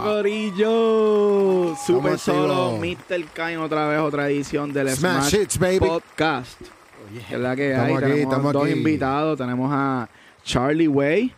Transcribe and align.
Dímelo, 0.00 0.16
Corillo. 0.16 1.76
Super 1.86 2.14
Estamos 2.14 2.20
solo. 2.22 2.78
Mr. 2.78 3.24
Kain, 3.32 3.58
otra 3.58 3.88
vez, 3.88 4.00
otra 4.00 4.28
edición 4.28 4.72
del 4.72 4.90
Smash 4.90 5.30
Smash, 5.30 5.42
Hits, 5.42 5.58
baby. 5.58 5.78
Podcast. 5.80 6.60
Que 7.28 7.34
es 7.34 7.40
la 7.40 7.56
que 7.56 7.74
hay. 7.74 7.94
Aquí, 7.94 8.06
tenemos 8.26 8.52
dos 8.52 8.64
aquí. 8.64 8.72
invitados. 8.72 9.38
Tenemos 9.38 9.70
a 9.72 10.08
Charlie 10.44 10.88
Way 10.88 11.34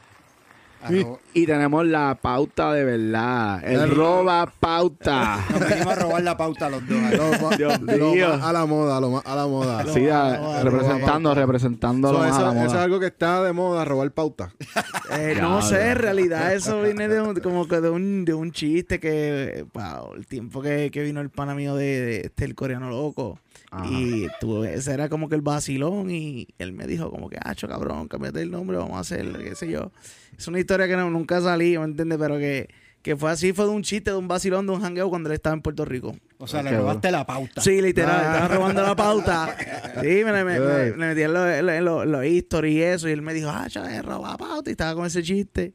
Arro- 0.82 1.18
y 1.34 1.46
tenemos 1.46 1.86
la 1.86 2.18
pauta 2.20 2.72
de 2.72 2.84
verdad. 2.84 3.62
El 3.64 3.80
El- 3.80 3.90
roba 3.94 4.50
pauta. 4.58 5.38
Nos 5.50 5.60
venimos 5.60 5.86
a 5.92 5.94
robar 5.96 6.22
la 6.22 6.36
pauta 6.36 6.66
a 6.66 6.70
los 6.70 6.86
dos. 6.88 6.98
Lo 7.12 7.38
ma- 7.50 7.56
Dios 7.56 7.80
lo 7.82 8.12
mío. 8.12 8.28
más 8.30 8.42
a 8.42 8.52
la 8.52 8.66
moda, 8.66 9.00
lo 9.00 9.22
a 9.24 9.36
la 9.36 9.46
moda. 9.46 9.84
Sí, 9.92 10.08
a- 10.08 10.62
representando, 10.62 11.34
representando 11.34 12.08
So, 12.12 12.24
eso, 12.24 12.52
eso 12.52 12.64
es 12.66 12.74
algo 12.74 12.98
que 13.00 13.06
está 13.06 13.42
de 13.42 13.52
moda, 13.52 13.84
robar 13.84 14.10
pauta. 14.12 14.52
Eh, 15.12 15.36
no 15.40 15.60
sé, 15.60 15.90
en 15.90 15.98
realidad 15.98 16.54
eso 16.54 16.82
viene 16.82 17.08
de 17.08 17.20
un, 17.20 17.34
como 17.40 17.66
que 17.66 17.80
de 17.80 17.90
un, 17.90 18.24
de 18.24 18.32
un 18.32 18.52
chiste 18.52 19.00
que, 19.00 19.66
wow, 19.74 20.14
el 20.14 20.24
tiempo 20.28 20.62
que, 20.62 20.88
que 20.92 21.02
vino 21.02 21.20
el 21.20 21.30
pana 21.30 21.52
mío 21.52 21.74
de, 21.74 21.84
de 22.00 22.20
este, 22.26 22.44
el 22.44 22.54
coreano 22.54 22.88
loco. 22.90 23.40
Ajá. 23.70 23.86
Y 23.88 24.26
tú, 24.40 24.64
ese 24.64 24.92
era 24.92 25.08
como 25.08 25.28
que 25.28 25.36
el 25.36 25.42
vacilón 25.42 26.10
y 26.10 26.48
él 26.58 26.72
me 26.72 26.86
dijo 26.86 27.10
como 27.10 27.28
que, 27.28 27.38
hacho 27.42 27.68
cabrón, 27.68 28.08
cámbiate 28.08 28.42
el 28.42 28.50
nombre, 28.50 28.76
vamos 28.76 28.96
a 28.96 29.00
hacerlo, 29.00 29.38
qué 29.38 29.54
sé 29.54 29.70
yo. 29.70 29.92
Es 30.36 30.48
una 30.48 30.58
historia 30.58 30.88
que 30.88 30.96
no- 30.96 31.08
nunca 31.10 31.40
salí, 31.40 31.78
¿me 31.78 31.84
entiendes? 31.84 32.18
Pero 32.18 32.38
que, 32.38 32.68
que 33.02 33.16
fue 33.16 33.30
así, 33.30 33.52
fue 33.52 33.66
de 33.66 33.70
un 33.70 33.82
chiste, 33.82 34.10
de 34.10 34.16
un 34.16 34.26
vacilón, 34.28 34.66
de 34.66 34.72
un 34.72 34.80
jangueo 34.80 35.08
cuando 35.08 35.28
él 35.28 35.34
estaba 35.36 35.54
en 35.54 35.62
Puerto 35.62 35.84
Rico. 35.84 36.16
O 36.38 36.46
sea, 36.48 36.62
le 36.62 36.76
robaste 36.76 37.10
la 37.12 37.24
pauta. 37.24 37.60
Sí, 37.60 37.80
literal, 37.80 38.20
Ah. 38.24 38.32
estaba 38.34 38.48
robando 38.56 38.82
la 38.82 38.96
pauta. 38.96 39.56
Sí, 40.02 40.24
me, 40.24 40.32
me, 40.32 40.44
me, 40.44 40.58
me 40.58 40.92
metí 41.08 41.22
en 41.22 41.34
los 41.34 41.82
lo, 41.82 42.04
lo- 42.06 42.22
stories 42.22 42.74
y 42.74 42.82
eso. 42.82 43.08
Y 43.08 43.12
él 43.12 43.22
me 43.22 43.34
dijo, 43.34 43.50
ah, 43.50 43.66
chaval, 43.68 43.92
he 43.92 44.02
robado 44.02 44.36
pauta. 44.38 44.70
Y 44.70 44.72
estaba 44.72 44.94
con 44.94 45.04
ese 45.06 45.22
chiste. 45.22 45.72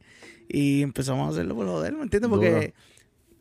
Y 0.48 0.82
empezamos 0.82 1.28
a 1.28 1.30
hacerlo 1.32 1.54
por 1.54 1.66
joder, 1.66 1.94
¿me 1.94 2.02
entiendes? 2.02 2.28
Porque 2.30 2.50
Duro. 2.50 2.72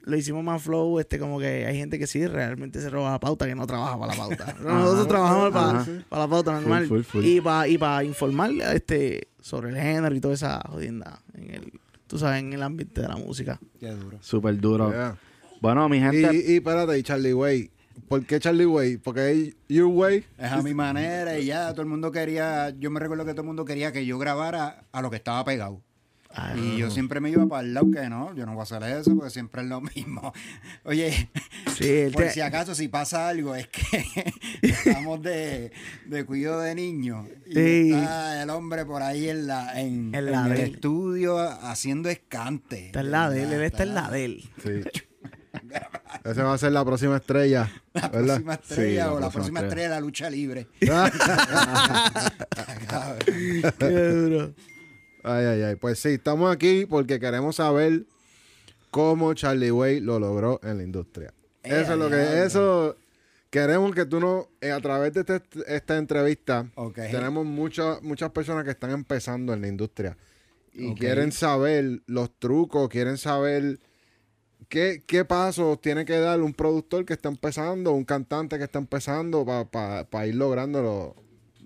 Lo 0.06 0.18
hicimos 0.18 0.44
más 0.44 0.62
flow. 0.62 1.00
este 1.00 1.20
Como 1.20 1.40
que 1.40 1.66
hay 1.66 1.78
gente 1.78 2.00
que 2.00 2.08
sí 2.08 2.26
realmente 2.26 2.80
se 2.80 2.90
roba 2.90 3.12
la 3.12 3.20
pauta, 3.20 3.46
que 3.46 3.56
no 3.56 3.68
trabaja 3.68 4.00
para 4.00 4.14
la 4.14 4.18
pauta. 4.18 4.56
Nosotros 4.64 5.08
trabajamos 5.08 5.52
para, 5.52 5.86
para 6.08 6.22
la 6.24 6.28
pauta 6.28 6.52
normal. 6.54 6.88
full, 6.88 7.02
full. 7.02 7.26
Y 7.26 7.42
para 7.42 7.68
y 7.68 7.78
para 7.78 8.04
informar 8.04 8.52
este, 8.74 9.28
sobre 9.42 9.70
el 9.70 9.76
género 9.76 10.16
y 10.16 10.22
toda 10.22 10.34
esa 10.34 10.62
jodienda. 10.70 11.20
En 11.34 11.50
el, 11.52 11.74
tú 12.08 12.18
sabes, 12.18 12.40
en 12.40 12.54
el 12.54 12.64
ambiente 12.64 13.02
de 13.02 13.08
la 13.08 13.18
música. 13.18 13.60
Qué 13.80 13.90
duro. 13.90 14.18
Súper 14.22 14.58
duro. 14.60 14.92
Yeah. 14.92 15.18
Bueno, 15.62 15.90
mi 15.90 16.00
gente. 16.00 16.34
Y, 16.34 16.54
y 16.54 16.56
espérate, 16.58 16.98
y 16.98 17.04
Charlie 17.04 17.34
Way. 17.34 17.72
¿Por 18.08 18.26
qué 18.26 18.40
Charlie 18.40 18.66
Way? 18.66 18.98
Porque 18.98 19.32
es 19.32 19.56
Your 19.68 19.88
Way. 19.88 20.26
Es 20.38 20.52
a 20.52 20.62
mi 20.62 20.74
manera 20.74 21.40
y 21.40 21.46
ya 21.46 21.72
todo 21.72 21.82
el 21.82 21.88
mundo 21.88 22.12
quería, 22.12 22.70
yo 22.72 22.92
me 22.92 23.00
recuerdo 23.00 23.26
que 23.26 23.32
todo 23.32 23.42
el 23.42 23.48
mundo 23.48 23.66
quería 23.66 23.92
que 23.92 24.06
yo 24.06 24.20
grabara 24.20 24.86
a 24.92 25.02
lo 25.02 25.10
que 25.10 25.16
estaba 25.16 25.44
pegado. 25.44 25.82
Y 26.58 26.78
yo 26.78 26.92
siempre 26.92 27.20
me 27.22 27.30
iba 27.30 27.46
para 27.48 27.62
el 27.66 27.74
lado 27.74 27.90
que 27.92 28.10
no, 28.10 28.36
yo 28.36 28.46
no 28.46 28.54
voy 28.54 28.60
a 28.60 28.64
hacer 28.64 28.84
eso 28.84 29.16
porque 29.16 29.30
siempre 29.30 29.62
es 29.62 29.68
lo 29.70 29.80
mismo. 29.82 30.34
Oye, 30.84 31.30
Sí, 31.78 32.08
por 32.12 32.24
te- 32.24 32.32
si 32.32 32.42
acaso 32.42 32.76
si 32.76 32.88
pasa 32.90 33.30
algo 33.30 33.56
es 33.56 33.68
que 33.70 34.34
estamos 34.62 35.22
de, 35.22 35.72
de 36.06 36.26
cuidado 36.26 36.60
de 36.62 36.76
niños 36.76 37.28
y 37.46 37.54
Sí. 37.54 37.92
está 37.94 38.44
el 38.44 38.50
hombre 38.50 38.86
por 38.86 39.02
ahí 39.02 39.30
en, 39.30 39.48
la, 39.48 39.80
en, 39.80 40.14
En 40.14 40.16
en 40.16 40.32
la 40.32 40.46
el 40.48 40.60
estudio 40.60 41.40
haciendo 41.40 42.10
escante. 42.10 42.88
está 42.88 43.00
en 43.00 43.12
la 43.12 43.30
de 43.30 43.44
él, 43.44 43.54
él 43.54 43.62
está 43.64 43.84
en 43.84 43.96
la 43.96 44.10
de 44.10 44.26
él. 44.26 44.50
Sí. 44.64 44.72
Esa 46.26 46.44
va 46.44 46.54
a 46.54 46.58
ser 46.58 46.72
la 46.74 46.84
próxima 46.84 47.18
estrella. 47.18 47.70
La 47.94 48.10
¿Verdad? 48.10 48.26
próxima 48.42 48.54
estrella 48.56 48.90
Sí, 48.90 48.96
la 48.98 49.14
o 49.14 49.20
la 49.20 49.30
próxima 49.30 49.32
próxima 49.32 49.60
estrella. 49.62 49.68
estrella 49.68 49.90
de 49.90 49.96
la 49.96 50.00
lucha 50.02 50.30
libre. 50.30 50.68
Qué 53.80 53.90
duro. 53.90 54.54
Ay, 55.26 55.46
ay, 55.46 55.62
ay. 55.64 55.76
Pues 55.76 56.00
sí, 56.00 56.10
estamos 56.10 56.52
aquí 56.54 56.86
porque 56.86 57.20
queremos 57.20 57.56
saber 57.56 58.04
cómo 58.92 59.34
Charlie 59.34 59.72
Way 59.72 60.00
lo 60.02 60.20
logró 60.20 60.60
en 60.64 60.78
la 60.78 60.84
industria. 60.84 61.34
Eh, 61.64 61.82
eso 61.82 61.94
es 61.94 62.00
lo 62.00 62.10
que, 62.10 62.44
eso 62.46 62.96
queremos 63.50 63.94
que 63.96 64.06
tú 64.06 64.20
no, 64.20 64.48
eh, 64.62 64.72
a 64.72 64.80
través 64.80 65.14
de 65.14 65.22
este- 65.22 65.42
esta 65.68 65.98
entrevista, 65.98 66.68
tenemos 67.12 67.46
muchas, 67.46 68.02
muchas 68.04 68.30
personas 68.32 68.64
que 68.66 68.72
están 68.72 68.92
empezando 68.92 69.54
en 69.54 69.62
la 69.62 69.68
industria 69.68 70.16
y 70.74 70.90
quieren 70.96 71.32
saber 71.32 72.02
los 72.06 72.30
trucos, 72.38 72.88
quieren 72.90 73.18
saber 73.18 73.80
qué, 74.70 75.02
qué 75.08 75.26
pasos 75.26 75.80
tiene 75.82 76.06
que 76.06 76.18
dar 76.20 76.42
un 76.42 76.54
productor 76.54 77.06
que 77.06 77.14
está 77.14 77.30
empezando, 77.30 77.94
un 77.94 78.04
cantante 78.06 78.58
que 78.58 78.66
está 78.66 78.78
empezando 78.80 79.46
para 79.72 80.28
ir 80.28 80.36
lográndolo. 80.36 81.16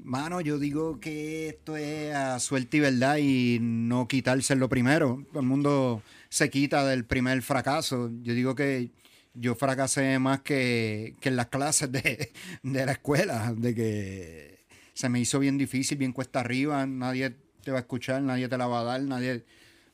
Mano, 0.03 0.41
yo 0.41 0.59
digo 0.59 0.99
que 0.99 1.49
esto 1.49 1.75
es 1.77 2.13
a 2.15 2.39
suerte 2.39 2.77
y 2.77 2.79
verdad 2.79 3.17
y 3.17 3.59
no 3.61 4.07
quitarse 4.07 4.55
lo 4.55 4.69
primero. 4.69 5.25
Todo 5.29 5.41
el 5.41 5.45
mundo 5.45 6.01
se 6.29 6.49
quita 6.49 6.85
del 6.85 7.05
primer 7.05 7.41
fracaso. 7.41 8.09
Yo 8.21 8.33
digo 8.33 8.55
que 8.55 8.91
yo 9.33 9.55
fracasé 9.55 10.17
más 10.19 10.41
que, 10.41 11.15
que 11.19 11.29
en 11.29 11.35
las 11.35 11.47
clases 11.47 11.91
de, 11.91 12.31
de 12.63 12.85
la 12.85 12.93
escuela, 12.93 13.53
de 13.55 13.75
que 13.75 14.59
se 14.93 15.09
me 15.09 15.19
hizo 15.19 15.39
bien 15.39 15.57
difícil, 15.57 15.97
bien 15.97 16.13
cuesta 16.13 16.39
arriba, 16.39 16.85
nadie 16.85 17.35
te 17.63 17.71
va 17.71 17.77
a 17.77 17.81
escuchar, 17.81 18.21
nadie 18.21 18.47
te 18.47 18.57
la 18.57 18.67
va 18.67 18.81
a 18.81 18.83
dar, 18.83 19.01
nadie... 19.01 19.45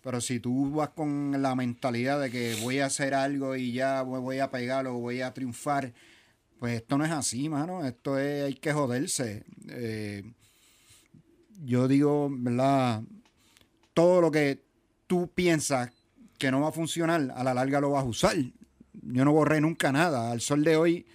Pero 0.01 0.21
si 0.21 0.39
tú 0.39 0.71
vas 0.71 0.89
con 0.89 1.41
la 1.41 1.55
mentalidad 1.55 2.21
de 2.21 2.29
que 2.29 2.55
voy 2.61 2.77
a 2.77 2.85
hacer 2.85 3.15
algo 3.15 3.55
y 3.55 3.71
ya 3.71 4.03
voy 4.03 4.37
a 4.37 4.51
pegar 4.51 4.85
o 4.85 4.93
voy 4.93 5.21
a 5.21 5.33
triunfar, 5.33 5.93
pues 6.65 6.81
esto 6.81 6.97
no 6.97 7.05
es 7.05 7.11
así, 7.11 7.47
mano. 7.47 7.85
Esto 7.85 8.17
es, 8.17 8.45
hay 8.45 8.55
que 8.55 8.73
joderse. 8.73 9.43
Eh, 9.69 10.23
yo 11.63 11.87
digo, 11.87 12.27
¿verdad? 12.31 13.03
Todo 13.93 14.19
lo 14.19 14.31
que 14.31 14.63
tú 15.05 15.27
piensas 15.27 15.91
que 16.39 16.49
no 16.49 16.61
va 16.61 16.69
a 16.69 16.71
funcionar, 16.71 17.31
a 17.35 17.43
la 17.43 17.53
larga 17.53 17.81
lo 17.81 17.91
vas 17.91 18.03
a 18.03 18.07
usar. 18.07 18.35
Yo 18.35 19.25
no 19.25 19.31
borré 19.31 19.61
nunca 19.61 19.91
nada. 19.91 20.31
Al 20.31 20.41
sol 20.41 20.63
de 20.63 20.75
hoy 20.75 21.05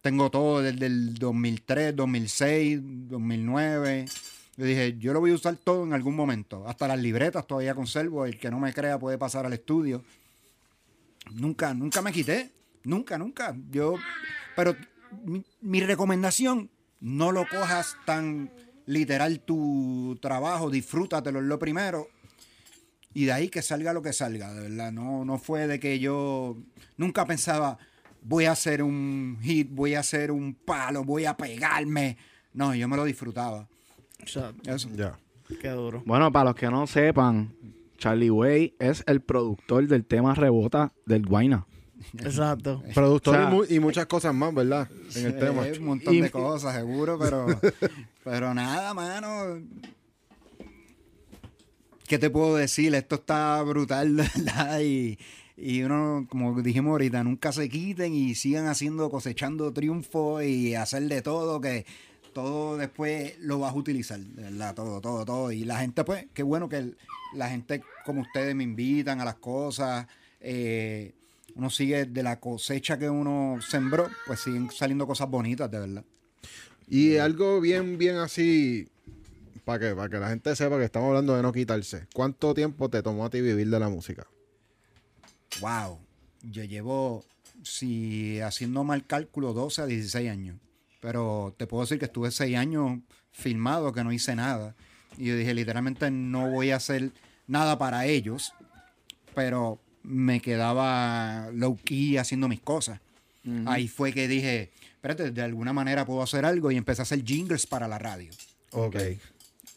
tengo 0.00 0.30
todo 0.30 0.62
desde 0.62 0.86
el 0.86 1.14
2003, 1.14 1.96
2006, 1.96 2.78
2009. 3.08 4.04
Yo 4.58 4.64
dije, 4.64 4.96
yo 4.96 5.12
lo 5.12 5.18
voy 5.18 5.32
a 5.32 5.34
usar 5.34 5.56
todo 5.56 5.82
en 5.82 5.92
algún 5.92 6.14
momento. 6.14 6.68
Hasta 6.68 6.86
las 6.86 7.00
libretas 7.00 7.48
todavía 7.48 7.74
conservo. 7.74 8.26
El 8.26 8.38
que 8.38 8.48
no 8.48 8.60
me 8.60 8.72
crea 8.72 8.96
puede 8.96 9.18
pasar 9.18 9.44
al 9.44 9.54
estudio. 9.54 10.04
Nunca, 11.32 11.74
nunca 11.74 12.00
me 12.00 12.12
quité. 12.12 12.52
Nunca, 12.84 13.18
nunca. 13.18 13.56
Yo, 13.72 13.96
pero 14.58 14.74
mi, 15.24 15.44
mi 15.60 15.80
recomendación, 15.82 16.68
no 16.98 17.30
lo 17.30 17.46
cojas 17.46 17.96
tan 18.04 18.50
literal 18.86 19.38
tu 19.38 20.18
trabajo, 20.20 20.68
disfrútatelo 20.68 21.38
en 21.38 21.48
lo 21.48 21.60
primero. 21.60 22.08
Y 23.14 23.26
de 23.26 23.32
ahí 23.32 23.50
que 23.50 23.62
salga 23.62 23.92
lo 23.92 24.02
que 24.02 24.12
salga, 24.12 24.52
de 24.52 24.62
verdad. 24.62 24.90
No, 24.90 25.24
no 25.24 25.38
fue 25.38 25.68
de 25.68 25.78
que 25.78 26.00
yo 26.00 26.56
nunca 26.96 27.24
pensaba, 27.24 27.78
voy 28.20 28.46
a 28.46 28.50
hacer 28.50 28.82
un 28.82 29.38
hit, 29.42 29.68
voy 29.70 29.94
a 29.94 30.00
hacer 30.00 30.32
un 30.32 30.54
palo, 30.54 31.04
voy 31.04 31.24
a 31.24 31.36
pegarme. 31.36 32.16
No, 32.52 32.74
yo 32.74 32.88
me 32.88 32.96
lo 32.96 33.04
disfrutaba. 33.04 33.68
Eso. 34.18 34.52
Ya. 34.96 35.16
Qué 35.60 35.68
duro. 35.68 36.02
Bueno, 36.04 36.32
para 36.32 36.46
los 36.46 36.56
que 36.56 36.68
no 36.68 36.84
sepan, 36.88 37.54
Charlie 37.96 38.30
Way 38.30 38.74
es 38.80 39.04
el 39.06 39.20
productor 39.20 39.86
del 39.86 40.04
tema 40.04 40.34
Rebota 40.34 40.92
del 41.06 41.24
Guayna. 41.26 41.64
Exacto. 42.18 42.82
Productor 42.94 43.34
O 43.34 43.38
sea, 43.38 43.48
y, 43.48 43.54
mu- 43.54 43.64
y 43.68 43.80
muchas 43.80 44.06
cosas 44.06 44.34
más, 44.34 44.54
¿verdad? 44.54 44.88
En 45.14 45.26
el 45.26 45.38
tema. 45.38 45.62
Un 45.78 45.84
montón 45.84 46.14
Y- 46.14 46.20
de 46.20 46.30
cosas, 46.30 46.74
seguro, 46.74 47.18
pero, 47.18 47.46
pero 48.24 48.54
nada, 48.54 48.94
mano. 48.94 49.60
¿Qué 52.06 52.18
te 52.18 52.30
puedo 52.30 52.56
decir? 52.56 52.94
Esto 52.94 53.16
está 53.16 53.60
brutal, 53.62 54.14
¿verdad? 54.36 54.80
Y, 54.80 55.18
y 55.56 55.82
uno, 55.82 56.26
como 56.30 56.60
dijimos 56.62 56.92
ahorita, 56.92 57.22
nunca 57.24 57.52
se 57.52 57.68
quiten 57.68 58.14
y 58.14 58.34
sigan 58.34 58.66
haciendo, 58.66 59.10
cosechando 59.10 59.72
triunfo 59.72 60.40
y 60.42 60.74
hacer 60.74 61.02
de 61.04 61.20
todo, 61.20 61.60
que 61.60 61.84
todo 62.32 62.76
después 62.78 63.34
lo 63.40 63.58
vas 63.58 63.72
a 63.72 63.76
utilizar, 63.76 64.20
¿verdad? 64.20 64.74
Todo, 64.74 65.00
todo, 65.00 65.24
todo. 65.24 65.52
Y 65.52 65.64
la 65.64 65.80
gente, 65.80 66.04
pues, 66.04 66.26
qué 66.32 66.42
bueno 66.42 66.68
que 66.68 66.76
el- 66.78 66.96
la 67.34 67.50
gente 67.50 67.82
como 68.06 68.22
ustedes 68.22 68.54
me 68.54 68.64
invitan 68.64 69.20
a 69.20 69.24
las 69.24 69.34
cosas. 69.36 70.06
eh, 70.40 71.12
uno 71.58 71.70
sigue 71.70 72.04
de 72.04 72.22
la 72.22 72.38
cosecha 72.38 72.98
que 72.98 73.10
uno 73.10 73.58
sembró, 73.60 74.08
pues 74.28 74.38
siguen 74.38 74.70
saliendo 74.70 75.08
cosas 75.08 75.28
bonitas, 75.28 75.68
de 75.68 75.80
verdad. 75.80 76.04
Y 76.86 77.16
algo 77.16 77.60
bien, 77.60 77.98
bien 77.98 78.16
así, 78.16 78.88
para 79.64 79.80
que, 79.80 79.94
para 79.96 80.08
que 80.08 80.18
la 80.18 80.28
gente 80.28 80.54
sepa 80.54 80.78
que 80.78 80.84
estamos 80.84 81.08
hablando 81.08 81.34
de 81.34 81.42
no 81.42 81.52
quitarse. 81.52 82.06
¿Cuánto 82.14 82.54
tiempo 82.54 82.88
te 82.88 83.02
tomó 83.02 83.24
a 83.24 83.30
ti 83.30 83.40
vivir 83.40 83.68
de 83.68 83.80
la 83.80 83.88
música? 83.88 84.24
Wow. 85.60 85.98
Yo 86.42 86.62
llevo, 86.62 87.24
si 87.64 88.40
haciendo 88.40 88.84
mal 88.84 89.04
cálculo, 89.04 89.52
12 89.52 89.82
a 89.82 89.86
16 89.86 90.30
años. 90.30 90.60
Pero 91.00 91.56
te 91.58 91.66
puedo 91.66 91.82
decir 91.82 91.98
que 91.98 92.04
estuve 92.04 92.30
6 92.30 92.56
años 92.56 93.00
filmado, 93.32 93.92
que 93.92 94.04
no 94.04 94.12
hice 94.12 94.36
nada. 94.36 94.76
Y 95.16 95.24
yo 95.24 95.36
dije, 95.36 95.54
literalmente 95.54 96.08
no 96.12 96.50
voy 96.52 96.70
a 96.70 96.76
hacer 96.76 97.10
nada 97.48 97.78
para 97.78 98.06
ellos. 98.06 98.52
Pero 99.34 99.80
me 100.02 100.40
quedaba 100.40 101.50
low 101.52 101.76
key 101.84 102.16
haciendo 102.16 102.48
mis 102.48 102.60
cosas. 102.60 103.00
Ahí 103.66 103.88
fue 103.88 104.12
que 104.12 104.28
dije, 104.28 104.70
espérate, 104.94 105.30
de 105.30 105.42
alguna 105.42 105.72
manera 105.72 106.04
puedo 106.04 106.22
hacer 106.22 106.44
algo 106.44 106.70
y 106.70 106.76
empecé 106.76 107.02
a 107.02 107.04
hacer 107.04 107.24
jingles 107.24 107.66
para 107.66 107.88
la 107.88 107.98
radio. 107.98 108.30
Ok. 108.72 108.96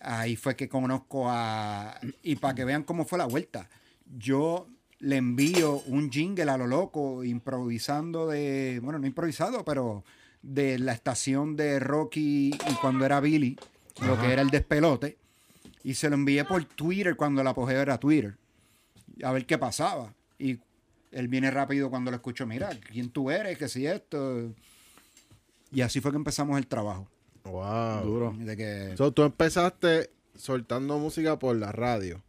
Ahí 0.02 0.36
fue 0.36 0.56
que 0.56 0.68
conozco 0.68 1.30
a... 1.30 1.98
Y 2.24 2.36
para 2.36 2.56
que 2.56 2.66
vean 2.66 2.84
cómo 2.84 3.06
fue 3.06 3.18
la 3.18 3.26
vuelta. 3.26 3.70
Yo 4.18 4.68
le 5.00 5.18
envío 5.18 5.82
un 5.88 6.12
jingle 6.12 6.50
a 6.52 6.58
lo 6.58 6.68
loco, 6.68 7.24
improvisando 7.24 8.28
de, 8.28 8.80
bueno, 8.84 9.00
no 9.00 9.08
improvisado, 9.08 9.64
pero 9.64 10.04
de 10.42 10.80
la 10.80 10.94
estación 10.94 11.56
de 11.56 11.80
Rocky 11.80 12.50
y 12.52 12.74
cuando 12.82 13.06
era 13.06 13.20
Billy, 13.20 13.58
lo 14.02 14.20
que 14.20 14.32
era 14.32 14.42
el 14.42 14.50
despelote, 14.50 15.18
y 15.84 15.96
se 15.96 16.10
lo 16.10 16.16
envié 16.16 16.46
por 16.46 16.64
Twitter 16.66 17.16
cuando 17.16 17.42
el 17.42 17.48
apogeo 17.48 17.82
era 17.82 18.00
Twitter, 18.00 18.36
a 19.24 19.32
ver 19.32 19.46
qué 19.46 19.58
pasaba. 19.58 20.14
Y 20.40 20.60
él 21.12 21.28
viene 21.28 21.52
rápido 21.52 21.90
cuando 21.90 22.12
lo 22.12 22.16
escucho, 22.18 22.46
mira, 22.48 22.70
¿quién 22.92 23.10
tú 23.10 23.30
eres? 23.32 23.58
que 23.58 23.68
si 23.68 23.86
esto? 23.86 24.54
Y 25.72 25.82
así 25.82 26.02
fue 26.02 26.12
que 26.12 26.18
empezamos 26.18 26.58
el 26.58 26.68
trabajo. 26.68 27.08
Wow. 27.44 28.04
Duro. 28.04 28.36
De 28.38 28.56
que, 28.58 28.94
So, 28.98 29.12
tú 29.12 29.24
empezaste 29.24 30.10
soltando 30.36 30.98
música 31.00 31.38
por 31.40 31.56
la 31.56 31.72
radio. 31.72 32.22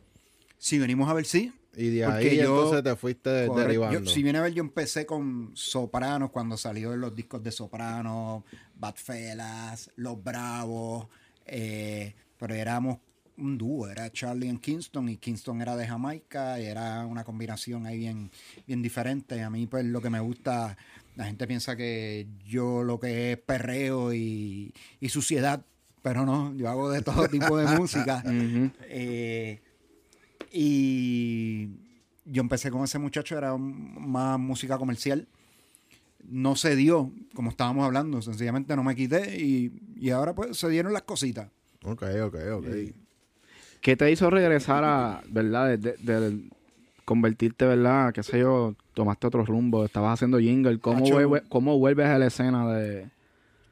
si 0.58 0.78
venimos 0.78 1.08
a 1.10 1.14
ver, 1.14 1.24
sí, 1.24 1.52
Y 1.76 1.88
de 1.88 2.04
ahí 2.04 2.36
yo- 2.36 2.42
entonces 2.42 2.84
te 2.84 2.94
fuiste 2.96 3.46
Correcto. 3.46 3.54
derivando. 3.56 4.00
Yo- 4.00 4.06
si 4.10 4.22
viene 4.22 4.38
a 4.38 4.42
ver, 4.42 4.52
yo 4.52 4.62
empecé 4.62 5.06
con 5.06 5.50
Sopranos 5.54 6.30
cuando 6.30 6.56
salió 6.56 6.94
los 6.96 7.16
discos 7.16 7.42
de 7.42 7.50
Sopranos, 7.50 8.44
Badfellas, 8.76 9.90
Los 9.96 10.22
Bravos, 10.22 11.06
eh, 11.46 12.14
pero 12.38 12.54
éramos 12.54 12.98
un 13.38 13.58
dúo, 13.58 13.88
era 13.88 14.10
Charlie 14.10 14.48
and 14.48 14.60
Kingston 14.60 15.08
y 15.08 15.16
Kingston 15.16 15.60
era 15.60 15.76
de 15.76 15.86
Jamaica 15.86 16.60
y 16.60 16.66
era 16.66 17.06
una 17.06 17.24
combinación 17.24 17.86
ahí 17.86 17.98
bien, 17.98 18.30
bien 18.66 18.82
diferente. 18.82 19.42
A 19.42 19.50
mí 19.50 19.66
pues 19.66 19.84
lo 19.84 20.00
que 20.00 20.10
me 20.10 20.20
gusta, 20.20 20.76
la 21.16 21.24
gente 21.24 21.46
piensa 21.46 21.76
que 21.76 22.26
yo 22.46 22.82
lo 22.82 23.00
que 23.00 23.32
es 23.32 23.38
perreo 23.38 24.12
y, 24.12 24.72
y 25.00 25.08
suciedad, 25.08 25.64
pero 26.02 26.26
no, 26.26 26.54
yo 26.54 26.68
hago 26.68 26.90
de 26.90 27.02
todo 27.02 27.28
tipo 27.28 27.56
de 27.56 27.76
música. 27.76 28.22
Eh, 28.94 29.60
y 30.54 31.70
yo 32.26 32.42
empecé 32.42 32.70
con 32.70 32.84
ese 32.84 32.98
muchacho, 32.98 33.38
era 33.38 33.56
más 33.56 34.38
música 34.38 34.76
comercial. 34.76 35.26
No 36.24 36.56
se 36.56 36.76
dio, 36.76 37.10
como 37.34 37.50
estábamos 37.50 37.84
hablando, 37.86 38.20
sencillamente 38.20 38.76
no 38.76 38.84
me 38.84 38.94
quité 38.94 39.40
y, 39.40 39.72
y 39.96 40.10
ahora 40.10 40.34
pues 40.34 40.58
se 40.58 40.68
dieron 40.68 40.92
las 40.92 41.02
cositas. 41.02 41.48
Ok, 41.84 42.02
ok, 42.22 42.36
ok. 42.52 42.66
¿Qué 43.82 43.96
te 43.96 44.10
hizo 44.10 44.30
regresar 44.30 44.84
a, 44.84 45.20
verdad, 45.28 45.76
de, 45.76 45.76
de- 45.76 45.96
de 46.20 46.42
convertirte, 47.04 47.66
verdad, 47.66 48.12
qué 48.14 48.22
sé 48.22 48.38
yo, 48.38 48.74
tomaste 48.94 49.26
otro 49.26 49.44
rumbo, 49.44 49.84
estabas 49.84 50.14
haciendo 50.14 50.38
jingle, 50.38 50.78
¿cómo, 50.78 51.04
vuelve- 51.04 51.42
cómo 51.48 51.78
vuelves 51.78 52.06
a 52.06 52.18
la 52.18 52.26
escena 52.26 52.72
de...? 52.72 53.10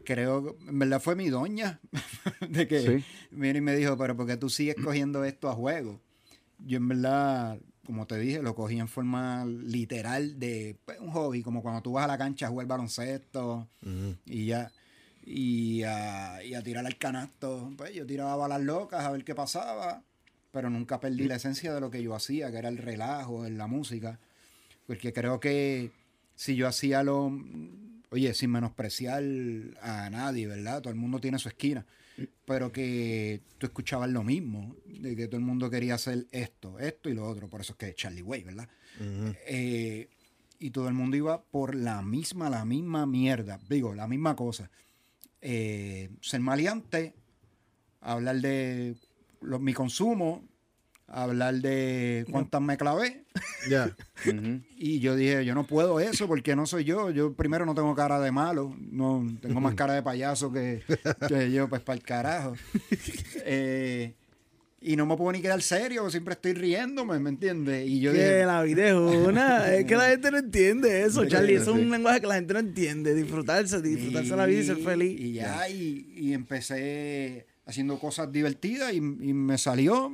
Creo, 0.05 0.57
en 0.67 0.79
verdad 0.79 1.01
fue 1.01 1.15
mi 1.15 1.29
doña, 1.29 1.79
de 2.49 2.67
que 2.67 2.81
Sí. 2.81 3.05
viene 3.31 3.59
y 3.61 3.63
me 3.63 3.77
dijo, 3.77 3.97
pero 3.97 4.17
¿por 4.17 4.27
qué 4.27 4.37
tú 4.37 4.51
sigues 4.51 4.75
cogiendo 4.83 5.25
esto 5.25 5.49
a 5.49 5.53
juego? 5.55 6.01
Yo 6.67 6.79
en 6.79 6.89
verdad, 6.89 7.59
como 7.87 8.07
te 8.07 8.19
dije, 8.19 8.43
lo 8.43 8.55
cogí 8.57 8.81
en 8.81 8.89
forma 8.89 9.45
literal 9.45 10.41
de 10.41 10.77
pues, 10.85 10.99
un 10.99 11.11
hobby, 11.13 11.43
como 11.43 11.63
cuando 11.63 11.83
tú 11.83 11.93
vas 11.93 12.05
a 12.05 12.09
la 12.09 12.19
cancha 12.19 12.47
a 12.47 12.51
jugar 12.51 12.67
baloncesto, 12.67 13.69
y 14.27 14.47
ya 14.47 14.73
y 15.33 15.85
a, 15.85 16.43
y 16.43 16.55
a 16.55 16.63
tirar 16.63 16.85
al 16.85 16.99
canasto. 16.99 17.73
Pues 17.77 17.95
yo 17.95 18.05
tiraba 18.05 18.35
balas 18.37 18.61
locas 18.63 19.05
a 19.05 19.11
ver 19.13 19.25
qué 19.25 19.35
pasaba 19.35 20.03
pero 20.53 20.69
nunca 20.69 21.01
perdí 21.01 21.29
la 21.29 21.37
esencia 21.37 21.73
de 21.73 21.81
lo 21.81 21.91
que 21.91 22.03
yo 22.03 22.15
hacía 22.15 22.51
que 22.51 22.59
era 22.59 22.69
el 22.69 22.79
relajo 22.79 23.47
en 23.47 23.57
la 23.59 23.67
música 23.67 24.19
porque 24.87 25.13
creo 25.13 25.39
que 25.39 25.93
si 26.35 26.57
yo 26.57 26.67
hacía 26.67 27.03
lo 27.03 27.33
oye 28.11 28.35
sin 28.35 28.51
menospreciar 28.51 29.23
a 29.81 30.11
nadie 30.11 30.47
verdad 30.47 30.83
todo 30.83 30.93
el 30.93 30.99
mundo 30.99 31.21
tiene 31.21 31.39
su 31.39 31.49
esquina 31.49 31.87
pero 32.45 32.73
que 32.73 33.41
tú 33.59 33.67
escuchabas 33.67 34.11
lo 34.11 34.25
mismo 34.25 34.75
de 34.87 35.15
que 35.17 35.27
todo 35.27 35.37
el 35.37 35.47
mundo 35.47 35.71
quería 35.71 35.95
hacer 35.95 36.27
esto 36.33 36.79
esto 36.79 37.09
y 37.09 37.15
lo 37.15 37.27
otro. 37.27 37.49
Por 37.49 37.63
eso 37.63 37.73
es 37.73 37.79
que 37.79 37.95
Charlie 37.95 38.23
Way 38.23 38.43
verdad 38.43 38.69
eh, 39.47 40.09
y 40.59 40.71
todo 40.71 40.89
el 40.89 40.95
mundo 40.95 41.17
iba 41.17 41.41
por 41.41 41.75
la 41.75 42.03
misma, 42.03 42.51
la 42.51 42.67
misma 42.67 43.07
mierda, 43.07 43.59
digo, 43.71 43.95
la 43.95 44.07
misma 44.07 44.37
cosa. 44.37 44.71
Eh, 45.43 46.11
ser 46.21 46.41
maleante, 46.41 47.15
hablar 48.01 48.37
de 48.41 48.95
lo- 49.41 49.59
mi 49.59 49.73
consumo, 49.73 50.45
hablar 51.07 51.55
de 51.57 52.27
cuántas 52.31 52.61
me 52.61 52.77
clavé. 52.77 53.25
Ya. 53.69 53.95
Y 54.83 55.01
yo 55.01 55.15
dije, 55.17 55.45
yo 55.45 55.55
no 55.55 55.67
puedo 55.67 55.99
eso 56.01 56.27
porque 56.27 56.55
no 56.57 56.65
soy 56.67 56.85
yo. 56.85 57.11
Yo 57.11 57.35
primero 57.35 57.65
no 57.67 57.75
tengo 57.75 57.95
cara 57.95 58.19
de 58.21 58.31
malo, 58.33 58.75
no 58.79 59.27
tengo 59.43 59.61
más 59.61 59.75
cara 59.75 59.93
de 59.95 60.03
payaso 60.03 60.53
que, 60.53 60.83
que 61.29 61.51
yo, 61.53 61.69
pues 61.69 61.83
para 61.83 61.97
el 61.97 62.03
carajo. 62.03 62.55
Eh, 63.45 64.15
y 64.83 64.97
no 64.97 65.05
me 65.05 65.17
puedo 65.17 65.33
ni 65.33 65.41
quedar 65.43 65.61
serio, 65.63 66.09
siempre 66.11 66.33
estoy 66.35 66.55
riéndome, 66.55 67.19
¿me 67.19 67.29
entiendes? 67.31 67.87
Y 67.87 68.01
yo 68.01 68.13
Que 68.13 68.19
dije, 68.19 68.47
la 68.47 68.63
vida 68.63 68.89
es 68.89 68.95
una. 68.95 69.75
es 69.75 69.85
que 69.85 69.95
la 69.97 70.09
gente 70.09 70.31
no 70.31 70.39
entiende 70.39 71.03
eso, 71.05 71.25
Charlie. 71.27 71.55
Eso 71.57 71.75
es 71.75 71.83
un 71.83 71.91
lenguaje 71.91 72.21
que 72.23 72.27
la 72.27 72.35
gente 72.37 72.55
no 72.55 72.61
entiende. 72.61 73.15
Disfrutarse, 73.15 73.83
disfrutarse 73.83 74.35
la 74.37 74.47
vida 74.47 74.61
y 74.61 74.65
ser 74.67 74.79
feliz. 74.79 75.21
Y 75.21 75.33
ya, 75.35 75.69
y, 75.69 76.07
y 76.17 76.33
empecé 76.33 77.47
haciendo 77.67 77.99
cosas 77.99 78.33
divertidas 78.33 78.93
y, 78.93 78.97
y 78.97 79.01
me 79.35 79.59
salió. 79.59 80.11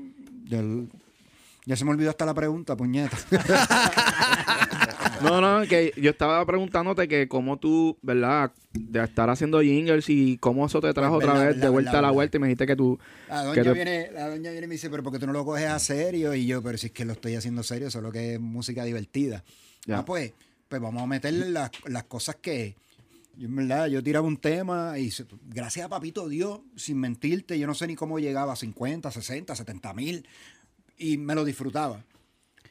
del- 0.48 0.88
ya 1.64 1.74
se 1.76 1.84
me 1.84 1.90
olvidó 1.90 2.10
hasta 2.10 2.24
la 2.24 2.34
pregunta, 2.34 2.76
puñeta. 2.76 3.16
No, 5.22 5.40
no, 5.40 5.66
que 5.66 5.92
yo 5.96 6.10
estaba 6.10 6.44
preguntándote 6.44 7.08
que 7.08 7.28
cómo 7.28 7.58
tú, 7.58 7.98
¿verdad? 8.02 8.52
De 8.72 9.02
estar 9.02 9.30
haciendo 9.30 9.60
jingles 9.60 10.08
y 10.08 10.38
cómo 10.38 10.66
eso 10.66 10.80
te 10.80 10.92
trajo 10.92 11.16
otra 11.16 11.34
verdad, 11.34 11.46
vez 11.46 11.60
de 11.60 11.68
vuelta 11.68 11.90
verdad, 11.92 12.04
a 12.04 12.08
la 12.08 12.10
vuelta 12.12 12.36
y 12.36 12.40
me 12.40 12.46
dijiste 12.48 12.66
que 12.66 12.76
tú... 12.76 12.98
La 13.28 13.44
doña, 13.44 13.72
viene, 13.72 14.10
la 14.12 14.28
doña 14.28 14.50
viene 14.50 14.66
y 14.66 14.68
me 14.68 14.74
dice, 14.74 14.90
pero 14.90 15.02
¿por 15.02 15.12
qué 15.12 15.18
tú 15.18 15.26
no 15.26 15.32
lo 15.32 15.44
coges 15.44 15.66
a 15.66 15.78
serio? 15.78 16.34
Y 16.34 16.46
yo, 16.46 16.62
pero 16.62 16.78
si 16.78 16.88
es 16.88 16.92
que 16.92 17.04
lo 17.04 17.12
estoy 17.12 17.34
haciendo 17.34 17.62
serio, 17.62 17.90
solo 17.90 18.12
que 18.12 18.34
es 18.34 18.40
música 18.40 18.84
divertida. 18.84 19.44
Ya. 19.86 19.98
Ah, 19.98 20.04
pues, 20.04 20.32
pues 20.68 20.80
vamos 20.80 21.02
a 21.02 21.06
meterle 21.06 21.50
las, 21.50 21.70
las 21.86 22.04
cosas 22.04 22.36
que... 22.36 22.76
Yo, 23.36 23.48
en 23.48 23.56
verdad, 23.56 23.88
yo 23.88 24.02
tiraba 24.02 24.26
un 24.26 24.38
tema 24.38 24.98
y 24.98 25.12
gracias 25.44 25.86
a 25.86 25.88
Papito 25.90 26.28
Dios, 26.28 26.60
sin 26.74 26.98
mentirte, 26.98 27.58
yo 27.58 27.66
no 27.66 27.74
sé 27.74 27.86
ni 27.86 27.94
cómo 27.94 28.18
llegaba 28.18 28.54
a 28.54 28.56
50, 28.56 29.10
60, 29.10 29.54
70 29.54 29.92
mil 29.92 30.26
y 30.98 31.18
me 31.18 31.34
lo 31.34 31.44
disfrutaba. 31.44 32.04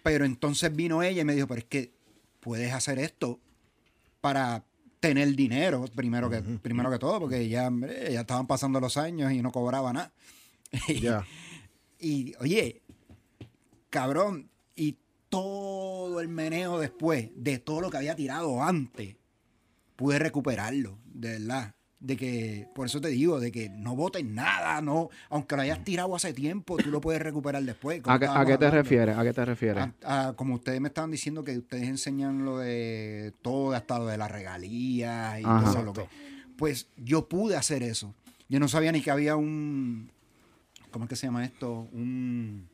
Pero 0.04 0.26
entonces 0.26 0.76
vino 0.76 1.02
ella 1.02 1.22
y 1.22 1.26
me 1.26 1.34
dijo, 1.34 1.48
pero 1.48 1.60
es 1.60 1.66
que 1.66 1.95
puedes 2.46 2.72
hacer 2.74 3.00
esto 3.00 3.40
para 4.22 4.64
tener 5.00 5.36
dinero, 5.36 5.86
primero 5.96 6.30
que, 6.30 6.42
primero 6.42 6.92
que 6.92 7.00
todo, 7.00 7.22
porque 7.22 7.50
ya, 7.50 7.72
ya 8.12 8.22
estaban 8.22 8.46
pasando 8.46 8.80
los 8.80 8.98
años 8.98 9.32
y 9.32 9.42
no 9.42 9.52
cobraba 9.52 9.92
nada. 9.92 10.14
Y 11.98 12.36
oye, 12.40 12.82
cabrón, 13.90 14.50
y 14.76 14.98
todo 15.30 16.20
el 16.20 16.28
meneo 16.28 16.78
después 16.78 17.30
de 17.36 17.58
todo 17.58 17.82
lo 17.82 17.90
que 17.90 17.98
había 17.98 18.16
tirado 18.16 18.62
antes, 18.62 19.16
pude 19.96 20.20
recuperarlo, 20.20 21.00
de 21.06 21.40
verdad. 21.40 21.75
De 22.00 22.18
que, 22.18 22.68
por 22.76 22.86
eso 22.86 23.00
te 23.02 23.08
digo, 23.08 23.40
de 23.40 23.52
que 23.52 23.70
no 23.70 23.96
votes 23.96 24.24
nada, 24.24 24.80
no, 24.82 25.10
aunque 25.30 25.56
lo 25.56 25.62
hayas 25.64 25.84
tirado 25.84 26.14
hace 26.16 26.34
tiempo, 26.34 26.78
tú 26.78 26.90
lo 26.92 27.02
puedes 27.02 27.22
recuperar 27.22 27.64
después. 27.64 28.02
¿A 28.06 28.20
qué, 28.20 28.28
a 28.28 28.46
qué 28.46 28.58
te 28.58 28.70
refieres? 28.70 29.18
¿A 29.18 29.24
qué 29.24 29.34
te 29.34 29.44
refieres? 29.46 29.88
A- 30.04 30.28
a- 30.28 30.34
como 30.34 30.56
ustedes 30.56 30.80
me 30.82 30.90
estaban 30.90 31.10
diciendo 31.10 31.44
que 31.44 31.58
ustedes 31.58 31.88
enseñan 31.88 32.44
lo 32.46 32.58
de 32.60 33.34
todo, 33.42 33.74
hasta 33.74 33.98
lo 33.98 34.06
de 34.08 34.18
las 34.18 34.30
regalías 34.30 35.40
y 35.40 35.44
Ajá. 35.46 35.72
todo 35.72 35.84
lo 35.84 35.94
que. 35.94 36.06
Pues 36.58 36.88
yo 36.98 37.28
pude 37.28 37.56
hacer 37.56 37.82
eso. 37.82 38.14
Yo 38.50 38.60
no 38.60 38.68
sabía 38.68 38.92
ni 38.92 39.02
que 39.02 39.10
había 39.10 39.36
un. 39.36 40.12
¿Cómo 40.92 41.06
es 41.06 41.10
que 41.10 41.16
se 41.16 41.28
llama 41.28 41.44
esto? 41.46 41.88
Un. 41.92 42.68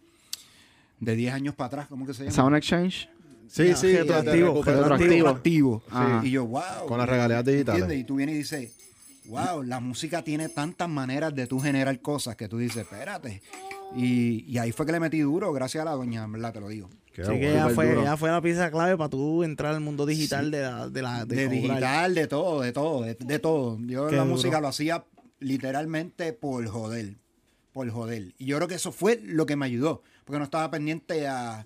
De 1.00 1.16
10 1.16 1.34
años 1.34 1.56
para 1.56 1.68
atrás, 1.68 1.88
¿cómo 1.88 2.06
que 2.06 2.14
se 2.14 2.24
llama? 2.24 2.36
Sound 2.36 2.56
Exchange. 2.58 3.10
Sí, 3.48 3.70
No, 3.70 3.76
sí, 3.78 3.88
te 3.88 3.98
retroactivo, 4.04 4.64
retroactivo. 4.64 5.28
activo. 5.30 5.84
Ajá. 5.90 6.22
Y 6.26 6.32
yo, 6.32 6.46
wow. 6.46 6.62
Con 6.88 6.98
las 7.00 7.08
regalías 7.10 7.44
digitales. 7.46 7.82
¿Entiendes? 7.82 8.04
Y 8.04 8.08
tú 8.08 8.16
vienes 8.16 8.36
y 8.36 8.38
dices, 8.40 8.72
wow, 9.32 9.64
la 9.64 9.80
música 9.80 10.22
tiene 10.24 10.50
tantas 10.50 10.90
maneras 10.90 11.34
de 11.34 11.48
tú 11.48 11.60
generar 11.60 12.00
cosas 12.02 12.36
que 12.36 12.48
tú 12.50 12.58
dices, 12.58 12.84
espérate. 12.84 13.42
Y, 13.96 14.44
y 14.46 14.58
ahí 14.58 14.72
fue 14.72 14.86
que 14.86 14.92
le 14.92 15.00
metí 15.00 15.20
duro, 15.20 15.52
gracias 15.54 15.82
a 15.82 15.86
la 15.86 15.92
doña, 15.92 16.24
en 16.26 16.32
verdad 16.34 16.54
te 16.54 16.60
lo 16.60 16.68
digo. 16.68 16.90
Qué 17.14 17.24
Así 17.24 17.32
que 17.32 17.52
ella 17.52 17.70
fue, 17.70 17.92
ella 17.94 18.16
fue 18.18 18.30
la 18.30 18.42
pieza 18.42 18.70
clave 18.72 18.98
para 18.98 19.10
tú 19.10 19.44
entrar 19.44 19.74
al 19.74 19.82
mundo 19.82 20.06
digital 20.06 20.52
de 20.52 20.62
la, 20.62 20.90
de 20.90 21.02
la 21.02 21.26
De, 21.26 21.48
digital, 21.50 22.14
de 22.14 22.28
todo, 22.28 22.62
de 22.62 22.72
todo, 22.72 23.02
de, 23.04 23.16
de 23.16 23.40
todo. 23.40 23.78
Yo 23.82 24.08
Qué 24.08 24.16
la 24.16 24.24
duro. 24.24 24.36
música 24.36 24.62
lo 24.62 24.68
hacía 24.68 25.04
literalmente 25.40 26.34
por 26.34 26.66
joder, 26.68 27.16
por 27.74 27.90
joder. 27.90 28.34
Y 28.38 28.46
yo 28.46 28.58
creo 28.58 28.68
que 28.68 28.76
eso 28.76 28.92
fue 28.92 29.20
lo 29.24 29.46
que 29.46 29.56
me 29.56 29.66
ayudó, 29.66 30.04
porque 30.26 30.40
no 30.40 30.46
estaba 30.46 30.70
pendiente 30.72 31.28
a, 31.28 31.66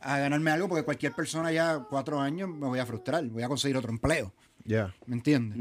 a 0.00 0.18
ganarme 0.18 0.50
algo, 0.50 0.68
porque 0.68 0.84
cualquier 0.84 1.12
persona 1.14 1.52
ya 1.52 1.86
cuatro 1.88 2.20
años 2.20 2.48
me 2.50 2.66
voy 2.66 2.78
a 2.78 2.86
frustrar, 2.86 3.24
voy 3.28 3.42
a 3.42 3.48
conseguir 3.48 3.76
otro 3.76 3.90
empleo, 3.90 4.34
Ya. 4.64 4.94
¿me 5.06 5.16
entiendes? 5.16 5.58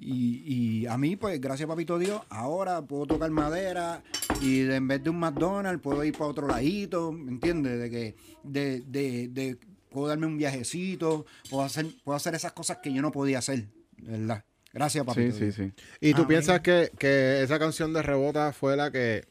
Y, 0.00 0.42
y 0.82 0.86
a 0.86 0.98
mí, 0.98 1.16
pues, 1.16 1.40
gracias 1.40 1.68
papito 1.68 1.98
Dios, 1.98 2.20
ahora 2.30 2.82
puedo 2.82 3.06
tocar 3.06 3.30
madera 3.30 4.02
y 4.40 4.60
de- 4.60 4.76
en 4.76 4.88
vez 4.88 5.02
de 5.04 5.10
un 5.10 5.18
McDonald's 5.18 5.80
puedo 5.82 6.02
ir 6.04 6.12
para 6.12 6.26
otro 6.26 6.48
ladito, 6.48 7.12
¿me 7.12 7.30
entiendes? 7.30 7.78
De 7.78 7.90
que, 7.90 8.16
de, 8.42 8.80
de, 8.86 9.28
de- 9.28 9.58
puedo 9.90 10.08
darme 10.08 10.26
un 10.26 10.38
viajecito, 10.38 11.26
puedo 11.48 11.62
hacer, 11.64 11.86
puedo 12.04 12.16
hacer 12.16 12.34
esas 12.34 12.52
cosas 12.52 12.78
que 12.82 12.92
yo 12.92 13.02
no 13.02 13.10
podía 13.12 13.38
hacer, 13.38 13.68
¿verdad? 13.98 14.44
Gracias 14.72 15.02
Sí, 15.02 15.06
papito 15.06 15.36
sí, 15.36 15.44
Dios. 15.44 15.54
sí. 15.56 15.72
¿Y 16.00 16.14
tú 16.14 16.26
piensas 16.28 16.60
que, 16.60 16.90
que 16.98 17.42
esa 17.42 17.58
canción 17.58 17.92
de 17.92 18.02
Rebota 18.02 18.52
fue 18.52 18.76
la 18.76 18.92
que 18.92 19.24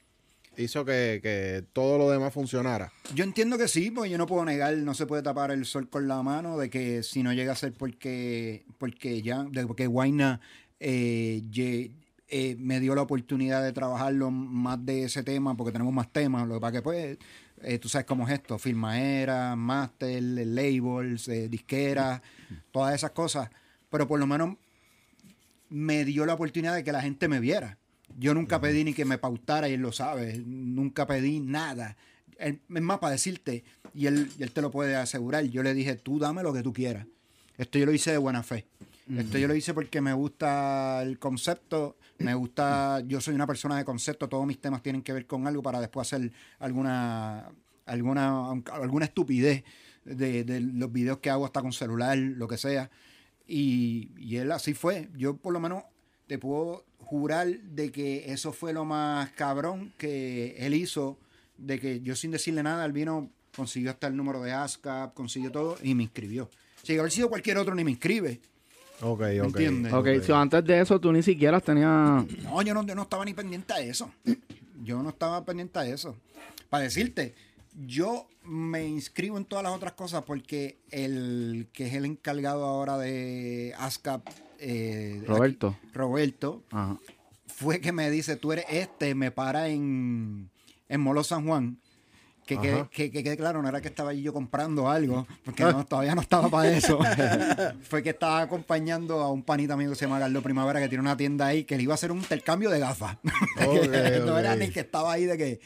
hizo 0.63 0.85
que, 0.85 1.19
que 1.21 1.65
todo 1.73 1.97
lo 1.97 2.09
demás 2.09 2.33
funcionara. 2.33 2.91
Yo 3.13 3.23
entiendo 3.23 3.57
que 3.57 3.67
sí, 3.67 3.91
porque 3.91 4.09
yo 4.09 4.17
no 4.17 4.27
puedo 4.27 4.45
negar, 4.45 4.75
no 4.77 4.93
se 4.93 5.05
puede 5.05 5.23
tapar 5.23 5.51
el 5.51 5.65
sol 5.65 5.89
con 5.89 6.07
la 6.07 6.21
mano 6.23 6.57
de 6.57 6.69
que 6.69 7.03
si 7.03 7.23
no 7.23 7.33
llega 7.33 7.53
a 7.53 7.55
ser 7.55 7.73
porque, 7.73 8.65
porque 8.77 9.21
ya, 9.21 9.43
de, 9.43 9.65
porque 9.65 9.87
Guayna 9.87 10.39
eh, 10.79 11.41
eh, 12.31 12.55
me 12.59 12.79
dio 12.79 12.93
la 12.93 13.01
oportunidad 13.01 13.63
de 13.63 13.73
trabajarlo 13.73 14.29
más 14.29 14.85
de 14.85 15.05
ese 15.05 15.23
tema, 15.23 15.57
porque 15.57 15.71
tenemos 15.71 15.91
más 15.91 16.13
temas, 16.13 16.47
lo 16.47 16.55
que 16.55 16.59
pasa 16.59 16.73
que 16.73 16.81
pues, 16.83 17.17
eh, 17.63 17.79
tú 17.79 17.89
sabes 17.89 18.05
cómo 18.05 18.27
es 18.27 18.33
esto, 18.35 18.59
firmaera, 18.59 19.55
master, 19.55 20.21
labels, 20.21 21.27
eh, 21.27 21.49
disqueras, 21.49 22.21
todas 22.71 22.93
esas 22.93 23.11
cosas, 23.11 23.49
pero 23.89 24.07
por 24.07 24.19
lo 24.19 24.27
menos 24.27 24.57
me 25.69 26.05
dio 26.05 26.23
la 26.27 26.35
oportunidad 26.35 26.75
de 26.75 26.83
que 26.83 26.91
la 26.91 27.01
gente 27.01 27.27
me 27.27 27.39
viera. 27.39 27.78
Yo 28.19 28.33
nunca 28.33 28.59
pedí 28.59 28.83
ni 28.83 28.93
que 28.93 29.05
me 29.05 29.17
pautara 29.17 29.69
y 29.69 29.73
él 29.73 29.81
lo 29.81 29.91
sabe. 29.91 30.41
Nunca 30.45 31.07
pedí 31.07 31.39
nada. 31.39 31.95
Él- 32.37 32.59
es 32.73 32.81
más, 32.81 32.99
para 32.99 33.11
decirte, 33.11 33.63
y 33.93 34.07
él, 34.07 34.29
y 34.37 34.43
él 34.43 34.51
te 34.51 34.61
lo 34.61 34.71
puede 34.71 34.95
asegurar, 34.95 35.43
yo 35.45 35.63
le 35.63 35.73
dije, 35.73 35.95
tú 35.95 36.19
dame 36.19 36.43
lo 36.43 36.53
que 36.53 36.61
tú 36.61 36.73
quieras. 36.73 37.05
Esto 37.57 37.77
yo 37.79 37.85
lo 37.85 37.93
hice 37.93 38.11
de 38.11 38.17
buena 38.17 38.43
fe. 38.43 38.65
Esto 39.17 39.37
yo 39.39 39.47
lo 39.47 39.55
hice 39.55 39.73
porque 39.73 40.01
me 40.01 40.13
gusta 40.13 41.01
el 41.01 41.17
concepto, 41.17 41.97
me 42.19 42.35
gusta, 42.35 43.01
yo 43.07 43.19
soy 43.19 43.33
una 43.33 43.47
persona 43.47 43.75
de 43.75 43.83
concepto, 43.83 44.29
todos 44.29 44.45
mis 44.45 44.59
temas 44.61 44.83
tienen 44.83 45.01
que 45.01 45.13
ver 45.13 45.25
con 45.25 45.47
algo 45.47 45.63
para 45.63 45.79
después 45.81 46.07
hacer 46.13 46.31
alguna, 46.59 47.49
alguna, 47.87 48.51
alguna 48.71 49.05
estupidez 49.05 49.63
de, 50.05 50.43
de 50.43 50.59
los 50.61 50.91
videos 50.91 51.17
que 51.17 51.29
hago 51.31 51.43
hasta 51.45 51.61
con 51.61 51.73
celular, 51.73 52.17
lo 52.17 52.47
que 52.47 52.57
sea. 52.57 52.91
Y, 53.47 54.11
y 54.17 54.37
él 54.37 54.51
así 54.51 54.73
fue. 54.75 55.09
Yo 55.17 55.37
por 55.37 55.53
lo 55.53 55.59
menos 55.59 55.83
te 56.27 56.37
puedo 56.37 56.85
jurar 57.09 57.47
de 57.47 57.91
que 57.91 58.31
eso 58.31 58.53
fue 58.53 58.71
lo 58.71 58.85
más 58.85 59.31
cabrón 59.31 59.91
que 59.97 60.55
él 60.59 60.75
hizo, 60.75 61.17
de 61.57 61.79
que 61.79 62.01
yo 62.01 62.15
sin 62.15 62.29
decirle 62.29 62.61
nada, 62.61 62.85
él 62.85 62.91
vino, 62.91 63.31
consiguió 63.55 63.89
hasta 63.89 64.05
el 64.05 64.15
número 64.15 64.43
de 64.43 64.51
ASCAP, 64.51 65.15
consiguió 65.15 65.51
todo 65.51 65.77
y 65.81 65.95
me 65.95 66.03
inscribió. 66.03 66.51
Si 66.83 66.95
haber 66.95 67.09
sido 67.11 67.27
cualquier 67.27 67.57
otro 67.57 67.73
ni 67.73 67.83
me 67.83 67.89
inscribe. 67.89 68.39
Ok, 69.01 69.21
ok. 69.21 69.25
entiendes? 69.25 69.91
Ok, 69.91 70.07
so 70.23 70.35
antes 70.35 70.63
de 70.63 70.79
eso 70.79 70.99
tú 70.99 71.11
ni 71.11 71.23
siquiera 71.23 71.59
tenías... 71.59 72.25
No, 72.43 72.61
yo 72.61 72.75
no, 72.75 72.85
yo 72.85 72.93
no 72.93 73.01
estaba 73.01 73.25
ni 73.25 73.33
pendiente 73.33 73.73
a 73.73 73.79
eso. 73.79 74.11
Yo 74.83 75.01
no 75.01 75.09
estaba 75.09 75.43
pendiente 75.43 75.79
a 75.79 75.87
eso. 75.87 76.15
Para 76.69 76.83
decirte, 76.83 77.33
yo 77.87 78.27
me 78.43 78.85
inscribo 78.85 79.39
en 79.39 79.45
todas 79.45 79.63
las 79.63 79.73
otras 79.73 79.93
cosas 79.93 80.23
porque 80.25 80.77
el 80.91 81.69
que 81.73 81.87
es 81.87 81.95
el 81.95 82.05
encargado 82.05 82.65
ahora 82.65 82.99
de 82.99 83.73
ASCAP, 83.79 84.27
eh, 84.59 85.23
Roberto. 85.27 85.75
aquí, 85.79 85.89
Roberto, 85.93 86.63
Ajá. 86.71 86.97
fue 87.47 87.79
que 87.81 87.91
me 87.91 88.09
dice, 88.11 88.35
tú 88.35 88.51
eres 88.51 88.65
este, 88.69 89.15
me 89.15 89.31
para 89.31 89.69
en, 89.69 90.49
en 90.87 91.01
Molo 91.01 91.23
San 91.23 91.45
Juan. 91.45 91.77
Que 92.45 92.57
quede, 92.57 92.87
que, 92.89 93.11
que 93.11 93.37
claro, 93.37 93.61
no 93.61 93.69
era 93.69 93.79
que 93.79 93.89
estaba 93.89 94.11
yo 94.11 94.33
comprando 94.33 94.89
algo, 94.89 95.27
porque 95.45 95.61
no, 95.63 95.85
todavía 95.85 96.15
no 96.15 96.21
estaba 96.21 96.49
para 96.49 96.71
eso. 96.75 96.99
Fue 97.83 98.01
que 98.01 98.09
estaba 98.09 98.41
acompañando 98.41 99.19
a 99.19 99.31
un 99.31 99.43
panita 99.43 99.77
mío 99.77 99.91
que 99.91 99.95
se 99.95 100.05
llama 100.05 100.17
Carlos 100.17 100.41
Primavera, 100.41 100.79
que 100.79 100.89
tiene 100.89 101.03
una 101.03 101.15
tienda 101.15 101.45
ahí, 101.45 101.63
que 101.63 101.77
le 101.77 101.83
iba 101.83 101.93
a 101.93 101.95
hacer 101.95 102.11
un 102.11 102.17
intercambio 102.17 102.71
de 102.71 102.79
gafas. 102.79 103.17
Ok, 103.67 103.87
no 104.25 104.39
era 104.39 104.53
ok. 104.53 104.59
ni 104.59 104.69
que 104.69 104.79
estaba 104.79 105.13
ahí 105.13 105.25
de 105.25 105.37
que... 105.37 105.59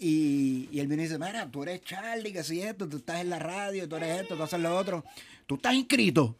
Y, 0.00 0.68
y 0.72 0.80
él 0.80 0.88
viene 0.88 1.04
y 1.04 1.06
dice, 1.06 1.20
mira, 1.20 1.48
tú 1.48 1.62
eres 1.62 1.82
Charlie, 1.82 2.32
que 2.32 2.42
si 2.42 2.60
esto, 2.60 2.88
tú 2.88 2.96
estás 2.96 3.20
en 3.20 3.30
la 3.30 3.38
radio, 3.38 3.88
tú 3.88 3.94
eres 3.94 4.22
esto, 4.22 4.34
tú 4.36 4.42
haces 4.42 4.58
lo 4.58 4.76
otro. 4.76 5.04
Tú 5.46 5.54
estás 5.54 5.74
inscrito. 5.74 6.34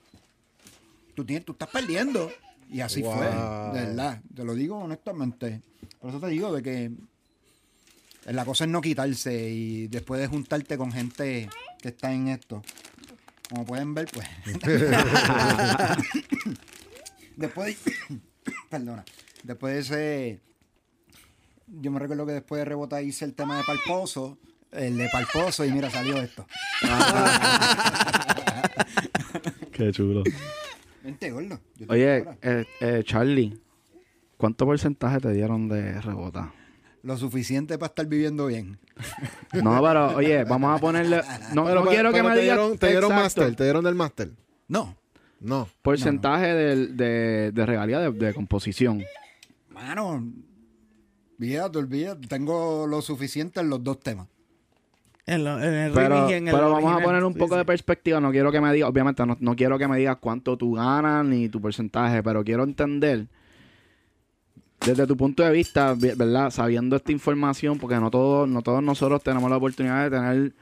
Tú, 1.14 1.24
tienes, 1.24 1.44
tú 1.44 1.52
estás 1.52 1.68
perdiendo. 1.68 2.30
Y 2.70 2.80
así 2.80 3.02
Wow. 3.02 3.14
fue, 3.14 3.26
de 3.26 3.86
verdad. 3.86 4.20
Te 4.34 4.44
lo 4.44 4.54
digo 4.54 4.78
honestamente. 4.78 5.60
Por 6.00 6.10
eso 6.10 6.20
te 6.20 6.28
digo 6.28 6.52
de 6.52 6.62
que 6.62 6.90
la 8.26 8.44
cosa 8.44 8.64
es 8.64 8.70
no 8.70 8.80
quitarse 8.80 9.50
y 9.50 9.88
después 9.88 10.20
de 10.20 10.28
juntarte 10.28 10.78
con 10.78 10.92
gente 10.92 11.48
que 11.80 11.88
está 11.88 12.12
en 12.12 12.28
esto. 12.28 12.62
Como 13.50 13.66
pueden 13.66 13.92
ver, 13.94 14.08
pues. 14.12 14.26
después 17.36 17.84
de, 17.84 17.92
perdona. 18.70 19.04
Después 19.42 19.74
de 19.74 19.80
ese. 19.80 20.40
Yo 21.66 21.90
me 21.90 21.98
recuerdo 22.00 22.24
que 22.26 22.32
después 22.32 22.60
de 22.60 22.64
rebotar 22.64 23.02
hice 23.02 23.24
el 23.24 23.34
tema 23.34 23.56
de 23.58 23.64
Palposo. 23.64 24.38
El 24.70 24.96
de 24.96 25.08
Palposo, 25.10 25.64
y 25.66 25.72
mira, 25.72 25.90
salió 25.90 26.16
esto. 26.16 26.46
Qué 29.72 29.92
chulo. 29.92 30.22
Vente, 31.02 31.30
gordo. 31.30 31.60
yo 31.76 31.86
te 31.86 31.92
Oye, 31.92 32.24
eh, 32.42 32.64
eh, 32.80 33.02
Charlie, 33.04 33.58
¿cuánto 34.36 34.64
porcentaje 34.66 35.18
te 35.20 35.32
dieron 35.32 35.68
de 35.68 36.00
rebota? 36.00 36.52
Lo 37.02 37.16
suficiente 37.16 37.78
para 37.78 37.88
estar 37.88 38.06
viviendo 38.06 38.46
bien. 38.46 38.78
No, 39.54 39.82
pero 39.82 40.14
oye, 40.16 40.44
vamos 40.44 40.76
a 40.76 40.80
ponerle... 40.80 41.20
No, 41.54 41.64
Pero, 41.64 41.84
no 41.84 41.90
quiero 41.90 42.12
pero 42.12 42.12
que 42.12 42.22
me 42.28 42.34
te 42.36 42.40
digas... 42.42 42.56
dieron, 42.58 42.78
te 42.78 42.86
dieron 42.88 43.10
exacto, 43.10 43.40
máster, 43.40 43.56
te 43.56 43.64
dieron 43.64 43.84
del 43.84 43.94
máster. 43.96 44.30
No, 44.68 44.96
No. 45.40 45.68
Porcentaje 45.82 46.46
del- 46.54 46.96
de, 46.96 47.50
de 47.52 47.66
regalía 47.66 47.98
de, 47.98 48.12
de 48.12 48.32
composición. 48.34 49.02
mano. 49.70 50.24
Olvídate, 51.38 51.78
olvídate. 51.78 52.28
Tengo 52.28 52.86
lo 52.86 53.02
suficiente 53.02 53.58
en 53.58 53.68
los 53.68 53.82
dos 53.82 53.98
temas. 53.98 54.28
En, 55.26 55.44
lo- 55.44 55.62
en 55.62 55.72
el 55.72 55.92
Pero, 55.92 56.28
y 56.28 56.32
en 56.32 56.48
el 56.48 56.54
pero 56.54 56.70
vamos 56.72 57.00
a 57.00 57.04
poner 57.04 57.22
un 57.24 57.32
Sí, 57.32 57.38
poco 57.38 57.54
sí. 57.54 57.58
de 57.58 57.64
perspectiva. 57.64 58.20
No 58.20 58.30
quiero 58.32 58.50
que 58.50 58.60
me 58.60 58.72
digas, 58.72 58.88
obviamente, 58.90 59.24
no, 59.24 59.36
no 59.38 59.54
quiero 59.54 59.78
que 59.78 59.86
me 59.86 59.96
digas 59.98 60.16
cuánto 60.20 60.56
tú 60.56 60.72
ganas 60.74 61.24
ni 61.24 61.48
tu 61.48 61.60
porcentaje, 61.60 62.22
pero 62.22 62.42
quiero 62.42 62.64
entender 62.64 63.26
desde 64.84 65.06
tu 65.06 65.16
punto 65.16 65.44
de 65.44 65.52
vista, 65.52 65.94
vi- 65.94 66.14
¿verdad? 66.16 66.50
Sabiendo 66.50 66.96
esta 66.96 67.12
información, 67.12 67.78
porque 67.78 67.96
no 67.96 68.10
todos, 68.10 68.48
no 68.48 68.62
todos 68.62 68.82
nosotros 68.82 69.22
tenemos 69.22 69.48
la 69.48 69.56
oportunidad 69.58 70.10
de 70.10 70.16
tener 70.16 70.52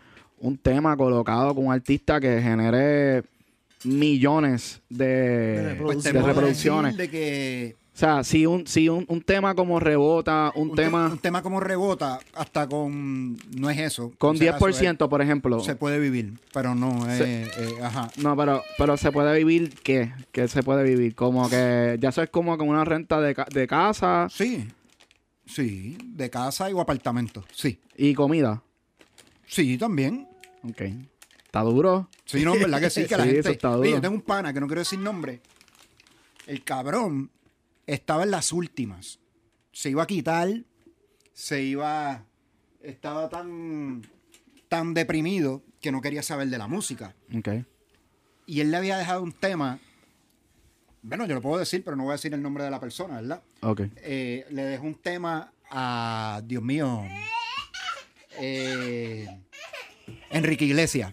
un 0.40 0.58
tema 0.58 0.94
colocado 0.96 1.54
con 1.54 1.66
un 1.68 1.72
artista 1.72 2.20
que 2.20 2.40
genere 2.42 3.24
millones 3.84 4.82
de, 4.90 5.06
De 5.06 5.74
Pues 5.76 6.02
te 6.02 6.12
de 6.12 6.20
reproducciones. 6.22 6.96
de 6.98 7.08
que 7.08 7.76
sea, 8.00 8.24
si 8.24 8.46
un, 8.46 8.66
si 8.66 8.88
un, 8.88 9.04
un 9.08 9.20
tema 9.22 9.54
como 9.54 9.78
rebota, 9.78 10.52
un, 10.54 10.70
un, 10.70 10.76
te- 10.76 10.82
tema 10.84 11.06
un 11.08 11.18
tema 11.18 11.42
como 11.42 11.60
rebota, 11.60 12.18
hasta 12.34 12.66
con. 12.68 13.36
No 13.56 13.70
es 13.70 13.78
eso. 13.78 14.12
con 14.18 14.36
O 14.36 14.38
sea, 14.38 14.56
eso 14.56 14.66
10%, 14.66 15.08
por 15.08 15.22
ejemplo. 15.22 15.58
es- 15.58 15.64
se 15.64 15.76
puede 15.76 15.98
vivir, 16.00 16.38
pero 16.52 16.74
no. 16.74 17.04
Se- 17.16 17.42
eh, 17.44 17.50
eh, 17.58 17.78
ajá. 17.82 18.10
No, 18.16 18.36
pero, 18.36 18.62
pero 18.78 18.96
se 18.96 19.12
puede 19.12 19.36
vivir, 19.38 19.74
¿qué? 19.82 20.12
¿Qué 20.32 20.48
se 20.48 20.62
puede 20.62 20.82
vivir? 20.84 21.14
Como 21.14 21.48
que, 21.48 21.96
ya 22.00 22.08
eso 22.08 22.22
es 22.22 22.30
como 22.30 22.56
con 22.58 22.68
una 22.68 22.84
renta 22.84 23.20
de, 23.20 23.36
de 23.52 23.66
casa 23.66 24.28
Sí. 24.30 24.66
Sí, 25.46 25.98
de 26.04 26.30
casa 26.30 26.68
o 26.68 26.80
apartamento. 26.80 27.44
Sí. 27.52 27.80
y 27.96 28.14
comida. 28.14 28.62
Sí, 29.46 29.76
también. 29.78 30.28
Ok. 30.62 30.82
¿Está 31.44 31.62
duro? 31.62 32.08
Sí, 32.24 32.44
no, 32.44 32.52
verdad 32.52 32.78
que 32.80 32.88
sí, 32.90 33.06
que 33.06 33.16
la 33.16 33.24
Sí, 33.24 33.30
gente. 33.30 33.40
eso 33.40 33.50
está 33.50 33.68
duro. 33.70 33.80
Oye, 33.80 33.90
yo 33.90 34.00
tengo 34.00 34.14
un 34.14 34.20
pana 34.22 34.52
que 34.52 34.60
no 34.60 34.66
quiero 34.68 34.80
decir 34.82 35.00
nombre. 35.00 35.40
El 36.46 36.62
cabrón 36.62 37.30
estaba 37.94 38.22
en 38.24 38.30
las 38.30 38.52
últimas. 38.52 39.18
Se 39.72 39.90
iba 39.90 40.02
a 40.02 40.06
quitar. 40.06 40.48
Se 41.32 41.62
iba. 41.62 42.24
Estaba 42.82 43.28
tan. 43.28 44.02
tan 44.68 44.94
deprimido 44.94 45.62
que 45.80 45.92
no 45.92 46.00
quería 46.00 46.22
saber 46.22 46.48
de 46.48 46.58
la 46.58 46.66
música. 46.66 47.14
Ok. 47.36 47.48
Y 48.46 48.60
él 48.60 48.70
le 48.70 48.76
había 48.76 48.98
dejado 48.98 49.22
un 49.22 49.32
tema. 49.32 49.78
Bueno, 51.02 51.24
yo 51.26 51.34
lo 51.34 51.40
puedo 51.40 51.58
decir, 51.58 51.82
pero 51.84 51.96
no 51.96 52.02
voy 52.04 52.10
a 52.10 52.14
decir 52.14 52.34
el 52.34 52.42
nombre 52.42 52.62
de 52.64 52.70
la 52.70 52.78
persona, 52.80 53.20
¿verdad? 53.20 53.42
Ok. 53.62 53.82
Eh, 53.96 54.44
le 54.50 54.62
dejó 54.64 54.84
un 54.86 54.96
tema 54.96 55.52
a. 55.70 56.42
Dios 56.44 56.62
mío. 56.62 57.02
eh, 58.38 59.26
Enrique 60.30 60.64
Iglesias. 60.64 61.12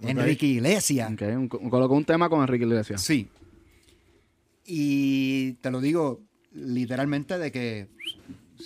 Enrique 0.00 0.46
Iglesias. 0.46 1.12
Ok. 1.12 1.22
Un- 1.22 1.48
colocó 1.48 1.94
un 1.94 2.04
tema 2.04 2.28
con 2.28 2.40
Enrique 2.42 2.64
Iglesias. 2.64 3.00
Sí. 3.02 3.28
Y 4.66 5.52
te 5.54 5.70
lo 5.70 5.80
digo 5.80 6.22
literalmente 6.52 7.38
de 7.38 7.52
que 7.52 7.88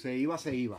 se 0.00 0.16
iba, 0.16 0.38
se 0.38 0.54
iba. 0.54 0.78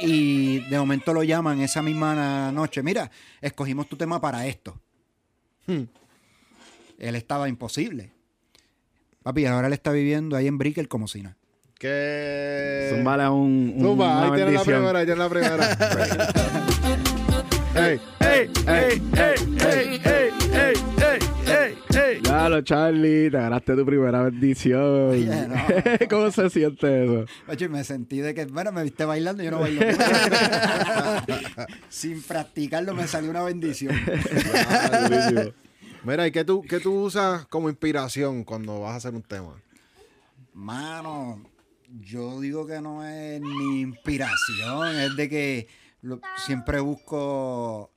Y 0.00 0.60
de 0.70 0.78
momento 0.78 1.12
lo 1.12 1.22
llaman 1.22 1.60
esa 1.60 1.82
misma 1.82 2.50
noche. 2.52 2.82
Mira, 2.82 3.10
escogimos 3.40 3.88
tu 3.88 3.96
tema 3.96 4.20
para 4.20 4.46
esto. 4.46 4.80
Hmm. 5.66 5.82
Él 6.98 7.14
estaba 7.16 7.48
imposible. 7.48 8.12
Papi, 9.22 9.44
ahora 9.46 9.66
él 9.66 9.72
está 9.74 9.92
viviendo 9.92 10.36
ahí 10.36 10.46
en 10.46 10.56
Brickell 10.58 10.88
como 10.88 11.06
si 11.08 11.22
nada. 11.22 11.36
Que. 11.78 12.90
Zúmbale 12.94 13.28
un, 13.28 13.72
un- 13.76 13.82
Zumba, 13.82 14.12
una 14.12 14.22
ahí 14.24 14.30
tienes 14.32 14.54
la 14.54 14.62
bendición. 14.62 14.76
primera, 14.76 14.98
ahí 14.98 15.06
tienes 15.06 15.18
la 15.18 15.28
primera. 15.28 15.66
Ey, 17.74 18.00
¡Ey, 18.20 18.50
ey, 18.66 19.02
ey, 19.16 19.39
Claro, 22.40 22.62
Charlie, 22.62 23.30
te 23.30 23.36
ganaste 23.36 23.76
tu 23.76 23.84
primera 23.84 24.22
bendición. 24.22 25.10
Oye, 25.10 25.46
no. 25.46 25.56
¿Cómo 26.08 26.30
se 26.30 26.48
siente 26.48 27.04
eso? 27.04 27.26
Oye, 27.46 27.68
me 27.68 27.84
sentí 27.84 28.20
de 28.20 28.32
que, 28.32 28.46
bueno, 28.46 28.72
me 28.72 28.82
viste 28.82 29.04
bailando 29.04 29.42
y 29.42 29.46
yo 29.46 29.50
no 29.50 29.60
bailo. 29.60 29.82
Sin 31.90 32.22
practicarlo 32.22 32.94
me 32.94 33.06
salió 33.06 33.28
una 33.30 33.42
bendición. 33.42 33.94
Ah. 34.64 35.44
Mira, 36.02 36.26
¿y 36.26 36.30
qué 36.32 36.42
tú, 36.44 36.62
qué 36.62 36.80
tú 36.80 36.94
usas 37.02 37.44
como 37.46 37.68
inspiración 37.68 38.42
cuando 38.44 38.80
vas 38.80 38.92
a 38.92 38.96
hacer 38.96 39.14
un 39.14 39.22
tema? 39.22 39.60
Mano, 40.54 41.42
yo 42.00 42.40
digo 42.40 42.66
que 42.66 42.80
no 42.80 43.04
es 43.04 43.38
ni 43.42 43.82
inspiración, 43.82 44.96
es 44.96 45.14
de 45.14 45.28
que 45.28 45.68
lo- 46.00 46.22
siempre 46.36 46.80
busco 46.80 47.90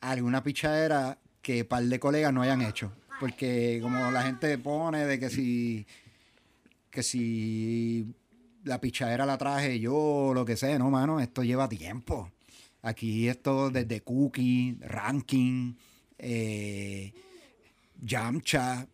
alguna 0.00 0.42
pichadera 0.42 1.18
que 1.42 1.66
par 1.66 1.82
de 1.82 2.00
colegas 2.00 2.32
no 2.32 2.40
hayan 2.40 2.62
hecho. 2.62 2.90
Porque 3.20 3.78
como 3.82 4.10
la 4.10 4.22
gente 4.22 4.58
pone 4.58 5.06
de 5.06 5.18
que 5.18 5.30
si 5.30 5.86
que 6.90 7.02
si 7.02 8.06
la 8.64 8.80
pichadera 8.80 9.26
la 9.26 9.38
traje 9.38 9.78
yo 9.78 10.32
lo 10.34 10.44
que 10.44 10.56
sea, 10.56 10.78
no, 10.78 10.90
mano, 10.90 11.20
esto 11.20 11.42
lleva 11.42 11.68
tiempo. 11.68 12.30
Aquí 12.82 13.28
esto 13.28 13.70
desde 13.70 14.00
cookie, 14.02 14.78
ranking, 14.80 15.74
eh, 16.18 17.12
Yamcha, 18.02 18.86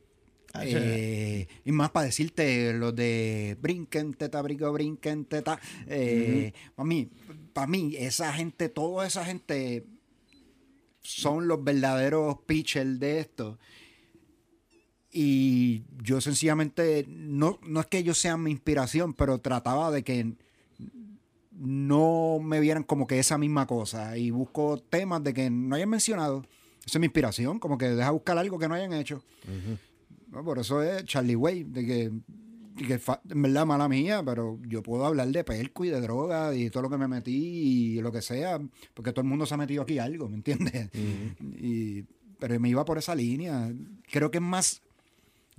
Ah, 0.55 0.65
eh, 0.67 1.47
y 1.65 1.73
más 1.73 1.91
para 1.91 2.07
decirte 2.07 2.75
los 2.75 2.95
de 2.95 3.57
brinquen, 3.61 4.13
teta, 4.13 4.43
brico, 4.43 4.71
brinquen, 4.71 5.25
teta. 5.25 5.59
Eh, 5.87 6.53
Para 6.75 6.87
mí, 6.87 7.09
para 7.55 7.67
mí, 7.67 7.95
esa 7.97 8.33
gente, 8.35 8.69
toda 8.69 9.07
esa 9.07 9.25
gente 9.25 9.87
son 11.01 11.49
los 11.49 11.65
verdaderos 11.65 12.39
pitchers 12.47 13.01
de 13.01 13.21
esto. 13.21 13.59
Y 15.13 15.83
yo 16.03 16.21
sencillamente, 16.23 17.05
no, 17.09 17.59
no 17.67 17.81
es 17.81 17.87
que 17.87 17.99
ellos 17.99 18.17
sean 18.19 18.43
mi 18.43 18.51
inspiración, 18.51 19.13
pero 19.13 19.39
trataba 19.41 19.91
de 19.91 20.03
que 20.03 20.33
no 21.51 22.39
me 22.43 22.61
vieran 22.61 22.83
como 22.83 23.07
que 23.07 23.19
esa 23.19 23.39
misma 23.39 23.67
cosa. 23.67 24.17
Y 24.17 24.31
busco 24.31 24.79
temas 24.79 25.23
de 25.23 25.35
que 25.35 25.51
no 25.51 25.77
hayan 25.77 25.91
mencionado. 25.91 26.45
Esa 26.85 26.99
es 26.99 27.01
mi 27.01 27.07
inspiración, 27.07 27.59
como 27.59 27.79
que 27.79 27.89
deja 27.91 28.11
buscar 28.11 28.39
algo 28.39 28.59
que 28.59 28.69
no 28.69 28.75
hayan 28.75 28.93
hecho. 28.95 29.23
No, 30.31 30.43
por 30.45 30.59
eso 30.59 30.83
es 30.83 31.05
Charlie 31.05 31.37
Way, 31.37 31.65
de 31.65 31.87
que, 31.87 32.11
de 32.77 32.87
que 32.87 33.01
en 33.31 33.43
verdad 33.43 33.67
mala 33.67 33.89
mía, 33.89 34.23
pero 34.25 34.59
yo 34.67 34.83
puedo 34.83 35.05
hablar 35.05 35.29
de 35.29 35.45
perco 35.45 35.85
y 35.85 35.91
de 35.91 36.01
droga 36.01 36.55
y 36.57 36.71
todo 36.71 36.85
lo 36.85 36.91
que 36.91 36.97
me 36.97 37.07
metí 37.07 37.97
y 37.97 38.01
lo 38.01 38.11
que 38.11 38.23
sea, 38.23 38.59
porque 38.95 39.13
todo 39.13 39.21
el 39.23 39.29
mundo 39.29 39.45
se 39.47 39.55
ha 39.55 39.59
metido 39.59 39.83
aquí 39.83 39.99
algo, 39.99 40.29
¿me 40.29 40.37
entiendes? 40.37 40.89
Y- 41.61 42.05
pero 42.41 42.59
me 42.59 42.69
iba 42.71 42.85
por 42.85 42.99
esa 42.99 43.15
línea. 43.15 43.73
Creo 44.11 44.33
que 44.33 44.39
es 44.39 44.43
más 44.43 44.82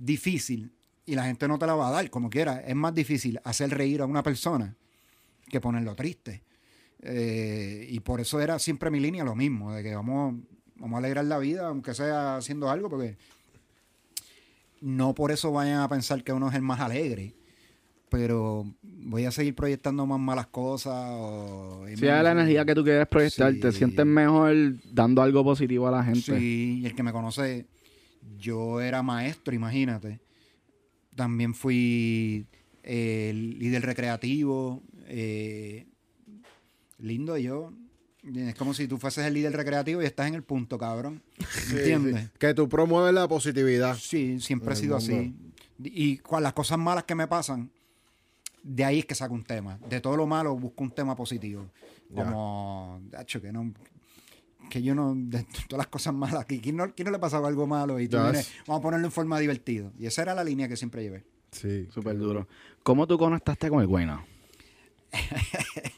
difícil, 0.04 0.72
y 1.06 1.14
la 1.14 1.24
gente 1.24 1.46
no 1.48 1.58
te 1.58 1.66
la 1.66 1.74
va 1.74 1.88
a 1.88 1.92
dar 1.92 2.10
como 2.10 2.30
quiera, 2.30 2.60
es 2.60 2.74
más 2.74 2.94
difícil 2.94 3.38
hacer 3.44 3.70
reír 3.70 4.00
a 4.00 4.06
una 4.06 4.22
persona 4.22 4.74
que 5.48 5.60
ponerlo 5.60 5.94
triste. 5.94 6.42
Eh, 7.02 7.86
y 7.90 8.00
por 8.00 8.20
eso 8.20 8.40
era 8.40 8.58
siempre 8.58 8.90
mi 8.90 9.00
línea 9.00 9.24
lo 9.24 9.34
mismo, 9.34 9.72
de 9.74 9.82
que 9.82 9.94
vamos, 9.94 10.36
vamos 10.76 10.94
a 10.96 10.98
alegrar 10.98 11.24
la 11.26 11.38
vida, 11.38 11.66
aunque 11.68 11.92
sea 11.94 12.36
haciendo 12.36 12.70
algo, 12.70 12.88
porque 12.88 13.16
no 14.80 15.14
por 15.14 15.30
eso 15.30 15.52
vayan 15.52 15.80
a 15.80 15.88
pensar 15.88 16.22
que 16.22 16.32
uno 16.32 16.48
es 16.48 16.54
el 16.54 16.62
más 16.62 16.80
alegre. 16.80 17.34
Pero 18.10 18.64
voy 18.82 19.24
a 19.24 19.32
seguir 19.32 19.54
proyectando 19.56 20.06
más 20.06 20.20
malas 20.20 20.46
cosas. 20.46 20.94
O, 21.10 21.84
Si 21.88 21.92
es 21.94 22.00
la 22.22 22.30
energía 22.30 22.64
que 22.64 22.74
tú 22.74 22.84
quieres 22.84 23.08
proyectar, 23.08 23.52
te 23.60 23.72
Sí. 23.72 23.78
sientes 23.78 24.06
mejor 24.06 24.54
dando 24.92 25.20
algo 25.20 25.42
positivo 25.42 25.88
a 25.88 25.90
la 25.90 26.04
gente. 26.04 26.20
Sí, 26.38 26.80
y 26.82 26.86
el 26.86 26.94
que 26.94 27.02
me 27.02 27.12
conoce, 27.12 27.66
yo 28.38 28.80
era 28.80 29.02
maestro, 29.02 29.54
imagínate. 29.54 30.20
También 31.14 31.54
fui 31.54 32.46
eh, 32.82 33.32
líder 33.34 33.82
recreativo. 33.82 34.82
eh, 35.06 35.86
lindo 36.98 37.36
yo. 37.36 37.72
Es 38.34 38.54
como 38.54 38.72
si 38.72 38.88
tú 38.88 38.96
fueses 38.96 39.26
el 39.26 39.34
líder 39.34 39.52
recreativo 39.52 40.00
y 40.00 40.06
estás 40.06 40.28
en 40.28 40.34
el 40.34 40.42
punto, 40.42 40.78
cabrón. 40.78 41.22
¿Entiendes? 41.70 42.24
sí. 42.24 42.30
Que 42.38 42.54
tú 42.54 42.68
promueves 42.68 43.12
la 43.12 43.28
positividad. 43.28 43.96
Sí, 43.96 44.40
siempre 44.40 44.72
he 44.72 44.76
sido 44.76 44.98
mundo. 44.98 45.14
así. 45.14 45.34
Y 45.78 46.18
con 46.18 46.42
las 46.42 46.54
cosas 46.54 46.78
malas 46.78 47.04
que 47.04 47.14
me 47.14 47.26
pasan, 47.26 47.70
de 48.62 48.84
ahí 48.84 49.00
es 49.00 49.04
que 49.04 49.14
saco 49.14 49.34
un 49.34 49.44
tema. 49.44 49.78
De 49.90 50.00
todo 50.00 50.16
lo 50.16 50.26
malo 50.26 50.56
busco 50.56 50.84
un 50.84 50.90
tema 50.90 51.14
positivo. 51.14 51.66
Como, 52.14 53.02
hecho 53.20 53.42
que 53.42 53.52
no 53.52 53.72
que 54.70 54.82
yo 54.82 54.94
no, 54.94 55.14
de 55.14 55.44
todas 55.68 55.78
las 55.78 55.86
cosas 55.88 56.14
malas, 56.14 56.46
que 56.46 56.60
¿quién 56.60 56.76
no, 56.76 56.94
quién 56.94 57.06
no 57.06 57.12
le 57.12 57.18
pasaba 57.18 57.48
algo 57.48 57.66
malo? 57.66 58.00
Y 58.00 58.08
tú 58.08 58.18
vienes, 58.20 58.52
vamos 58.66 58.80
a 58.80 58.82
ponerlo 58.82 59.06
en 59.06 59.12
forma 59.12 59.38
divertida. 59.38 59.90
Y 59.98 60.06
esa 60.06 60.22
era 60.22 60.34
la 60.34 60.44
línea 60.44 60.68
que 60.68 60.76
siempre 60.76 61.02
llevé. 61.02 61.24
Sí. 61.50 61.88
Súper 61.92 62.18
duro. 62.18 62.48
¿Cómo 62.82 63.06
tú 63.06 63.16
conectaste 63.16 63.68
con 63.68 63.80
el 63.80 63.86
Guayna? 63.86 64.24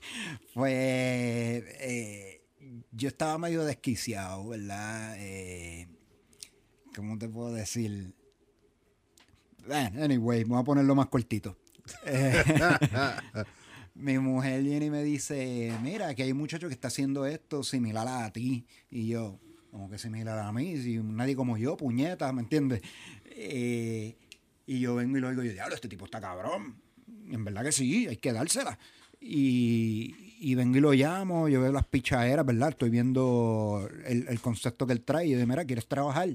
Pues 0.54 0.72
eh, 0.72 2.42
yo 2.92 3.08
estaba 3.08 3.36
medio 3.36 3.62
desquiciado, 3.64 4.48
¿verdad? 4.48 5.16
Eh, 5.18 5.86
¿Cómo 6.94 7.18
te 7.18 7.28
puedo 7.28 7.52
decir? 7.52 8.14
Anyway, 9.70 10.44
voy 10.44 10.58
a 10.58 10.64
ponerlo 10.64 10.94
más 10.94 11.08
cortito. 11.08 11.58
Mi 13.98 14.18
mujer 14.18 14.62
viene 14.62 14.86
y 14.86 14.90
me 14.90 15.02
dice, 15.02 15.72
mira, 15.82 16.14
que 16.14 16.22
hay 16.22 16.32
un 16.32 16.38
muchacho 16.38 16.68
que 16.68 16.74
está 16.74 16.88
haciendo 16.88 17.24
esto 17.24 17.62
similar 17.62 18.06
a 18.06 18.30
ti. 18.30 18.66
Y 18.90 19.08
yo, 19.08 19.40
como 19.70 19.88
que 19.88 19.98
similar 19.98 20.38
a 20.38 20.52
mí, 20.52 20.76
si 20.76 20.98
nadie 20.98 21.34
como 21.34 21.56
yo, 21.56 21.76
puñetas, 21.76 22.32
¿me 22.34 22.42
entiendes? 22.42 22.82
Eh, 23.24 24.16
y 24.66 24.80
yo 24.80 24.96
vengo 24.96 25.16
y 25.16 25.20
lo 25.20 25.30
digo, 25.30 25.42
yo, 25.42 25.52
diablo, 25.52 25.74
este 25.74 25.88
tipo 25.88 26.04
está 26.04 26.20
cabrón. 26.20 26.76
En 27.30 27.44
verdad 27.44 27.64
que 27.64 27.72
sí, 27.72 28.06
hay 28.06 28.18
que 28.18 28.32
dársela. 28.32 28.78
Y, 29.18 30.14
y 30.40 30.54
vengo 30.54 30.76
y 30.76 30.80
lo 30.80 30.92
llamo, 30.92 31.48
yo 31.48 31.62
veo 31.62 31.72
las 31.72 31.86
pichaderas, 31.86 32.44
¿verdad? 32.44 32.70
Estoy 32.70 32.90
viendo 32.90 33.88
el, 34.04 34.28
el 34.28 34.40
concepto 34.40 34.86
que 34.86 34.92
él 34.92 35.00
trae 35.00 35.26
y 35.26 35.30
yo 35.30 35.36
digo, 35.36 35.48
mira, 35.48 35.64
¿quieres 35.64 35.88
trabajar? 35.88 36.28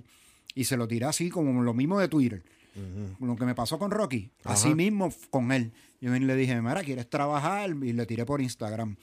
Y 0.56 0.64
se 0.64 0.78
lo 0.78 0.88
tiré 0.88 1.06
así 1.06 1.30
como 1.30 1.62
lo 1.62 1.74
mismo 1.76 2.00
de 2.00 2.08
Twitter. 2.08 2.44
Lo 3.20 3.36
que 3.36 3.46
me 3.46 3.54
pasó 3.56 3.78
con 3.78 3.92
Rocky, 3.92 4.32
así 4.46 4.74
mismo 4.76 5.10
con 5.30 5.52
él. 5.52 5.72
Yo 6.00 6.12
le 6.12 6.36
dije, 6.36 6.62
mira, 6.62 6.82
¿quieres 6.84 7.10
trabajar? 7.10 7.70
Y 7.70 7.94
le 7.94 8.06
tiré 8.06 8.26
por 8.26 8.42
Instagram. 8.42 8.96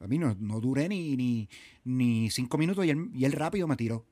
A 0.00 0.06
mí 0.06 0.18
no, 0.18 0.34
no 0.40 0.60
duré 0.60 0.88
ni, 0.88 1.16
ni, 1.16 1.48
ni 1.84 2.30
cinco 2.30 2.58
minutos 2.58 2.84
y 2.84 2.90
él, 2.90 3.10
y 3.14 3.24
él 3.24 3.32
rápido 3.32 3.66
me 3.68 3.76
tiró. 3.76 4.04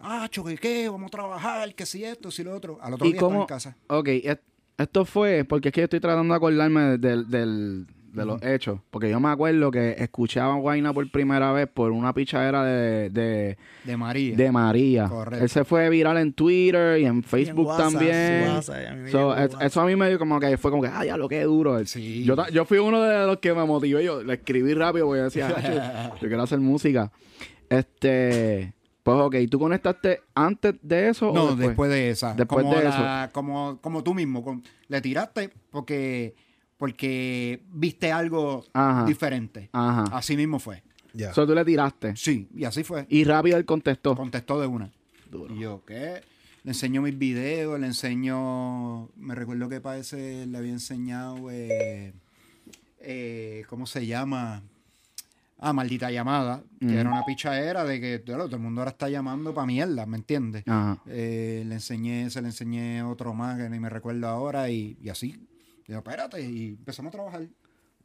Ah, 0.00 0.28
choque, 0.30 0.56
¿qué? 0.56 0.88
Vamos 0.88 1.08
a 1.08 1.10
trabajar, 1.10 1.74
que 1.74 1.84
si 1.84 2.04
esto, 2.04 2.30
si 2.30 2.42
lo 2.42 2.54
otro. 2.54 2.78
Al 2.80 2.94
otro 2.94 3.06
¿Y 3.06 3.10
día 3.10 3.18
estaba 3.18 3.30
cómo? 3.32 3.42
en 3.42 3.46
casa. 3.46 3.76
Ok, 3.88 4.08
et- 4.08 4.40
esto 4.78 5.04
fue, 5.04 5.44
porque 5.44 5.68
es 5.68 5.74
que 5.74 5.80
yo 5.82 5.84
estoy 5.84 6.00
tratando 6.00 6.32
de 6.32 6.36
acordarme 6.36 6.96
del, 6.98 7.28
del- 7.28 7.86
de 8.12 8.24
los 8.24 8.42
hechos. 8.42 8.80
Porque 8.90 9.08
yo 9.10 9.20
me 9.20 9.28
acuerdo 9.28 9.70
que 9.70 9.96
escuchaba 9.98 10.54
a 10.54 10.56
Guayna 10.58 10.92
por 10.92 11.10
primera 11.10 11.52
vez 11.52 11.66
por 11.68 11.92
una 11.92 12.12
pichadera 12.12 12.64
de, 12.64 13.10
de, 13.10 13.56
De 13.84 13.96
María. 13.96 14.36
de 14.36 14.52
María. 14.52 15.08
Correcto. 15.08 15.42
Él 15.44 15.48
se 15.50 15.64
fue 15.64 15.88
viral 15.90 16.18
en 16.18 16.32
Twitter 16.32 16.98
y 17.00 17.04
en 17.04 17.14
Y 17.14 17.16
en 17.18 17.22
Facebook 17.22 17.66
WhatsApp, 17.68 17.92
también. 17.92 18.42
WhatsApp, 18.48 18.76
a 18.88 18.94
mí 18.94 19.00
me 19.02 19.10
So, 19.10 19.18
llegó 19.18 19.34
es- 19.34 19.40
WhatsApp. 19.40 19.62
eso 19.62 19.80
a 19.80 19.86
mí 19.86 19.96
me 19.96 20.08
dio 20.08 20.18
como 20.18 20.40
que 20.40 20.56
fue 20.58 20.70
como 20.70 20.82
que, 20.82 20.88
ah, 20.92 21.04
ya 21.04 21.16
lo 21.16 21.28
que 21.28 21.42
duro. 21.44 21.84
Sí. 21.86 22.24
Yo, 22.24 22.34
yo 22.48 22.64
fui 22.64 22.78
uno 22.78 23.00
de 23.02 23.26
los 23.26 23.38
que 23.38 23.54
me 23.54 23.64
motivé. 23.64 24.04
Yo 24.04 24.22
le 24.22 24.34
escribí 24.34 24.74
rápido 24.74 25.06
porque 25.06 25.22
decía, 25.22 25.54
"Ah, 25.56 26.12
yo, 26.20 26.28
quiero 26.28 26.42
hacer 26.42 26.58
música. 26.60 27.10
Este, 27.68 28.74
pues 29.02 29.16
ok, 29.18 29.36
¿tú 29.50 29.58
conectaste 29.58 30.20
antes 30.34 30.74
de 30.82 31.08
eso 31.08 31.32
No, 31.32 31.44
o 31.44 31.46
después? 31.48 31.68
después 31.68 31.90
de 31.90 32.10
esa. 32.10 32.34
Después 32.34 32.64
como 32.64 32.76
de 32.76 32.84
la- 32.84 33.30
Como, 33.32 33.78
como 33.80 34.02
tú 34.02 34.12
mismo. 34.14 34.42
con- 34.44 34.62
le 34.88 35.00
tiraste 35.00 35.50
porque, 35.70 36.34
porque 36.80 37.60
viste 37.74 38.10
algo 38.10 38.64
Ajá. 38.72 39.04
diferente. 39.04 39.68
Ajá. 39.70 40.04
Así 40.16 40.34
mismo 40.34 40.58
fue. 40.58 40.82
Ya. 41.12 41.34
So, 41.34 41.46
tú 41.46 41.54
le 41.54 41.62
tiraste. 41.62 42.16
Sí, 42.16 42.48
y 42.54 42.64
así 42.64 42.84
fue. 42.84 43.04
Y 43.10 43.24
rápido 43.24 43.58
él 43.58 43.66
contestó. 43.66 44.16
Contestó 44.16 44.58
de 44.58 44.66
una. 44.66 44.90
Duro. 45.30 45.54
Y 45.54 45.58
yo, 45.60 45.84
¿qué? 45.84 46.22
Le 46.64 46.70
enseñó 46.70 47.02
mis 47.02 47.18
videos, 47.18 47.78
le 47.78 47.86
enseñó. 47.86 49.10
Me 49.14 49.34
recuerdo 49.34 49.68
que 49.68 49.82
para 49.82 49.98
ese 49.98 50.46
le 50.46 50.56
había 50.56 50.72
enseñado. 50.72 51.50
eh, 51.50 52.14
eh, 53.00 53.64
¿Cómo 53.68 53.84
se 53.86 54.06
llama? 54.06 54.62
Ah, 55.58 55.74
maldita 55.74 56.10
llamada. 56.10 56.62
Que 56.78 56.98
era 56.98 57.10
una 57.10 57.26
pichadera 57.26 57.84
de 57.84 58.00
que 58.00 58.22
claro, 58.24 58.46
todo 58.46 58.56
el 58.56 58.62
mundo 58.62 58.80
ahora 58.80 58.92
está 58.92 59.10
llamando 59.10 59.52
para 59.52 59.66
mierda, 59.66 60.06
¿me 60.06 60.16
entiendes? 60.16 60.64
Eh, 61.06 61.62
le 61.66 61.74
enseñé, 61.74 62.30
se 62.30 62.40
le 62.40 62.48
enseñé 62.48 63.02
otro 63.02 63.34
más 63.34 63.58
que 63.58 63.68
ni 63.68 63.78
me 63.78 63.90
recuerdo 63.90 64.26
ahora 64.26 64.70
y, 64.70 64.96
y 65.02 65.10
así. 65.10 65.38
Digo, 65.90 65.98
espérate, 65.98 66.40
y 66.40 66.68
empezamos 66.68 67.08
a 67.08 67.12
trabajar. 67.16 67.48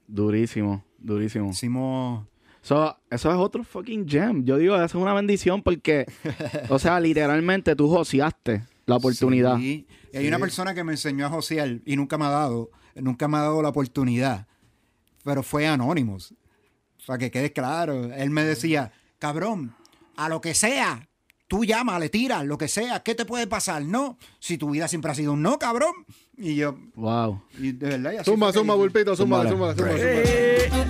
Durísimo, 0.07 0.83
durísimo. 0.97 1.51
Hicimos. 1.51 2.25
So, 2.63 2.97
eso 3.11 3.29
es 3.29 3.37
otro 3.37 3.63
fucking 3.63 4.09
gem. 4.09 4.43
Yo 4.43 4.57
digo, 4.57 4.73
eso 4.75 4.85
es 4.85 4.95
una 4.95 5.13
bendición 5.13 5.61
porque, 5.61 6.07
o 6.69 6.79
sea, 6.79 6.99
literalmente 6.99 7.75
tú 7.75 7.87
joseaste 7.87 8.63
la 8.87 8.95
oportunidad. 8.95 9.57
Sí. 9.57 9.85
Y 10.11 10.17
hay 10.17 10.27
una 10.27 10.39
persona 10.39 10.73
que 10.73 10.83
me 10.83 10.93
enseñó 10.93 11.27
a 11.27 11.29
josear 11.29 11.79
y 11.85 11.95
nunca 11.95 12.17
me 12.17 12.25
ha 12.25 12.29
dado, 12.29 12.71
nunca 12.95 13.27
me 13.27 13.37
ha 13.37 13.41
dado 13.41 13.61
la 13.61 13.69
oportunidad. 13.69 14.47
Pero 15.23 15.43
fue 15.43 15.67
Anonymous. 15.67 16.33
Para 17.05 17.19
que 17.19 17.29
quede 17.29 17.53
claro. 17.53 18.11
Él 18.15 18.31
me 18.31 18.43
decía, 18.43 18.93
cabrón, 19.19 19.75
a 20.15 20.27
lo 20.27 20.41
que 20.41 20.55
sea, 20.55 21.07
tú 21.47 21.65
llama, 21.65 21.99
le 21.99 22.09
tiras, 22.09 22.43
lo 22.45 22.57
que 22.57 22.67
sea, 22.67 23.03
¿qué 23.03 23.13
te 23.13 23.25
puede 23.25 23.45
pasar? 23.45 23.83
No, 23.83 24.17
si 24.39 24.57
tu 24.57 24.71
vida 24.71 24.87
siempre 24.87 25.11
ha 25.11 25.13
sido 25.13 25.33
un 25.33 25.43
no, 25.43 25.59
cabrón. 25.59 25.93
Y 26.37 26.55
yo, 26.55 26.75
Wow. 26.95 27.41
y 27.59 27.71
de 27.71 27.87
verdad, 27.89 28.11
y 28.13 28.17
así. 28.17 28.29
Bulpito, 28.31 29.15
zumba, 29.15 29.43
Zúmbala. 29.47 29.49
zumba, 29.49 29.75
zumba, 29.75 29.91
Right. 29.93 30.67
zumba. 30.67 30.85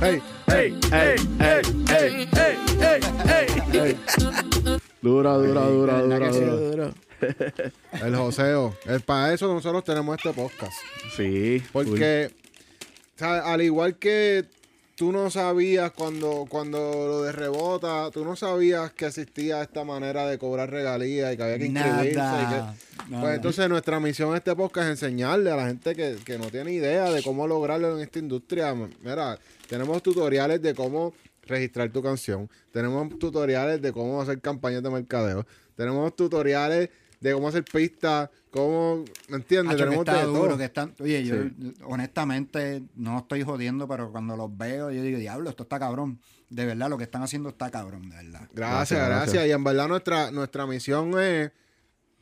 Hey, 0.00 0.22
¡Ey, 0.48 0.74
ey, 0.92 1.16
ey, 1.40 1.62
ey, 1.88 2.28
ey, 2.36 3.00
ey, 3.30 3.80
ey! 3.80 3.96
Dura, 5.00 5.34
dura, 5.34 5.60
dura, 5.66 6.02
dura, 6.02 6.28
dura. 6.30 6.90
El 8.02 8.16
joseo. 8.16 8.76
Es 8.86 9.02
para 9.02 9.32
eso 9.32 9.52
nosotros 9.52 9.84
tenemos 9.84 10.16
este 10.16 10.32
podcast. 10.32 10.74
Sí. 11.16 11.62
Porque, 11.72 12.30
¿sabes? 13.16 13.42
al 13.44 13.62
igual 13.62 13.96
que 13.98 14.44
tú 14.94 15.10
no 15.12 15.30
sabías 15.30 15.90
cuando, 15.92 16.46
cuando 16.48 16.78
lo 16.78 17.22
de 17.22 17.32
rebota, 17.32 18.10
tú 18.12 18.24
no 18.24 18.36
sabías 18.36 18.92
que 18.92 19.06
existía 19.06 19.62
esta 19.62 19.84
manera 19.84 20.26
de 20.26 20.38
cobrar 20.38 20.70
regalías 20.70 21.32
y 21.32 21.36
que 21.36 21.42
había 21.42 21.58
que 21.58 21.66
inscribirse. 21.66 22.12
y 22.12 22.16
Nada. 22.16 22.74
que- 22.76 23.10
nada. 23.10 23.22
Pues 23.22 23.34
entonces 23.36 23.68
nuestra 23.68 24.00
misión 24.00 24.30
en 24.30 24.36
este 24.36 24.54
podcast 24.54 24.86
es 24.86 25.02
enseñarle 25.02 25.50
a 25.50 25.56
la 25.56 25.66
gente 25.66 25.94
que, 25.94 26.16
que 26.24 26.38
no 26.38 26.46
tiene 26.50 26.72
idea 26.72 27.10
de 27.10 27.22
cómo 27.22 27.46
lograrlo 27.46 27.96
en 27.96 28.02
esta 28.02 28.18
industria. 28.18 28.74
Mira, 28.74 29.38
tenemos 29.68 30.02
tutoriales 30.02 30.62
de 30.62 30.74
cómo 30.74 31.12
registrar 31.42 31.90
tu 31.90 32.02
canción. 32.02 32.48
Tenemos 32.72 33.18
tutoriales 33.18 33.82
de 33.82 33.92
cómo 33.92 34.22
hacer 34.22 34.40
campañas 34.40 34.82
de 34.82 34.90
mercadeo. 34.90 35.46
Tenemos 35.76 36.14
tutoriales 36.16 36.88
de 37.20 37.32
cómo 37.32 37.48
hacer 37.48 37.64
pistas, 37.64 38.30
cómo, 38.50 39.04
¿me 39.28 39.36
entiendes? 39.36 39.74
Hacho, 39.74 39.84
que 39.84 39.90
Tenemos 39.90 40.06
está 40.06 40.18
de 40.20 40.26
duro, 40.26 40.46
todo. 40.48 40.58
que 40.58 40.64
están, 40.64 40.94
oye, 41.00 41.24
yo 41.24 41.36
honestamente 41.86 42.82
no 42.94 43.18
estoy 43.18 43.42
jodiendo, 43.42 43.88
pero 43.88 44.10
cuando 44.12 44.36
los 44.36 44.56
veo, 44.56 44.90
yo 44.90 45.02
digo, 45.02 45.18
diablo, 45.18 45.50
esto 45.50 45.62
está 45.64 45.78
cabrón. 45.78 46.20
De 46.50 46.66
verdad, 46.66 46.88
lo 46.90 46.98
que 46.98 47.04
están 47.04 47.22
haciendo 47.22 47.48
está 47.48 47.70
cabrón, 47.70 48.08
de 48.10 48.16
verdad. 48.16 48.48
Gracias, 48.52 48.54
Gracias, 48.54 48.98
gracias, 49.00 49.08
gracias. 49.08 49.46
Y 49.46 49.50
en 49.52 49.64
verdad 49.64 49.88
nuestra, 49.88 50.30
nuestra 50.30 50.66
misión 50.66 51.18
es 51.18 51.50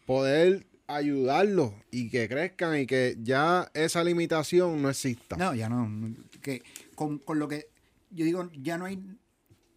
poder 0.06 0.66
ayudarlos 0.86 1.72
y 1.90 2.10
que 2.10 2.28
crezcan 2.28 2.78
y 2.78 2.86
que 2.86 3.16
ya 3.22 3.70
esa 3.74 4.02
limitación 4.04 4.80
no 4.82 4.90
exista. 4.90 5.36
No, 5.36 5.54
ya 5.54 5.68
no. 5.68 6.14
Que 6.40 6.62
con, 6.94 7.18
con 7.18 7.38
lo 7.38 7.48
que 7.48 7.66
yo 8.10 8.24
digo, 8.24 8.50
ya 8.54 8.78
no 8.78 8.84
hay. 8.86 9.00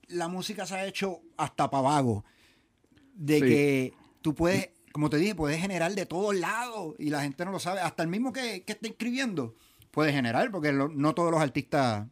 La 0.08 0.28
música 0.28 0.66
se 0.66 0.76
ha 0.76 0.86
hecho 0.86 1.22
hasta 1.38 1.70
para 1.70 1.84
vago. 1.84 2.26
De 3.16 3.40
Sí. 3.40 3.46
que 3.46 3.94
tú 4.22 4.36
puedes, 4.36 4.70
como 4.96 5.10
te 5.10 5.18
dije, 5.18 5.36
puedes 5.36 5.60
generar 5.60 5.94
de 5.94 6.06
todos 6.06 6.34
lados 6.34 6.96
y 6.98 7.10
la 7.10 7.22
gente 7.22 7.44
no 7.44 7.52
lo 7.52 7.60
sabe. 7.60 7.82
Hasta 7.82 8.02
el 8.02 8.08
mismo 8.08 8.32
que, 8.32 8.64
que 8.64 8.72
está 8.72 8.88
escribiendo 8.88 9.54
puede 9.92 10.14
generar, 10.14 10.50
porque 10.52 10.72
lo- 10.72 10.88
no 10.88 11.14
todos 11.14 11.32
los 11.32 11.42
artistas 11.42 12.08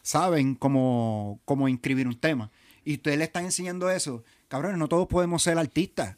saben 0.00 0.54
cómo, 0.54 1.40
cómo 1.44 1.68
inscribir 1.68 2.08
un 2.08 2.18
tema. 2.18 2.50
Y 2.86 2.94
ustedes 2.94 3.18
le 3.18 3.24
están 3.24 3.44
enseñando 3.44 3.90
eso. 3.90 4.24
Cabrones, 4.48 4.78
no 4.78 4.88
todos 4.88 5.08
podemos 5.08 5.42
ser 5.42 5.58
artistas. 5.58 6.16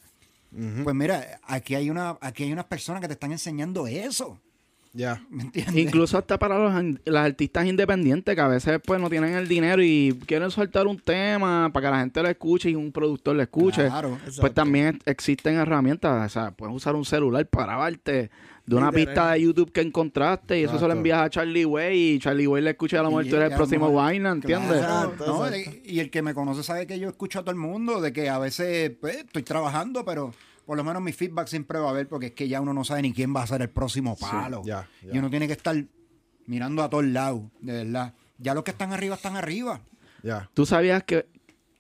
Pues 0.85 0.95
mira, 0.95 1.41
aquí 1.43 1.75
hay 1.75 1.91
una, 1.91 2.17
aquí 2.21 2.45
hay 2.45 2.53
unas 2.53 2.67
personas 2.67 3.01
que 3.01 3.09
te 3.09 3.15
están 3.15 3.33
enseñando 3.33 3.89
eso. 3.89 4.39
Ya. 4.95 5.21
¿Me 5.29 5.43
entiendes? 5.43 5.77
Incluso 5.77 6.17
hasta 6.17 6.39
para 6.39 6.57
los, 6.57 6.99
las 7.05 7.27
artistas 7.27 7.67
independientes 7.67 8.33
que 8.33 8.41
a 8.41 8.47
veces 8.47 8.81
pues 8.87 9.01
no 9.01 9.11
tienen 9.11 9.35
el 9.35 9.49
dinero 9.49 9.83
y 9.83 10.17
quieren 10.25 10.51
soltar 10.53 10.87
un 10.87 10.99
tema 11.01 11.69
para 11.73 11.87
que 11.89 11.91
la 11.91 12.01
gente 12.01 12.23
lo 12.23 12.29
escuche 12.29 12.71
y 12.71 12.77
un 12.77 12.93
productor 12.93 13.35
lo 13.35 13.43
escuche. 13.43 13.87
Claro. 13.87 14.17
Pues 14.41 14.55
también 14.55 15.01
existen 15.05 15.57
herramientas, 15.57 16.27
o 16.27 16.33
sea, 16.33 16.53
puedes 16.53 16.75
usar 16.77 16.95
un 16.95 17.05
celular 17.05 17.45
para 17.47 17.67
grabarte 17.67 18.31
de 18.67 18.77
una 18.77 18.87
Literal. 18.91 19.07
pista 19.07 19.33
de 19.33 19.43
YouTube 19.43 19.73
que 19.73 19.81
encontraste 19.81 20.61
y 20.61 20.65
eso 20.65 20.79
se 20.79 20.87
lo 20.87 20.93
envías 20.93 21.19
a 21.19 21.29
Charlie 21.29 21.65
Way 21.67 21.99
y 22.15 22.19
Charlie 22.21 22.47
Way 22.47 22.63
le 22.63 22.71
escucha 22.71 23.01
a 23.01 23.03
la 23.03 23.11
mujer, 23.11 23.27
Y 23.27 23.31
tú 23.31 23.37
eres 23.37 23.51
el 23.51 23.57
próximo 23.57 23.93
vaina, 23.93 24.31
¿entiendes? 24.31 24.79
Claro, 24.79 25.11
Exacto, 25.11 25.27
¿no? 25.27 25.47
exacto. 25.47 25.81
Y 25.85 25.99
el 25.99 26.11
que 26.11 26.23
me 26.23 26.33
conoce 26.35 26.63
sabe 26.63 26.87
que 26.87 26.99
yo 26.99 27.09
escucho 27.09 27.41
a 27.41 27.43
todo 27.43 27.51
el 27.51 27.59
mundo, 27.59 28.01
de 28.01 28.13
que 28.13 28.31
a 28.31 28.39
veces 28.39 28.93
pues, 29.01 29.17
estoy 29.17 29.43
trabajando, 29.43 30.05
pero 30.05 30.33
por 30.67 30.77
lo 30.77 30.85
menos 30.85 31.03
mi 31.03 31.13
feedback 31.13 31.47
siempre 31.49 31.79
va 31.79 31.89
a 31.89 31.91
haber, 31.91 32.09
porque 32.09 32.27
es 32.27 32.33
que 32.33 32.49
ya 32.49 32.61
uno 32.61 32.73
no 32.73 32.85
sabe 32.85 33.03
ni 33.03 33.13
quién 33.13 33.35
va 33.35 33.43
a 33.43 33.47
ser 33.47 33.63
el 33.63 33.71
próximo 33.71 34.17
palo. 34.17 34.63
ya, 34.65 34.89
ya. 35.03 35.15
Y 35.15 35.19
uno 35.19 35.31
tiene 35.31 35.47
que 35.47 35.53
estar 35.53 35.77
mirando 36.47 36.83
a 36.83 36.89
todos 36.91 37.05
lados, 37.05 37.43
de 37.61 37.85
verdad. 37.85 38.15
Ya 38.39 38.55
los 38.55 38.65
que 38.65 38.71
están 38.73 38.93
arriba 38.93 39.15
están 39.15 39.37
arriba. 39.37 39.81
Ya. 40.23 40.49
¿Tú 40.55 40.67
sabías 40.67 41.05
que, 41.05 41.27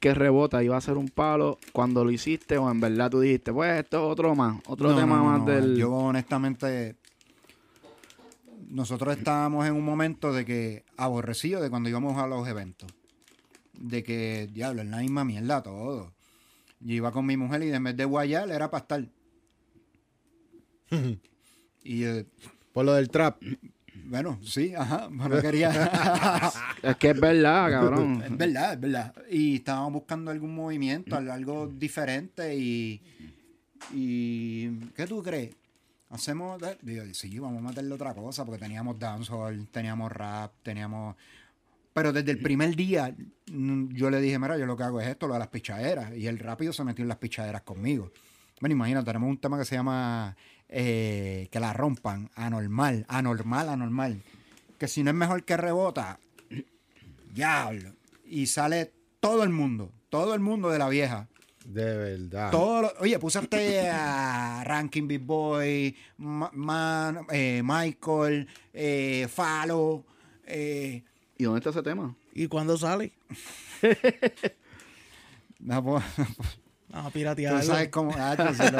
que 0.00 0.14
Rebota 0.14 0.62
iba 0.62 0.76
a 0.76 0.80
ser 0.80 0.96
un 0.98 1.08
palo 1.08 1.58
cuando 1.72 2.04
lo 2.04 2.10
hiciste 2.10 2.58
o 2.58 2.70
en 2.70 2.78
verdad 2.80 3.10
tú 3.10 3.20
dijiste, 3.20 3.52
pues 3.52 3.80
esto 3.80 4.04
es 4.06 4.12
otro 4.12 4.34
más, 4.34 4.60
otro 4.66 4.90
No, 4.90 4.96
tema 4.96 5.16
no, 5.16 5.24
no, 5.24 5.30
más 5.30 5.38
no. 5.40 5.46
del... 5.46 5.76
Yo 5.76 5.90
honestamente, 5.92 6.96
nosotros 8.68 9.16
estábamos 9.16 9.66
en 9.66 9.74
un 9.74 9.84
momento 9.84 10.32
de 10.32 10.44
que 10.44 10.84
aborrecido 10.96 11.60
de 11.60 11.70
cuando 11.70 11.88
íbamos 11.88 12.16
a 12.18 12.26
los 12.26 12.46
eventos. 12.48 12.90
De 13.72 14.02
que, 14.02 14.48
diablo, 14.52 14.82
es 14.82 14.88
la 14.88 14.98
misma 14.98 15.24
mierda 15.24 15.62
todo. 15.62 16.12
Yo 16.84 16.94
iba 16.94 17.10
con 17.10 17.26
mi 17.26 17.36
mujer 17.36 17.62
y 17.64 17.72
en 17.72 17.82
vez 17.82 17.96
de 17.96 18.04
guayar 18.04 18.48
era 18.50 18.70
para 18.70 18.82
estar. 18.82 19.04
y 21.82 22.04
eh, 22.04 22.26
Por 22.72 22.84
lo 22.84 22.92
del 22.94 23.08
trap. 23.10 23.42
bueno, 24.06 24.38
sí, 24.42 24.74
ajá, 24.74 25.08
pero 25.22 25.40
quería... 25.40 25.70
Es 26.82 26.96
que 26.96 27.10
es 27.10 27.20
verdad, 27.20 27.70
cabrón. 27.70 28.22
Es 28.22 28.36
verdad, 28.36 28.74
es 28.74 28.80
verdad. 28.80 29.14
Y 29.30 29.56
estábamos 29.56 29.92
buscando 29.94 30.30
algún 30.30 30.54
movimiento, 30.54 31.16
al- 31.16 31.30
algo 31.30 31.66
diferente 31.66 32.54
y... 32.54 33.00
y 33.92 34.68
¿Qué 34.94 35.06
tú 35.06 35.22
crees? 35.22 35.54
Hacemos... 36.10 36.60
de- 36.60 36.76
digo, 36.82 37.02
sí, 37.14 37.38
vamos 37.38 37.64
a 37.64 37.68
meterle 37.68 37.94
otra 37.94 38.12
cosa 38.14 38.44
porque 38.44 38.60
teníamos 38.60 38.98
dancehall, 38.98 39.66
teníamos 39.68 40.12
rap, 40.12 40.52
teníamos... 40.62 41.16
Pero 41.94 42.12
desde 42.12 42.32
el 42.32 42.40
primer 42.40 42.76
día 42.76 43.14
mm, 43.50 43.88
yo 43.94 44.10
le 44.10 44.20
dije, 44.20 44.38
mira, 44.38 44.58
yo 44.58 44.66
lo 44.66 44.76
que 44.76 44.82
hago 44.82 45.00
es 45.00 45.08
esto, 45.08 45.26
lo 45.26 45.32
de 45.34 45.38
las 45.38 45.48
pichaderas. 45.48 46.14
Y 46.14 46.26
él 46.26 46.38
rápido 46.38 46.72
se 46.74 46.84
metió 46.84 47.02
en 47.02 47.08
las 47.08 47.16
pichaderas 47.18 47.62
conmigo. 47.62 48.10
Bueno, 48.60 48.74
imagínate, 48.74 49.06
tenemos 49.06 49.30
un 49.30 49.38
tema 49.38 49.58
que 49.58 49.64
se 49.64 49.74
llama 49.76 50.36
eh, 50.68 51.48
Que 51.50 51.58
la 51.60 51.72
rompan, 51.72 52.30
anormal, 52.34 53.06
anormal, 53.08 53.68
anormal. 53.70 54.20
Que 54.78 54.88
si 54.88 55.02
no 55.02 55.10
es 55.10 55.16
mejor 55.16 55.44
que 55.44 55.56
rebota, 55.56 56.18
diablo. 57.32 57.92
Y 58.26 58.46
sale 58.46 58.92
todo 59.20 59.42
el 59.44 59.50
mundo, 59.50 59.92
todo 60.08 60.34
el 60.34 60.40
mundo 60.40 60.70
de 60.70 60.78
la 60.78 60.88
vieja. 60.88 61.28
De 61.64 61.96
verdad. 61.96 62.50
Todo 62.50 62.82
lo- 62.82 62.92
oye, 63.00 63.18
puse 63.18 63.38
a 63.90 64.62
Ranking 64.64 65.06
Big 65.08 65.20
Boy, 65.20 65.96
Ma- 66.18 66.50
Man- 66.52 67.26
eh, 67.30 67.62
Michael, 67.64 68.46
eh, 68.72 69.26
Falo, 69.30 70.04
eh, 70.44 71.02
¿Y 71.36 71.44
dónde 71.44 71.58
está 71.58 71.70
ese 71.70 71.82
tema? 71.82 72.14
¿Y 72.32 72.46
cuándo 72.46 72.76
sale? 72.76 73.12
no, 75.58 75.84
pues, 75.84 76.04
Vamos 76.94 77.06
a 77.06 77.10
tú 77.10 77.14
piratearlo. 77.18 77.62
sabes 77.62 77.88
cómo, 77.88 78.12
ah, 78.16 78.36
si, 78.54 78.70
lo, 78.70 78.78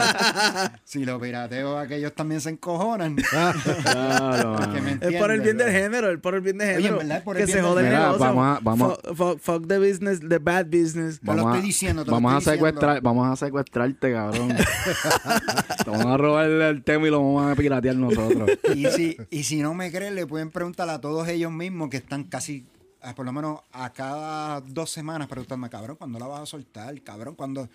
si 0.85 1.05
lo 1.05 1.21
pirateo, 1.21 1.79
aquellos 1.79 2.15
también 2.15 2.41
se 2.41 2.51
encojonan. 2.51 3.17
Claro, 3.83 4.57
Que. 5.01 5.09
Es 5.15 5.21
por 5.21 5.31
el 5.31 5.41
bien 5.41 5.57
del 5.59 5.71
género, 5.71 6.11
es 6.11 6.19
por 6.21 6.35
el 6.35 6.41
bien 6.41 6.59
del 6.59 6.69
Oye, 6.69 6.77
género. 6.77 6.95
en 6.95 6.99
verdad, 7.09 7.19
es 7.19 7.25
por 7.25 7.37
que 7.37 7.43
el 7.43 7.49
se 7.49 7.55
bien 7.55 7.65
jode 7.67 7.83
del- 7.83 7.93
el 7.93 7.99
negocio. 7.99 8.19
vamos 8.25 8.57
a- 8.57 8.61
vamos 8.63 8.93
a- 8.93 8.95
Fuck, 9.15 9.17
fuck- 9.17 9.39
fuck 9.41 9.67
the 9.69 9.79
business, 9.79 10.21
the 10.21 10.39
bad 10.39 10.67
business. 10.67 11.21
Te 11.21 11.27
lo 11.35 11.49
estoy 11.51 11.63
diciendo, 11.63 12.05
te 12.05 12.11
lo 12.11 12.17
vamos 12.17 12.35
a 12.35 12.41
secuestrar, 12.53 12.91
diciendo. 12.97 13.11
vamos 13.11 13.33
a 13.33 13.45
secuestrarte, 13.45 14.13
cabrón. 14.13 14.49
Te 15.85 15.91
vamos 15.91 16.07
a 16.07 16.17
robar 16.17 16.49
el 16.51 16.83
tema 16.83 17.07
y 17.07 17.11
lo 17.11 17.19
vamos 17.19 17.53
a 17.53 17.55
piratear 17.57 17.97
nosotros. 17.97 18.49
Y 18.75 18.87
si, 18.87 19.17
y 19.31 19.45
si 19.45 19.61
no 19.61 19.75
me 19.75 19.91
creen, 19.91 20.15
le 20.15 20.27
pueden 20.27 20.51
preguntar 20.51 20.89
a 20.89 21.01
todos 21.01 21.29
ellos 21.29 21.51
mismos 21.53 21.91
que 21.91 21.97
están 21.99 22.25
casi, 22.25 22.65
por 23.13 23.27
lo 23.27 23.33
menos 23.33 23.61
a 23.73 23.93
cada 23.93 24.61
dos 24.63 24.89
semanas, 24.91 25.29
preguntarme, 25.29 25.69
cabrón, 25.69 25.97
¿cuándo 25.97 26.19
la 26.19 26.27
vas 26.27 26.41
a 26.43 26.47
soltar? 26.47 26.99
Cabrón, 27.03 27.35
cuando 27.35 27.69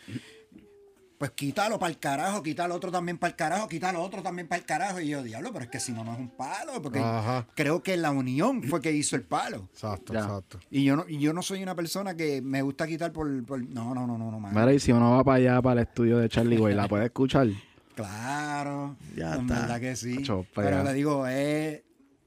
Pues 1.20 1.32
quítalo 1.32 1.78
para 1.78 1.92
el 1.92 2.00
carajo, 2.00 2.42
quítalo 2.42 2.74
otro 2.76 2.92
también 2.94 3.18
para 3.18 3.32
el 3.32 3.36
carajo, 3.36 3.68
quítalo 3.68 4.02
otro 4.02 4.24
también 4.24 4.48
para 4.48 4.60
el 4.60 4.66
carajo. 4.66 5.02
Y 5.02 5.10
yo, 5.10 5.22
diablo, 5.22 5.52
pero 5.52 5.66
es 5.66 5.70
que 5.70 5.82
si 5.82 5.92
no, 5.92 6.06
no 6.06 6.14
es 6.14 6.18
un 6.20 6.30
palo. 6.30 6.82
Porque 6.82 7.00
Ajá. 7.00 7.46
creo 7.56 7.84
que 7.84 7.98
la 7.98 8.10
unión 8.12 8.64
fue 8.64 8.80
que 8.80 8.94
hizo 8.94 9.18
el 9.18 9.24
palo. 9.24 9.68
Exacto, 9.74 10.14
Ya. 10.14 10.22
exacto. 10.22 10.60
Y 10.72 10.86
yo 10.86 10.96
no, 10.96 11.04
y 11.10 11.20
yo 11.20 11.34
no 11.34 11.42
soy 11.42 11.62
una 11.62 11.76
persona 11.76 12.16
que 12.16 12.42
me 12.42 12.62
gusta 12.62 12.88
quitar 12.88 13.12
por. 13.12 13.44
por- 13.46 13.62
no, 13.62 13.94
no, 13.94 14.08
no, 14.08 14.18
no, 14.18 14.32
no. 14.32 14.40
Mira, 14.40 14.74
y 14.74 14.80
si 14.80 14.94
uno 14.94 15.12
va 15.12 15.24
para 15.26 15.36
allá, 15.36 15.62
para 15.62 15.82
el 15.82 15.88
estudio 15.90 16.20
de 16.20 16.30
Charlie 16.30 16.58
Way, 16.58 16.74
¿la 16.76 16.88
puede 16.88 17.04
escuchar? 17.08 17.50
Claro. 17.96 18.96
Ya 19.14 19.36
en 19.36 19.42
está. 19.42 19.60
verdad 19.60 19.80
que 19.82 19.96
sí. 19.98 20.24
Pero 20.56 20.84
le 20.86 20.94
digo, 20.94 21.28
es 21.28 21.82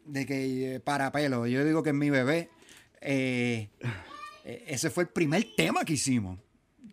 de 0.05 0.27
que 0.27 0.75
eh, 0.75 0.81
para 0.81 1.11
pelo. 1.13 1.47
Yo 1.47 1.65
digo 1.65 1.83
que 1.83 1.91
es 1.91 1.97
mi 1.97 2.11
bebé. 2.11 2.51
Eh, 3.03 3.69
eh, 4.45 4.65
ese 4.69 4.91
fue 4.91 5.05
el 5.05 5.09
primer 5.11 5.45
tema 5.57 5.85
que 5.85 5.95
hicimos. 5.95 6.39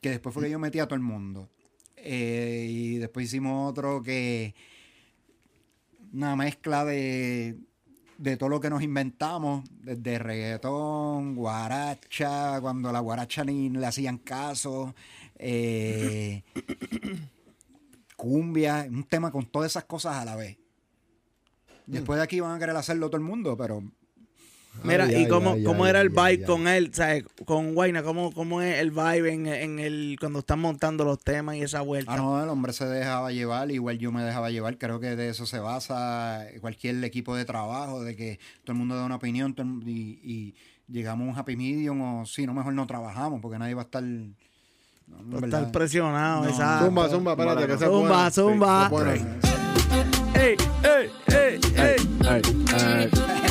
Que 0.02 0.12
después 0.12 0.34
fue 0.34 0.44
que 0.44 0.50
yo 0.50 0.60
metí 0.60 0.80
a 0.80 0.86
todo 0.86 0.96
el 0.96 1.02
mundo. 1.02 1.50
Eh, 1.98 2.68
y 2.70 2.98
después 2.98 3.28
hicimos 3.28 3.70
otro 3.70 4.02
que. 4.02 4.56
Una 6.14 6.36
mezcla 6.36 6.84
de. 6.86 7.58
De 8.18 8.36
todo 8.36 8.50
lo 8.50 8.60
que 8.60 8.70
nos 8.70 8.84
inventamos, 8.84 9.64
desde 9.82 10.20
reggaetón, 10.20 11.36
guaracha, 11.36 12.60
cuando 12.60 12.92
la 12.92 13.00
guaracha 13.00 13.46
ni 13.46 13.70
le 13.70 13.86
hacían 13.86 14.18
caso, 14.18 14.94
cumbia, 18.18 18.86
un 18.90 19.06
tema 19.06 19.32
con 19.32 19.46
todas 19.46 19.72
esas 19.72 19.86
cosas 19.86 20.18
a 20.18 20.26
la 20.26 20.36
vez. 20.36 20.58
Después 21.86 22.18
de 22.18 22.24
aquí 22.24 22.42
van 22.42 22.58
a 22.58 22.60
querer 22.60 22.76
hacerlo 22.76 23.08
todo 23.08 23.16
el 23.16 23.24
mundo, 23.24 23.56
pero 23.56 23.82
Mira, 24.84 25.06
Ay, 25.06 25.12
¿y 25.12 25.16
ay, 25.16 25.28
cómo, 25.28 25.52
ay, 25.54 25.64
cómo 25.64 25.84
ay, 25.84 25.90
era 25.90 26.00
el 26.02 26.10
vibe 26.10 26.22
ay. 26.24 26.44
con 26.44 26.68
él? 26.68 26.94
¿sabes? 26.94 27.26
Con 27.46 27.74
Guayna, 27.76 28.02
¿cómo, 28.02 28.32
¿cómo 28.32 28.62
es 28.62 28.80
el 28.80 28.92
vibe 28.92 29.34
en, 29.34 29.48
en 29.48 29.80
el 29.80 30.16
cuando 30.20 30.40
están 30.40 30.60
montando 30.60 31.04
los 31.04 31.20
temas 31.20 31.58
y 31.58 31.62
esa 31.64 31.82
vuelta? 31.82 32.14
ah, 32.14 32.18
no, 32.18 32.42
el 32.42 32.48
hombre 32.50 32.72
se 32.72 32.86
dejaba 32.86 33.32
llevar, 33.34 33.70
igual 33.72 33.98
yo 34.00 34.12
me 34.14 34.24
dejaba 34.24 34.52
llevar. 34.52 34.78
Creo 34.78 35.02
que 35.02 35.16
de 35.18 35.30
eso 35.30 35.46
se 35.46 35.60
basa 35.60 36.46
cualquier 36.62 37.04
equipo 37.04 37.36
de 37.36 37.44
trabajo, 37.44 38.02
de 38.04 38.16
que 38.16 38.40
todo 38.64 38.72
el 38.72 38.78
mundo 38.80 38.96
da 38.96 39.06
una 39.06 39.16
opinión 39.16 39.54
el- 39.58 39.88
y, 39.90 40.20
y 40.24 40.56
llegamos 40.88 41.28
a 41.28 41.32
un 41.32 41.38
happy 41.38 41.58
medium 41.58 42.02
o 42.22 42.26
si 42.26 42.46
no, 42.48 42.54
mejor 42.54 42.74
no 42.74 42.88
trabajamos 42.88 43.42
porque 43.42 43.60
nadie 43.60 43.74
va 43.74 43.82
a 43.82 43.86
estar 43.86 44.02
No, 44.04 44.30
Para 45.18 45.42
verdad. 45.42 45.60
estar 45.62 45.72
presionado, 45.74 46.44
No, 46.44 46.50
exacto. 46.50 46.86
Zumba, 46.86 47.10
zumba, 47.10 47.32
espérate, 47.34 47.68
que 47.68 47.78
se 47.78 47.86
Zumba, 47.86 48.30
pone. 48.30 48.32
zumba. 48.32 48.90
¡Ey, 50.36 50.56
ey, 50.84 51.10
ey, 51.28 51.60
ey! 51.76 53.49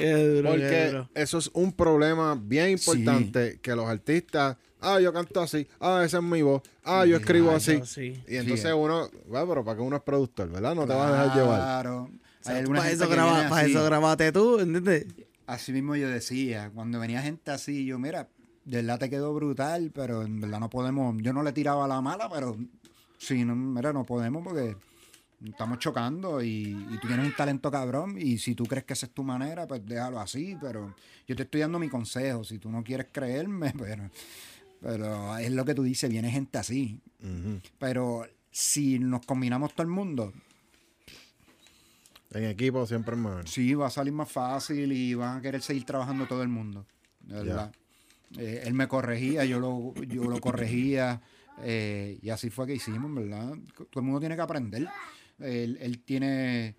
Ay, 0.00 0.04
ay. 0.06 0.14
Qué 0.14 0.28
duro, 0.28 0.50
qué 0.52 0.58
Porque 0.58 0.86
duro. 0.90 1.08
eso 1.14 1.38
es 1.38 1.50
un 1.54 1.72
problema 1.72 2.38
bien 2.40 2.70
importante 2.70 3.58
que 3.60 3.74
los 3.74 3.86
artistas, 3.88 4.56
ah, 4.80 5.00
yo 5.00 5.12
canto 5.12 5.40
así, 5.40 5.66
ah, 5.80 6.02
esa 6.04 6.18
es 6.18 6.22
mi 6.22 6.42
voz, 6.42 6.62
ah, 6.84 7.04
yo 7.06 7.16
escribo 7.16 7.50
así. 7.52 7.80
Sí. 7.84 8.22
Y 8.28 8.36
entonces 8.36 8.66
Sí. 8.70 8.72
uno, 8.76 9.08
bueno, 9.28 9.48
pero 9.48 9.64
para 9.64 9.76
que 9.76 9.82
uno 9.82 9.96
es 9.96 10.02
productor, 10.02 10.50
¿verdad? 10.50 10.74
No 10.74 10.86
te 10.86 10.94
vas 10.94 11.10
a 11.10 11.12
dejar 11.24 11.36
llevar. 11.36 11.60
Claro. 11.60 12.10
Para 12.44 12.90
eso, 12.90 13.08
graba, 13.08 13.48
para 13.48 13.66
eso 13.66 13.84
grabaste 13.84 14.32
tú, 14.32 14.60
¿entiendes? 14.60 15.06
Así 15.46 15.72
mismo 15.72 15.96
yo 15.96 16.08
decía, 16.08 16.70
cuando 16.74 16.98
venía 17.00 17.20
gente 17.22 17.50
así, 17.50 17.84
yo, 17.84 17.98
mira, 17.98 18.28
de 18.64 18.76
verdad 18.78 18.98
te 18.98 19.10
quedó 19.10 19.34
brutal, 19.34 19.90
pero 19.94 20.22
en 20.22 20.40
verdad 20.40 20.60
no 20.60 20.70
podemos, 20.70 21.14
yo 21.22 21.32
no 21.32 21.42
le 21.42 21.52
tiraba 21.52 21.86
la 21.88 22.00
mala, 22.00 22.28
pero 22.30 22.56
sí, 23.18 23.44
no, 23.44 23.56
mira, 23.56 23.92
no 23.92 24.04
podemos 24.04 24.42
porque 24.44 24.76
estamos 25.44 25.78
chocando 25.78 26.42
y, 26.42 26.70
y 26.90 26.98
tú 27.00 27.06
tienes 27.06 27.26
un 27.26 27.34
talento 27.36 27.70
cabrón 27.70 28.16
y 28.18 28.38
si 28.38 28.54
tú 28.54 28.64
crees 28.64 28.84
que 28.84 28.92
esa 28.94 29.06
es 29.06 29.12
tu 29.12 29.22
manera, 29.22 29.66
pues 29.66 29.84
déjalo 29.86 30.18
así, 30.20 30.56
pero 30.60 30.94
yo 31.26 31.36
te 31.36 31.44
estoy 31.44 31.60
dando 31.60 31.78
mi 31.78 31.88
consejo, 31.88 32.42
si 32.44 32.58
tú 32.58 32.70
no 32.70 32.82
quieres 32.82 33.06
creerme, 33.12 33.72
pero, 33.78 34.10
pero 34.80 35.36
es 35.38 35.50
lo 35.52 35.64
que 35.64 35.74
tú 35.74 35.82
dices, 35.82 36.10
viene 36.10 36.30
gente 36.30 36.58
así, 36.58 36.98
pero 37.78 38.26
si 38.50 38.98
nos 38.98 39.24
combinamos 39.26 39.72
todo 39.74 39.82
el 39.82 39.88
mundo, 39.90 40.32
En 42.30 42.44
equipo 42.44 42.86
siempre 42.86 43.14
es 43.14 43.20
mejor. 43.20 43.48
Sí, 43.48 43.74
va 43.74 43.86
a 43.86 43.90
salir 43.90 44.12
más 44.12 44.30
fácil 44.30 44.92
y 44.92 45.14
van 45.14 45.38
a 45.38 45.40
querer 45.40 45.62
seguir 45.62 45.84
trabajando 45.84 46.26
todo 46.26 46.42
el 46.42 46.48
mundo. 46.48 46.84
verdad. 47.20 47.72
Eh, 48.36 48.62
él 48.66 48.74
me 48.74 48.86
corregía, 48.88 49.44
yo 49.46 49.58
lo, 49.60 49.94
yo 50.04 50.24
lo 50.24 50.38
corregía. 50.40 51.22
eh, 51.62 52.18
y 52.20 52.28
así 52.28 52.50
fue 52.50 52.66
que 52.66 52.74
hicimos, 52.74 53.12
¿verdad? 53.14 53.54
Todo 53.74 54.00
el 54.00 54.02
mundo 54.02 54.20
tiene 54.20 54.36
que 54.36 54.42
aprender. 54.42 54.86
Él, 55.40 55.78
él 55.80 56.02
tiene. 56.02 56.76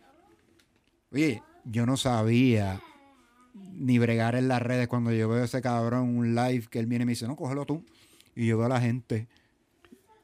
Oye, 1.11 1.41
yo 1.65 1.85
no 1.85 1.97
sabía 1.97 2.81
ni 3.53 3.99
bregar 3.99 4.35
en 4.35 4.47
las 4.47 4.61
redes 4.61 4.87
cuando 4.87 5.11
yo 5.11 5.29
veo 5.29 5.41
a 5.41 5.45
ese 5.45 5.61
cabrón 5.61 6.17
un 6.17 6.35
live 6.35 6.67
que 6.69 6.79
él 6.79 6.85
viene 6.85 7.03
y 7.03 7.05
me 7.05 7.11
dice, 7.11 7.27
no, 7.27 7.35
cógelo 7.35 7.65
tú. 7.65 7.83
Y 8.35 8.47
yo 8.47 8.57
veo 8.57 8.67
a 8.67 8.69
la 8.69 8.81
gente. 8.81 9.27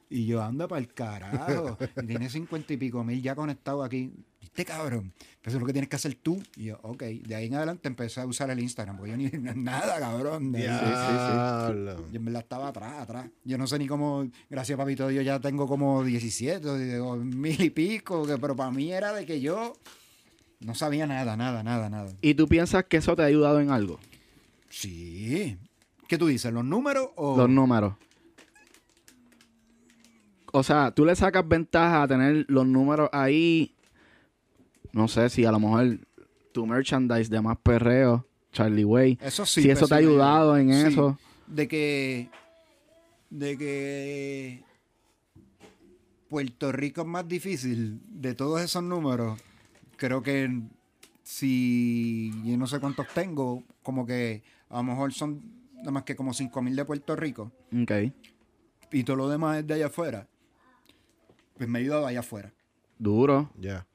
Y 0.08 0.26
yo 0.26 0.42
ando 0.42 0.68
para 0.68 0.80
el 0.80 0.92
carajo. 0.92 1.76
y 2.02 2.06
tiene 2.06 2.30
cincuenta 2.30 2.72
y 2.72 2.76
pico 2.76 3.02
mil 3.04 3.20
ya 3.20 3.34
conectado 3.34 3.82
aquí. 3.82 4.12
¿Viste, 4.56 4.72
cabrón? 4.72 5.12
Eso 5.44 5.56
es 5.58 5.60
lo 5.60 5.66
que 5.66 5.72
tienes 5.74 5.90
que 5.90 5.96
hacer 5.96 6.14
tú. 6.14 6.42
Y 6.56 6.64
yo, 6.64 6.78
ok. 6.82 7.02
De 7.02 7.34
ahí 7.34 7.46
en 7.46 7.54
adelante 7.56 7.88
empecé 7.88 8.22
a 8.22 8.26
usar 8.26 8.48
el 8.50 8.58
Instagram. 8.58 8.96
Porque 8.96 9.10
yo 9.10 9.16
ni 9.18 9.28
nada, 9.62 9.98
cabrón. 10.00 10.50
de. 10.50 10.60
Diablo. 10.60 12.06
Yo 12.10 12.16
en 12.18 12.24
verdad 12.24 12.40
estaba 12.42 12.68
atrás, 12.68 12.94
atrás. 13.02 13.26
Yo 13.44 13.58
no 13.58 13.66
sé 13.66 13.78
ni 13.78 13.86
cómo, 13.86 14.26
gracias 14.48 14.78
papito, 14.78 15.10
yo 15.10 15.20
ya 15.20 15.38
tengo 15.40 15.68
como 15.68 16.02
17 16.02 16.66
o 17.00 17.06
o 17.12 17.16
mil 17.16 17.60
y 17.60 17.68
pico, 17.68 18.26
que- 18.26 18.38
pero 18.38 18.56
para 18.56 18.70
mí 18.70 18.90
era 18.92 19.12
de 19.12 19.26
que 19.26 19.42
yo 19.42 19.74
no 20.60 20.74
sabía 20.74 21.06
nada, 21.06 21.36
nada, 21.36 21.62
nada, 21.62 21.90
nada. 21.90 22.10
¿Y 22.22 22.32
tú 22.32 22.48
piensas 22.48 22.84
que 22.84 22.96
eso 22.96 23.14
te 23.14 23.20
ha 23.22 23.26
ayudado 23.26 23.60
en 23.60 23.70
algo? 23.70 24.00
Sí. 24.70 25.58
¿Qué 26.08 26.16
tú 26.16 26.28
dices? 26.28 26.50
¿Los 26.50 26.64
números 26.64 27.08
o...? 27.16 27.36
Los 27.36 27.50
números. 27.50 27.94
O 30.52 30.62
sea, 30.62 30.90
tú 30.92 31.04
le 31.04 31.14
sacas 31.14 31.46
ventaja 31.46 32.02
a 32.04 32.08
tener 32.08 32.46
los 32.48 32.66
números 32.66 33.10
ahí. 33.12 33.74
No 34.96 35.08
sé 35.08 35.28
si 35.28 35.44
a 35.44 35.52
lo 35.52 35.60
mejor 35.60 35.98
tu 36.52 36.66
merchandise 36.66 37.28
de 37.28 37.40
más 37.42 37.58
perreo, 37.58 38.26
Charlie 38.50 38.84
Way. 38.84 39.18
Eso 39.20 39.44
sí. 39.44 39.60
si 39.62 39.70
eso 39.70 39.86
te 39.86 39.92
ha 39.94 39.98
ayudado 39.98 40.56
en 40.56 40.72
Sí. 40.72 40.86
eso. 40.88 41.18
De 41.46 41.68
que... 41.68 42.30
De 43.28 43.58
que... 43.58 44.64
Puerto 46.30 46.72
Rico 46.72 47.02
es 47.02 47.06
más 47.06 47.28
difícil 47.28 48.00
de 48.08 48.34
todos 48.34 48.60
esos 48.62 48.82
números. 48.82 49.38
Creo 49.96 50.22
que 50.22 50.62
si 51.22 52.32
yo 52.44 52.56
no 52.56 52.66
sé 52.66 52.80
cuántos 52.80 53.06
tengo, 53.08 53.62
como 53.82 54.06
que 54.06 54.42
a 54.70 54.78
lo 54.78 54.82
mejor 54.82 55.12
son 55.12 55.42
nada 55.74 55.90
más 55.90 56.02
que 56.04 56.16
como 56.16 56.32
5 56.32 56.62
mil 56.62 56.74
de 56.74 56.84
Puerto 56.86 57.14
Rico 57.16 57.52
Ok. 57.82 57.92
y 58.92 59.04
todo 59.04 59.16
lo 59.16 59.28
demás 59.28 59.58
es 59.58 59.66
de 59.66 59.74
allá 59.74 59.86
afuera, 59.86 60.26
pues 61.58 61.68
me 61.68 61.78
ha 61.78 61.82
ayudado 61.82 62.06
allá 62.06 62.20
afuera. 62.20 62.52
Duro. 62.98 63.50
Ya. 63.60 63.86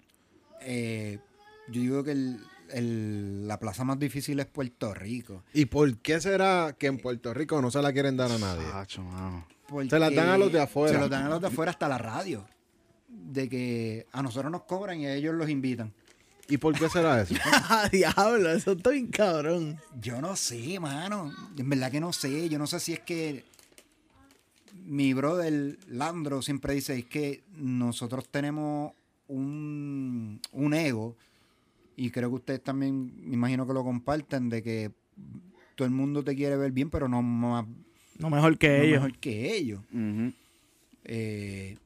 Eh, 0.61 1.19
yo 1.67 1.81
digo 1.81 2.03
que 2.03 2.11
el- 2.11 2.39
el- 2.71 3.47
la 3.47 3.59
plaza 3.59 3.83
más 3.83 3.99
difícil 3.99 4.39
es 4.39 4.45
Puerto 4.45 4.93
Rico. 4.93 5.43
¿Y 5.53 5.65
por 5.65 5.97
qué 5.97 6.19
será 6.21 6.75
que 6.77 6.87
en 6.87 6.97
Puerto 6.99 7.33
Rico 7.33 7.61
no 7.61 7.69
se 7.71 7.81
la 7.81 7.91
quieren 7.91 8.15
dar 8.17 8.31
a 8.31 8.37
nadie? 8.37 8.65
Se 9.89 9.99
las 9.99 10.13
dan 10.13 10.29
a 10.29 10.37
los 10.37 10.51
de 10.51 10.61
afuera. 10.61 10.93
Se 10.93 10.99
los 10.99 11.09
dan 11.09 11.23
a 11.25 11.29
los 11.29 11.41
de 11.41 11.47
afuera 11.47 11.71
hasta 11.71 11.87
la 11.89 11.97
radio. 11.97 12.45
De 13.09 13.49
que 13.49 14.05
a 14.11 14.21
nosotros 14.23 14.51
nos 14.51 14.63
cobran 14.63 14.99
y 15.01 15.05
a 15.05 15.13
ellos 15.15 15.35
los 15.35 15.49
invitan. 15.49 15.93
¿Y 16.47 16.57
por 16.57 16.77
qué 16.77 16.89
será 16.89 17.21
eso? 17.21 17.33
Ah, 17.45 17.87
diablo, 17.91 18.51
eso 18.51 18.71
está 18.73 18.89
bien 18.89 19.07
cabrón. 19.07 19.79
Yo 20.01 20.21
no 20.21 20.35
sé, 20.35 20.79
mano. 20.79 21.31
En 21.57 21.69
verdad 21.69 21.91
que 21.91 21.99
no 22.01 22.11
sé. 22.13 22.49
Yo 22.49 22.57
no 22.59 22.67
sé 22.67 22.79
si 22.79 22.93
es 22.93 22.99
que 23.01 23.45
mi 24.85 25.13
brother 25.13 25.77
Landro 25.87 26.41
siempre 26.41 26.73
dice 26.73 26.97
es 26.97 27.05
que 27.05 27.43
nosotros 27.55 28.27
tenemos 28.29 28.93
un, 29.31 30.39
un 30.51 30.73
ego 30.73 31.15
y 31.95 32.09
creo 32.11 32.29
que 32.29 32.35
ustedes 32.35 32.63
también, 32.63 33.13
me 33.27 33.33
imagino 33.35 33.65
que 33.67 33.73
lo 33.73 33.83
comparten, 33.83 34.49
de 34.49 34.63
que 34.63 34.91
todo 35.75 35.85
el 35.87 35.93
mundo 35.93 36.23
te 36.23 36.35
quiere 36.35 36.57
ver 36.57 36.71
bien, 36.71 36.89
pero 36.89 37.07
no 37.07 37.21
más 37.21 37.65
No 38.17 38.29
mejor 38.29 38.57
que 38.57 38.69
no 38.69 38.83
ellos. 38.83 39.01
mejor 39.03 39.17
que 39.19 39.55
ellos. 39.55 39.81
Eh, 41.03 41.77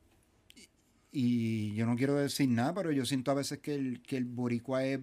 y 1.11 1.73
yo 1.75 1.85
no 1.85 1.95
quiero 1.95 2.15
decir 2.15 2.49
nada, 2.49 2.73
pero 2.73 2.91
yo 2.91 3.05
siento 3.05 3.31
a 3.31 3.35
veces 3.35 3.59
que 3.59 3.75
el, 3.75 4.01
que 4.01 4.17
el 4.17 4.25
boricua 4.25 4.83
es 4.85 4.99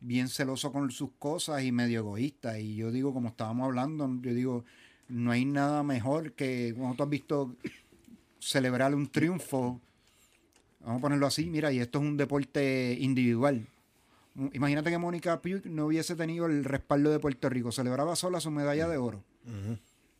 bien 0.00 0.28
celoso 0.28 0.72
con 0.72 0.90
sus 0.90 1.10
cosas 1.18 1.62
y 1.64 1.72
medio 1.72 2.00
egoísta. 2.00 2.58
Y 2.58 2.76
yo 2.76 2.90
digo, 2.92 3.12
como 3.12 3.28
estábamos 3.30 3.64
hablando, 3.66 4.08
yo 4.22 4.32
digo, 4.34 4.64
no 5.08 5.30
hay 5.32 5.44
nada 5.44 5.82
mejor 5.82 6.32
que 6.32 6.72
cuando 6.76 6.96
tú 6.96 7.02
has 7.02 7.10
visto 7.10 7.56
celebrar 8.38 8.94
un 8.94 9.08
triunfo, 9.08 9.80
vamos 10.80 10.98
a 10.98 11.02
ponerlo 11.02 11.26
así, 11.26 11.48
mira, 11.50 11.72
y 11.72 11.78
esto 11.80 11.98
es 11.98 12.04
un 12.04 12.16
deporte 12.16 12.96
individual. 13.00 13.66
M- 14.36 14.50
Imagínate 14.54 14.90
que 14.90 14.98
Mónica 14.98 15.40
Puig 15.40 15.66
no 15.66 15.86
hubiese 15.86 16.14
tenido 16.16 16.46
el 16.46 16.64
respaldo 16.64 17.10
de 17.10 17.18
Puerto 17.18 17.48
Rico, 17.48 17.72
celebraba 17.72 18.16
sola 18.16 18.40
su 18.40 18.50
medalla 18.50 18.88
de 18.88 18.96
oro. 18.96 19.22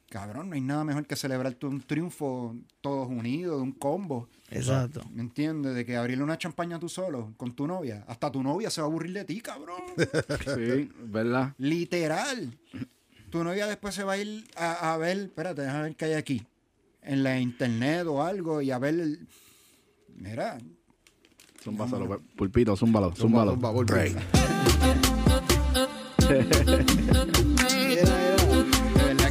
Cabrón, 0.09 0.49
no 0.49 0.57
hay 0.57 0.61
nada 0.61 0.83
mejor 0.83 1.07
que 1.07 1.15
celebrar 1.15 1.55
tu- 1.55 1.69
un 1.69 1.81
triunfo 1.83 2.57
todos 2.81 3.07
unidos, 3.09 3.59
de 3.59 3.63
un 3.63 3.71
combo. 3.71 4.29
Exacto. 4.51 5.05
¿Me 5.13 5.21
entiendes? 5.23 5.77
De 5.77 5.87
que 5.87 5.97
abrirle 5.97 6.25
una 6.25 6.37
champaña 6.37 6.81
tú 6.81 6.89
solo, 6.89 7.33
con 7.37 7.55
tu 7.55 7.69
novia. 7.69 8.05
Hasta 8.09 8.33
tu 8.33 8.43
novia 8.43 8.71
se 8.71 8.81
va 8.81 8.89
a 8.89 8.91
aburrir 8.91 9.13
de 9.13 9.25
ti, 9.25 9.41
cabrón. 9.41 9.81
Sí, 10.57 10.91
¿verdad? 11.05 11.55
Literal. 11.59 12.59
Tu 13.31 13.45
novia 13.45 13.69
después 13.69 13.95
se 13.95 14.03
va 14.03 14.15
a 14.15 14.19
ir 14.19 14.45
a, 14.57 14.93
a 14.95 14.97
ver, 14.97 15.17
espérate, 15.19 15.63
déjame 15.63 15.83
ver 15.85 15.95
qué 15.97 16.07
hay 16.07 16.13
aquí. 16.15 16.45
En 17.03 17.23
la 17.23 17.39
internet 17.39 18.05
o 18.09 18.21
algo 18.25 18.61
y 18.63 18.73
a 18.73 18.79
ver. 18.81 18.95
el- 18.95 19.29
Mira, 20.21 20.59
Zúmbaselo, 21.65 22.21
pulpito, 22.37 22.77
zúmbalo, 22.77 23.13
Zumba, 23.15 23.45
zúmbalo. 23.45 23.53
zumba, 23.53 23.71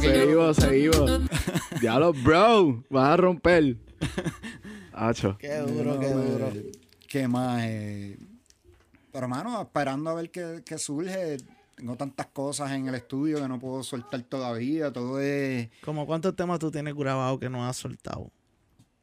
Seguimos, 0.00 0.56
seguimos. 0.56 1.10
Diablo, 1.80 2.12
bro. 2.12 2.84
Vas 2.90 3.08
a 3.10 3.16
romper. 3.16 3.76
Hacho. 4.92 5.36
Qué 5.38 5.56
duro, 5.58 5.98
qué 5.98 6.08
No, 6.10 6.20
duro. 6.22 6.52
¿Qué 7.08 7.28
más? 7.28 7.62
eh? 7.64 8.18
Pero, 9.12 9.24
hermano, 9.24 9.60
esperando 9.62 10.10
a 10.10 10.14
ver 10.14 10.30
qué, 10.30 10.62
qué 10.64 10.78
surge. 10.78 11.38
Tengo 11.74 11.96
tantas 11.96 12.26
cosas 12.26 12.70
en 12.72 12.88
el 12.88 12.94
estudio 12.94 13.38
que 13.40 13.48
no 13.48 13.58
puedo 13.58 13.82
soltar 13.82 14.22
todavía. 14.22 14.92
Todo 14.92 15.20
es. 15.20 15.68
Como 15.84 16.06
cuántos 16.06 16.36
temas 16.36 16.58
tú 16.58 16.70
tienes 16.70 16.94
grabados 16.94 17.40
que 17.40 17.48
no 17.48 17.66
has 17.66 17.76
soltado. 17.76 18.30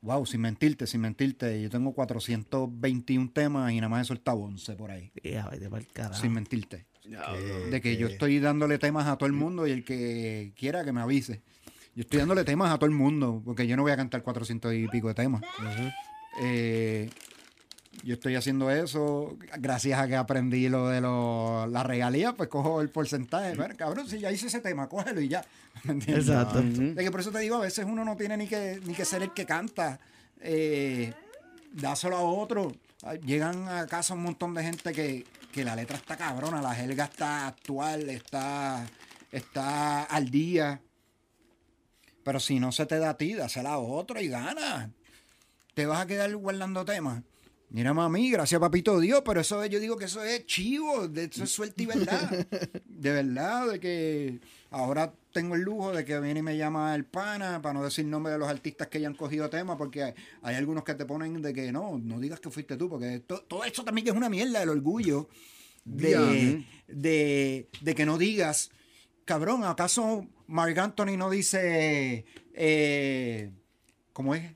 Wow, 0.08 0.26
sin 0.26 0.40
mentirte, 0.40 0.88
sin 0.88 1.02
mentirte. 1.02 1.62
Yo 1.62 1.70
tengo 1.70 1.92
421 1.92 3.30
temas 3.34 3.74
y 3.74 3.76
nada 3.76 3.90
más 3.90 4.04
he 4.04 4.06
soltado 4.06 4.38
11 4.38 4.76
por 4.76 4.90
ahí. 4.90 5.12
Ya, 5.22 5.50
vete 5.50 5.70
para 5.70 5.82
el 5.82 5.88
carajo. 5.92 6.22
Sin 6.22 6.32
mentirte. 6.32 6.86
De 7.70 7.82
que 7.82 7.98
yo 7.98 8.08
estoy 8.08 8.40
dándole 8.40 8.78
temas 8.78 9.06
a 9.08 9.18
todo 9.18 9.28
el 9.28 9.34
mundo 9.34 9.68
y 9.68 9.72
el 9.72 9.84
que 9.84 10.54
quiera 10.56 10.86
que 10.86 10.94
me 10.94 11.02
avise. 11.02 11.42
Yo 11.94 12.04
estoy 12.04 12.20
dándole 12.20 12.46
temas 12.46 12.72
a 12.72 12.78
todo 12.78 12.86
el 12.86 12.96
mundo 12.96 13.42
porque 13.44 13.68
yo 13.68 13.76
no 13.76 13.84
voy 13.84 13.92
a 13.92 13.98
cantar 13.98 14.24
400 14.24 14.74
y 14.76 14.88
pico 14.88 15.10
de 15.10 15.14
temas. 15.14 15.42
Eh, 16.42 17.10
yo 18.04 18.14
estoy 18.14 18.36
haciendo 18.36 18.72
eso 18.72 19.38
gracias 19.58 20.00
a 20.00 20.08
que 20.08 20.16
aprendí 20.16 20.70
lo 20.70 20.88
de 20.88 21.02
lo, 21.02 21.68
la 21.68 21.84
regalía, 21.84 22.32
pues 22.32 22.48
cojo 22.48 22.80
el 22.80 22.90
porcentaje. 22.90 23.56
Ver, 23.56 23.76
cabrón, 23.76 24.08
si 24.08 24.20
ya 24.20 24.32
hice 24.32 24.48
ese 24.48 24.62
tema, 24.62 24.88
cógelo 24.88 25.20
y 25.20 25.28
ya. 25.28 25.44
¿Me 25.84 25.94
entiendes? 25.94 26.28
Exacto. 26.28 26.62
De 26.62 26.96
que 27.04 27.12
por 27.12 27.20
eso 27.20 27.32
te 27.32 27.40
digo, 27.40 27.56
a 27.56 27.62
veces 27.62 27.86
uno 27.86 28.04
no 28.06 28.16
tiene 28.16 28.38
ni 28.38 28.48
que, 28.48 28.80
ni 28.86 28.94
que 28.94 29.06
ser 29.06 29.22
el 29.24 29.34
que 29.34 29.46
canta. 29.46 30.00
Eh, 30.40 31.14
dáselo 31.74 32.18
a 32.18 32.22
otro. 32.22 32.72
Llegan 33.26 33.68
a 33.70 33.86
casa 33.88 34.14
un 34.16 34.24
montón 34.24 34.54
de 34.54 34.64
gente 34.64 34.92
que, 34.92 35.26
que 35.52 35.64
la 35.64 35.76
letra 35.76 35.98
está 35.98 36.18
cabrona, 36.18 36.62
la 36.62 36.74
jerga 36.76 37.06
está 37.06 37.48
actual, 37.48 38.10
está, 38.10 38.86
está 39.32 40.04
al 40.04 40.30
día. 40.30 40.82
Pero 42.24 42.40
si 42.40 42.60
no 42.60 42.72
se 42.72 42.86
te 42.86 43.00
da 43.00 43.12
a 43.12 43.18
ti, 43.18 43.34
dásela 43.34 43.74
a 43.74 43.78
otro 43.78 44.20
y 44.20 44.28
gana. 44.28 44.92
Te 45.74 45.86
vas 45.86 46.02
a 46.02 46.08
quedar 46.08 46.36
guardando 46.36 46.84
temas. 46.84 47.24
Mira, 47.70 47.94
mami, 47.94 48.32
gracias 48.32 48.60
papito 48.62 49.00
Dios, 49.00 49.22
pero 49.26 49.42
eso 49.42 49.62
es- 49.62 49.70
yo 49.70 49.80
digo 49.80 49.98
que 49.98 50.06
eso 50.06 50.24
es 50.24 50.46
chivo, 50.46 51.08
de 51.08 51.26
eso 51.26 51.44
es 51.44 51.52
suerte 51.52 51.84
y 51.84 51.86
verdad. 51.86 52.30
De 52.86 53.12
verdad, 53.12 53.68
de 53.68 53.80
que 53.80 54.40
ahora 54.72 55.14
tengo 55.34 55.56
el 55.56 55.62
lujo 55.62 55.92
de 55.94 56.04
que 56.04 56.20
viene 56.20 56.40
y 56.40 56.44
me 56.44 56.58
llama 56.58 56.96
el 56.96 57.06
pana, 57.06 57.62
para 57.62 57.74
no 57.74 57.84
decir 57.84 58.06
nombre 58.06 58.34
de 58.34 58.40
los 58.40 58.48
artistas 58.50 58.88
que 58.88 59.00
ya 59.00 59.08
han 59.08 59.14
cogido 59.16 59.50
temas, 59.50 59.78
porque 59.78 60.04
hay, 60.04 60.14
hay 60.42 60.56
algunos 60.56 60.84
que 60.84 60.96
te 60.96 61.06
ponen 61.06 61.42
de 61.42 61.54
que 61.54 61.72
no, 61.72 61.98
no 62.00 62.20
digas 62.20 62.40
que 62.40 62.50
fuiste 62.50 62.76
tú, 62.78 62.90
porque 62.90 63.20
to- 63.20 63.42
todo 63.44 63.64
eso 63.64 63.84
también 63.84 64.08
es 64.08 64.14
una 64.14 64.30
mierda, 64.30 64.64
el 64.64 64.70
orgullo 64.70 65.30
de, 65.86 66.66
de, 66.88 67.68
de 67.82 67.96
que 67.96 68.06
no 68.06 68.18
digas, 68.18 68.72
cabrón, 69.26 69.64
¿acaso 69.64 70.26
Mark 70.48 70.78
Anthony 70.80 71.18
no 71.18 71.30
dice, 71.30 72.26
eh, 72.54 73.52
¿cómo 74.14 74.34
es? 74.36 74.52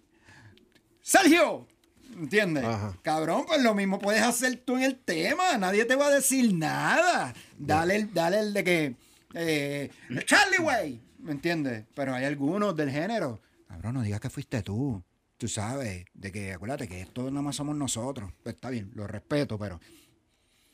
Sergio, 1.02 1.68
¿entiendes? 2.16 2.64
Ajá. 2.64 2.98
Cabrón, 3.02 3.46
pues 3.48 3.62
lo 3.62 3.74
mismo 3.74 4.00
puedes 4.00 4.22
hacer 4.22 4.58
tú 4.58 4.78
en 4.78 4.84
el 4.84 4.98
tema, 5.00 5.58
nadie 5.58 5.86
te 5.86 5.96
va 5.96 6.08
a 6.08 6.12
decir 6.12 6.54
nada. 6.54 7.34
Dale, 7.58 7.96
el- 7.96 8.14
dale 8.14 8.40
el 8.40 8.54
de 8.54 8.64
que, 8.64 8.96
eh, 9.34 9.90
Charlie 10.26 10.60
Way, 10.60 11.02
¿me 11.20 11.32
entiendes? 11.32 11.86
Pero 11.96 12.14
hay 12.14 12.26
algunos 12.26 12.76
del 12.76 12.90
género, 12.92 13.40
cabrón, 13.68 13.96
no 13.96 14.02
digas 14.04 14.20
que 14.20 14.30
fuiste 14.30 14.62
tú. 14.64 15.02
Tú 15.38 15.48
sabes, 15.48 16.06
de 16.14 16.32
que 16.32 16.54
acuérdate 16.54 16.88
que 16.88 17.02
esto 17.02 17.24
nada 17.32 17.42
más 17.42 17.56
somos 17.56 17.76
nosotros. 17.76 18.32
Pues 18.44 18.54
está 18.56 18.70
bien, 18.70 18.92
lo 18.94 19.08
respeto, 19.08 19.58
pero 19.58 19.80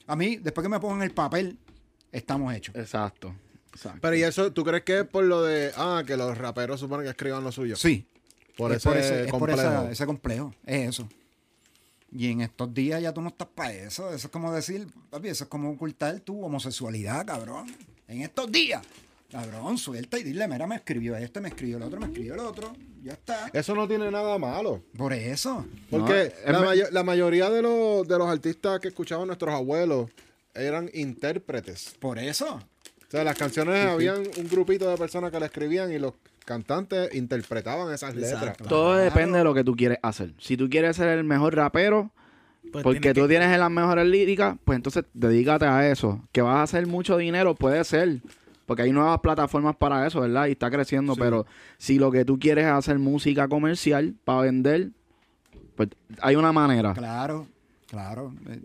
a 0.07 0.15
mí, 0.15 0.37
después 0.37 0.63
que 0.63 0.69
me 0.69 0.79
pongan 0.79 1.03
el 1.03 1.11
papel, 1.13 1.57
estamos 2.11 2.53
hechos. 2.53 2.75
Exacto. 2.75 3.33
Exacto. 3.71 3.99
Pero 4.01 4.15
¿y 4.15 4.23
eso 4.23 4.51
tú 4.51 4.63
crees 4.65 4.83
que 4.83 4.99
es 4.99 5.05
por 5.05 5.23
lo 5.23 5.43
de, 5.43 5.71
ah, 5.77 6.03
que 6.05 6.17
los 6.17 6.37
raperos 6.37 6.79
suponen 6.81 7.05
que 7.05 7.11
escriban 7.11 7.43
lo 7.45 7.51
suyo? 7.53 7.75
Sí. 7.77 8.05
Por 8.57 8.71
es 8.71 8.77
ese 8.77 8.89
por 8.89 8.97
ese, 8.97 9.19
es 9.25 9.31
por 9.31 9.39
complejo. 9.39 9.59
esa- 9.61 9.91
ese 9.91 10.05
complejo. 10.05 10.53
Es 10.65 10.89
eso. 10.89 11.07
Y 12.11 12.31
en 12.31 12.41
estos 12.41 12.73
días 12.73 13.01
ya 13.01 13.13
tú 13.13 13.21
no 13.21 13.29
estás 13.29 13.47
para 13.49 13.71
eso. 13.73 14.11
Eso 14.13 14.27
es 14.27 14.31
como 14.31 14.51
decir, 14.51 14.87
papi, 15.09 15.27
eso 15.29 15.43
es 15.45 15.49
como 15.49 15.69
ocultar 15.69 16.19
tu 16.21 16.43
homosexualidad, 16.43 17.25
cabrón. 17.25 17.67
En 18.07 18.21
estos 18.21 18.51
días. 18.51 18.81
Cabrón, 19.31 19.77
suelta 19.77 20.17
y 20.17 20.23
dile, 20.23 20.47
mira, 20.47 20.65
me 20.67 20.75
escribió 20.77 21.15
este, 21.17 21.41
me 21.41 21.49
escribió 21.49 21.77
el 21.77 21.83
otro, 21.83 21.99
me 21.99 22.05
escribió 22.07 22.33
el 22.35 22.39
otro. 22.39 22.73
Ya 23.03 23.13
está. 23.13 23.49
Eso 23.53 23.75
no 23.75 23.87
tiene 23.87 24.09
nada 24.09 24.37
malo. 24.37 24.81
Por 24.97 25.11
eso. 25.13 25.65
Porque 25.89 26.33
No, 26.47 26.73
la, 26.73 26.89
la 26.91 27.03
mayoría 27.03 27.49
de 27.49 27.61
los, 27.61 28.07
de 28.07 28.17
los 28.17 28.27
artistas 28.27 28.79
que 28.79 28.87
escuchaban 28.87 29.27
nuestros 29.27 29.53
abuelos 29.53 30.09
eran 30.53 30.89
intérpretes. 30.93 31.95
Por 31.99 32.19
eso. 32.19 32.55
O 32.55 33.11
sea, 33.11 33.23
las 33.23 33.37
canciones 33.37 33.85
habían 33.85 34.23
un 34.37 34.47
grupito 34.49 34.89
de 34.89 34.97
personas 34.97 35.31
que 35.31 35.39
la 35.39 35.45
escribían 35.47 35.91
y 35.91 35.99
los 35.99 36.13
cantantes 36.45 37.13
interpretaban 37.13 37.93
esas 37.93 38.15
letras. 38.15 38.41
Exacto. 38.41 38.65
Todo 38.65 38.93
Claro. 38.93 39.03
depende 39.03 39.37
de 39.39 39.43
lo 39.43 39.53
que 39.53 39.63
tú 39.65 39.75
quieres 39.75 39.99
hacer. 40.01 40.33
Si 40.39 40.55
tú 40.57 40.69
quieres 40.69 40.95
ser 40.95 41.09
el 41.09 41.23
mejor 41.25 41.55
rapero, 41.55 42.11
Pues 42.71 42.83
porque 42.83 42.99
tienes 42.99 43.15
tú 43.15 43.21
que- 43.23 43.27
tienes 43.37 43.57
las 43.59 43.71
mejores 43.71 44.05
líricas, 44.07 44.55
pues 44.65 44.75
entonces 44.75 45.03
dedícate 45.13 45.65
a 45.65 45.89
eso. 45.89 46.21
Que 46.31 46.41
vas 46.41 46.55
a 46.57 46.63
hacer 46.63 46.87
mucho 46.87 47.17
dinero, 47.17 47.55
puede 47.55 47.83
ser. 47.83 48.21
Porque 48.65 48.81
hay 48.83 48.91
nuevas 48.91 49.19
plataformas 49.21 49.75
para 49.77 50.05
eso, 50.05 50.19
¿verdad? 50.21 50.47
Y 50.47 50.51
está 50.51 50.69
creciendo. 50.69 51.15
Pero 51.15 51.45
si 51.77 51.97
lo 51.97 52.11
que 52.11 52.25
tú 52.25 52.37
quieres 52.37 52.65
es 52.65 52.71
hacer 52.71 52.99
música 52.99 53.47
comercial 53.47 54.13
para 54.25 54.41
vender, 54.41 54.89
pues 55.75 55.89
hay 56.21 56.35
una 56.35 56.51
manera. 56.51 56.93
Claro, 56.93 57.47
claro. 57.89 58.33
Eh, 58.49 58.59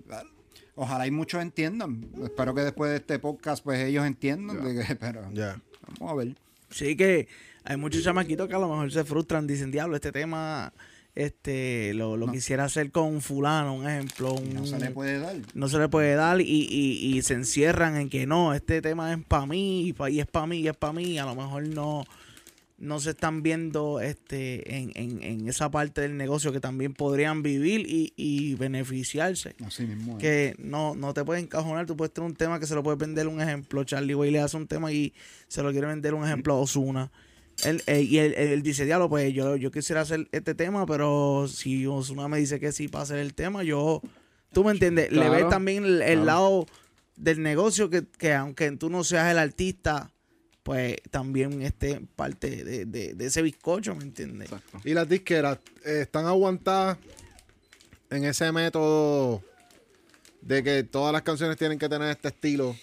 Ojalá 0.75 1.07
y 1.07 1.11
muchos 1.11 1.41
entiendan. 1.43 2.09
Espero 2.25 2.55
que 2.55 2.63
después 2.63 2.91
de 2.91 2.97
este 2.97 3.19
podcast, 3.19 3.63
pues 3.63 3.79
ellos 3.85 4.05
entiendan. 4.07 4.65
de 4.65 4.85
que- 4.87 4.97
pero 4.97 5.23
Ya. 5.33 5.61
vamos 6.01 6.13
a 6.13 6.17
ver. 6.17 6.35
Sí 6.71 6.97
que 6.97 7.29
hay 7.63 7.77
muchos 7.77 8.03
chamaquitos 8.03 8.49
que 8.49 8.55
a 8.55 8.59
lo 8.59 8.69
mejor 8.69 8.91
se 8.91 9.05
frustran, 9.05 9.47
dicen, 9.47 9.71
diablo, 9.71 9.95
este 9.95 10.11
tema 10.11 10.73
este 11.15 11.93
lo, 11.95 12.17
lo 12.17 12.31
quisiera 12.33 12.65
hacer 12.65 12.91
con 12.91 13.21
fulano, 13.21 13.75
un 13.75 13.87
ejemplo. 13.89 14.35
Y 14.45 14.55
no 14.55 14.61
un- 14.63 14.67
se 14.67 14.79
le 14.79 14.91
puede 14.91 15.19
dar. 15.19 15.37
no 15.55 15.69
se 15.69 15.79
le 15.79 15.89
puede 15.89 16.15
dar 16.15 16.41
y, 16.41 16.45
y- 16.45 17.17
y 17.17 17.23
se 17.23 17.35
encierran 17.35 17.97
en 17.97 18.09
que 18.09 18.27
no, 18.27 18.55
este 18.55 18.81
tema 18.83 19.13
es 19.13 19.19
para 19.27 19.47
mí 19.47 19.87
y, 19.89 19.93
pa- 19.93 20.11
y 20.11 20.21
es 20.21 20.27
para 20.27 20.47
mí 20.47 20.59
y 20.61 20.69
es 20.69 20.77
para 20.77 20.93
mí. 20.93 21.19
A 21.19 21.25
lo 21.27 21.35
mejor 21.35 21.69
no, 21.69 22.05
no 22.79 22.99
se 22.99 23.11
están 23.11 23.43
viendo 23.43 24.01
este 24.01 24.77
en, 24.77 24.91
en- 24.95 25.23
en 25.23 25.49
esa 25.49 25.71
parte 25.71 26.01
del 26.01 26.17
negocio 26.17 26.51
que 26.51 26.61
también 26.61 26.95
podrían 26.95 27.43
vivir 27.43 27.81
y, 27.87 28.13
y 28.17 28.55
beneficiarse. 28.55 29.55
Así 29.67 29.85
mismo. 29.85 30.13
es. 30.17 30.19
Que 30.19 30.55
no, 30.59 30.95
no 30.95 31.13
te 31.13 31.25
puedes 31.25 31.43
encajonar, 31.45 31.85
tú 31.87 31.95
puedes 31.97 32.13
tener 32.15 32.29
un 32.31 32.37
tema 32.37 32.59
que 32.59 32.67
se 32.67 32.75
lo 32.75 32.83
puede 32.83 32.97
vender 32.97 33.29
un 33.29 33.41
ejemplo. 33.41 33.85
Charlie 33.85 34.15
Way 34.15 34.31
le 34.31 34.41
hace 34.41 34.57
un 34.57 34.67
tema 34.67 34.91
y 34.91 35.13
se 35.47 35.63
lo 35.63 35.71
quiere 35.73 35.87
vender 35.89 36.15
un 36.15 36.25
ejemplo 36.25 36.55
a 36.55 36.59
Osuna. 36.59 37.11
Él, 37.65 37.83
eh, 37.87 38.03
y 38.03 38.19
él, 38.19 38.35
él 38.37 38.63
dice, 38.63 38.85
diablo, 38.85 39.09
pues 39.09 39.33
yo, 39.33 39.57
yo 39.57 39.71
quisiera 39.71 40.01
hacer 40.01 40.29
este 40.33 40.55
tema, 40.55 40.85
pero 40.87 41.47
si 41.49 41.87
Osuna 41.87 42.29
me 42.29 42.39
dice 42.39 42.59
que 42.59 42.73
sí 42.73 42.89
para 42.89 43.03
hacer 43.05 43.19
el 43.19 43.35
tema, 43.35 43.63
yo, 43.63 44.01
tú 44.53 44.65
me 44.65 44.73
entiendes, 44.73 45.13
le 45.13 45.29
ves 45.29 45.49
también 45.49 45.85
el, 45.85 46.03
el 46.03 46.23
claro. 46.23 46.25
lado 46.25 46.67
del 47.17 47.43
negocio 47.43 47.89
que, 47.91 48.05
que 48.19 48.33
aunque 48.35 48.71
tú 48.73 48.91
no 48.91 49.05
seas 49.05 49.31
el 49.31 49.39
artista, 49.39 50.11
pues 50.65 50.97
también 51.11 51.61
esté 51.63 52.01
parte 52.17 52.65
de, 52.65 52.85
de- 52.87 53.15
de 53.15 53.27
ese 53.27 53.43
bizcocho, 53.43 53.95
¿me 53.95 54.05
entiendes? 54.05 54.51
Exacto. 54.51 54.81
Y 54.85 54.95
las 54.95 55.09
disqueras 55.09 55.59
eh, 55.85 56.01
están 56.03 56.27
aguantadas 56.27 56.99
en 58.11 58.25
ese 58.25 58.51
método 58.53 59.43
de 60.41 60.63
que 60.63 60.83
todas 60.85 61.13
las 61.13 61.23
canciones 61.23 61.57
tienen 61.57 61.79
que 61.79 61.89
tener 61.89 62.09
este 62.11 62.29
estilo 62.29 62.77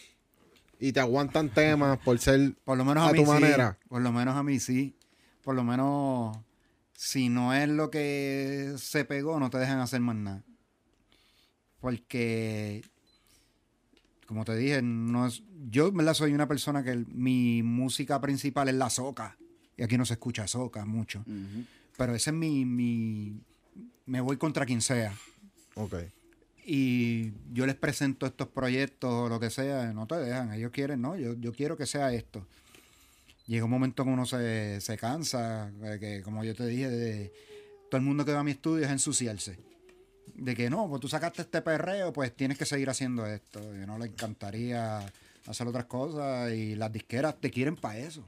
y 0.79 0.91
te 0.93 0.99
aguantan 0.99 1.49
temas 1.49 1.97
por 1.99 2.17
ser 2.19 2.53
Por 2.63 2.77
lo 2.77 2.85
menos 2.85 3.03
a, 3.05 3.09
a 3.09 3.11
mí 3.11 3.19
tu 3.19 3.25
sí. 3.25 3.31
manera. 3.31 3.77
Por 3.87 4.01
lo 4.01 4.11
menos 4.11 4.35
a 4.35 4.43
mí 4.43 4.59
sí. 4.59 4.95
Por 5.43 5.55
lo 5.55 5.63
menos, 5.63 6.37
si 6.93 7.29
no 7.29 7.53
es 7.53 7.67
lo 7.69 7.89
que 7.91 8.73
se 8.77 9.05
pegó, 9.05 9.39
no 9.39 9.49
te 9.49 9.57
dejan 9.57 9.79
hacer 9.79 9.99
más 10.01 10.15
nada. 10.15 10.43
Porque, 11.79 12.83
como 14.25 14.43
te 14.45 14.55
dije, 14.55 14.81
no 14.81 15.27
es, 15.27 15.43
yo 15.69 15.87
en 15.87 15.97
verdad 15.97 16.13
soy 16.13 16.33
una 16.33 16.47
persona 16.47 16.83
que 16.83 16.91
el- 16.91 17.07
mi 17.07 17.63
música 17.63 18.19
principal 18.19 18.67
es 18.69 18.75
la 18.75 18.89
soca. 18.89 19.37
Y 19.77 19.83
aquí 19.83 19.97
no 19.97 20.05
se 20.05 20.13
escucha 20.13 20.45
soca 20.47 20.85
mucho. 20.85 21.23
Pero 21.97 22.13
ese 22.15 22.29
es 22.31 22.35
mi, 22.35 22.65
mi... 22.65 23.39
Me 24.05 24.19
voy 24.21 24.35
contra 24.37 24.65
quien 24.65 24.81
sea. 24.81 25.13
Ok. 25.75 25.93
Y 26.71 27.34
yo 27.51 27.65
les 27.65 27.73
presento 27.73 28.27
estos 28.27 28.47
proyectos 28.47 29.12
o 29.12 29.27
lo 29.27 29.39
que 29.39 29.49
sea, 29.49 29.91
no 29.91 30.05
te 30.05 30.17
dejan, 30.17 30.53
ellos 30.53 30.71
quieren, 30.71 31.01
no, 31.01 31.17
yo, 31.17 31.34
yo 31.34 31.51
quiero 31.51 31.75
que 31.75 31.88
sea 31.88 32.13
esto. 32.13 32.45
Llega 33.47 33.65
un 33.65 33.71
momento 33.71 34.03
que 34.03 34.12
uno 34.12 34.27
se, 34.27 34.79
se 34.79 34.95
cansa, 34.95 35.71
de 35.71 35.99
que 35.99 36.21
como 36.21 36.43
yo 36.43 36.53
te 36.53 36.67
dije, 36.67 36.88
de, 36.88 37.34
todo 37.89 37.97
el 37.97 38.05
mundo 38.05 38.23
que 38.23 38.34
va 38.34 38.41
a 38.41 38.43
mi 38.43 38.51
estudio 38.51 38.86
es 38.86 38.91
ensuciarse. 38.91 39.58
De 40.36 40.55
que 40.55 40.69
no, 40.69 40.88
pues 40.88 41.01
tú 41.01 41.08
sacaste 41.08 41.41
este 41.41 41.63
perreo, 41.63 42.13
pues 42.13 42.36
tienes 42.36 42.60
que 42.60 42.65
seguir 42.65 42.88
haciendo 42.91 43.25
esto. 43.25 43.60
Y 43.75 43.88
no 43.88 43.97
le 43.97 44.05
encantaría 44.05 44.99
hacer 45.47 45.67
otras 45.67 45.86
cosas 45.86 46.53
y 46.53 46.75
las 46.75 46.93
disqueras 46.93 47.41
te 47.41 47.49
quieren 47.49 47.77
para 47.77 47.97
eso. 47.97 48.23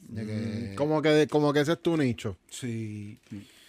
De 0.00 0.24
que, 0.24 0.74
Como 0.76 1.02
que, 1.02 1.28
como 1.30 1.52
que 1.52 1.60
ese 1.60 1.72
es 1.72 1.82
tu 1.82 1.98
nicho. 1.98 2.38
sí, 2.48 3.18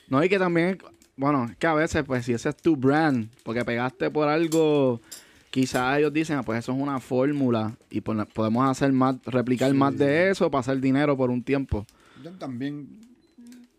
No, 0.07 0.23
y 0.23 0.29
que 0.29 0.39
también, 0.39 0.77
bueno, 1.17 1.45
es 1.45 1.55
que 1.57 1.67
a 1.67 1.73
veces, 1.73 2.03
pues, 2.03 2.25
si 2.25 2.33
ese 2.33 2.49
es 2.49 2.57
tu 2.57 2.75
brand, 2.75 3.29
porque 3.43 3.63
pegaste 3.63 4.09
por 4.09 4.27
algo, 4.27 4.99
quizás 5.49 5.97
ellos 5.97 6.11
dicen, 6.11 6.37
ah, 6.37 6.43
pues 6.43 6.59
eso 6.59 6.73
es 6.73 6.77
una 6.77 6.99
fórmula 6.99 7.75
y 7.89 8.01
podemos 8.01 8.69
hacer 8.69 8.91
más, 8.91 9.15
replicar 9.25 9.73
más 9.73 9.97
de 9.97 10.29
eso 10.29 10.51
para 10.51 10.59
hacer 10.59 10.79
dinero 10.79 11.15
por 11.15 11.29
un 11.29 11.43
tiempo. 11.43 11.85
yo 12.23 12.31
también 12.33 12.99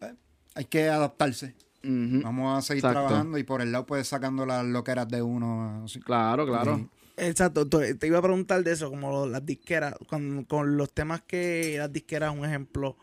eh, 0.00 0.14
hay 0.54 0.64
que 0.64 0.88
adaptarse. 0.88 1.54
Vamos 1.82 2.58
a 2.58 2.62
seguir 2.62 2.80
Exacto. 2.84 3.06
trabajando 3.06 3.38
y 3.38 3.44
por 3.44 3.60
el 3.60 3.70
lado 3.70 3.86
pues 3.86 4.08
sacando 4.08 4.44
las 4.44 4.64
loqueras 4.64 5.08
de 5.08 5.22
uno. 5.22 5.84
así. 5.84 6.00
Claro, 6.00 6.44
claro. 6.44 6.78
Sí. 6.78 6.88
Exacto, 7.18 7.66
te 7.66 8.06
iba 8.06 8.18
a 8.18 8.22
preguntar 8.22 8.62
de 8.62 8.72
eso, 8.72 8.90
como 8.90 9.26
las 9.26 9.44
disqueras, 9.46 9.94
con, 10.06 10.44
con 10.44 10.76
los 10.76 10.92
temas 10.92 11.22
que 11.22 11.76
las 11.78 11.90
disqueras, 11.90 12.34
un 12.36 12.44
ejemplo, 12.44 12.96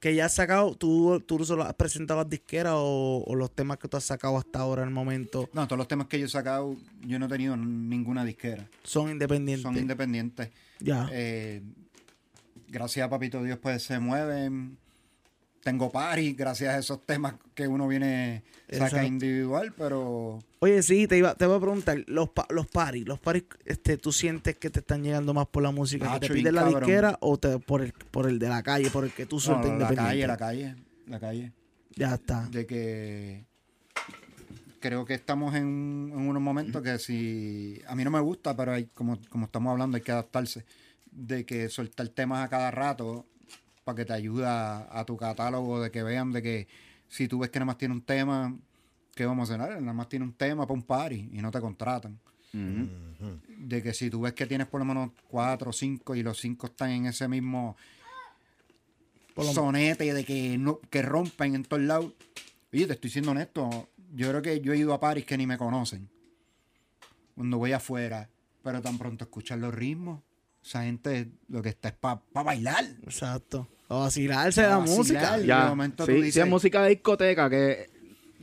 que 0.00 0.14
ya 0.14 0.26
has 0.26 0.34
sacado, 0.34 0.74
¿tú, 0.74 1.20
tú 1.26 1.44
solo 1.44 1.64
has 1.64 1.74
presentado 1.74 2.20
las 2.20 2.28
disqueras 2.28 2.74
o, 2.76 3.24
o 3.26 3.34
los 3.34 3.50
temas 3.54 3.78
que 3.78 3.88
tú 3.88 3.96
has 3.96 4.04
sacado 4.04 4.36
hasta 4.36 4.58
ahora 4.60 4.82
en 4.82 4.88
el 4.88 4.94
momento 4.94 5.48
No, 5.52 5.66
todos 5.66 5.78
los 5.78 5.88
temas 5.88 6.06
que 6.06 6.18
yo 6.18 6.26
he 6.26 6.28
sacado, 6.28 6.76
yo 7.00 7.18
no 7.18 7.26
he 7.26 7.28
tenido 7.28 7.56
ninguna 7.56 8.24
disquera. 8.24 8.68
son 8.82 9.10
independientes? 9.10 9.62
Son 9.62 9.76
independientes. 9.76 10.50
ya. 10.80 11.08
Eh, 11.12 11.62
gracias 12.68 13.06
a 13.06 13.10
Papito 13.10 13.42
Dios 13.42 13.58
pues 13.58 13.82
se 13.82 13.98
mueven. 13.98 14.76
Tengo 15.66 15.90
party 15.90 16.34
gracias 16.34 16.72
a 16.74 16.78
esos 16.78 17.04
temas 17.04 17.34
que 17.52 17.66
uno 17.66 17.88
viene 17.88 18.44
saca 18.70 18.84
Exacto. 18.84 19.06
individual, 19.08 19.74
pero 19.76 20.38
Oye, 20.60 20.80
sí, 20.84 21.08
te 21.08 21.18
iba, 21.18 21.34
te 21.34 21.44
iba 21.44 21.56
a 21.56 21.60
preguntar, 21.60 22.04
los, 22.06 22.28
pa- 22.28 22.46
los 22.50 22.68
paris, 22.68 23.04
los 23.04 23.18
paris, 23.18 23.42
este, 23.64 23.96
¿tú 23.96 24.12
sientes 24.12 24.56
que 24.58 24.70
te 24.70 24.78
están 24.78 25.02
llegando 25.02 25.34
más 25.34 25.48
por 25.48 25.64
la 25.64 25.72
música 25.72 26.12
que 26.20 26.28
te 26.28 26.32
pide 26.32 26.52
la 26.52 26.60
cabrón. 26.62 26.82
disquera 26.84 27.18
o 27.20 27.36
te, 27.36 27.58
por, 27.58 27.82
el, 27.82 27.92
por 28.12 28.28
el 28.28 28.38
de 28.38 28.48
la 28.48 28.62
calle, 28.62 28.90
por 28.90 29.02
el 29.06 29.10
que 29.12 29.26
tú 29.26 29.36
no, 29.36 29.40
sueltas 29.40 29.66
la 29.66 29.72
independiente? 29.72 30.04
calle, 30.06 30.26
la 30.28 30.36
calle, 30.36 30.76
la 31.08 31.18
calle. 31.18 31.52
Ya 31.96 32.14
está. 32.14 32.46
de 32.48 32.64
que 32.64 33.44
creo 34.78 35.04
que 35.04 35.14
estamos 35.14 35.52
en, 35.56 36.10
en 36.12 36.28
unos 36.28 36.40
momentos 36.42 36.80
que 36.80 36.96
si 37.00 37.80
a 37.88 37.96
mí 37.96 38.04
no 38.04 38.12
me 38.12 38.20
gusta, 38.20 38.56
pero 38.56 38.72
hay 38.72 38.86
como, 38.94 39.18
como 39.30 39.46
estamos 39.46 39.72
hablando 39.72 39.96
hay 39.96 40.02
que 40.04 40.12
adaptarse 40.12 40.64
de 41.10 41.44
que 41.44 41.68
soltar 41.70 42.08
temas 42.10 42.44
a 42.44 42.48
cada 42.48 42.70
rato 42.70 43.26
para 43.86 43.94
que 43.94 44.04
te 44.04 44.12
ayude 44.14 44.44
a, 44.44 44.88
a 44.90 45.04
tu 45.04 45.16
catálogo, 45.16 45.80
de 45.80 45.92
que 45.92 46.02
vean 46.02 46.32
de 46.32 46.42
que 46.42 46.66
si 47.06 47.28
tú 47.28 47.38
ves 47.38 47.50
que 47.50 47.60
nada 47.60 47.66
más 47.66 47.78
tiene 47.78 47.94
un 47.94 48.02
tema, 48.02 48.52
¿qué 49.14 49.24
vamos 49.24 49.48
a 49.48 49.54
hacer? 49.54 49.80
Nada 49.80 49.92
más 49.92 50.08
tiene 50.08 50.24
un 50.24 50.32
tema 50.32 50.66
para 50.66 50.74
un 50.74 50.82
party 50.82 51.30
y 51.32 51.40
no 51.40 51.52
te 51.52 51.60
contratan. 51.60 52.18
De 52.52 53.82
que 53.82 53.94
si 53.94 54.10
tú 54.10 54.22
ves 54.22 54.32
que 54.32 54.46
tienes 54.46 54.66
por 54.66 54.80
lo 54.80 54.86
menos 54.86 55.10
cuatro 55.28 55.70
o 55.70 55.72
cinco 55.72 56.16
y 56.16 56.24
los 56.24 56.40
cinco 56.40 56.66
están 56.66 56.90
en 56.90 57.06
ese 57.06 57.28
mismo 57.28 57.76
sonete 59.36 60.12
de 60.12 60.24
que 60.24 60.58
no, 60.58 60.80
que 60.90 61.02
rompen 61.02 61.54
en 61.54 61.64
todos 61.64 61.82
lados. 61.82 62.12
Oye, 62.72 62.86
te 62.86 62.94
estoy 62.94 63.10
siendo 63.10 63.30
honesto. 63.30 63.88
Yo 64.14 64.30
creo 64.30 64.42
que 64.42 64.60
yo 64.60 64.72
he 64.72 64.78
ido 64.78 64.94
a 64.94 65.00
París 65.00 65.26
que 65.26 65.36
ni 65.36 65.46
me 65.46 65.58
conocen. 65.58 66.08
Cuando 67.36 67.58
voy 67.58 67.72
afuera. 67.72 68.28
Pero 68.64 68.82
tan 68.82 68.98
pronto 68.98 69.24
escuchar 69.24 69.58
los 69.58 69.72
ritmos. 69.72 70.22
Esa 70.64 70.82
gente 70.82 71.30
lo 71.48 71.62
que 71.62 71.68
está 71.68 71.88
es 71.88 71.94
para 71.94 72.20
bailar. 72.32 72.84
Exacto. 73.04 73.68
O 73.88 74.00
vacilarse 74.00 74.62
de 74.62 74.68
la 74.68 74.78
vacilar. 74.78 74.98
música. 74.98 75.38
Ya, 75.38 75.62
de 75.64 75.68
momento 75.70 76.04
tú 76.06 76.12
sí, 76.12 76.22
dices- 76.22 76.42
es 76.44 76.48
música 76.48 76.82
de 76.82 76.90
discoteca 76.90 77.48
que 77.48 77.88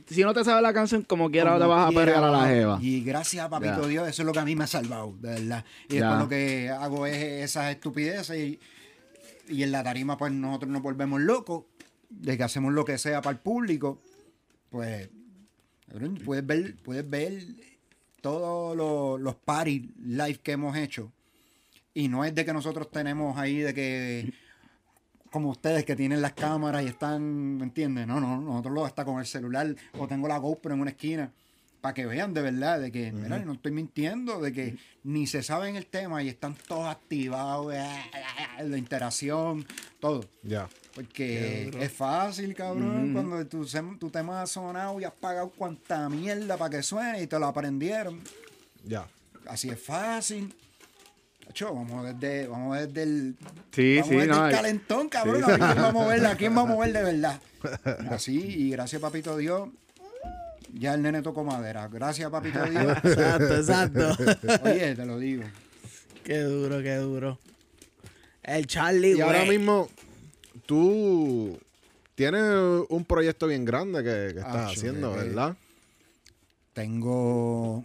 si 0.06 0.22
no 0.22 0.34
te 0.34 0.44
sabes 0.44 0.62
la 0.62 0.72
canción 0.74 1.02
como 1.02 1.30
quiera 1.30 1.52
Como 1.52 1.60
te 1.62 1.66
vas 1.68 1.88
a 1.88 1.92
perrear 1.92 2.24
a 2.24 2.30
la 2.30 2.46
jeva. 2.46 2.78
Y 2.82 3.02
gracias 3.02 3.44
a 3.44 3.48
Papito 3.48 3.82
Ya. 3.82 3.88
Dios, 3.88 4.08
eso 4.08 4.22
es 4.22 4.26
lo 4.26 4.32
que 4.32 4.38
a 4.38 4.44
mí 4.44 4.54
me 4.54 4.64
ha 4.64 4.66
salvado, 4.66 5.14
de 5.20 5.30
verdad. 5.30 5.64
Y 5.88 5.96
después 5.96 6.18
lo 6.18 6.28
que 6.28 6.68
hago 6.70 7.06
es 7.06 7.16
esas 7.22 7.70
estupideces 7.72 8.36
y, 8.36 8.58
y 9.48 9.62
en 9.62 9.72
la 9.72 9.82
tarima 9.82 10.16
pues 10.18 10.32
nosotros 10.32 10.70
nos 10.70 10.82
volvemos 10.82 11.20
locos, 11.20 11.64
de 12.10 12.36
que 12.36 12.42
hacemos 12.44 12.72
lo 12.72 12.84
que 12.84 12.96
sea 12.98 13.22
para 13.22 13.32
el 13.34 13.40
público, 13.40 13.98
pues 14.70 15.08
puedes 16.24 16.46
ver, 16.46 16.76
puedes 16.76 17.08
ver 17.08 17.42
todos 18.20 18.76
los, 18.76 19.20
los 19.20 19.34
parties 19.36 19.82
live 20.04 20.38
que 20.42 20.52
hemos 20.52 20.76
hecho. 20.76 21.12
Y 21.92 22.08
no 22.08 22.24
es 22.24 22.34
de 22.34 22.44
que 22.44 22.52
nosotros 22.52 22.90
tenemos 22.90 23.36
ahí 23.38 23.58
de 23.58 23.72
que 23.74 24.32
como 25.34 25.50
ustedes 25.50 25.84
que 25.84 25.96
tienen 25.96 26.22
las 26.22 26.32
cámaras 26.32 26.84
y 26.84 26.86
están, 26.86 27.56
¿me 27.56 27.64
entiendes? 27.64 28.06
No, 28.06 28.20
no, 28.20 28.40
nosotros 28.40 28.72
lo 28.72 28.86
está 28.86 29.04
con 29.04 29.18
el 29.18 29.26
celular 29.26 29.74
o 29.98 30.06
tengo 30.06 30.28
la 30.28 30.38
GoPro 30.38 30.74
en 30.74 30.80
una 30.80 30.90
esquina 30.90 31.32
para 31.80 31.92
que 31.92 32.06
vean 32.06 32.32
de 32.32 32.40
verdad 32.40 32.80
de 32.80 32.92
que, 32.92 33.10
mira, 33.10 33.40
no 33.40 33.54
estoy 33.54 33.72
mintiendo, 33.72 34.40
de 34.40 34.52
que 34.52 34.76
ni 35.02 35.26
se 35.26 35.42
saben 35.42 35.74
el 35.74 35.86
tema 35.86 36.22
y 36.22 36.28
están 36.28 36.54
todos 36.68 36.86
activados, 36.86 37.74
eh, 37.74 37.84
la 38.62 38.78
interacción, 38.78 39.66
todo. 39.98 40.24
Ya. 40.44 40.68
Porque 40.94 41.68
es 41.80 41.92
fácil, 41.92 42.54
cabrón, 42.54 43.12
cuando 43.12 43.44
tu, 43.48 43.66
tu 43.98 44.10
tema 44.10 44.40
ha 44.40 44.46
sonado 44.46 45.00
y 45.00 45.04
has 45.04 45.14
pagado 45.14 45.50
cuanta 45.50 46.08
mierda 46.08 46.56
para 46.56 46.76
que 46.76 46.82
suene 46.84 47.22
y 47.22 47.26
te 47.26 47.40
lo 47.40 47.46
aprendieron. 47.46 48.20
Ya. 48.84 49.08
Así 49.48 49.68
es 49.68 49.82
fácil. 49.82 50.54
Vamos 51.60 52.04
desde, 52.18 52.46
vamos 52.48 52.78
desde 52.78 53.02
el, 53.04 53.36
Sí, 53.70 53.94
vamos 53.96 54.08
sí, 54.08 54.14
desde 54.16 54.26
no, 54.28 54.46
el 54.48 54.54
calentón, 54.54 55.08
cabrón. 55.08 55.44
A 55.44 55.46
ver 55.46 55.58
quién 55.58 55.78
va 55.78 55.88
a 55.88 55.92
mover, 55.92 56.26
a 56.26 56.36
quién 56.36 56.56
va 56.56 56.60
a 56.62 56.64
mover 56.66 56.92
de 56.92 57.02
verdad. 57.02 57.40
Así, 58.10 58.38
y 58.40 58.70
gracias, 58.70 59.00
papito 59.00 59.36
Dios. 59.36 59.68
Ya 60.72 60.94
el 60.94 61.02
nene 61.02 61.22
tocó 61.22 61.44
madera. 61.44 61.86
Gracias, 61.88 62.28
papito 62.30 62.62
Dios. 62.70 62.98
Exacto, 63.04 63.54
exacto. 63.54 64.16
Oye, 64.64 64.94
te 64.96 65.06
lo 65.06 65.18
digo. 65.18 65.44
qué 66.24 66.38
duro, 66.40 66.82
qué 66.82 66.96
duro. 66.96 67.38
El 68.42 68.66
Charlie, 68.66 69.16
Y 69.16 69.20
ahora 69.20 69.44
mismo, 69.44 69.88
tú 70.66 71.58
tienes 72.16 72.42
un 72.88 73.04
proyecto 73.04 73.46
bien 73.46 73.64
grande 73.64 74.02
que, 74.02 74.34
que 74.34 74.40
estás 74.40 74.54
Ah, 74.56 74.66
haciendo. 74.66 75.12
¿verdad? 75.12 75.56
Tengo 76.72 77.84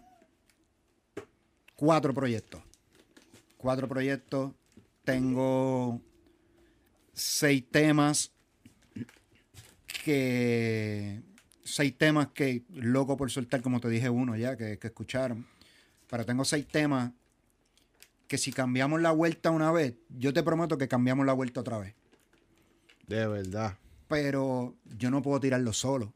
cuatro 1.76 2.14
proyectos. 2.14 2.62
Cuatro 3.60 3.90
proyectos. 3.90 4.54
Tengo 5.04 6.02
seis 7.14 7.62
temas 7.70 8.32
que... 10.06 11.22
Seis 11.66 11.96
temas 11.98 12.30
que, 12.30 12.64
loco 12.70 13.18
por 13.18 13.30
soltar, 13.30 13.62
como 13.62 13.82
te 13.82 13.90
dije 13.90 14.10
uno 14.10 14.38
ya, 14.38 14.56
que, 14.56 14.80
que 14.80 14.88
escucharon. 14.88 15.46
Pero 16.10 16.26
tengo 16.26 16.46
seis 16.46 16.66
temas 16.66 17.12
que 18.30 18.38
si 18.38 18.54
cambiamos 18.54 19.02
la 19.02 19.12
vuelta 19.12 19.52
una 19.52 19.74
vez, 19.74 19.96
yo 20.08 20.32
te 20.32 20.42
prometo 20.42 20.78
que 20.78 20.88
cambiamos 20.88 21.26
la 21.26 21.34
vuelta 21.34 21.60
otra 21.60 21.80
vez. 21.80 21.96
De 23.08 23.28
verdad. 23.28 23.78
Pero 24.08 24.78
yo 24.98 25.12
no 25.12 25.22
puedo 25.22 25.42
tirarlo 25.42 25.74
solo. 25.74 26.14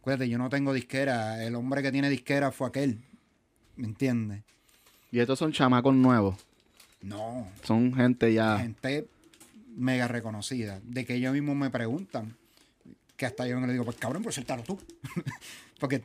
Acuérdate, 0.00 0.28
yo 0.28 0.36
no 0.36 0.50
tengo 0.50 0.74
disquera. 0.74 1.42
El 1.42 1.54
hombre 1.54 1.82
que 1.82 1.90
tiene 1.90 2.10
disquera 2.10 2.52
fue 2.52 2.68
aquel. 2.68 3.02
¿Me 3.76 3.86
entiendes? 3.86 4.44
Y 5.10 5.20
estos 5.20 5.38
son 5.38 5.52
chamacos 5.52 5.94
nuevos. 5.94 6.36
No. 7.02 7.46
Son 7.62 7.94
gente 7.94 8.32
ya. 8.32 8.58
Gente 8.58 9.06
mega 9.76 10.08
reconocida. 10.08 10.80
De 10.84 11.04
que 11.04 11.14
ellos 11.14 11.32
mismos 11.32 11.56
me 11.56 11.70
preguntan. 11.70 12.34
Que 13.16 13.26
hasta 13.26 13.46
yo 13.46 13.58
me 13.60 13.66
le 13.66 13.72
digo, 13.74 13.84
pues 13.84 13.96
cabrón, 13.96 14.22
pues 14.22 14.34
suéltalo 14.34 14.62
tú. 14.62 14.78
Porque 15.80 16.02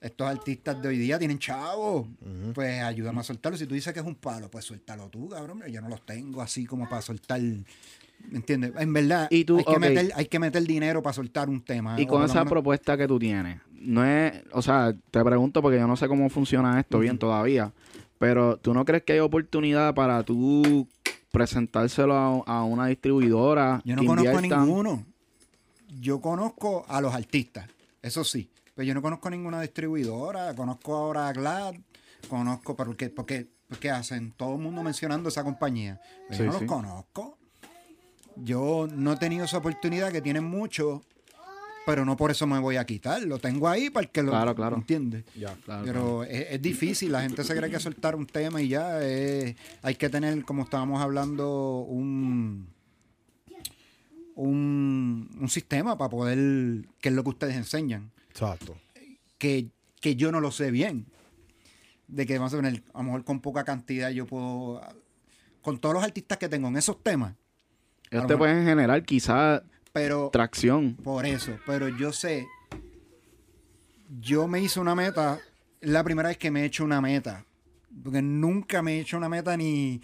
estos 0.00 0.26
artistas 0.28 0.80
de 0.82 0.88
hoy 0.88 0.98
día 0.98 1.18
tienen 1.18 1.38
chavos. 1.38 2.06
Pues 2.54 2.82
ayúdame 2.82 3.20
a 3.20 3.22
soltarlo. 3.22 3.56
Si 3.56 3.66
tú 3.66 3.74
dices 3.74 3.92
que 3.94 4.00
es 4.00 4.06
un 4.06 4.16
palo, 4.16 4.50
pues 4.50 4.64
suéltalo 4.64 5.08
tú, 5.08 5.28
cabrón. 5.28 5.62
Yo 5.70 5.80
no 5.80 5.88
los 5.88 6.04
tengo 6.04 6.42
así 6.42 6.66
como 6.66 6.88
para 6.88 7.00
soltar. 7.02 7.40
¿Me 7.40 8.38
entiendes? 8.38 8.72
En 8.78 8.92
verdad, 8.92 9.28
Y 9.30 9.44
tú, 9.44 9.58
hay, 9.58 9.64
que 9.64 9.78
meter, 9.78 10.12
hay 10.14 10.26
que 10.26 10.38
meter 10.38 10.62
dinero 10.64 11.02
para 11.02 11.12
soltar 11.14 11.48
un 11.48 11.60
tema. 11.62 12.00
Y 12.00 12.06
con 12.06 12.24
esa 12.24 12.34
menos- 12.40 12.50
propuesta 12.50 12.96
que 12.96 13.06
tú 13.06 13.18
tienes, 13.18 13.60
no 13.72 14.04
es, 14.04 14.42
o 14.52 14.62
sea, 14.62 14.94
te 15.10 15.22
pregunto 15.22 15.60
porque 15.62 15.78
yo 15.78 15.86
no 15.86 15.96
sé 15.96 16.08
cómo 16.08 16.28
funciona 16.30 16.80
esto 16.80 16.98
bien 16.98 17.18
todavía, 17.18 17.72
pero 18.18 18.56
¿tú 18.58 18.72
no 18.74 18.84
crees 18.84 19.02
que 19.04 19.14
hay 19.14 19.18
oportunidad 19.20 19.94
para 19.94 20.22
tú 20.22 20.88
presentárselo 21.30 22.14
a, 22.14 22.28
a 22.58 22.64
una 22.64 22.86
distribuidora? 22.86 23.80
Yo 23.84 23.94
no 23.96 24.02
que 24.02 24.06
conozco 24.08 24.30
a 24.30 24.34
inviertan? 24.34 24.66
ninguno. 24.66 25.06
Yo 26.00 26.20
conozco 26.20 26.84
a 26.88 27.00
los 27.00 27.14
artistas, 27.14 27.68
eso 28.02 28.24
sí. 28.24 28.50
Pero 28.74 28.86
yo 28.86 28.94
no 28.94 29.00
conozco 29.02 29.28
a 29.28 29.30
ninguna 29.30 29.60
distribuidora. 29.62 30.54
Conozco 30.54 30.94
ahora 30.94 31.28
a 31.28 31.32
Glad. 31.32 31.74
Conozco, 32.28 32.76
porque, 32.76 33.08
porque, 33.08 33.46
porque 33.68 33.90
hacen 33.90 34.32
todo 34.36 34.54
el 34.56 34.60
mundo 34.60 34.82
mencionando 34.82 35.28
esa 35.30 35.44
compañía. 35.44 35.98
Pero 36.28 36.34
Sí, 36.38 36.44
yo 36.44 36.52
no 36.52 36.58
sí. 36.58 36.64
los 36.64 36.72
conozco. 36.72 37.38
Yo 38.36 38.86
no 38.92 39.14
he 39.14 39.16
tenido 39.16 39.46
esa 39.46 39.58
oportunidad 39.58 40.12
que 40.12 40.20
tienen 40.20 40.44
muchos, 40.44 41.00
pero 41.86 42.04
no 42.04 42.16
por 42.16 42.30
eso 42.32 42.46
me 42.48 42.58
voy 42.58 42.76
a 42.76 42.84
quitar. 42.84 43.22
Lo 43.22 43.38
tengo 43.38 43.68
ahí 43.68 43.88
para 43.90 44.04
el 44.06 44.10
que 44.12 44.22
lo 44.22 44.32
Claro, 44.32 44.54
claro. 44.54 44.76
entiende. 44.76 45.24
Ya. 45.36 45.54
Claro, 45.64 45.84
Pero 45.84 46.24
es, 46.24 46.46
es 46.50 46.60
difícil, 46.60 47.12
la 47.12 47.22
gente 47.22 47.44
se 47.44 47.56
cree 47.56 47.70
que 47.70 47.78
soltar 47.80 48.16
un 48.16 48.26
tema 48.26 48.60
y 48.60 48.68
ya 48.68 48.98
eh, 49.02 49.54
hay 49.82 49.94
que 49.94 50.08
tener, 50.10 50.44
como 50.44 50.64
estábamos 50.64 51.00
hablando, 51.00 51.78
un, 51.88 52.66
un, 54.34 55.30
un 55.40 55.48
sistema 55.48 55.96
para 55.96 56.10
poder, 56.10 56.38
que 57.00 57.08
es 57.08 57.14
lo 57.14 57.22
que 57.22 57.30
ustedes 57.30 57.56
enseñan, 57.56 58.10
Exacto. 58.30 58.76
que, 59.38 59.68
que 60.00 60.16
yo 60.16 60.30
no 60.32 60.40
lo 60.40 60.50
sé 60.50 60.70
bien. 60.70 61.06
De 62.08 62.24
que 62.24 62.38
vamos 62.38 62.54
a 62.54 62.60
ver, 62.60 62.82
a 62.94 62.98
lo 62.98 63.04
mejor 63.04 63.24
con 63.24 63.40
poca 63.40 63.64
cantidad 63.64 64.10
yo 64.10 64.26
puedo, 64.26 64.80
con 65.60 65.78
todos 65.80 65.94
los 65.94 66.04
artistas 66.04 66.38
que 66.38 66.48
tengo 66.48 66.68
en 66.68 66.76
esos 66.76 67.02
temas, 67.02 67.34
Ellos 68.10 68.24
a 68.24 68.26
te 68.28 68.34
lo 68.34 68.38
pueden 68.38 68.64
generar 68.64 69.02
quizás 69.04 69.62
pero 69.96 70.28
tracción. 70.30 70.94
Por 70.96 71.24
eso, 71.24 71.58
pero 71.64 71.88
yo 71.88 72.12
sé, 72.12 72.46
yo 74.20 74.46
me 74.46 74.60
hice 74.60 74.78
una 74.78 74.94
meta, 74.94 75.40
es 75.80 75.88
la 75.88 76.04
primera 76.04 76.28
vez 76.28 76.36
que 76.36 76.50
me 76.50 76.60
he 76.60 76.64
hecho 76.66 76.84
una 76.84 77.00
meta, 77.00 77.46
porque 78.04 78.20
nunca 78.20 78.82
me 78.82 78.96
he 78.96 79.00
hecho 79.00 79.16
una 79.16 79.30
meta 79.30 79.56
ni, 79.56 80.02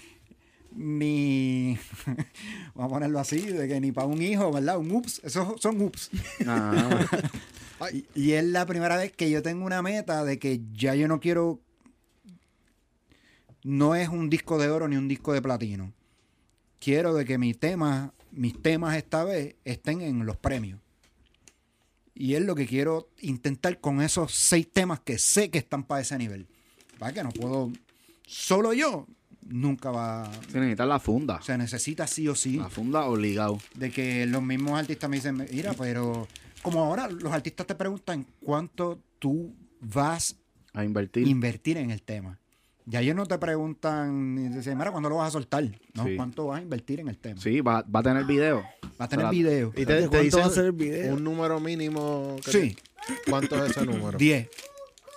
ni, 0.74 1.78
vamos 2.74 2.90
a 2.90 2.94
ponerlo 2.94 3.18
así, 3.18 3.42
de 3.42 3.68
que 3.68 3.82
ni 3.82 3.92
para 3.92 4.06
un 4.06 4.22
hijo, 4.22 4.50
¿verdad? 4.50 4.78
Un 4.78 4.92
ups, 4.92 5.20
esos 5.24 5.60
son 5.60 5.82
ups. 5.82 6.08
Ah, 6.46 6.88
Y, 7.92 8.06
y 8.14 8.32
es 8.32 8.44
la 8.44 8.64
primera 8.64 8.96
vez 8.96 9.12
que 9.12 9.28
yo 9.28 9.42
tengo 9.42 9.66
una 9.66 9.82
meta 9.82 10.24
de 10.24 10.38
que 10.38 10.62
ya 10.72 10.94
yo 10.94 11.06
no 11.08 11.18
quiero, 11.18 11.60
no 13.64 13.94
es 13.96 14.08
un 14.08 14.30
disco 14.30 14.56
de 14.56 14.70
oro 14.70 14.88
ni 14.88 14.96
un 14.96 15.08
disco 15.08 15.34
de 15.34 15.42
platino. 15.42 15.92
Quiero 16.78 17.12
de 17.12 17.24
que 17.24 17.38
mis 17.38 17.58
temas, 17.58 18.12
mis 18.32 18.60
temas 18.60 18.96
esta 18.96 19.24
vez 19.24 19.54
estén 19.64 20.00
en 20.00 20.26
los 20.26 20.36
premios. 20.36 20.80
Y 22.14 22.34
es 22.34 22.42
lo 22.42 22.54
que 22.54 22.66
quiero 22.66 23.08
intentar 23.20 23.80
con 23.80 24.02
esos 24.02 24.34
seis 24.34 24.68
temas 24.70 25.00
que 25.00 25.18
sé 25.18 25.50
que 25.50 25.58
están 25.58 25.84
para 25.84 26.02
ese 26.02 26.18
nivel. 26.18 26.46
Para 26.98 27.12
que 27.12 27.22
no 27.22 27.30
puedo, 27.30 27.72
solo 28.26 28.72
yo, 28.74 29.06
nunca 29.46 29.90
va, 29.90 30.30
se 30.50 30.58
necesita 30.60 30.86
la 30.86 31.00
funda. 31.00 31.40
se 31.42 31.56
necesita 31.58 32.06
sí 32.06 32.28
o 32.28 32.34
sí 32.34 32.56
La 32.58 32.68
funda 32.68 33.06
obligado. 33.06 33.58
de 33.74 33.90
que 33.90 34.26
los 34.26 34.42
mismos 34.42 34.78
artistas 34.78 35.08
me 35.10 35.16
dicen, 35.16 35.46
mira, 35.50 35.72
pero 35.74 36.28
como 36.62 36.80
ahora 36.84 37.08
los 37.08 37.32
artistas 37.32 37.66
te 37.66 37.74
preguntan 37.74 38.26
cuánto 38.40 39.00
tú 39.18 39.54
vas 39.80 40.36
A 40.74 40.80
a 40.80 40.84
invertir. 40.84 41.26
invertir 41.26 41.76
en 41.78 41.90
el 41.90 42.02
tema. 42.02 42.38
Ya 42.84 43.00
ellos 43.00 43.14
no 43.14 43.26
te 43.26 43.38
preguntan, 43.38 44.34
ni 44.34 44.48
dicen, 44.48 44.76
mira, 44.76 44.90
¿cuándo 44.90 45.08
lo 45.08 45.16
vas 45.16 45.28
a 45.28 45.30
soltar? 45.30 45.64
No, 45.94 46.04
Sí. 46.04 46.16
¿cuánto 46.16 46.46
vas 46.46 46.58
a 46.58 46.62
invertir 46.62 46.98
en 47.00 47.08
el 47.08 47.16
tema? 47.18 47.40
Sí, 47.40 47.60
va, 47.60 47.82
va 47.82 48.00
a 48.00 48.02
tener 48.02 48.24
video. 48.24 48.62
Va 49.00 49.04
a 49.04 49.08
tener 49.08 49.28
video. 49.30 49.72
Y 49.76 49.84
¿De 49.84 49.86
te, 49.86 49.94
te 49.94 50.08
cuánto 50.08 50.18
dicen 50.24 50.40
va 50.40 50.46
a 50.46 50.50
ser 50.50 50.64
el 50.66 50.72
video? 50.72 51.14
un 51.14 51.22
número 51.24 51.60
mínimo. 51.60 52.36
que 52.44 52.50
Sí, 52.50 52.76
te- 53.24 53.30
¿Cuánto 53.30 53.64
es 53.64 53.70
ese 53.76 53.86
número? 53.86 54.18
10. 54.18 54.48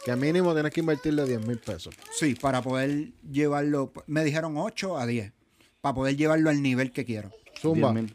Que 0.05 0.16
mínimo 0.16 0.53
tienes 0.53 0.72
que 0.72 0.80
invertirle 0.82 1.26
10 1.26 1.47
mil 1.47 1.57
pesos. 1.57 1.95
Sí, 2.16 2.36
para 2.36 2.61
poder 2.61 3.11
llevarlo. 3.32 3.91
Me 4.05 4.24
dijeron 4.24 4.55
8 4.57 4.97
a 4.99 5.05
10. 5.07 5.34
Para 5.82 5.95
poder 5.95 6.16
llevarlo 6.16 6.51
al 6.51 6.61
nivel 6.61 6.91
que 6.91 7.03
quiero. 7.05 7.32
Zumba. 7.59 7.91
10.000. 7.91 8.13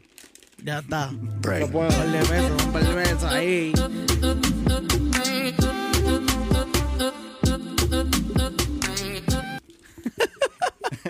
Ya 0.63 0.79
está. 0.79 1.09
Un 1.09 1.41
puedo- 1.41 1.89
par 1.89 2.11
de 2.11 2.19
pesos, 2.19 2.63
un 2.65 2.71
par 2.71 2.83
de 2.83 2.93
pesos 3.03 3.23
ahí. 3.25 3.73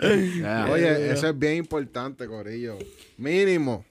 Oye, 0.01 1.11
eso 1.11 1.29
es 1.29 1.37
bien 1.37 1.57
importante, 1.57 2.27
Corillo. 2.27 2.77
Mínimo. 3.17 3.85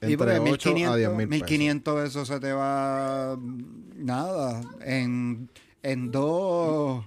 Y 0.00 0.12
Entre 0.14 0.36
porque 0.36 0.50
8 0.50 0.74
a 0.90 0.96
10 0.96 1.10
mil 1.10 1.28
1500 1.28 2.08
eso 2.08 2.26
se 2.26 2.40
te 2.40 2.52
va 2.52 3.38
nada 3.94 4.60
en, 4.80 5.48
en 5.82 6.10
dos 6.10 7.04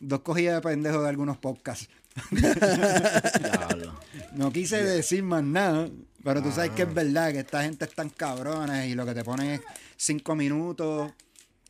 dos 0.00 0.20
cogidas 0.20 0.56
de 0.56 0.68
pendejo 0.68 1.02
de 1.02 1.08
algunos 1.08 1.38
podcasts. 1.38 1.88
No 4.32 4.52
quise 4.52 4.82
decir 4.82 5.22
más 5.22 5.42
nada, 5.42 5.88
pero 6.22 6.42
tú 6.42 6.50
sabes 6.52 6.72
que 6.72 6.82
es 6.82 6.92
verdad 6.92 7.32
que 7.32 7.38
esta 7.38 7.62
gente 7.62 7.86
es 7.86 7.94
tan 7.94 8.10
cabrona 8.10 8.84
y 8.86 8.94
lo 8.94 9.06
que 9.06 9.14
te 9.14 9.24
ponen 9.24 9.52
es 9.52 9.60
5 9.96 10.34
minutos, 10.34 11.10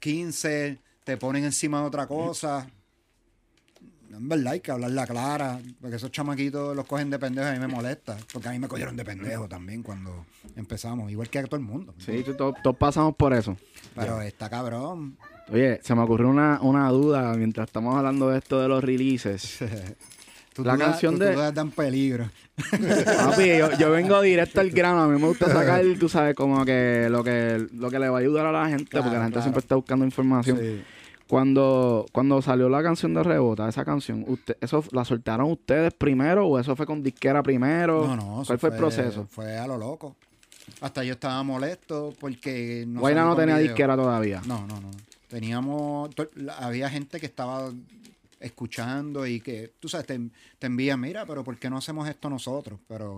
15, 0.00 0.78
te 1.04 1.16
ponen 1.16 1.44
encima 1.44 1.80
de 1.80 1.86
otra 1.86 2.08
cosa. 2.08 2.68
Es 4.18 4.28
verdad, 4.28 4.52
hay 4.54 4.60
que 4.60 4.70
hablarla 4.70 5.06
clara, 5.06 5.58
porque 5.80 5.96
esos 5.96 6.10
chamaquitos 6.10 6.74
los 6.74 6.86
cogen 6.86 7.10
de 7.10 7.18
pendejo 7.18 7.46
y 7.48 7.50
a 7.50 7.52
mí 7.54 7.58
me 7.60 7.66
molesta, 7.68 8.16
porque 8.32 8.48
a 8.48 8.52
mí 8.52 8.58
me 8.58 8.68
cogieron 8.68 8.96
de 8.96 9.04
pendejo 9.04 9.48
también 9.48 9.82
cuando 9.82 10.24
empezamos, 10.56 11.10
igual 11.10 11.28
que 11.28 11.38
a 11.38 11.44
todo 11.44 11.56
el 11.56 11.62
mundo. 11.62 11.94
Sí, 11.98 12.22
tú- 12.24 12.34
todos 12.34 12.76
pasamos 12.76 13.14
por 13.16 13.32
eso. 13.34 13.56
Pero 13.94 14.20
está 14.22 14.48
cabrón. 14.50 15.16
Oye, 15.52 15.80
se 15.82 15.94
me 15.94 16.02
ocurrió 16.02 16.28
una, 16.28 16.58
una 16.62 16.88
duda 16.90 17.32
mientras 17.34 17.68
estamos 17.68 17.94
hablando 17.96 18.30
de 18.30 18.38
esto 18.38 18.60
de 18.60 18.68
los 18.68 18.82
releases. 18.82 19.58
Tú 20.54 20.64
La 20.64 20.72
dudas- 20.74 20.88
canción 20.88 21.14
tú 21.18 21.20
de- 21.24 21.34
dudas 21.34 21.52
dan 21.52 21.70
peligro. 21.70 22.30
Papi, 22.70 23.58
yo, 23.58 23.76
yo 23.78 23.90
vengo 23.90 24.20
directo 24.22 24.60
al 24.62 24.70
grano. 24.70 25.02
A 25.02 25.06
mí 25.08 25.20
me 25.20 25.26
gusta 25.28 25.50
sacar, 25.52 25.84
tú 26.00 26.08
sabes, 26.08 26.34
como 26.34 26.64
que 26.64 27.08
lo 27.10 27.22
que, 27.22 27.66
lo 27.74 27.90
que 27.90 27.98
le 27.98 28.08
va 28.08 28.16
a 28.16 28.20
ayudar 28.22 28.46
a 28.46 28.52
la 28.52 28.66
gente, 28.68 28.86
Claro, 28.86 29.04
porque 29.04 29.18
la 29.18 29.24
gente 29.24 29.34
claro. 29.34 29.42
siempre 29.44 29.60
está 29.60 29.74
buscando 29.74 30.06
información. 30.06 30.58
Sí. 30.58 30.82
Cuando, 31.28 32.06
cuando 32.12 32.40
salió 32.40 32.68
la 32.68 32.82
canción 32.82 33.12
de 33.14 33.22
Rebota, 33.22 33.68
esa 33.68 33.84
canción, 33.84 34.24
usted, 34.28 34.56
¿eso 34.60 34.84
la 34.92 35.04
soltaron 35.04 35.50
ustedes 35.50 35.92
primero 35.92 36.46
o 36.46 36.58
eso 36.58 36.76
fue 36.76 36.86
con 36.86 37.02
disquera 37.02 37.42
primero? 37.42 38.06
No, 38.06 38.16
no. 38.16 38.42
¿Cuál 38.46 38.58
fue 38.58 38.70
el 38.70 38.76
proceso? 38.76 39.26
Fue 39.28 39.58
a 39.58 39.66
lo 39.66 39.76
loco. 39.76 40.14
Hasta 40.80 41.02
yo 41.04 41.14
estaba 41.14 41.42
molesto 41.42 42.12
porque 42.20 42.84
no 42.86 43.00
Guayna 43.00 43.24
no 43.24 43.36
tenía 43.36 43.56
video. 43.56 43.68
disquera 43.68 43.96
todavía. 43.96 44.40
No, 44.46 44.66
no, 44.66 44.80
no. 44.80 44.90
Teníamos. 45.28 46.10
Había 46.60 46.88
gente 46.90 47.18
que 47.18 47.26
estaba 47.26 47.70
escuchando 48.38 49.26
y 49.26 49.40
que, 49.40 49.72
tú 49.80 49.88
sabes, 49.88 50.06
te, 50.06 50.20
te 50.58 50.66
envían, 50.66 51.00
mira, 51.00 51.24
pero 51.26 51.42
¿por 51.42 51.56
qué 51.58 51.70
no 51.70 51.78
hacemos 51.78 52.08
esto 52.08 52.28
nosotros? 52.30 52.78
Pero 52.86 53.16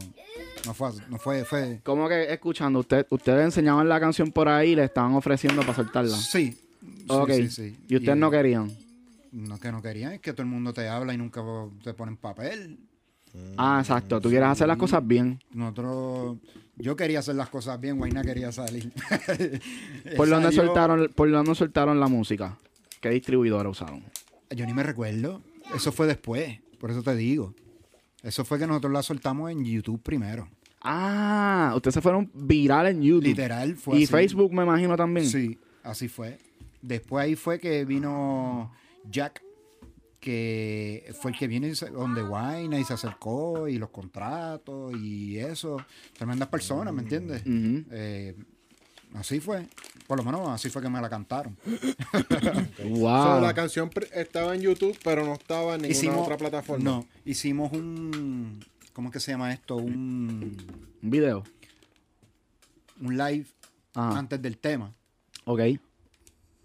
no 0.64 0.74
fue, 0.74 0.90
no 1.09 1.18
fue, 1.18 1.44
fue. 1.44 1.80
¿Cómo 1.82 2.09
que 2.09 2.32
escuchando? 2.32 2.78
Usted, 2.80 3.06
ustedes 3.11 3.44
enseñaban 3.44 3.88
la 3.88 4.00
canción 4.00 4.30
por 4.30 4.48
ahí 4.48 4.70
y 4.70 4.76
le 4.76 4.84
estaban 4.84 5.14
ofreciendo 5.14 5.62
para 5.62 5.74
soltarla. 5.74 6.16
Sí. 6.16 6.59
Ok. 7.09 7.31
sí, 7.33 7.49
sí. 7.49 7.76
Y 7.89 7.97
ustedes 7.97 8.18
no 8.18 8.31
querían. 8.31 8.70
No, 9.33 9.59
que 9.59 9.70
no 9.70 9.83
querían, 9.83 10.12
es 10.12 10.20
que 10.20 10.33
todo 10.33 10.43
el 10.43 10.49
mundo 10.49 10.72
te 10.72 10.89
habla 10.89 11.12
y 11.12 11.18
nunca 11.18 11.43
te 11.83 11.93
ponen 11.95 12.16
papel. 12.16 12.79
Ah, 13.57 13.79
exacto. 13.81 14.20
Tú 14.20 14.29
quieres 14.29 14.49
hacer 14.49 14.66
las 14.66 14.79
cosas 14.79 15.07
bien. 15.07 15.39
Nosotros, 15.53 16.39
yo 16.76 16.97
quería 16.97 17.18
hacer 17.18 17.35
las 17.35 17.49
cosas 17.49 17.81
bien, 17.81 17.99
Guayna 17.99 18.22
quería 18.22 18.53
salir. 18.53 18.93
¿Por 20.16 20.29
dónde 20.29 20.53
soltaron, 20.53 21.11
por 21.14 21.31
dónde 21.31 21.55
soltaron 21.55 22.01
la 22.01 22.09
música? 22.09 22.59
¿Qué 23.01 23.11
distribuidora 23.11 23.68
usaron? 23.68 24.03
Yo 24.51 24.66
ni 24.66 24.72
me 24.72 24.83
recuerdo. 24.83 25.43
Eso 25.74 25.93
fue 25.93 26.07
después, 26.07 26.59
por 26.81 26.91
eso 26.91 27.03
te 27.03 27.14
digo. 27.14 27.55
Eso 28.22 28.45
fue 28.45 28.59
que 28.59 28.66
nosotros 28.66 28.93
la 28.93 29.03
soltamos 29.03 29.51
en 29.51 29.64
YouTube 29.64 30.03
primero. 30.03 30.49
Ah, 30.81 31.72
ustedes 31.76 31.95
se 31.95 32.01
fueron 32.01 32.31
viral 32.33 32.87
en 32.87 33.03
YouTube. 33.03 33.24
Literal 33.24 33.76
fue 33.76 33.99
y 33.99 34.05
así. 34.05 34.12
Facebook 34.12 34.53
me 34.53 34.62
imagino 34.62 34.97
también. 34.97 35.26
Sí, 35.26 35.59
así 35.83 36.09
fue. 36.09 36.39
Después 36.83 37.24
ahí 37.24 37.35
fue 37.37 37.59
que 37.59 37.85
vino 37.85 38.72
Jack, 39.11 39.43
que 40.20 41.12
fue 41.20 41.31
el 41.33 41.39
que 41.39 41.47
vino 41.47 41.66
y 41.66 41.74
se- 41.74 41.91
donde 41.91 42.22
Wine 42.22 42.79
y 42.81 42.85
se 42.85 42.95
acercó 42.95 43.68
y 43.68 43.79
los 43.79 43.91
contratos 43.91 44.95
y 44.97 45.39
eso. 45.39 45.76
Tremendas 46.16 46.49
personas, 46.49 46.93
¿me 46.95 47.03
entiendes? 47.03 47.43
Eh, 47.47 48.37
así 49.14 49.41
fue. 49.41 49.66
Por 50.07 50.18
lo 50.18 50.24
menos 50.24 50.49
así 50.49 50.70
fue 50.70 50.83
que 50.83 50.89
me 50.89 51.01
la 51.01 51.09
cantaron. 51.09 51.57
Wow. 52.89 53.24
So, 53.37 53.41
la 53.41 53.53
canción 53.55 53.91
estaba 54.14 54.55
en 54.55 54.62
YouTube, 54.62 54.97
pero 55.05 55.24
no 55.24 55.35
estaba 55.35 55.74
en 55.74 55.83
ninguna 55.83 56.16
otra 56.18 56.37
plataforma. 56.37 56.83
No, 56.85 57.07
hicimos 57.24 57.72
un. 57.72 58.64
¿Cómo 58.93 59.09
es 59.09 59.12
que 59.12 59.20
se 59.20 59.31
llama 59.33 59.53
esto? 59.53 59.76
Un, 59.76 60.57
Un 61.03 61.11
video. 61.11 61.45
un 63.01 63.16
live 63.16 63.47
Ajá. 63.95 64.18
antes 64.18 64.41
del 64.43 64.59
tema. 64.59 64.93
Ok. 65.45 65.61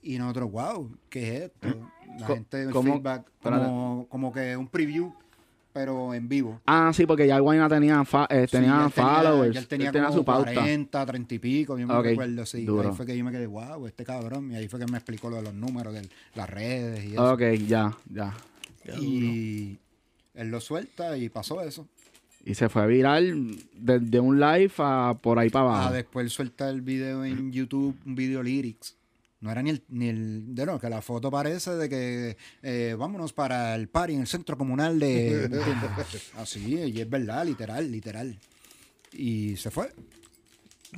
Y 0.03 0.17
nosotros, 0.17 0.51
wow, 0.51 0.91
¿qué 1.09 1.37
es 1.37 1.41
esto? 1.45 1.67
La 2.19 2.27
Co- 2.27 2.35
gente, 2.35 2.61
el 2.63 2.71
¿cómo? 2.71 2.93
feedback, 2.95 3.25
como, 3.41 4.05
como 4.09 4.31
que 4.33 4.55
un 4.57 4.67
preview, 4.67 5.13
pero 5.71 6.13
en 6.13 6.27
vivo. 6.27 6.61
Ah, 6.65 6.91
sí, 6.93 7.05
porque 7.05 7.25
ya 7.25 7.39
Guayna 7.39 7.67
tenía, 7.69 8.03
fa- 8.05 8.27
eh, 8.29 8.45
Sí, 8.45 8.57
tenía 8.57 8.69
ya 8.77 8.85
él 8.85 8.91
followers. 8.91 9.55
él 9.57 9.67
tenía, 9.67 9.87
Él 9.87 9.93
tenía 9.93 10.07
como 10.09 10.19
su 10.19 10.25
pauta. 10.25 10.51
40, 10.53 11.05
30 11.05 11.35
y 11.35 11.39
pico, 11.39 11.77
yo 11.79 11.87
me 11.87 11.95
Ok, 11.95 12.03
recuerdo, 12.05 12.45
sí. 12.45 12.65
duro. 12.65 12.89
Ahí 12.89 12.95
fue 12.95 13.05
que 13.05 13.17
yo 13.17 13.23
me 13.23 13.31
quedé, 13.31 13.47
wow, 13.47 13.87
este 13.87 14.03
cabrón. 14.03 14.51
Y 14.51 14.55
ahí 14.55 14.67
fue 14.67 14.79
que 14.79 14.85
me 14.85 14.97
explicó 14.97 15.29
lo 15.29 15.37
de 15.37 15.41
los 15.43 15.53
números, 15.53 15.93
de 15.93 16.07
las 16.35 16.49
redes 16.49 17.03
y 17.05 17.13
eso. 17.13 17.33
Ok, 17.33 17.41
ya, 17.65 17.97
ya. 18.11 18.33
y 18.99 19.77
él 20.33 20.49
lo 20.49 20.59
suelta 20.59 21.17
y 21.17 21.29
pasó 21.29 21.61
eso. 21.61 21.87
Y 22.45 22.55
se 22.55 22.67
fue 22.67 22.85
viral 22.87 23.55
desde 23.73 24.19
un 24.19 24.37
live 24.39 24.73
a 24.79 25.15
por 25.21 25.39
ahí 25.39 25.49
para 25.49 25.65
Ah, 25.69 25.75
abajo. 25.77 25.93
después 25.93 26.25
él 26.25 26.29
suelta 26.29 26.69
el 26.69 26.81
video 26.81 27.23
en 27.23 27.53
YouTube, 27.53 27.95
un 28.05 28.15
video 28.15 28.43
lyrics. 28.43 28.97
No 29.43 29.51
era 29.51 29.61
ni 29.61 29.71
el, 29.71 29.83
ni 29.89 30.07
el 30.07 30.55
de 30.55 30.65
no, 30.65 30.79
que 30.79 30.89
la 30.89 31.01
foto 31.01 31.29
parece 31.29 31.71
de 31.71 31.89
que 31.89 32.37
eh, 32.61 32.95
vámonos 32.97 33.33
para 33.33 33.75
el 33.75 33.89
party 33.89 34.13
en 34.13 34.21
el 34.21 34.27
centro 34.27 34.57
comunal 34.57 34.97
de. 34.99 35.49
Así, 36.37 36.75
y 36.75 37.01
es 37.01 37.09
verdad, 37.09 37.45
literal, 37.45 37.91
literal. 37.91 38.39
Y 39.11 39.57
se 39.57 39.69
fue. 39.69 39.91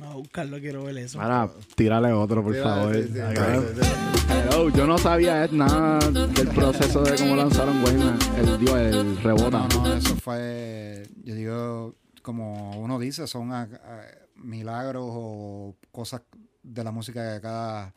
A 0.00 0.14
buscarlo, 0.14 0.60
quiero 0.60 0.84
ver 0.84 0.96
eso. 0.98 1.20
Ahora, 1.20 1.50
tírale 1.74 2.12
otro, 2.12 2.44
por 2.44 2.54
favor. 2.54 2.94
sí, 2.94 3.08
sí, 3.12 3.18
Acá. 3.20 3.60
sí, 3.60 3.80
sí. 3.82 3.88
Hello, 4.30 4.68
yo 4.70 4.86
no 4.86 4.96
sabía 4.98 5.48
nada 5.50 5.98
del 6.10 6.48
proceso 6.48 7.02
de 7.02 7.16
cómo 7.16 7.34
lanzaron 7.34 7.80
Guayna. 7.82 8.16
El, 8.38 8.58
digo, 8.60 8.76
el 8.76 9.16
rebota. 9.22 9.66
No, 9.74 9.82
no, 9.88 9.94
eso 9.94 10.14
fue, 10.16 11.02
yo 11.24 11.34
digo, 11.34 11.94
como 12.22 12.78
uno 12.78 12.98
dice, 13.00 13.26
son 13.26 13.52
a- 13.52 13.62
a- 13.62 14.04
milagros 14.36 15.04
o 15.08 15.74
cosas 15.90 16.22
de 16.62 16.84
la 16.84 16.92
música 16.92 17.34
que 17.34 17.40
cada 17.40 17.92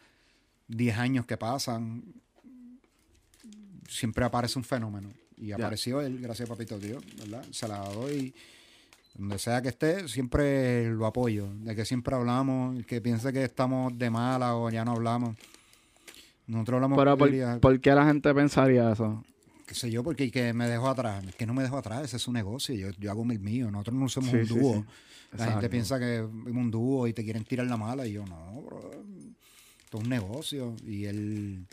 10 0.69 0.97
años 0.97 1.25
que 1.25 1.35
pasan, 1.37 2.03
siempre 3.87 4.23
aparece 4.25 4.57
un 4.57 4.63
fenómeno. 4.63 5.09
Y 5.37 5.51
apareció 5.51 6.01
él, 6.01 6.19
gracias 6.21 6.49
a 6.49 6.53
Papito 6.53 6.77
Dios, 6.79 7.03
¿verdad? 7.17 7.45
Se 7.51 7.67
la 7.67 7.79
doy. 7.79 8.33
Donde 9.15 9.39
sea 9.39 9.61
que 9.61 9.69
esté, 9.69 10.07
siempre 10.07 10.89
lo 10.91 11.05
apoyo. 11.05 11.47
De 11.61 11.75
que 11.75 11.85
siempre 11.85 12.15
hablamos, 12.15 12.77
el 12.77 12.85
que 12.85 13.01
piense 13.01 13.33
que 13.33 13.43
estamos 13.43 13.97
de 13.97 14.09
mala 14.09 14.55
o 14.55 14.69
ya 14.69 14.85
no 14.85 14.91
hablamos. 14.93 15.35
Nosotros 16.47 16.75
hablamos 16.75 16.97
Pero 16.97 17.17
por, 17.17 17.59
¿por, 17.59 17.81
qué 17.81 17.91
la 17.91 18.05
gente 18.05 18.33
pensaría 18.33 18.91
eso? 18.91 19.23
qué 19.65 19.75
sé 19.75 19.91
yo, 19.91 20.03
porque 20.03 20.31
que 20.31 20.51
me 20.53 20.67
dejó 20.67 20.89
atrás. 20.89 21.23
Es 21.27 21.35
que 21.35 21.45
no 21.45 21.53
me 21.53 21.61
dejo 21.61 21.77
atrás, 21.77 22.03
ese 22.03 22.17
es 22.17 22.23
su 22.23 22.31
negocio. 22.33 22.73
Yo, 22.75 22.89
yo 22.97 23.11
hago 23.11 23.23
el 23.23 23.39
mío. 23.39 23.69
Nosotros 23.69 23.95
no 23.95 24.09
somos 24.09 24.31
Sí, 24.31 24.37
un 24.37 24.47
sí, 24.47 24.53
dúo. 24.59 24.73
sí. 24.73 24.79
La 25.31 25.35
Exacto. 25.37 25.51
gente 25.53 25.69
piensa 25.69 25.99
que 25.99 26.15
es 26.17 26.21
un 26.23 26.71
dúo 26.71 27.07
y 27.07 27.13
te 27.13 27.23
quieren 27.23 27.43
tirar 27.45 27.67
la 27.67 27.77
mala. 27.77 28.07
Y 28.07 28.13
yo, 28.13 28.25
no, 28.25 28.61
bro. 28.61 28.91
Esto 29.89 29.97
es 29.97 30.03
un 30.03 30.09
negocio. 30.11 30.75
Y 30.85 31.05
él 31.05 31.65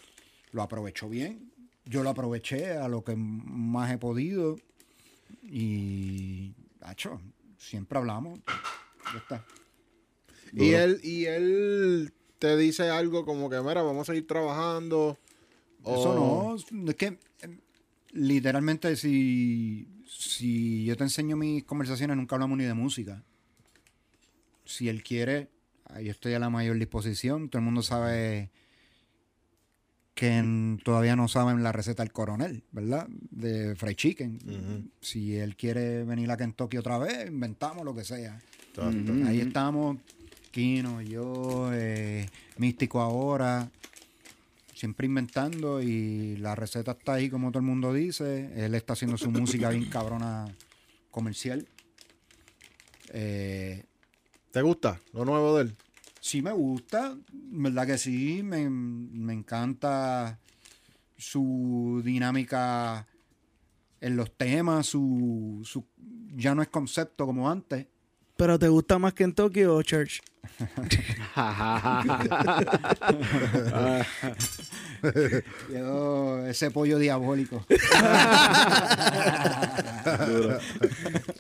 lo 0.53 0.63
aprovechó 0.63 1.07
bien. 1.07 1.53
Yo 1.85 2.03
lo 2.03 2.09
aproveché 2.09 2.71
a 2.79 2.89
lo 2.89 3.05
que 3.05 3.15
más 3.15 3.93
he 3.93 3.99
podido. 3.99 4.57
Y, 5.43 6.55
hacho, 6.81 7.21
siempre 7.59 7.99
hablamos. 7.99 8.41
Ya 9.13 9.19
está. 9.19 9.45
Y 10.55 10.71
él, 10.73 10.99
y 11.03 11.27
él 11.27 12.11
te 12.39 12.57
dice 12.57 12.89
algo 12.89 13.27
como 13.27 13.51
que, 13.51 13.61
mira, 13.61 13.83
vamos 13.83 14.09
a 14.09 14.13
seguir 14.13 14.27
trabajando. 14.27 15.19
Eso 15.85 16.13
o- 16.13 16.57
no, 16.71 16.89
es 16.91 16.97
que 16.97 17.07
eh, 17.43 17.59
literalmente 18.13 18.97
si, 18.97 19.87
si 20.09 20.87
yo 20.87 20.97
te 20.97 21.05
enseño 21.05 21.37
mis 21.37 21.65
conversaciones 21.65 22.17
nunca 22.17 22.35
hablamos 22.37 22.57
ni 22.57 22.65
de 22.65 22.73
música. 22.73 23.23
Si 24.65 24.89
él 24.89 25.03
quiere, 25.05 25.49
ahí 25.91 26.09
estoy 26.09 26.35
a 26.35 26.39
la 26.39 26.51
mayor 26.51 26.79
disposición. 26.79 27.49
Todo 27.49 27.61
el 27.61 27.65
mundo 27.65 27.83
sabe 27.83 28.51
que 30.15 30.39
en- 30.39 30.81
todavía 30.83 31.15
no 31.17 31.29
saben 31.29 31.63
la 31.63 31.73
receta 31.73 32.03
del 32.03 32.13
coronel, 32.13 32.63
¿verdad? 32.73 33.07
De 33.31 33.77
fried 33.77 33.97
chicken. 33.97 34.91
Si 35.01 35.37
él 35.37 35.57
quiere 35.57 36.05
venir 36.05 36.31
a 36.31 36.37
Kentucky 36.37 36.79
otra 36.79 36.99
vez, 36.99 37.29
inventamos 37.29 37.85
lo 37.85 37.95
que 37.95 38.05
sea. 38.05 38.41
Ahí 39.27 39.41
estamos, 39.41 39.99
Kino, 40.51 41.03
yo, 41.03 41.71
eh, 41.75 42.29
Místico 42.57 43.01
ahora, 43.03 43.71
siempre 44.75 45.07
inventando 45.07 45.83
y 45.83 46.37
la 46.39 46.55
receta 46.55 46.93
está 46.93 47.15
ahí 47.15 47.29
como 47.29 47.51
todo 47.51 47.61
el 47.61 47.67
mundo 47.67 47.93
dice. 47.93 48.51
Él 48.57 48.75
está 48.75 48.95
haciendo 48.95 49.19
su 49.19 49.31
música 49.31 49.69
bien 49.71 49.91
cabrona 49.91 50.47
comercial. 51.11 51.67
Eh, 53.13 53.85
¿Te 54.57 54.63
gusta 54.63 54.99
lo 55.13 55.27
nuevo 55.27 55.59
de 55.59 55.65
él? 55.65 55.77
Sí 56.19 56.41
me 56.41 56.51
gusta, 56.51 57.15
verdad 57.31 57.87
que 57.87 57.99
sí, 57.99 58.43
me, 58.43 58.71
me 58.71 59.35
encanta 59.35 60.39
su 61.19 62.01
dinámica 62.03 63.07
en 64.01 64.17
los 64.17 64.35
temas, 64.35 64.87
su, 64.87 65.61
su 65.63 65.85
ya 66.35 66.55
no 66.55 66.63
es 66.63 66.69
concepto 66.69 67.27
como 67.27 67.51
antes. 67.51 67.87
¿Pero 68.39 68.59
te 68.59 68.69
gusta 68.69 68.99
más 68.99 69.13
Kentucky 69.13 69.65
o 69.65 69.83
Church? 69.83 70.23
Yo, 75.71 76.47
ese 76.47 76.71
pollo 76.71 76.99
diabólico. 76.99 77.67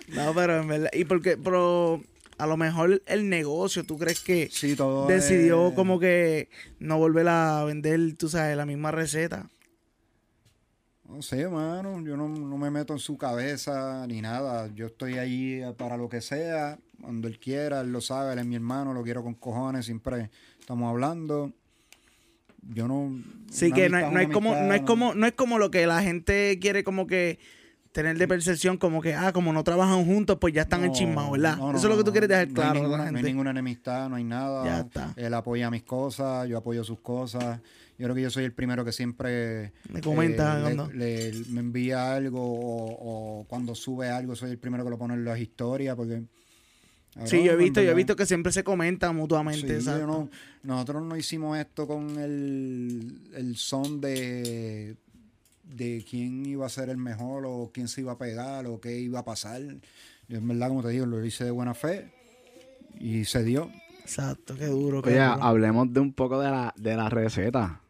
No, 0.09 0.35
pero 0.35 0.61
en 0.61 0.69
verdad. 0.69 0.91
Y 0.93 1.05
porque, 1.05 1.37
pero 1.37 2.03
a 2.39 2.47
lo 2.47 2.57
mejor 2.57 3.03
el 3.07 3.28
negocio, 3.28 3.84
¿tú 3.84 3.99
crees 3.99 4.20
que 4.20 4.49
Sí, 4.53 4.76
todo 4.76 5.07
decidió 5.07 5.68
es- 5.68 5.74
como 5.74 5.99
que 5.99 6.49
no 6.78 6.99
volver 6.99 7.28
a 7.28 7.64
vender, 7.64 8.14
tú 8.16 8.28
sabes, 8.28 8.57
la 8.57 8.66
misma 8.66 8.91
receta? 8.91 9.49
No 11.09 11.22
sé, 11.22 11.49
mano, 11.49 12.03
yo 12.05 12.16
no, 12.16 12.28
no 12.28 12.59
me 12.59 12.68
meto 12.70 12.93
en 12.93 12.99
su 12.99 13.16
cabeza 13.16 14.05
ni 14.09 14.20
nada. 14.20 14.68
Yo 14.74 14.87
estoy 14.87 15.14
ahí 15.18 15.62
para 15.78 15.97
lo 15.97 16.09
que 16.09 16.20
sea, 16.20 16.78
cuando 17.01 17.28
él 17.28 17.39
quiera, 17.39 17.80
él 17.82 17.93
lo 17.93 18.01
sabe, 18.01 18.32
él 18.32 18.41
es 18.41 18.47
mi 18.47 18.57
hermano, 18.57 18.93
lo 18.93 19.05
quiero 19.05 19.22
con 19.22 19.34
cojones, 19.34 19.87
siempre 19.87 20.30
estamos 20.59 20.91
hablando. 20.91 21.53
Yo 22.74 22.89
no... 22.89 23.22
Sí, 23.53 23.70
que 23.70 23.89
no, 23.89 23.99
amistad 23.99 24.09
es- 24.09 24.12
no 24.14 24.20
es 24.20 24.26
una 24.26 24.34
como, 24.34 24.51
no 24.57 24.74
es 24.74 24.80
como, 24.82 25.14
no 25.14 25.26
es 25.28 25.32
como 25.34 25.59
lo 25.61 25.70
que 25.70 25.87
la 25.87 26.03
gente 26.03 26.59
quiere 26.61 26.82
como 26.82 27.07
que 27.07 27.39
tener 27.97 28.19
de 28.19 28.29
percepción, 28.29 28.77
como 28.77 29.01
que, 29.01 29.15
ah, 29.15 29.33
como 29.33 29.53
no 29.55 29.65
trabajan 29.65 30.05
juntos, 30.05 30.37
pues 30.39 30.53
ya 30.53 30.63
están 30.63 30.81
No, 30.83 30.87
enchismados, 30.89 31.33
¿verdad? 31.33 31.57
no, 31.57 31.73
no, 31.73 31.79
Eso 31.79 31.87
es 31.89 31.91
lo 31.91 31.97
que 31.97 32.05
tú 32.05 32.13
quieres 32.13 32.29
dejar 32.29 32.47
no 32.47 32.51
hay 32.51 32.55
claro 32.55 32.71
a 32.71 32.75
ninguna- 32.83 32.91
la 32.91 32.97
No 32.99 33.09
hay 33.09 33.15
gente. 33.15 33.29
ninguna 33.31 33.51
enemistad, 33.53 34.09
no 34.11 34.17
hay 34.17 34.25
nada. 34.25 34.65
Ya 34.67 34.81
está. 34.81 35.15
Él 35.17 35.33
apoya 35.33 35.71
mis 35.71 35.83
cosas, 35.83 36.47
yo 36.47 36.59
apoyo 36.59 36.85
sus 36.85 37.01
cosas. 37.01 37.59
Yo 37.99 38.05
creo 38.05 38.15
que 38.15 38.21
yo 38.23 38.31
soy 38.31 38.45
el 38.45 38.53
primero 38.53 38.85
que 38.85 38.93
siempre 38.93 39.73
Me 39.89 40.03
comenta 40.03 40.71
eh, 40.71 40.77
le- 40.95 41.33
le- 41.33 41.45
me 41.49 41.61
envía 41.61 42.15
algo 42.15 42.41
o, 42.43 43.41
o 43.41 43.45
cuando 43.49 43.75
sube 43.75 44.11
algo 44.11 44.37
soy 44.37 44.51
el 44.51 44.59
primero 44.59 44.85
que 44.85 44.91
lo 44.91 44.99
pone 44.99 45.15
en 45.15 45.25
las 45.25 45.39
historias 45.41 45.97
porque 45.97 46.23
Sí, 47.25 47.43
yo 47.43 47.53
he 47.53 47.57
visto, 47.57 47.81
yo 47.81 47.91
he 47.93 47.95
visto 47.95 48.15
que 48.15 48.27
siempre 48.27 48.53
se 48.53 48.63
comentan 48.63 49.17
mutuamente, 49.17 49.81
sí, 49.81 49.87
no- 49.87 50.29
nosotros 50.63 51.03
no 51.03 51.17
hicimos 51.17 51.57
esto 51.59 51.87
con 51.87 52.19
el, 52.19 53.19
el 53.35 53.57
son 53.57 54.03
de 54.03 54.97
de 55.67 56.05
quién 56.09 56.47
iba 56.47 56.67
a 56.67 56.71
ser 56.71 56.89
el 56.89 56.97
mejor 56.97 57.45
o 57.47 57.71
quién 57.73 57.89
se 57.89 58.01
iba 58.01 58.12
a 58.12 58.19
pegar 58.19 58.67
o 58.67 58.81
qué 58.81 58.99
iba 58.99 59.21
a 59.21 59.25
pasar. 59.25 59.61
Yo 60.29 60.39
en 60.39 60.49
verdad, 60.49 60.69
como 60.69 60.83
te 60.83 60.91
digo, 60.91 61.07
lo 61.07 61.25
hice 61.25 61.45
de 61.45 61.51
buena 61.51 61.75
fe 61.75 62.12
y 62.99 63.25
se 63.25 63.43
dio. 63.43 63.71
Exacto, 64.01 64.55
qué 64.57 64.67
duro. 64.67 65.03
Qué 65.03 65.11
Oye, 65.11 65.19
duro. 65.19 65.43
hablemos 65.43 65.93
de 65.93 66.01
un 66.01 66.12
poco 66.12 66.41
de 66.41 66.51
la, 66.51 66.75
de 66.77 66.97
la 66.97 67.09
receta. 67.09 67.81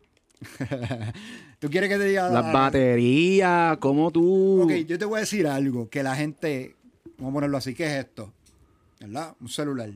¿Tú 1.58 1.70
quieres 1.70 1.88
que 1.88 1.96
te 1.96 2.04
diga? 2.04 2.28
Las 2.28 2.52
baterías, 2.52 3.78
cómo 3.78 4.10
tú... 4.10 4.62
Ok, 4.62 4.72
yo 4.86 4.98
te 4.98 5.04
voy 5.04 5.18
a 5.18 5.20
decir 5.20 5.46
algo 5.46 5.88
que 5.88 6.02
la 6.02 6.14
gente, 6.14 6.76
vamos 7.18 7.30
a 7.30 7.34
ponerlo 7.34 7.56
así, 7.56 7.74
¿qué 7.74 7.86
es 7.86 8.04
esto? 8.04 8.32
¿Verdad? 9.00 9.34
Un 9.40 9.48
celular, 9.48 9.90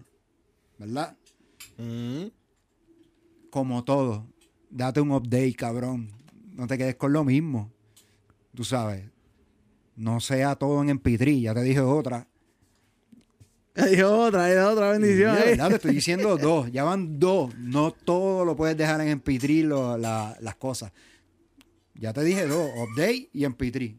¿verdad? 0.79 1.17
Mm. 1.77 2.27
Como 3.51 3.85
todo, 3.85 4.27
date 4.71 5.01
un 5.01 5.13
update, 5.13 5.55
cabrón. 5.55 6.11
No 6.55 6.67
te 6.67 6.77
quedes 6.79 6.97
con 6.97 7.13
lo 7.13 7.25
mismo. 7.25 7.71
Tú 8.55 8.65
sabes. 8.65 9.05
No 9.97 10.21
sea 10.21 10.57
todo 10.57 10.83
en 10.83 10.89
MP3, 11.01 11.41
ya 11.43 11.55
te 11.55 11.63
dije 11.63 11.81
otra. 11.81 12.27
Hay 13.77 14.01
otra, 14.03 14.45
hay 14.45 14.57
otra 14.57 14.91
bendición. 14.93 15.37
¿eh? 15.37 15.43
verdad, 15.51 15.69
te 15.69 15.75
estoy 15.77 15.95
diciendo 15.95 16.37
dos. 16.41 16.71
Ya 16.73 16.85
van 16.85 17.19
dos. 17.19 17.55
No 17.57 17.93
todo 17.93 18.45
lo 18.45 18.57
puedes 18.57 18.77
dejar 18.77 19.01
en 19.01 19.23
MP3 19.23 19.65
lo- 19.65 19.97
la- 19.97 20.37
las 20.41 20.57
cosas. 20.57 20.93
Ya 21.95 22.13
te 22.13 22.23
dije 22.25 22.47
dos. 22.47 22.71
Update 22.77 23.29
y 23.33 23.45
MP3. 23.45 23.95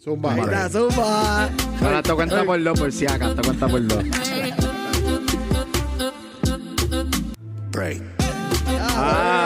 Zumba. 0.00 0.34
Ahí 0.34 0.40
está, 0.40 0.68
zumba. 0.70 1.50
Ahora 1.82 2.02
te 2.02 2.14
cuenta 2.14 2.44
por 2.44 2.62
dos, 2.62 2.78
por 2.78 2.92
si 2.92 3.06
acaso, 3.06 3.34
te 3.34 3.42
cuenta 3.42 3.68
por 3.68 3.86
dos. 3.86 4.04
Ah, 8.80 9.37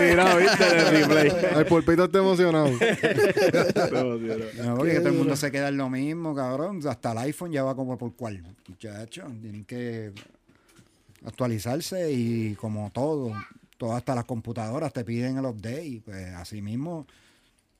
tirado, 0.00 0.38
viste 0.38 0.64
el 0.64 0.86
replay. 1.08 1.32
El 1.56 1.66
pulpito 1.66 2.04
está 2.04 2.18
emocionado. 2.18 2.70
No, 4.64 4.76
porque 4.76 4.98
todo 4.98 5.08
el 5.08 5.14
mundo 5.14 5.36
se 5.36 5.50
queda 5.50 5.68
en 5.68 5.76
lo 5.76 5.88
mismo, 5.90 6.34
cabrón. 6.34 6.80
Hasta 6.86 7.12
el 7.12 7.18
iPhone 7.18 7.52
ya 7.52 7.62
va 7.62 7.74
como 7.74 7.96
por 7.96 8.14
cual. 8.14 8.42
Muchachos, 8.68 9.30
tienen 9.40 9.64
que 9.64 10.12
actualizarse 11.24 12.12
y 12.12 12.54
como 12.54 12.90
todo, 12.90 13.32
todas 13.78 13.98
hasta 13.98 14.14
las 14.14 14.24
computadoras 14.24 14.92
te 14.92 15.04
piden 15.04 15.38
el 15.38 15.44
update. 15.46 15.86
Y 15.86 16.00
pues 16.00 16.34
así 16.34 16.62
mismo, 16.62 17.06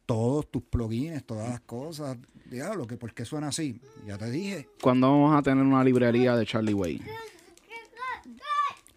todos 0.04 0.50
tus 0.50 0.62
plugins, 0.62 1.24
todas 1.24 1.48
las 1.50 1.60
cosas. 1.60 2.16
Diablo, 2.50 2.86
que 2.86 2.96
¿por 2.96 3.12
qué 3.12 3.24
suena 3.24 3.48
así? 3.48 3.80
Ya 4.06 4.16
te 4.18 4.30
dije. 4.30 4.68
¿Cuándo 4.80 5.10
vamos 5.10 5.36
a 5.36 5.42
tener 5.42 5.64
una 5.64 5.82
librería 5.82 6.36
de 6.36 6.46
Charlie 6.46 6.74
Way? 6.74 7.02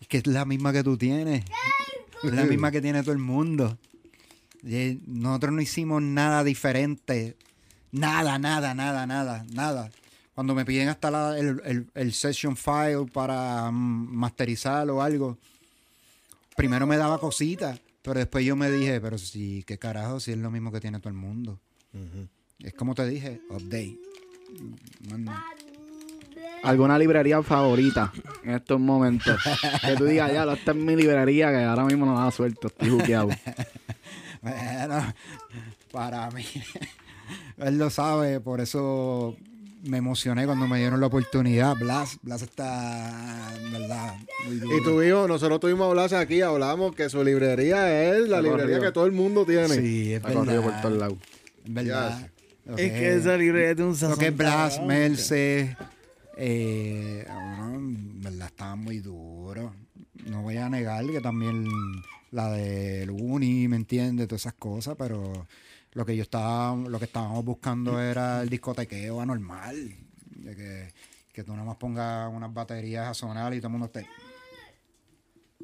Es 0.01 0.07
que 0.07 0.17
es 0.17 0.27
la 0.27 0.45
misma 0.45 0.71
que 0.71 0.83
tú 0.83 0.97
tienes. 0.97 1.43
Es 2.23 2.33
la 2.33 2.43
misma 2.45 2.71
que 2.71 2.81
tiene 2.81 3.01
todo 3.01 3.11
el 3.13 3.19
mundo. 3.19 3.77
Nosotros 5.07 5.53
no 5.53 5.61
hicimos 5.61 6.01
nada 6.01 6.43
diferente. 6.43 7.35
Nada, 7.91 8.37
nada, 8.37 8.73
nada, 8.73 9.05
nada, 9.07 9.45
nada. 9.53 9.89
Cuando 10.35 10.53
me 10.55 10.63
piden 10.65 10.89
hasta 10.89 11.09
la- 11.11 11.37
el, 11.37 11.61
el- 11.65 11.87
el 11.93 12.13
session 12.13 12.55
file 12.55 13.05
para 13.11 13.69
mm, 13.71 14.15
masterizar 14.15 14.89
o 14.89 15.01
algo, 15.01 15.37
primero 16.55 16.85
me 16.87 16.97
daba 16.97 17.19
cositas, 17.19 17.79
pero 18.01 18.19
después 18.19 18.45
yo 18.45 18.55
me 18.55 18.69
dije, 18.71 18.99
pero 19.01 19.17
sí, 19.17 19.63
qué 19.65 19.77
carajo, 19.77 20.19
si 20.19 20.31
es 20.31 20.37
lo 20.37 20.51
mismo 20.51 20.71
que 20.71 20.79
tiene 20.79 20.99
todo 20.99 21.09
el 21.09 21.15
mundo. 21.15 21.59
Es 22.59 22.73
como 22.73 22.93
te 22.95 23.07
dije, 23.07 23.41
update. 23.49 23.97
Man, 25.09 25.23
¿Alguna 26.63 26.97
librería 26.99 27.41
favorita 27.41 28.11
en 28.43 28.51
estos 28.55 28.79
momentos? 28.79 29.37
Que 29.85 29.95
tú 29.95 30.05
digas, 30.05 30.31
ya, 30.33 30.43
esta 30.51 30.71
es 30.71 30.77
mi 30.77 30.95
librería 30.95 31.49
que 31.51 31.63
ahora 31.63 31.85
mismo 31.85 32.05
no 32.05 32.23
la 32.23 32.31
suelto, 32.31 32.67
estoy 32.67 32.89
juqueado. 32.89 33.29
Bueno, 34.41 35.13
para 35.91 36.31
mí, 36.31 36.45
él 37.57 37.77
lo 37.77 37.89
sabe, 37.89 38.39
por 38.39 38.61
eso 38.61 39.35
me 39.83 39.97
emocioné 39.97 40.45
cuando 40.45 40.65
me 40.65 40.77
dieron 40.79 41.01
la 41.01 41.07
oportunidad. 41.07 41.75
Blas, 41.75 42.17
Blas 42.21 42.41
está, 42.43 43.51
en 43.61 43.71
verdad, 43.73 44.15
muy 44.45 44.55
duro. 44.59 44.77
Y 44.77 44.81
tuvimos, 44.83 45.27
nosotros 45.27 45.59
tuvimos 45.59 45.89
a 45.89 45.91
Blas 45.93 46.13
aquí, 46.13 46.41
hablamos 46.41 46.95
que 46.95 47.09
su 47.09 47.21
librería 47.21 48.11
es 48.13 48.19
la 48.29 48.37
Está 48.37 48.41
librería 48.41 48.75
corrido. 48.75 48.81
que 48.81 48.91
todo 48.93 49.05
el 49.07 49.11
mundo 49.11 49.45
tiene. 49.45 49.67
Sí, 49.67 50.13
es 50.13 50.17
Está 50.21 50.31
corrido 50.33 50.61
por 50.61 50.71
verdad. 50.71 50.81
todos 50.83 50.97
lados. 50.97 51.17
Verdad. 51.65 52.29
Lo 52.65 52.77
Es 52.77 52.91
que 52.93 53.15
esa 53.17 53.35
librería 53.35 53.75
tiene 53.75 53.89
un 53.89 53.95
Lo 53.95 53.97
sazón. 53.97 54.19
que 54.19 54.27
es 54.27 54.37
Blas. 54.37 54.81
Merce, 54.83 55.75
eh, 56.41 57.25
en 57.27 58.21
verdad 58.21 58.47
estaba 58.47 58.75
muy 58.75 58.99
duro. 58.99 59.73
No 60.25 60.41
voy 60.41 60.57
a 60.57 60.69
negar 60.69 61.05
que 61.05 61.19
también 61.21 61.65
la 62.31 62.49
del 62.51 63.09
Uni, 63.09 63.67
¿me 63.67 63.75
entiendes? 63.75 64.27
Todas 64.27 64.41
esas 64.43 64.53
cosas, 64.53 64.95
pero 64.97 65.47
lo 65.93 66.05
que 66.05 66.15
yo 66.15 66.23
estaba, 66.23 66.75
lo 66.75 66.97
que 66.99 67.05
estábamos 67.05 67.43
buscando 67.43 67.99
era 68.01 68.41
el 68.41 68.49
discotequeo 68.49 69.19
anormal. 69.19 69.93
De 70.35 70.55
que, 70.55 70.93
que 71.33 71.43
tú 71.43 71.51
nada 71.53 71.65
más 71.65 71.75
pongas 71.77 72.31
unas 72.33 72.53
baterías 72.53 73.07
a 73.07 73.13
sonar 73.13 73.53
y 73.53 73.57
todo 73.57 73.67
el 73.67 73.71
mundo 73.73 73.85
esté. 73.87 74.07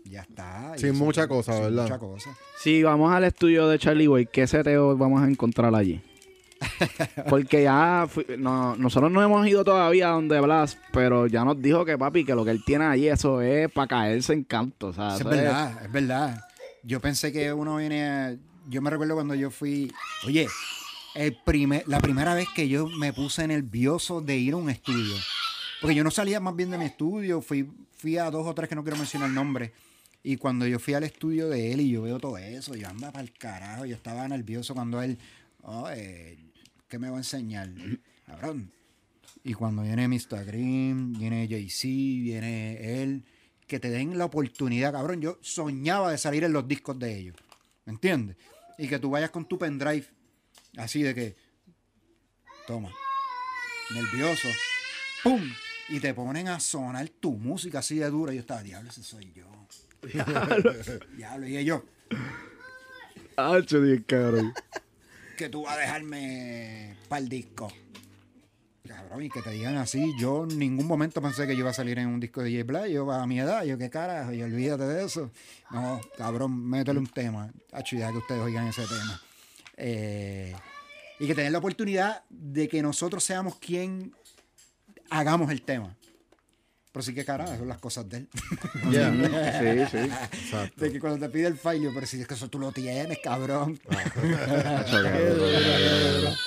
Ya 0.04 0.22
está. 0.22 0.74
Sin 0.78 0.90
eso- 0.90 1.04
mucha 1.04 1.28
cosa, 1.28 1.54
sin 1.54 1.64
¿verdad? 1.64 1.84
Mucha 1.84 2.00
cosa. 2.00 2.36
Si 2.60 2.84
vamos 2.84 3.12
al 3.14 3.24
estudio 3.24 3.68
de 3.68 3.80
Charlie 3.80 4.08
Way, 4.08 4.28
¿qué 4.32 4.46
seteo 4.46 4.98
vamos 4.98 5.22
a 5.22 5.28
encontrar 5.30 5.74
allí? 5.74 6.02
Porque 7.30 7.64
ya 7.64 8.08
fui- 8.10 8.26
no, 8.38 8.76
nosotros 8.76 9.12
no 9.12 9.22
hemos 9.24 9.48
ido 9.48 9.64
todavía 9.64 10.08
donde 10.10 10.40
Blas, 10.42 10.78
pero 10.92 11.28
ya 11.28 11.44
nos 11.46 11.62
dijo 11.62 11.86
que 11.86 11.98
papi, 11.98 12.26
que 12.26 12.36
lo 12.36 12.44
que 12.46 12.52
él 12.52 12.64
tiene 12.66 12.86
allí, 12.86 13.08
eso 13.08 13.42
es 13.42 13.72
para 13.72 13.88
caerse 13.88 14.34
en 14.34 14.44
canto. 14.44 14.88
O 14.88 14.94
sea, 14.94 15.16
es 15.16 15.24
verdad, 15.24 15.86
es 15.86 15.92
verdad. 15.92 16.46
Yo 16.84 17.00
pensé 17.00 17.32
que 17.32 17.52
uno 17.54 17.78
viene. 17.78 18.04
a- 18.08 18.36
Yo 18.70 18.82
me 18.82 18.90
recuerdo 18.90 19.14
cuando 19.16 19.36
yo 19.36 19.52
fui. 19.52 19.92
Oye, 20.26 20.48
el 21.16 21.38
primer, 21.46 21.84
la 21.88 22.00
primera 22.00 22.34
vez 22.34 22.48
que 22.56 22.68
yo 22.68 22.88
me 22.88 23.14
puse 23.14 23.48
nervioso 23.48 24.22
de 24.22 24.38
ir 24.38 24.54
a 24.54 24.58
un 24.58 24.70
estudio. 24.70 25.16
Porque 25.82 25.96
yo 25.96 26.04
no 26.04 26.12
salía 26.12 26.40
más 26.40 26.56
bien 26.56 26.72
de 26.72 26.78
mi 26.78 26.86
estudio. 26.86 27.42
Fui, 27.42 27.70
fui 27.98 28.18
a 28.18 28.30
dos 28.32 28.46
o 28.48 28.54
tres 28.56 28.70
que 28.70 28.76
no 28.76 28.84
quiero 28.84 28.98
mencionar 28.98 29.30
el 29.30 29.36
nombre. 29.36 29.72
Y 30.24 30.38
cuando 30.38 30.66
yo 30.66 30.80
fui 30.80 30.96
al 30.96 31.04
estudio 31.04 31.48
de 31.50 31.72
él 31.74 31.82
y 31.82 31.90
yo 31.92 32.02
veo 32.02 32.18
todo 32.20 32.38
eso, 32.40 32.74
yo 32.76 32.88
anda 32.90 33.12
para 33.12 33.24
el 33.24 33.32
carajo. 33.32 33.86
Yo 33.86 33.96
estaba 33.96 34.28
nervioso 34.28 34.74
cuando 34.74 35.02
él. 35.02 35.20
Oh, 35.62 35.88
eh, 35.92 36.38
¿Qué 36.96 37.00
me 37.00 37.10
va 37.10 37.18
a 37.18 37.20
enseñar? 37.20 37.70
Cabrón. 38.26 38.72
Y 39.44 39.52
cuando 39.52 39.82
viene 39.82 40.08
Mr. 40.08 40.46
Green, 40.46 41.12
viene 41.12 41.46
Jay-Z, 41.46 41.88
viene 41.90 43.02
él, 43.04 43.26
que 43.68 43.82
te 43.82 43.90
den 43.90 44.18
la 44.18 44.24
oportunidad, 44.24 44.94
cabrón. 44.94 45.20
Yo 45.20 45.38
soñaba 45.42 46.12
de 46.12 46.18
salir 46.18 46.46
en 46.46 46.54
los 46.54 46.66
discos 46.66 46.98
de 46.98 47.20
ellos. 47.20 47.36
¿Me 47.84 47.92
entiendes? 47.92 48.38
Y 48.78 48.88
que 48.88 48.98
tú 48.98 49.10
vayas 49.10 49.30
con 49.30 49.44
tu 49.44 49.60
pendrive, 49.60 50.08
así 50.78 51.02
de 51.04 51.14
que. 51.14 51.36
Toma. 52.66 52.94
Nervioso. 53.94 54.48
¡Pum! 55.22 55.42
y 55.90 56.00
te 56.00 56.14
ponen 56.14 56.48
a 56.48 56.62
sonar 56.62 57.10
tu 57.10 57.34
música 57.34 57.80
así 57.80 57.98
de 57.98 58.10
dura. 58.10 58.32
Y 58.32 58.38
yo 58.38 58.40
estaba, 58.40 58.64
diablo, 58.64 58.90
ese 58.90 59.04
soy 59.04 59.34
yo. 59.34 59.68
diablo, 61.18 61.46
y 61.46 61.66
yo, 61.66 61.84
bien 63.82 64.06
cabrón. 64.08 64.54
Que 65.36 65.50
tú 65.50 65.64
vas 65.64 65.78
a 65.78 65.80
dejarme 65.80 66.96
para 67.08 67.22
el 67.22 67.30
disco. 67.30 67.72
Cabrón, 68.88 69.24
y 69.24 69.30
que 69.30 69.42
te 69.42 69.50
digan 69.50 69.78
así, 69.78 70.14
yo 70.20 70.44
en 70.44 70.60
ningún 70.60 70.86
momento 70.86 71.22
pensé 71.22 71.48
que 71.48 71.54
yo 71.54 71.62
iba 71.62 71.72
a 71.72 71.74
salir 71.74 71.98
en 71.98 72.08
un 72.08 72.20
disco 72.20 72.44
de 72.44 72.52
J 72.52 72.64
Black, 72.66 72.88
yo 72.88 73.12
a 73.12 73.26
mi 73.26 73.40
edad, 73.40 73.64
yo 73.64 73.78
qué 73.78 73.90
carajo, 73.90 74.32
y 74.32 74.44
olvídate 74.44 74.84
de 74.84 75.06
eso. 75.06 75.32
No, 75.72 76.00
cabrón, 76.18 76.70
métele 76.70 77.00
un 77.00 77.08
tema, 77.08 77.52
ya 77.72 78.12
que 78.12 78.18
ustedes 78.18 78.42
oigan 78.42 78.68
ese 78.68 78.84
tema. 78.84 79.22
Eh, 79.78 80.56
y 81.20 81.28
que 81.28 81.34
tener 81.34 81.52
la 81.52 81.58
oportunidad 81.58 82.24
de 82.30 82.68
que 82.68 82.82
nosotros 82.82 83.24
seamos 83.24 83.56
quien 83.56 84.14
hagamos 85.10 85.50
el 85.52 85.62
tema. 85.64 85.96
Pero 86.96 87.04
sí 87.04 87.14
que 87.14 87.26
carajo, 87.26 87.58
son 87.58 87.68
las 87.68 87.78
cosas 87.80 88.08
de 88.08 88.18
él. 88.20 88.28
Yeah. 88.90 89.12
Sí, 89.60 89.86
sí. 89.92 89.98
Exacto. 90.32 90.86
De 90.86 90.94
que 90.94 91.00
cuando 91.02 91.20
te 91.20 91.28
pide 91.30 91.48
el 91.48 91.58
file, 91.58 91.82
yo, 91.82 91.92
pero 91.94 92.06
si 92.08 92.22
es 92.22 92.28
que 92.28 92.36
eso 92.36 92.48
tú 92.50 92.58
lo 92.58 92.72
tienes, 92.72 93.18
cabrón. 93.22 93.78
Cabrón. 93.90 94.86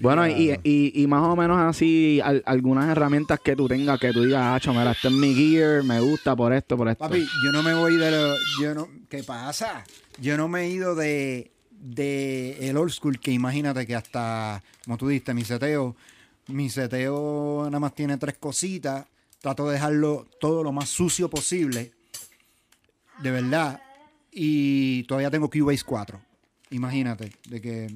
Bueno, 0.00 0.26
y, 0.26 0.58
y, 0.64 1.02
y 1.02 1.06
más 1.06 1.22
o 1.22 1.36
menos 1.36 1.58
así, 1.60 2.20
al- 2.24 2.42
algunas 2.46 2.88
herramientas 2.88 3.38
que 3.38 3.54
tú 3.54 3.68
tengas, 3.68 4.00
que 4.00 4.12
tú 4.12 4.24
digas, 4.24 4.56
Hacho, 4.56 4.72
mira, 4.72 4.90
este 4.92 5.06
es 5.08 5.14
mi 5.14 5.32
gear, 5.34 5.84
me 5.84 6.00
gusta 6.00 6.34
por 6.34 6.52
esto, 6.52 6.76
por 6.76 6.88
esto. 6.88 7.04
Papi, 7.04 7.24
yo 7.44 7.52
no 7.52 7.62
me 7.62 7.72
voy 7.74 7.96
de 7.98 8.10
lo, 8.10 8.34
yo 8.60 8.74
no, 8.74 8.88
¿qué 9.08 9.22
pasa? 9.22 9.84
Yo 10.18 10.36
no 10.36 10.48
me 10.48 10.62
he 10.62 10.70
ido 10.70 10.96
de, 10.96 11.52
de 11.70 12.68
el 12.68 12.76
old 12.78 12.90
school, 12.90 13.20
que 13.20 13.30
imagínate 13.30 13.86
que 13.86 13.94
hasta, 13.94 14.60
como 14.84 14.96
tú 14.98 15.06
dijiste, 15.06 15.34
mi 15.34 15.44
seteo, 15.44 15.94
mi 16.48 16.68
seteo 16.68 17.62
nada 17.66 17.78
más 17.78 17.94
tiene 17.94 18.16
tres 18.18 18.38
cositas, 18.38 19.04
trato 19.42 19.66
de 19.66 19.74
dejarlo 19.74 20.26
todo 20.40 20.62
lo 20.62 20.72
más 20.72 20.88
sucio 20.88 21.28
posible, 21.28 21.92
de 23.22 23.30
verdad, 23.30 23.82
y 24.30 25.02
todavía 25.04 25.30
tengo 25.30 25.50
Cubase 25.50 25.84
4, 25.84 26.18
imagínate, 26.70 27.32
de 27.48 27.60
que 27.60 27.94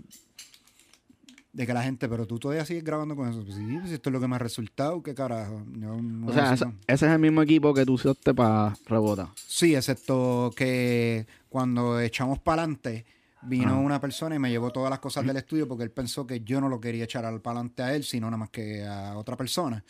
de 1.53 1.67
que 1.67 1.73
la 1.73 1.83
gente, 1.83 2.07
pero 2.07 2.27
tú 2.27 2.39
todavía 2.39 2.67
sigues 2.67 2.85
grabando 2.85 3.17
con 3.17 3.31
eso. 3.31 3.43
Pues 3.43 3.57
sí, 3.57 3.65
pues 3.81 3.91
esto 3.91 4.11
es 4.11 4.13
lo 4.13 4.21
que 4.21 4.29
me 4.29 4.37
ha 4.37 4.39
resultado, 4.39 5.03
qué 5.03 5.15
carajo. 5.15 5.63
Yo 5.73 5.97
no 5.97 6.27
O 6.27 6.33
sea, 6.35 6.53
ese, 6.53 6.67
no. 6.67 6.75
ese 6.87 7.07
es 7.07 7.13
el 7.13 7.19
mismo 7.19 7.41
equipo 7.41 7.73
que 7.73 7.87
tú 7.87 7.95
usaste 7.95 8.35
para 8.35 8.77
rebota. 8.85 9.33
Sí, 9.47 9.75
excepto 9.75 10.53
que 10.55 11.27
cuando 11.49 11.99
echamos 11.99 12.41
para 12.41 12.61
adelante, 12.65 13.07
vino 13.41 13.71
Ah. 13.71 13.79
una 13.79 13.99
persona 14.03 14.35
y 14.35 14.39
me 14.39 14.51
llevó 14.51 14.71
todas 14.71 14.91
las 14.91 14.99
cosas 14.99 15.25
del 15.25 15.39
estudio 15.39 15.67
porque 15.67 15.85
él 15.85 15.91
pensó 15.91 16.27
que 16.27 16.41
yo 16.43 16.61
no 16.61 16.69
lo 16.69 16.79
quería 16.79 17.05
echar 17.05 17.25
al 17.25 17.41
para 17.41 17.61
adelante 17.61 17.83
a 17.85 17.95
él, 17.95 18.05
sino 18.05 18.27
nada 18.27 18.37
más 18.37 18.51
que 18.51 18.85
a 18.85 19.17
otra 19.17 19.35
persona. 19.35 19.83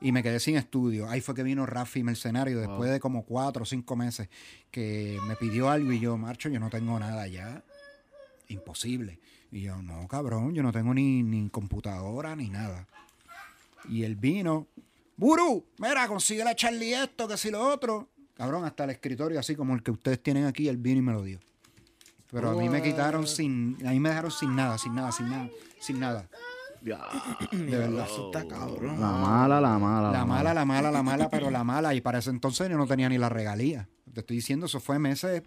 Y 0.00 0.12
me 0.12 0.22
quedé 0.22 0.38
sin 0.38 0.56
estudio. 0.56 1.08
Ahí 1.08 1.20
fue 1.20 1.34
que 1.34 1.42
vino 1.42 1.66
Rafi 1.66 2.04
Mercenario 2.04 2.60
después 2.60 2.90
de 2.90 3.00
como 3.00 3.24
cuatro 3.24 3.64
o 3.64 3.66
cinco 3.66 3.96
meses 3.96 4.28
que 4.70 5.18
me 5.26 5.34
pidió 5.34 5.70
algo 5.70 5.92
y 5.92 5.98
yo, 5.98 6.16
Marcho, 6.16 6.48
yo 6.48 6.60
no 6.60 6.70
tengo 6.70 6.98
nada 6.98 7.26
ya. 7.26 7.64
Imposible. 8.48 9.18
Y 9.50 9.62
yo, 9.62 9.82
no, 9.82 10.06
cabrón, 10.06 10.54
yo 10.54 10.62
no 10.62 10.72
tengo 10.72 10.94
ni, 10.94 11.22
ni 11.22 11.48
computadora 11.48 12.36
ni 12.36 12.48
nada. 12.48 12.86
Y 13.88 14.04
él 14.04 14.16
vino, 14.16 14.68
Buru, 15.16 15.64
mira, 15.78 16.06
consigue 16.06 16.44
la 16.44 16.54
Charlie 16.54 16.94
esto, 16.94 17.26
que 17.26 17.36
si 17.36 17.50
lo 17.50 17.60
otro. 17.66 18.08
Cabrón, 18.34 18.64
hasta 18.64 18.84
el 18.84 18.90
escritorio, 18.90 19.40
así 19.40 19.56
como 19.56 19.74
el 19.74 19.82
que 19.82 19.90
ustedes 19.90 20.22
tienen 20.22 20.44
aquí, 20.44 20.68
él 20.68 20.76
vino 20.76 20.98
y 20.98 21.02
me 21.02 21.12
lo 21.12 21.22
dio. 21.24 21.40
Pero 22.30 22.50
a 22.50 22.54
mí 22.54 22.68
me 22.68 22.82
quitaron 22.82 23.26
sin, 23.26 23.76
a 23.84 23.90
mí 23.90 23.98
me 23.98 24.10
dejaron 24.10 24.30
sin 24.30 24.54
nada, 24.54 24.78
sin 24.78 24.94
nada, 24.94 25.10
sin 25.10 25.28
nada, 25.28 25.50
sin 25.80 25.98
nada. 25.98 26.28
De 26.80 27.76
verdad. 27.78 28.06
Eso 28.06 28.26
está 28.26 28.46
cabrón. 28.46 29.00
La 29.00 29.10
mala, 29.12 29.60
la 29.60 29.78
mala. 29.78 30.12
La 30.12 30.24
mala, 30.24 30.54
la 30.54 30.64
mala, 30.64 30.90
la 30.90 31.02
mala, 31.02 31.28
pero 31.28 31.50
la 31.50 31.64
mala. 31.64 31.94
Y 31.94 32.00
para 32.00 32.18
ese 32.18 32.30
entonces 32.30 32.68
yo 32.68 32.76
no 32.76 32.86
tenía 32.86 33.08
ni 33.08 33.18
la 33.18 33.28
regalía. 33.28 33.88
Te 34.12 34.20
estoy 34.20 34.36
diciendo, 34.36 34.66
eso 34.66 34.80
fue 34.80 34.98
meses 34.98 35.42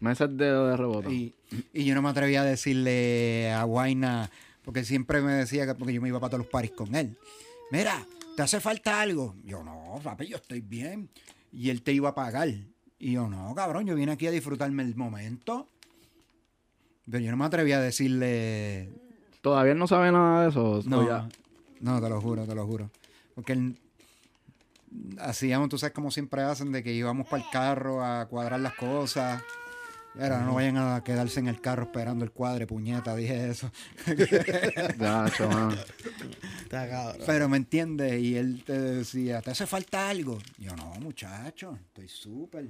Meses 0.00 0.34
de, 0.34 0.46
de 0.46 0.76
rebota. 0.76 1.10
Y, 1.10 1.34
y 1.74 1.84
yo 1.84 1.94
no 1.94 2.00
me 2.00 2.08
atrevía 2.08 2.40
a 2.40 2.44
decirle 2.44 3.52
a 3.52 3.64
Guaina, 3.64 4.30
porque 4.64 4.82
siempre 4.82 5.20
me 5.20 5.32
decía 5.32 5.66
que 5.66 5.74
porque 5.74 5.92
yo 5.92 6.00
me 6.00 6.08
iba 6.08 6.18
para 6.18 6.30
todos 6.30 6.44
los 6.44 6.50
paris 6.50 6.70
con 6.70 6.94
él. 6.94 7.18
Mira, 7.70 8.06
¿te 8.34 8.42
hace 8.42 8.60
falta 8.60 9.00
algo? 9.00 9.36
Yo, 9.44 9.62
no, 9.62 10.00
papi, 10.02 10.26
yo 10.26 10.36
estoy 10.36 10.62
bien. 10.62 11.10
Y 11.52 11.68
él 11.68 11.82
te 11.82 11.92
iba 11.92 12.08
a 12.08 12.14
pagar. 12.14 12.48
Y 12.98 13.12
yo, 13.12 13.28
no, 13.28 13.54
cabrón, 13.54 13.86
yo 13.86 13.94
vine 13.94 14.12
aquí 14.12 14.26
a 14.26 14.30
disfrutarme 14.30 14.82
el 14.82 14.96
momento. 14.96 15.68
Pero 17.04 17.22
yo 17.22 17.30
no 17.30 17.36
me 17.36 17.44
atrevía 17.44 17.76
a 17.76 17.82
decirle. 17.82 18.88
¿Todavía 19.40 19.72
él 19.72 19.78
no 19.78 19.86
sabe 19.86 20.12
nada 20.12 20.42
de 20.42 20.50
eso? 20.50 20.70
¿O 20.70 20.82
No, 20.84 21.06
ya? 21.06 21.28
no, 21.80 22.00
te 22.00 22.08
lo 22.08 22.20
juro, 22.20 22.44
te 22.46 22.54
lo 22.54 22.66
juro. 22.66 22.90
Porque 23.34 23.52
él, 23.52 23.78
hacíamos, 25.18 25.68
tú 25.68 25.78
sabes 25.78 25.94
como 25.94 26.10
siempre 26.10 26.42
hacen, 26.42 26.72
de 26.72 26.82
que 26.82 26.92
íbamos 26.92 27.26
para 27.28 27.42
el 27.42 27.48
carro 27.50 28.04
a 28.04 28.26
cuadrar 28.26 28.60
las 28.60 28.74
cosas. 28.74 29.42
Era, 30.18 30.40
no 30.40 30.54
vayan 30.54 30.76
a 30.76 31.04
quedarse 31.04 31.38
en 31.38 31.46
el 31.46 31.60
carro 31.60 31.84
esperando 31.84 32.24
el 32.24 32.32
cuadre, 32.32 32.66
puñeta, 32.66 33.14
dije 33.14 33.48
eso. 33.48 33.70
Ya, 34.98 35.24
hacho, 35.24 35.48
mano. 35.48 35.76
Está 36.62 36.88
cabrón. 36.88 37.22
Pero 37.26 37.48
me 37.48 37.56
entiendes, 37.56 38.20
y 38.20 38.36
él 38.36 38.64
te 38.64 38.78
decía, 38.78 39.40
¿te 39.40 39.52
hace 39.52 39.66
falta 39.66 40.08
algo? 40.10 40.38
Yo, 40.58 40.74
no, 40.74 40.86
muchacho, 41.00 41.78
estoy 41.86 42.08
súper. 42.08 42.68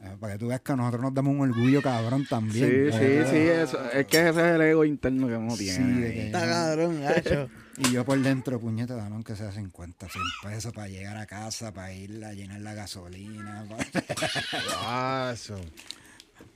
Eh, 0.00 0.16
Para 0.20 0.34
que 0.34 0.38
tú 0.38 0.46
veas 0.48 0.60
que 0.60 0.76
nosotros 0.76 1.02
nos 1.02 1.12
damos 1.14 1.34
un 1.34 1.40
orgullo 1.40 1.82
cabrón 1.82 2.24
también. 2.28 2.66
Sí, 2.92 2.98
sí, 2.98 3.04
Eh, 3.04 3.26
sí. 3.28 3.36
eso- 3.36 3.90
es 3.90 4.06
que 4.06 4.20
ese 4.28 4.30
es 4.30 4.36
el 4.54 4.60
ego 4.60 4.84
interno 4.84 5.26
que 5.26 5.34
uno 5.36 5.50
Sí, 5.56 5.64
tiene. 5.64 6.00
de 6.00 6.14
que- 6.14 6.26
Está 6.26 6.46
cabrón, 6.46 7.00
gacho. 7.02 7.48
Y 7.78 7.92
yo 7.92 8.04
por 8.04 8.18
dentro, 8.20 8.58
puñeta, 8.58 8.96
dame 8.96 9.14
aunque 9.14 9.36
sea 9.36 9.52
50, 9.52 10.08
100 10.08 10.24
pesos 10.42 10.72
para 10.72 10.88
llegar 10.88 11.16
a 11.16 11.26
casa, 11.26 11.72
para 11.72 11.92
ir 11.92 12.24
a 12.24 12.32
llenar 12.32 12.60
la 12.60 12.74
gasolina. 12.74 13.64
pa- 13.68 15.30
Eso. 15.32 15.56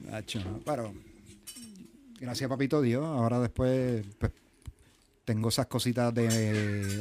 Nacho, 0.01 0.41
¿no? 0.45 0.61
Pero 0.65 0.93
gracias 2.21 2.49
papito 2.49 2.81
Dios, 2.83 3.05
ahora 3.05 3.39
después 3.41 4.05
pues, 4.19 4.33
tengo 5.25 5.49
esas 5.49 5.67
cositas 5.67 6.13
de... 6.13 6.27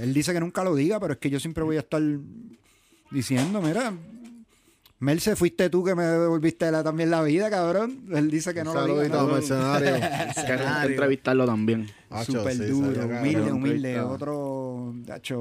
Él 0.04 0.14
dice 0.14 0.34
que 0.34 0.40
nunca 0.40 0.64
lo 0.64 0.76
diga, 0.76 1.00
pero 1.00 1.14
es 1.14 1.20
que 1.20 1.30
yo 1.32 1.40
siempre 1.40 1.64
voy 1.64 1.78
a 1.78 1.82
estar 1.82 2.02
diciendo, 3.10 3.60
mira, 3.62 3.92
Merce, 5.02 5.36
fuiste 5.36 5.68
tú 5.72 5.84
que 5.84 5.96
me 5.96 6.04
devolviste 6.04 6.70
la- 6.72 6.84
también 6.84 7.10
la 7.10 7.24
vida, 7.24 7.50
cabrón. 7.50 8.06
Él 8.14 8.30
dice 8.30 8.54
que 8.54 8.64
no 8.64 8.72
lo 8.76 8.86
diga. 8.86 9.08
saludito 9.18 9.28
mercenario. 9.34 9.96
Queremos 10.46 10.84
entrevistarlo 10.86 11.46
también. 11.48 11.88
Hacho, 12.12 12.34
Súper 12.34 12.54
sí, 12.54 12.66
duro, 12.66 13.06
humilde, 13.08 13.52
humilde, 13.52 14.00
otro, 14.00 14.94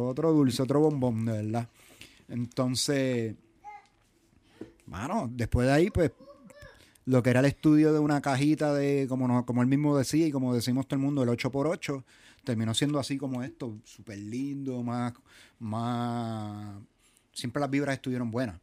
otro 0.09 0.33
dulce, 0.33 0.63
otro 0.63 0.81
bombón, 0.81 1.27
de 1.27 1.33
verdad. 1.33 1.69
Entonces, 2.31 3.35
mano, 4.87 5.29
después 5.31 5.67
de 5.67 5.73
ahí, 5.75 5.91
pues, 5.91 6.11
lo 7.05 7.23
que 7.23 7.29
era 7.29 7.41
el 7.41 7.47
estudio 7.47 7.93
de 7.93 7.99
una 7.99 8.23
cajita 8.23 8.73
de, 8.73 9.05
como, 9.11 9.29
no- 9.29 9.45
como 9.45 9.61
él 9.61 9.69
mismo 9.69 9.95
decía 9.99 10.27
y 10.27 10.31
como 10.33 10.55
decimos 10.55 10.87
todo 10.89 10.97
el 10.99 11.05
mundo, 11.05 11.23
el 11.23 11.29
8x8, 11.29 12.03
terminó 12.45 12.73
siendo 12.73 12.99
así 12.99 13.19
como 13.19 13.43
esto, 13.43 13.77
súper 13.85 14.17
lindo, 14.19 14.83
más, 14.83 15.13
más, 15.59 16.77
siempre 17.35 17.61
las 17.61 17.69
vibras 17.69 17.97
estuvieron 17.97 18.31
buenas. 18.31 18.57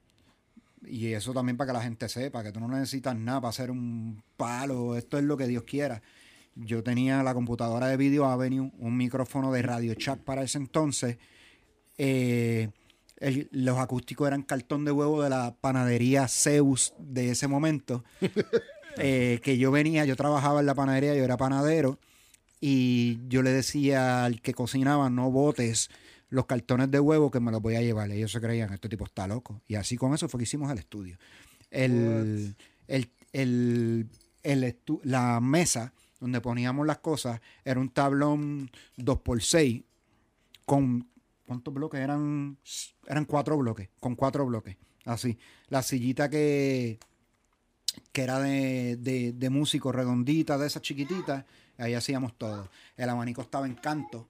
Y 0.86 1.14
eso 1.14 1.34
también 1.34 1.58
para 1.58 1.72
que 1.72 1.78
la 1.78 1.84
gente 1.84 2.08
sepa, 2.10 2.44
que 2.44 2.52
tú 2.52 2.60
no 2.60 2.68
necesitas 2.68 3.16
nada 3.16 3.42
para 3.42 3.50
hacer 3.50 3.72
un 3.72 4.22
palo, 4.38 4.96
esto 4.96 5.18
es 5.18 5.24
lo 5.24 5.36
que 5.38 5.48
Dios 5.48 5.64
quiera. 5.64 6.02
Yo 6.56 6.84
tenía 6.84 7.22
la 7.24 7.34
computadora 7.34 7.88
de 7.88 7.98
Video 7.98 8.26
Avenue, 8.26 8.72
un 8.80 8.98
micrófono 8.98 9.52
de 9.52 9.62
Radio 9.62 9.94
Chat 9.96 10.20
para 10.20 10.44
ese 10.44 10.58
entonces. 10.58 11.18
eh, 11.98 12.70
el- 13.20 13.48
los 13.52 13.80
acústicos 13.80 14.28
eran 14.28 14.44
cartón 14.44 14.86
de 14.86 14.92
huevo 14.92 15.24
de 15.24 15.30
la 15.32 15.56
panadería 15.60 16.28
Zeus 16.28 16.94
de 17.00 17.32
ese 17.32 17.48
momento. 17.48 18.04
eh, 18.98 19.40
que 19.44 19.58
yo 19.58 19.72
venía, 19.72 20.06
yo 20.06 20.16
trabajaba 20.16 20.60
en 20.60 20.68
la 20.68 20.76
panadería, 20.76 21.16
yo 21.16 21.24
era 21.24 21.38
panadero. 21.38 21.98
Y 22.62 23.20
yo 23.28 23.42
le 23.44 23.52
decía 23.52 24.26
al 24.26 24.42
que 24.42 24.54
cocinaba, 24.54 25.10
no 25.10 25.30
botes 25.32 25.90
los 26.30 26.46
cartones 26.46 26.92
de 26.92 27.00
huevo 27.00 27.32
que 27.32 27.40
me 27.40 27.52
los 27.52 27.62
voy 27.62 27.76
a 27.76 27.82
llevar. 27.82 28.12
Ellos 28.12 28.32
se 28.32 28.42
creían, 28.42 28.74
este 28.74 28.90
tipo 28.90 29.06
está 29.06 29.28
loco. 29.28 29.62
Y 29.68 29.76
así 29.76 29.98
con 29.98 30.14
eso 30.14 30.28
fue 30.30 30.40
que 30.40 30.44
hicimos 30.44 30.72
el 30.72 30.78
estudio. 30.80 31.18
El, 31.72 32.56
el, 32.88 33.10
el- 33.34 34.08
el 34.44 34.64
estu- 34.64 35.02
la 35.04 35.40
mesa 35.42 35.94
donde 36.20 36.40
poníamos 36.42 36.88
las 36.88 37.00
cosas 37.00 37.42
era 37.66 37.80
un 37.80 37.90
tablón 37.90 38.72
2x6 38.98 39.84
con... 40.66 41.08
¿Cuántos 41.46 41.74
bloques? 41.74 42.00
Eran, 42.02 42.58
eran 43.08 43.24
cuatro 43.24 43.58
bloques, 43.58 43.88
con 44.02 44.16
cuatro 44.16 44.46
bloques. 44.46 44.76
Así. 45.06 45.38
La 45.70 45.82
sillita 45.82 46.30
que, 46.30 47.00
que 48.12 48.22
era 48.22 48.40
de, 48.42 48.98
de, 48.98 49.32
de 49.32 49.50
músico 49.50 49.94
redondita, 49.94 50.58
de 50.58 50.68
esas 50.68 50.82
chiquititas, 50.82 51.46
ahí 51.78 51.94
hacíamos 51.94 52.38
todo. 52.38 52.70
El 52.98 53.08
abanico 53.10 53.42
estaba 53.42 53.66
en 53.66 53.76
canto, 53.76 54.28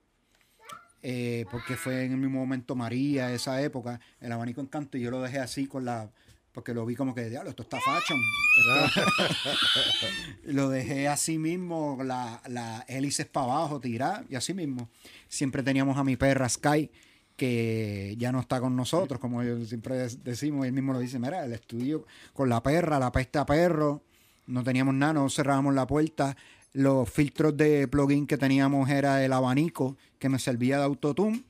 eh, 1.03 1.45
porque 1.51 1.75
fue 1.75 2.05
en 2.05 2.11
el 2.13 2.17
mismo 2.17 2.39
momento 2.39 2.75
María, 2.75 3.31
esa 3.33 3.61
época, 3.61 3.99
el 4.19 4.31
abanico 4.31 4.61
en 4.61 4.67
canto, 4.67 4.97
y 4.97 5.01
yo 5.01 5.11
lo 5.11 5.21
dejé 5.21 5.39
así 5.39 5.67
con 5.67 5.85
la. 5.85 6.09
Porque 6.51 6.73
lo 6.73 6.85
vi 6.87 6.95
como 6.95 7.13
que, 7.13 7.29
diablo, 7.29 7.51
esto 7.51 7.61
está 7.63 7.77
fashion. 7.79 8.19
Esto- 8.95 10.51
lo 10.53 10.69
dejé 10.69 11.07
así 11.07 11.37
mismo, 11.37 11.99
la, 12.03 12.41
la 12.47 12.83
hélices 12.87 13.25
para 13.27 13.45
abajo, 13.45 13.79
tirar, 13.79 14.25
y 14.29 14.35
así 14.35 14.53
mismo. 14.53 14.89
Siempre 15.27 15.63
teníamos 15.63 15.97
a 15.97 16.03
mi 16.03 16.15
perra 16.15 16.49
Sky, 16.49 16.89
que 17.35 18.15
ya 18.17 18.31
no 18.31 18.39
está 18.39 18.59
con 18.59 18.75
nosotros, 18.75 19.19
como 19.19 19.43
yo 19.43 19.63
siempre 19.65 20.07
decimos, 20.23 20.65
él 20.65 20.73
mismo 20.73 20.93
lo 20.93 20.99
dice, 20.99 21.19
mira, 21.19 21.45
el 21.45 21.53
estudio 21.53 22.05
con 22.33 22.49
la 22.49 22.63
perra, 22.63 22.97
la 22.97 23.11
peste 23.11 23.37
a 23.37 23.45
perro, 23.45 24.01
no 24.47 24.63
teníamos 24.63 24.95
nada, 24.95 25.13
no 25.13 25.29
cerrábamos 25.29 25.75
la 25.75 25.85
puerta, 25.85 26.35
los 26.73 27.09
filtros 27.09 27.55
de 27.57 27.87
plugin 27.87 28.27
que 28.27 28.37
teníamos 28.37 28.89
era 28.89 29.23
el 29.23 29.33
abanico 29.33 29.97
que 30.19 30.29
me 30.29 30.39
servía 30.39 30.77
de 30.77 30.83
autotune. 30.83 31.43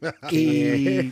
Y, 0.30 1.10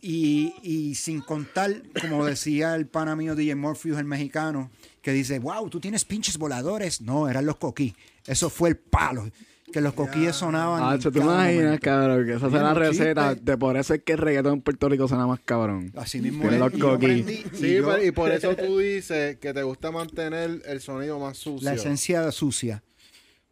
y, 0.00 0.54
y 0.62 0.94
sin 0.94 1.20
contar, 1.20 1.82
como 2.00 2.24
decía 2.24 2.76
el 2.76 2.86
pana 2.86 3.16
mío 3.16 3.34
DJ 3.34 3.56
Morpheus, 3.56 3.98
el 3.98 4.04
mexicano, 4.04 4.70
que 5.02 5.12
dice, 5.12 5.40
wow, 5.40 5.68
tú 5.68 5.80
tienes 5.80 6.04
pinches 6.04 6.38
voladores. 6.38 7.00
No, 7.00 7.28
eran 7.28 7.46
los 7.46 7.56
coquí. 7.56 7.94
Eso 8.24 8.50
fue 8.50 8.68
el 8.68 8.76
palo. 8.76 9.28
Que 9.72 9.80
los 9.80 9.92
coquíes 9.94 10.34
sonaban. 10.36 10.82
Ah, 10.82 10.98
¿tú 10.98 11.12
te 11.12 11.20
imaginas, 11.20 11.78
cabrón? 11.80 12.26
Que 12.26 12.34
esa 12.34 12.50
sea 12.50 12.62
la 12.62 12.74
receta. 12.74 13.34
De 13.36 13.56
por 13.56 13.76
eso 13.76 13.94
es 13.94 14.02
que 14.02 14.12
el 14.12 14.18
reggaetón 14.18 14.54
en 14.54 14.60
Puerto 14.62 14.88
Rico 14.88 15.06
suena 15.06 15.26
más 15.26 15.40
cabrón. 15.44 15.92
Así 15.96 16.20
mismo 16.20 16.48
es. 16.50 16.58
los 16.58 16.74
Y 16.74 16.78
yo 16.78 16.90
coquí. 16.90 17.04
aprendí, 17.06 17.32
y 17.32 17.56
Sí, 17.56 17.74
yo- 17.76 17.86
pero- 17.88 18.04
y 18.04 18.10
por 18.10 18.30
eso 18.32 18.56
tú 18.56 18.78
dices 18.78 19.36
que 19.38 19.54
te 19.54 19.62
gusta 19.62 19.90
mantener 19.92 20.62
el 20.66 20.80
sonido 20.80 21.18
más 21.20 21.36
sucio. 21.38 21.68
la 21.68 21.74
esencia 21.76 22.30
sucia. 22.32 22.82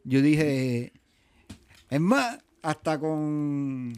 Yo 0.05 0.21
dije, 0.23 0.93
es 1.91 2.01
más, 2.01 2.39
hasta 2.63 2.99
con, 2.99 3.93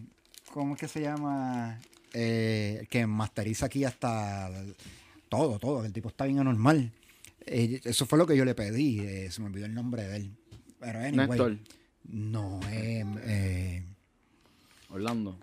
¿cómo 0.52 0.74
es 0.74 0.80
que 0.80 0.88
se 0.88 1.00
llama? 1.00 1.78
Eh, 2.12 2.86
que 2.90 3.06
masteriza 3.06 3.66
aquí 3.66 3.84
hasta 3.84 4.50
todo, 5.28 5.58
todo, 5.58 5.84
el 5.84 5.92
tipo 5.92 6.08
está 6.08 6.24
bien 6.24 6.40
anormal. 6.40 6.90
Eh, 7.46 7.80
eso 7.84 8.04
fue 8.04 8.18
lo 8.18 8.26
que 8.26 8.36
yo 8.36 8.44
le 8.44 8.54
pedí, 8.54 8.98
eh, 9.00 9.28
se 9.30 9.40
me 9.40 9.46
olvidó 9.46 9.66
el 9.66 9.74
nombre 9.74 10.02
de 10.06 10.16
él. 10.16 10.30
Pero 10.80 10.98
anyway, 10.98 11.28
Néstor, 11.28 11.56
no, 12.08 12.60
eh, 12.70 13.04
eh, 13.24 13.84
Orlando. 14.90 15.38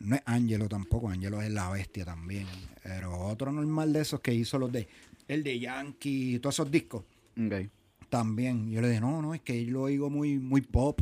no 0.00 0.16
es 0.16 0.22
Angelo 0.26 0.68
tampoco, 0.68 1.08
Angelo 1.08 1.40
es 1.42 1.50
la 1.50 1.70
bestia 1.70 2.04
también. 2.04 2.46
Pero 2.82 3.16
otro 3.18 3.52
normal 3.52 3.92
de 3.92 4.00
esos 4.02 4.20
que 4.20 4.34
hizo 4.34 4.58
los 4.58 4.70
de, 4.72 4.88
el 5.28 5.42
de 5.42 5.58
Yankee, 5.58 6.38
todos 6.40 6.56
esos 6.56 6.70
discos. 6.70 7.04
También. 8.08 8.70
Yo 8.70 8.80
le 8.80 8.88
dije, 8.88 9.00
no, 9.00 9.20
no, 9.20 9.34
es 9.34 9.40
que 9.42 9.64
yo 9.64 9.72
lo 9.72 9.82
oigo 9.82 10.10
muy, 10.10 10.38
muy 10.38 10.60
pop. 10.60 11.00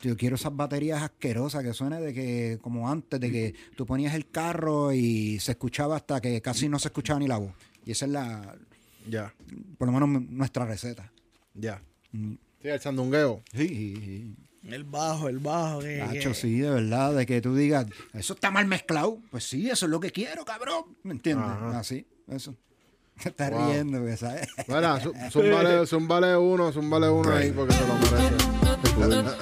Yo 0.00 0.16
quiero 0.16 0.34
esas 0.36 0.54
baterías 0.54 1.02
asquerosas 1.02 1.62
que 1.62 1.72
suene 1.72 2.00
de 2.00 2.12
que, 2.12 2.58
como 2.60 2.90
antes, 2.90 3.20
de 3.20 3.30
que 3.30 3.54
tú 3.76 3.86
ponías 3.86 4.14
el 4.14 4.28
carro 4.28 4.92
y 4.92 5.38
se 5.38 5.52
escuchaba 5.52 5.96
hasta 5.96 6.20
que 6.20 6.40
casi 6.42 6.68
no 6.68 6.78
se 6.78 6.88
escuchaba 6.88 7.20
ni 7.20 7.28
la 7.28 7.38
voz. 7.38 7.52
Y 7.86 7.92
esa 7.92 8.04
es 8.06 8.10
la, 8.12 8.56
Ya, 9.08 9.32
por 9.78 9.88
lo 9.90 9.92
menos 9.98 10.22
nuestra 10.28 10.66
receta. 10.66 11.10
ya. 11.54 11.80
Mm. 12.12 12.34
Sí, 12.62 12.68
el 12.68 12.80
sandungueo. 12.80 13.42
Sí, 13.52 13.68
sí, 13.68 13.96
sí. 13.96 14.36
El 14.68 14.84
bajo, 14.84 15.28
el 15.28 15.38
bajo. 15.38 15.78
Que, 15.80 15.98
Nacho, 15.98 16.28
que- 16.30 16.34
sí, 16.34 16.58
de 16.60 16.70
verdad, 16.70 17.14
de 17.14 17.24
que 17.26 17.40
tú 17.40 17.54
digas, 17.56 17.86
eso 18.12 18.34
está 18.34 18.50
mal 18.50 18.66
mezclado. 18.66 19.18
Pues 19.30 19.44
sí, 19.44 19.70
eso 19.70 19.86
es 19.86 19.90
lo 19.90 19.98
que 20.00 20.10
quiero, 20.10 20.44
cabrón. 20.44 20.84
¿Me 21.02 21.12
entiendes? 21.12 21.46
Ajá. 21.48 21.78
Así, 21.78 22.06
eso. 22.28 22.54
Te 23.22 23.30
estás 23.30 23.50
Wow. 23.50 23.70
riendo, 23.72 23.98
porque, 24.00 24.16
¿sabes? 24.16 24.48
Mira, 24.68 24.98
zu- 25.00 25.14
zúmbale, 25.30 25.86
zúmbale 25.86 26.36
uno, 26.36 26.72
zúmbale 26.72 27.08
uno 27.08 27.32
ahí 27.32 27.50
porque 27.52 27.74
se 27.74 27.86
lo 27.86 27.94
merece. 27.94 29.40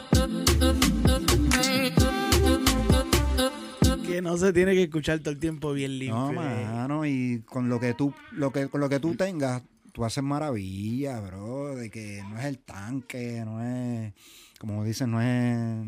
que 4.07 4.23
no 4.23 4.37
se 4.39 4.53
tiene 4.53 4.73
que 4.75 4.85
escuchar 4.85 5.19
todo 5.21 5.31
el 5.31 5.39
tiempo 5.39 5.73
bien 5.73 5.99
limpio. 5.99 6.17
No, 6.17 6.33
mano, 6.33 7.05
y 7.07 7.43
con 7.45 7.69
lo 7.69 7.79
que 7.79 7.95
tú, 7.95 8.13
lo 8.33 8.51
que, 8.53 8.69
con 8.69 8.81
lo 8.81 8.89
que 8.89 8.99
tú 9.01 9.15
tengas, 9.15 9.63
tú 9.99 10.05
haces 10.05 10.23
maravilla, 10.23 11.19
bro, 11.19 11.75
de 11.75 11.91
que 11.91 12.23
no 12.31 12.39
es 12.39 12.45
el 12.45 12.61
tanque, 12.61 13.43
no 13.45 13.61
es, 13.61 14.13
como 14.61 14.85
dicen, 14.85 15.11
no 15.11 15.21
es, 15.21 15.85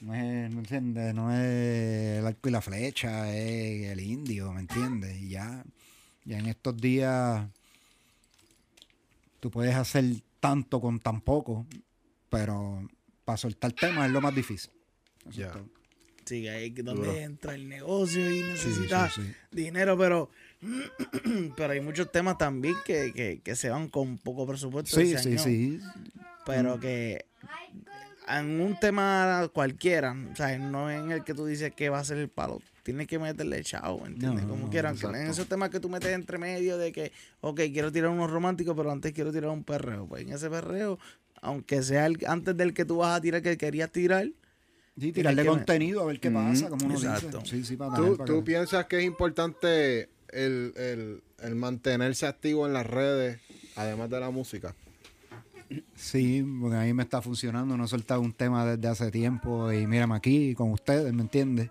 no 0.00 0.14
es, 0.14 0.50
¿me 0.50 0.60
entiendes? 0.60 1.14
No 1.14 1.30
es 1.30 2.20
el 2.20 2.26
arco 2.26 2.48
y 2.48 2.52
la 2.52 2.62
flecha, 2.62 3.36
es 3.36 3.90
el 3.92 4.00
indio, 4.00 4.50
¿me 4.54 4.60
entiendes? 4.60 5.14
Y 5.20 5.28
ya, 5.28 5.62
ya 6.24 6.38
en 6.38 6.46
estos 6.46 6.74
días 6.78 7.46
tú 9.40 9.50
puedes 9.50 9.74
hacer 9.74 10.02
tanto 10.40 10.80
con 10.80 11.00
tan 11.00 11.20
poco, 11.20 11.66
pero 12.30 12.88
para 13.26 13.36
soltar 13.36 13.72
temas 13.72 14.06
es 14.06 14.12
lo 14.12 14.22
más 14.22 14.34
difícil. 14.34 14.70
Eso 15.28 15.42
todo. 15.52 15.68
Sí, 16.24 16.42
que 16.42 16.50
ahí 16.50 16.72
es 16.74 16.82
donde 16.84 17.08
Duro. 17.08 17.12
entra 17.18 17.54
el 17.54 17.68
negocio 17.68 18.30
y 18.30 18.38
Sí, 18.38 18.42
necesita 18.44 19.10
sí, 19.10 19.20
sí. 19.22 19.32
dinero, 19.50 19.98
pero 19.98 20.30
pero 21.56 21.72
hay 21.72 21.80
muchos 21.80 22.10
temas 22.12 22.38
también 22.38 22.74
que, 22.84 23.12
que, 23.12 23.40
que 23.42 23.56
se 23.56 23.70
van 23.70 23.88
con 23.88 24.18
poco 24.18 24.46
presupuesto. 24.46 24.96
Sí, 24.96 25.12
ese 25.12 25.22
sí, 25.22 25.28
año, 25.30 25.38
sí. 25.38 25.80
Pero 26.46 26.78
que 26.80 27.24
en 28.28 28.60
un 28.60 28.78
tema 28.78 29.48
cualquiera, 29.52 30.14
o 30.32 30.36
sea, 30.36 30.56
no 30.58 30.90
en 30.90 31.10
el 31.10 31.24
que 31.24 31.34
tú 31.34 31.46
dices 31.46 31.72
que 31.74 31.88
va 31.88 31.98
a 31.98 32.04
ser 32.04 32.18
el 32.18 32.28
palo, 32.28 32.60
tienes 32.82 33.06
que 33.06 33.18
meterle 33.18 33.62
chavo, 33.62 34.06
¿entiendes? 34.06 34.44
No, 34.44 34.50
Como 34.50 34.64
no, 34.66 34.70
quieran. 34.70 34.96
En 35.02 35.30
esos 35.30 35.48
temas 35.48 35.70
que 35.70 35.80
tú 35.80 35.88
metes 35.88 36.12
entre 36.12 36.38
medio 36.38 36.78
de 36.78 36.92
que, 36.92 37.12
ok, 37.40 37.60
quiero 37.72 37.90
tirar 37.90 38.10
unos 38.10 38.30
románticos, 38.30 38.74
pero 38.76 38.90
antes 38.90 39.12
quiero 39.12 39.32
tirar 39.32 39.50
un 39.50 39.64
perreo. 39.64 40.06
Pues 40.06 40.22
en 40.22 40.32
ese 40.32 40.48
perreo, 40.48 40.98
aunque 41.42 41.82
sea 41.82 42.06
el- 42.06 42.18
antes 42.26 42.56
del 42.56 42.72
que 42.74 42.84
tú 42.84 42.98
vas 42.98 43.16
a 43.18 43.20
tirar 43.20 43.42
que 43.42 43.56
querías 43.56 43.90
tirar, 43.90 44.28
Sí, 44.98 45.12
tirarle 45.12 45.46
contenido 45.46 46.02
a 46.02 46.06
ver 46.06 46.20
qué 46.20 46.30
pasa, 46.30 46.68
como 46.68 46.84
uno 46.86 46.94
Exacto. 46.98 47.38
dice. 47.40 47.56
Sí, 47.56 47.64
sí, 47.64 47.76
para 47.76 47.94
¿Tú, 47.94 48.16
para 48.18 48.26
tú 48.26 48.44
piensas 48.44 48.84
que 48.86 48.98
es 48.98 49.04
importante 49.04 50.10
el, 50.32 50.72
el- 50.76 51.22
el 51.40 51.54
mantenerse 51.54 52.26
activo 52.26 52.66
en 52.66 52.72
las 52.72 52.86
redes, 52.86 53.40
además 53.76 54.10
de 54.10 54.20
la 54.20 54.30
música? 54.30 54.74
Sí, 55.94 56.44
porque 56.60 56.76
a 56.76 56.80
mí 56.82 56.92
me 56.92 57.02
está 57.04 57.22
funcionando. 57.22 57.76
No 57.76 57.84
he 57.84 57.88
soltado 57.88 58.20
un 58.20 58.32
tema 58.32 58.66
desde 58.66 58.88
hace 58.88 59.10
tiempo 59.10 59.72
y 59.72 59.86
mírame 59.86 60.16
aquí 60.16 60.54
con 60.54 60.72
ustedes, 60.72 61.12
¿me 61.14 61.22
entiendes? 61.22 61.70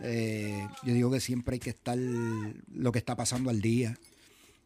Eh, 0.00 0.66
yo 0.82 0.92
digo 0.92 1.10
que 1.10 1.20
siempre 1.20 1.54
hay 1.54 1.60
que 1.60 1.70
estar 1.70 1.96
lo 1.96 2.92
que 2.92 2.98
está 2.98 3.16
pasando 3.16 3.50
al 3.50 3.60
día. 3.60 3.96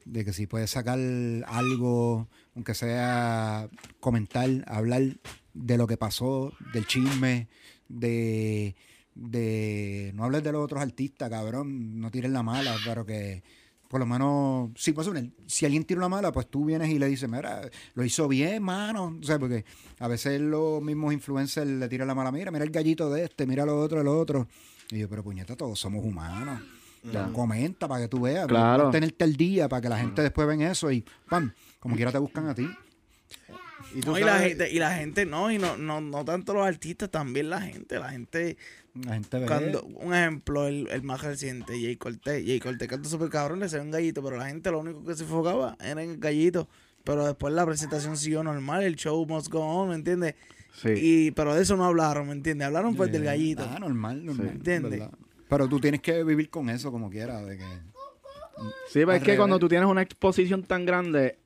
De 0.06 0.24
que 0.24 0.32
si 0.32 0.46
puedes 0.46 0.70
sacar 0.70 0.98
algo, 1.46 2.26
aunque 2.56 2.74
sea 2.74 3.68
comentar, 4.00 4.48
hablar 4.66 5.02
de 5.52 5.76
lo 5.76 5.86
que 5.86 5.98
pasó, 5.98 6.52
del 6.72 6.86
chisme, 6.86 7.48
de, 7.88 8.74
de 9.14 10.12
no 10.14 10.24
hables 10.24 10.42
de 10.42 10.52
los 10.52 10.64
otros 10.64 10.80
artistas, 10.80 11.28
cabrón, 11.30 12.00
no 12.00 12.10
tires 12.10 12.30
la 12.30 12.42
mala, 12.42 12.76
pero 12.84 13.04
que 13.04 13.42
por 13.90 13.98
lo 13.98 14.06
menos, 14.06 14.70
sí, 14.76 14.92
pues, 14.92 15.10
si 15.46 15.66
alguien 15.66 15.82
tira 15.82 15.98
una 15.98 16.08
mala, 16.08 16.30
pues 16.30 16.46
tú 16.46 16.64
vienes 16.64 16.90
y 16.90 17.00
le 17.00 17.08
dices, 17.08 17.28
mira, 17.28 17.62
lo 17.94 18.04
hizo 18.04 18.28
bien, 18.28 18.62
mano. 18.62 19.18
O 19.20 19.24
sea, 19.24 19.36
porque 19.36 19.64
a 19.98 20.06
veces 20.06 20.40
los 20.40 20.80
mismos 20.80 21.12
influencers 21.12 21.68
le 21.68 21.88
tiran 21.88 22.06
la 22.06 22.14
mala, 22.14 22.30
mira, 22.30 22.52
mira 22.52 22.64
el 22.64 22.70
gallito 22.70 23.10
de 23.10 23.24
este, 23.24 23.46
mira 23.46 23.66
lo 23.66 23.76
otro, 23.80 24.00
el 24.00 24.06
otro. 24.06 24.46
Y 24.92 25.00
yo, 25.00 25.08
pero 25.08 25.24
puñeta, 25.24 25.56
todos 25.56 25.80
somos 25.80 26.04
humanos. 26.04 26.62
Ya. 27.02 27.32
Comenta 27.32 27.88
para 27.88 28.02
que 28.02 28.08
tú 28.08 28.20
veas, 28.20 28.46
Claro. 28.46 28.84
no 28.84 28.90
tenerte 28.92 29.24
el 29.24 29.36
día 29.36 29.68
para 29.68 29.82
que 29.82 29.88
la 29.88 29.98
gente 29.98 30.22
después 30.22 30.46
ven 30.46 30.62
eso 30.62 30.92
y, 30.92 31.04
pam, 31.28 31.52
como 31.80 31.96
quiera 31.96 32.12
te 32.12 32.18
buscan 32.18 32.46
a 32.46 32.54
ti. 32.54 32.68
Y 33.94 34.00
tú 34.02 34.12
No, 34.12 34.18
y, 34.18 34.22
la 34.22 34.38
gente, 34.38 34.70
y 34.70 34.78
la 34.78 34.94
gente, 34.94 35.26
no, 35.26 35.50
y 35.50 35.58
no, 35.58 35.76
no, 35.76 36.00
no 36.00 36.24
tanto 36.24 36.54
los 36.54 36.64
artistas, 36.64 37.10
también 37.10 37.50
la 37.50 37.60
gente. 37.60 37.98
La 37.98 38.10
gente, 38.10 38.56
La 38.94 39.14
gente 39.14 39.38
ve. 39.38 39.46
cuando, 39.46 39.82
un 39.82 40.14
ejemplo, 40.14 40.66
el, 40.66 40.88
el 40.90 41.02
más 41.02 41.22
reciente, 41.22 41.72
Jay 41.80 41.96
Cortés. 41.96 42.44
Jay 42.44 42.58
Cortés 42.58 42.88
canta 42.88 43.08
súper 43.08 43.28
cabrón, 43.28 43.60
le 43.60 43.68
salió 43.68 43.84
un 43.84 43.90
gallito, 43.90 44.22
pero 44.22 44.36
la 44.36 44.46
gente 44.46 44.70
lo 44.70 44.80
único 44.80 45.04
que 45.04 45.14
se 45.14 45.22
enfocaba 45.24 45.76
era 45.80 46.02
en 46.02 46.10
el 46.10 46.18
gallito. 46.18 46.68
Pero 47.04 47.26
después 47.26 47.54
la 47.54 47.64
presentación 47.64 48.16
siguió 48.16 48.42
normal, 48.42 48.82
el 48.82 48.96
show 48.96 49.24
must 49.26 49.48
go 49.48 49.60
on, 49.60 49.90
¿me 49.90 49.94
entiendes? 49.94 50.34
Sí. 50.74 50.90
Y, 50.96 51.30
pero 51.32 51.54
de 51.54 51.62
eso 51.62 51.76
no 51.76 51.84
hablaron, 51.84 52.26
¿me 52.26 52.32
entiendes? 52.32 52.66
Hablaron 52.66 52.94
pues 52.94 53.10
del 53.10 53.24
gallito. 53.24 53.66
Ah, 53.68 53.78
normal, 53.78 54.24
normal. 54.24 54.48
Sí. 54.48 54.56
¿Entiendes? 54.56 55.02
Pero 55.48 55.68
tú 55.68 55.80
tienes 55.80 56.00
que 56.00 56.22
vivir 56.22 56.50
con 56.50 56.70
eso 56.70 56.92
como 56.92 57.10
quieras, 57.10 57.44
de 57.46 57.58
que 57.58 57.64
Sí, 58.88 59.00
pero 59.00 59.12
es 59.12 59.22
que 59.22 59.36
cuando 59.36 59.58
tú 59.58 59.68
tienes 59.68 59.88
una 59.88 60.02
exposición 60.02 60.62
tan 60.62 60.84
grande, 60.84 61.38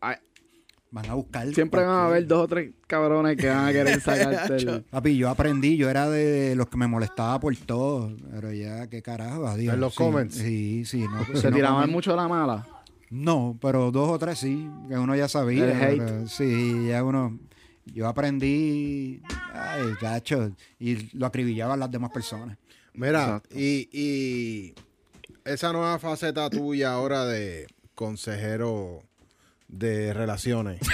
van 0.94 1.10
a 1.10 1.14
buscar. 1.14 1.52
siempre 1.52 1.80
van 1.82 1.90
a 1.90 2.06
haber 2.06 2.24
dos 2.28 2.44
o 2.44 2.48
tres 2.48 2.70
cabrones 2.86 3.36
que 3.36 3.48
van 3.48 3.66
a 3.66 3.72
querer 3.72 4.00
sacarte 4.00 4.56
el... 4.56 4.82
Papi, 4.84 5.16
yo 5.16 5.28
aprendí, 5.28 5.76
yo 5.76 5.90
era 5.90 6.08
de 6.08 6.54
los 6.54 6.68
que 6.68 6.76
me 6.76 6.86
molestaba 6.86 7.40
por 7.40 7.54
todo, 7.56 8.16
pero 8.30 8.52
ya, 8.52 8.86
qué 8.86 9.02
carajo, 9.02 9.44
adiós. 9.48 9.74
En 9.74 9.80
los 9.80 9.92
Sí, 9.94 9.98
comments. 9.98 10.34
Sí, 10.36 10.84
sí. 10.84 11.04
No, 11.08 11.24
si 11.26 11.36
Se 11.40 11.50
no 11.50 11.56
tiraban 11.56 11.90
mucho 11.90 12.14
la 12.14 12.28
mala. 12.28 12.64
No, 13.10 13.58
pero 13.60 13.90
dos 13.90 14.08
o 14.08 14.18
tres 14.20 14.38
sí, 14.38 14.68
que 14.88 14.94
uno 14.96 15.16
ya 15.16 15.26
sabía. 15.26 15.64
El 15.64 15.82
hate. 15.82 15.98
pero 15.98 16.28
sí, 16.28 16.86
ya 16.88 17.02
uno... 17.02 17.38
Yo 17.86 18.08
aprendí, 18.08 19.20
ay, 19.52 19.82
gacho, 20.00 20.52
y 20.78 21.14
lo 21.18 21.26
acribillaban 21.26 21.78
las 21.80 21.90
demás 21.90 22.12
personas. 22.12 22.56
Mira, 22.94 23.42
y, 23.54 23.88
y 23.92 24.74
esa 25.44 25.70
nueva 25.72 25.98
faceta 25.98 26.48
tuya 26.48 26.92
ahora 26.94 27.26
de 27.26 27.66
consejero 27.94 29.02
de 29.78 30.12
relaciones. 30.14 30.80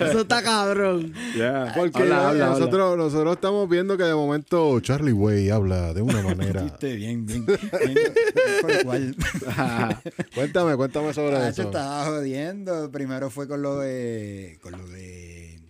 Eso 0.00 0.20
está 0.22 0.42
cabrón. 0.42 1.12
Yeah. 1.34 1.72
Porque 1.76 2.08
ya 2.08 2.28
habla, 2.28 2.46
nosotros, 2.46 2.96
nosotros 2.96 3.34
estamos 3.34 3.68
viendo 3.68 3.96
que 3.96 4.04
de 4.04 4.14
momento 4.14 4.78
Charlie 4.80 5.12
Way 5.12 5.50
habla 5.50 5.92
de 5.94 6.02
una 6.02 6.22
manera. 6.34 6.62
Viste, 6.62 6.94
bien, 6.96 7.24
bien, 7.26 7.44
bien, 7.46 7.58
por 8.60 8.84
cual. 8.84 9.16
cuéntame, 10.34 10.76
cuéntame 10.76 11.14
sobre 11.14 11.36
Ah, 11.36 11.48
eso. 11.48 11.62
se 11.62 11.68
estaba 11.68 12.04
jodiendo. 12.06 12.90
Primero 12.90 13.30
fue 13.30 13.46
con 13.48 13.62
lo 13.62 13.78
de. 13.78 14.58
con 14.62 14.72
lo 14.72 14.86
de. 14.86 15.60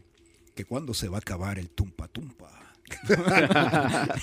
que 0.55 0.65
cuando 0.65 0.95
se 0.95 1.09
va 1.09 1.17
a 1.19 1.21
acabar 1.21 1.59
el 1.59 1.71
tumpa 1.71 2.09
tumpa. 2.09 2.49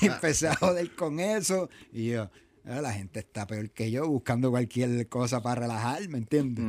Empecé 0.02 0.48
a 0.48 0.56
joder 0.56 0.94
con 0.96 1.20
eso 1.20 1.70
y 1.92 2.10
yo, 2.12 2.24
"Ah, 2.24 2.30
la 2.64 2.94
gente 2.94 3.20
está 3.20 3.48
peor 3.48 3.70
que 3.72 3.92
yo 3.92 4.08
buscando 4.08 4.52
cualquier 4.52 5.08
cosa 5.08 5.42
para 5.42 5.62
relajar, 5.62 6.08
¿me 6.10 6.18
entiendes? 6.20 6.66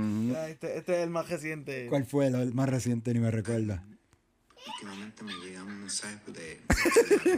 Este, 0.48 0.78
este 0.78 0.96
es 0.96 1.02
el 1.04 1.10
más 1.10 1.28
reciente. 1.28 1.86
¿Cuál 1.88 2.06
fue 2.06 2.26
el, 2.26 2.34
el 2.34 2.54
más 2.54 2.68
reciente? 2.68 3.12
Ni 3.12 3.20
me 3.20 3.30
recuerda. 3.30 3.84
Últimamente 4.66 5.24
me 5.24 5.32
llegan 5.34 5.80
mensajes 5.80 6.20
de, 6.34 6.60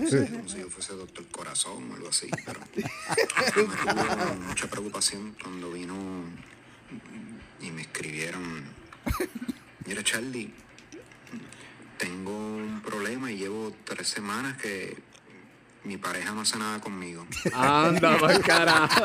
no 0.00 0.08
sé, 0.10 0.28
como 0.28 0.48
si 0.48 0.58
yo 0.58 0.68
fuese 0.68 0.92
doctor 0.94 1.24
corazón 1.28 1.90
o 1.90 1.94
algo 1.94 2.08
así, 2.08 2.28
pero 2.44 2.60
me 2.74 3.94
tuvo 3.94 4.34
mucha 4.48 4.66
preocupación 4.68 5.36
cuando 5.40 5.70
vino 5.70 5.94
y 7.60 7.70
me 7.70 7.82
escribieron, 7.82 8.64
mira 9.86 10.02
Charlie, 10.02 10.52
tengo 11.96 12.36
un 12.36 12.82
problema 12.84 13.30
y 13.30 13.38
llevo 13.38 13.72
tres 13.84 14.08
semanas 14.08 14.60
que 14.60 14.96
mi 15.84 15.96
pareja 15.96 16.32
no 16.32 16.42
hace 16.42 16.56
nada 16.58 16.80
conmigo. 16.80 17.26
Anda, 17.52 18.16
por 18.20 18.40
carajo. 18.42 19.04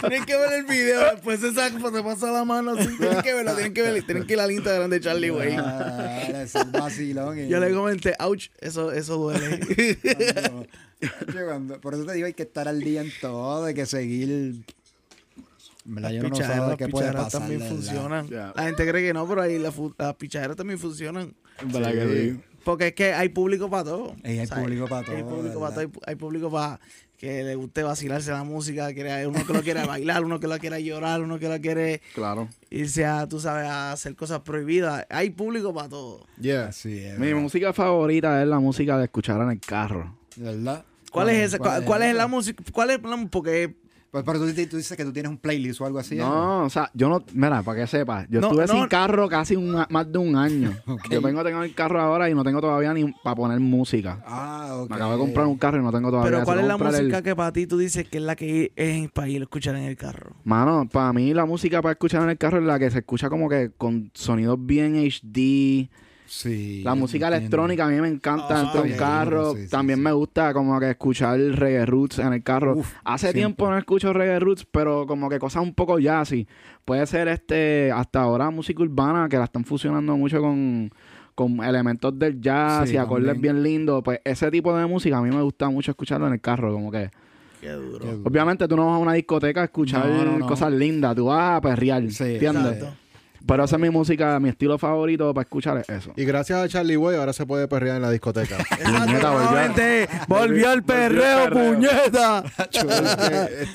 Tienen 0.00 0.24
que 0.24 0.36
ver 0.36 0.52
el 0.52 0.64
video, 0.64 1.00
después 1.12 1.40
se, 1.40 1.52
saca, 1.52 1.78
se 1.78 2.02
pasa 2.02 2.30
la 2.30 2.44
mano 2.44 2.72
así. 2.72 2.88
Tienen 2.96 3.20
que 3.22 3.34
verlo, 3.34 3.52
tienen 3.54 3.74
que 3.74 3.82
ver, 3.82 4.02
tienen 4.04 4.26
que 4.26 4.32
ir 4.34 4.40
al 4.40 4.52
Instagram 4.52 4.90
de 4.90 5.00
Charlie 5.00 5.30
Way. 5.30 5.56
Ah, 5.58 6.42
es 6.42 6.52
vacilón. 6.70 7.38
y- 7.40 7.48
Yo 7.48 7.58
le 7.58 7.72
comenté, 7.74 8.14
ouch, 8.20 8.48
eso, 8.60 8.92
eso 8.92 9.16
duele. 9.16 9.58
por 11.82 11.94
eso 11.94 12.04
te 12.04 12.12
digo, 12.14 12.26
hay 12.26 12.34
que 12.34 12.44
estar 12.44 12.68
al 12.68 12.80
día 12.80 13.02
en 13.02 13.12
todo, 13.20 13.64
hay 13.64 13.74
que 13.74 13.86
seguir. 13.86 14.64
En 15.86 15.94
verdad, 15.94 16.10
yo 16.10 16.22
no 16.22 16.30
pichaderas, 16.30 16.56
sé 16.64 16.68
las 16.68 16.76
qué 16.78 16.88
puede 16.88 17.06
pichaderas 17.06 17.24
pasar. 17.24 17.40
también 17.40 17.60
verdad. 17.60 17.74
funcionan. 17.76 18.30
La 18.56 18.62
gente 18.64 18.88
cree 18.88 19.06
que 19.06 19.12
no, 19.14 19.28
pero 19.28 19.42
ahí 19.42 19.58
las, 19.58 19.74
las 19.98 20.14
pichaderas 20.16 20.56
también 20.56 20.78
funcionan. 20.78 21.34
¿Verdad 21.64 21.92
que 21.92 22.32
sí? 22.34 22.40
Porque 22.66 22.88
es 22.88 22.94
que 22.94 23.12
hay 23.14 23.28
público 23.28 23.70
para 23.70 23.84
todo. 23.84 24.16
Hay 24.24 24.40
O 24.40 24.46
sea, 24.46 24.56
público 24.56 24.88
para 24.88 25.08
Hay 25.12 25.22
todo, 25.22 25.36
público 25.36 25.60
para 25.60 25.76
¿verdad? 25.76 25.88
todo. 25.92 26.00
Hay, 26.04 26.10
hay 26.10 26.16
público 26.16 26.50
para 26.50 26.80
que 27.16 27.44
le 27.44 27.54
guste 27.54 27.84
vacilarse 27.84 28.32
la 28.32 28.42
música. 28.42 28.88
uno 29.28 29.46
que 29.46 29.52
lo 29.52 29.62
quiere 29.62 29.84
bailar, 29.86 30.24
uno 30.24 30.40
que 30.40 30.48
lo 30.48 30.58
quiere 30.58 30.82
llorar, 30.82 31.22
uno 31.22 31.38
que 31.38 31.48
lo 31.48 31.60
quiere 31.60 32.02
Claro. 32.12 32.48
irse 32.68 33.06
a, 33.06 33.28
tú 33.28 33.38
sabes, 33.38 33.68
a 33.68 33.92
hacer 33.92 34.16
cosas 34.16 34.40
prohibidas. 34.40 35.06
Hay 35.10 35.30
público 35.30 35.72
para 35.72 35.88
todo. 35.88 36.26
Yeah. 36.40 36.70
Es. 36.70 36.84
Mi 36.86 36.94
¿verdad? 37.28 37.36
música 37.40 37.72
favorita 37.72 38.42
es 38.42 38.48
la 38.48 38.58
música 38.58 38.98
de 38.98 39.04
escuchar 39.04 39.40
en 39.42 39.50
el 39.52 39.60
carro. 39.60 40.18
¿Verdad? 40.34 40.84
¿Cuál 41.12 41.30
es 41.30 41.36
esa? 41.46 41.58
¿Cuál, 41.58 41.84
cuál 41.84 42.02
es 42.02 42.08
esa? 42.08 42.18
la 42.18 42.26
música? 42.26 42.64
¿Cuál 42.72 42.90
es 42.90 43.00
la 43.00 43.28
Porque 43.30 43.76
Pues, 44.24 44.38
pero 44.38 44.38
tú, 44.38 44.68
tú 44.70 44.76
dices 44.78 44.96
que 44.96 45.04
tú 45.04 45.12
tienes 45.12 45.28
un 45.30 45.36
playlist 45.36 45.80
o 45.80 45.84
algo 45.86 45.98
así. 45.98 46.16
No, 46.16 46.64
o 46.64 46.70
sea, 46.70 46.90
yo 46.94 47.08
no, 47.08 47.22
mira, 47.34 47.62
para 47.62 47.80
que 47.80 47.86
sepas, 47.86 48.26
yo 48.30 48.40
No, 48.40 48.46
estuve 48.48 48.66
no. 48.66 48.72
sin 48.72 48.86
carro 48.88 49.28
casi 49.28 49.56
un- 49.56 49.84
más 49.90 50.10
de 50.10 50.18
un 50.18 50.36
año. 50.36 50.72
Yo 51.10 51.20
vengo 51.20 51.40
a 51.40 51.44
tener 51.44 51.62
el 51.62 51.74
carro 51.74 52.00
ahora 52.00 52.30
y 52.30 52.34
no 52.34 52.42
tengo 52.42 52.60
todavía 52.60 52.94
ni 52.94 53.12
para 53.22 53.36
poner 53.36 53.60
música. 53.60 54.22
Ah, 54.26 54.70
ok. 54.82 54.88
Me 54.90 54.96
acabo 54.96 55.12
de 55.12 55.18
comprar 55.18 55.46
un 55.46 55.58
carro 55.58 55.78
y 55.80 55.82
no 55.82 55.92
tengo 55.92 56.10
todavía. 56.10 56.30
Pero. 56.30 56.44
¿cuál 56.44 56.60
es 56.60 56.66
la 56.66 56.74
el- 56.76 56.82
música 56.82 57.22
que 57.22 57.36
para 57.36 57.52
ti 57.52 57.66
tú 57.66 57.76
dices 57.78 58.08
que 58.08 58.18
es 58.18 58.24
la 58.24 58.36
que 58.36 58.72
es 58.74 59.10
para 59.10 59.28
ir 59.28 59.40
a 59.42 59.44
escuchar 59.44 59.76
en 59.76 59.84
el 59.84 59.96
carro? 59.96 60.34
Mano, 60.44 60.88
para 60.90 61.12
mí 61.12 61.34
la 61.34 61.44
música 61.44 61.82
para 61.82 61.92
escuchar 61.92 62.22
en 62.22 62.30
el 62.30 62.38
carro 62.38 62.58
es 62.58 62.64
la 62.64 62.78
que 62.78 62.90
se 62.90 62.98
escucha 62.98 63.28
como 63.28 63.48
que 63.48 63.70
con 63.76 64.10
sonidos 64.14 64.56
bien 64.64 64.96
HD. 64.96 65.88
Sí. 66.26 66.82
La 66.84 66.94
música 66.94 67.28
electrónica 67.28 67.86
a 67.86 67.88
mí 67.88 68.00
me 68.00 68.08
encanta 68.08 68.48
Ah, 68.50 68.62
dentro 68.62 68.82
de 68.82 68.90
un 68.92 68.96
carro. 68.98 69.54
Sí, 69.54 69.62
sí, 69.64 69.68
También 69.70 69.98
sí. 70.00 70.02
me 70.04 70.12
gusta 70.12 70.52
como 70.52 70.78
que 70.80 70.90
escuchar 70.90 71.38
reggae 71.38 71.86
roots 71.86 72.18
en 72.18 72.32
el 72.32 72.42
carro. 72.42 72.76
Uf, 72.76 72.92
Hace 73.04 73.26
siempre. 73.28 73.40
tiempo 73.40 73.70
no 73.70 73.78
escucho 73.78 74.12
reggae 74.12 74.40
roots, 74.40 74.66
pero 74.70 75.06
como 75.06 75.28
que 75.28 75.38
cosas 75.38 75.62
un 75.62 75.72
poco 75.72 75.98
jazzy. 75.98 76.46
Puede 76.84 77.06
ser 77.06 77.28
este 77.28 77.92
hasta 77.92 78.22
ahora 78.22 78.50
música 78.50 78.82
urbana 78.82 79.28
que 79.28 79.38
la 79.38 79.44
están 79.44 79.64
fusionando 79.64 80.16
mucho 80.16 80.40
con, 80.40 80.90
con 81.34 81.62
elementos 81.64 82.18
del 82.18 82.40
jazz 82.40 82.88
Sí, 82.88 82.94
y 82.94 82.98
acordes 82.98 83.28
también. 83.32 83.54
bien 83.54 83.62
lindos. 83.62 84.02
Pues 84.04 84.20
ese 84.24 84.50
tipo 84.50 84.76
de 84.76 84.84
música 84.86 85.18
a 85.18 85.22
mí 85.22 85.30
me 85.34 85.42
gusta 85.42 85.68
mucho 85.70 85.92
escucharlo 85.92 86.26
en 86.26 86.32
el 86.34 86.40
carro, 86.40 86.72
como 86.72 86.90
que 86.90 87.08
Qué 87.60 87.70
duro. 87.70 87.98
Qué 88.04 88.12
duro. 88.12 88.28
obviamente 88.28 88.66
tú 88.68 88.76
no 88.76 88.86
vas 88.86 88.94
a 88.96 88.98
una 88.98 89.12
discoteca 89.14 89.62
a 89.62 89.64
escuchar 89.64 90.06
No, 90.06 90.24
no, 90.24 90.38
no. 90.38 90.46
cosas 90.46 90.72
lindas, 90.72 91.14
tú 91.16 91.26
vas 91.26 91.56
a 91.56 91.60
perrear, 91.60 92.02
Sí, 92.10 92.24
¿entiendes? 92.24 92.74
Exacto. 92.78 92.96
Pero 93.46 93.64
esa 93.64 93.76
es 93.76 93.82
mi 93.82 93.90
música, 93.90 94.40
mi 94.40 94.48
estilo 94.48 94.76
favorito 94.78 95.32
para 95.32 95.42
escuchar 95.44 95.78
es 95.78 95.88
eso. 95.88 96.12
Y 96.16 96.24
gracias 96.24 96.58
a 96.60 96.68
Charlie 96.68 96.96
Boy 96.96 97.14
ahora 97.16 97.32
se 97.32 97.46
puede 97.46 97.68
perrear 97.68 97.96
en 97.96 98.02
la 98.02 98.10
discoteca. 98.10 98.56
Puñeta, 98.84 99.30
volvió. 99.30 100.06
Volvió 100.28 100.72
el 100.72 100.82
perreo, 100.82 101.50
puñeta. 101.50 102.42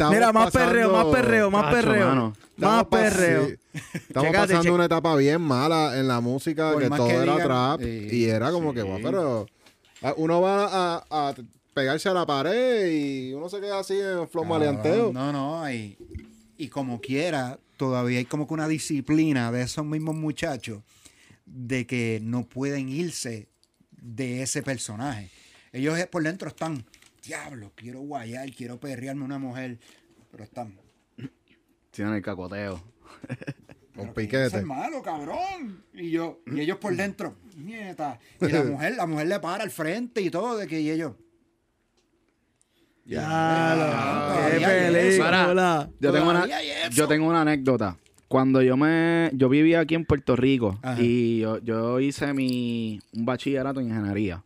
Mira, 0.09 0.31
más 0.33 0.45
pasando- 0.51 0.69
perreo, 0.69 0.91
más 0.91 1.05
perreo, 1.05 1.51
más 1.51 1.73
perreo. 1.73 2.07
mano. 2.07 2.33
Más 2.57 2.85
perreo. 2.85 3.47
Estamos 3.93 4.31
pasando 4.33 4.61
che- 4.63 4.71
una 4.71 4.85
etapa 4.85 5.15
bien 5.15 5.41
mala 5.41 5.97
en 5.97 6.07
la 6.07 6.19
música, 6.21 6.73
Por 6.73 6.81
que 6.83 6.89
todo 6.89 7.07
que 7.07 7.13
era 7.13 7.21
digan, 7.33 7.47
trap. 7.47 7.81
eh, 7.81 8.07
y 8.11 8.25
era 8.25 8.51
como 8.51 8.73
que. 8.73 8.81
"Guau, 8.81 8.99
pero 9.01 9.45
ah, 10.03 10.13
uno 10.17 10.41
va 10.41 10.65
a, 10.99 11.29
a 11.29 11.33
pegarse 11.73 12.09
a 12.09 12.13
la 12.13 12.25
pared 12.25 12.87
y 12.91 13.33
uno 13.33 13.47
se 13.49 13.59
queda 13.61 13.79
así 13.79 13.97
en 13.99 14.27
flow 14.27 14.43
maleanteo. 14.45 15.11
No, 15.13 15.31
no, 15.31 15.71
y, 15.71 15.97
y 16.61 16.69
como 16.69 17.01
quiera, 17.01 17.59
todavía 17.75 18.19
hay 18.19 18.25
como 18.25 18.45
que 18.47 18.53
una 18.53 18.67
disciplina 18.67 19.51
de 19.51 19.63
esos 19.63 19.83
mismos 19.83 20.13
muchachos 20.15 20.83
de 21.47 21.87
que 21.87 22.19
no 22.21 22.47
pueden 22.47 22.87
irse 22.87 23.47
de 23.89 24.43
ese 24.43 24.61
personaje. 24.61 25.31
Ellos 25.71 25.97
por 26.11 26.21
dentro 26.21 26.49
están, 26.49 26.85
diablo, 27.23 27.71
quiero 27.75 28.01
guayar, 28.01 28.51
quiero 28.53 28.79
perrearme 28.79 29.23
una 29.23 29.39
mujer, 29.39 29.79
pero 30.29 30.43
están. 30.43 30.77
Tienen 31.89 32.13
el 32.13 32.21
cacoteo. 32.21 32.83
Con 33.95 34.13
"Pero 34.13 34.13
que 34.13 34.21
ese 34.21 34.27
piquete. 34.27 34.57
es 34.59 34.63
malo, 34.63 35.01
cabrón. 35.01 35.83
Y 35.95 36.11
yo, 36.11 36.41
y 36.45 36.59
ellos 36.59 36.77
por 36.77 36.95
dentro, 36.95 37.37
nieta. 37.57 38.19
Y 38.39 38.49
la 38.49 38.63
mujer, 38.65 38.95
la 38.97 39.07
mujer 39.07 39.27
le 39.27 39.39
para 39.39 39.63
al 39.63 39.71
frente 39.71 40.21
y 40.21 40.29
todo, 40.29 40.57
de 40.57 40.67
que 40.67 40.79
y 40.79 40.91
ellos. 40.91 41.13
Ya, 43.05 44.49
qué 44.51 44.65
película. 44.65 45.89
Yo 45.99 46.11
tengo, 46.11 46.29
una, 46.29 46.47
yo 46.91 47.07
tengo 47.07 47.27
una 47.27 47.41
anécdota. 47.41 47.97
Cuando 48.27 48.61
yo 48.61 48.77
me 48.77 49.29
yo 49.33 49.49
vivía 49.49 49.81
aquí 49.81 49.95
en 49.95 50.05
Puerto 50.05 50.37
Rico 50.37 50.79
Ajá. 50.81 51.01
y 51.01 51.39
yo, 51.39 51.57
yo 51.59 51.99
hice 51.99 52.33
mi 52.33 52.99
un 53.13 53.25
bachillerato 53.25 53.81
en 53.81 53.87
ingeniería. 53.87 54.43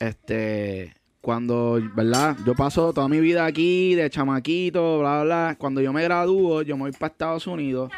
Este, 0.00 0.94
cuando, 1.20 1.80
¿verdad? 1.94 2.36
Yo 2.44 2.54
paso 2.56 2.92
toda 2.92 3.06
mi 3.06 3.20
vida 3.20 3.46
aquí 3.46 3.94
de 3.94 4.10
chamaquito, 4.10 4.98
bla, 4.98 5.22
bla, 5.22 5.24
bla. 5.24 5.56
Cuando 5.58 5.80
yo 5.80 5.92
me 5.92 6.02
gradúo, 6.02 6.62
yo 6.62 6.76
me 6.76 6.82
voy 6.84 6.92
para 6.92 7.12
Estados 7.12 7.46
Unidos 7.46 7.92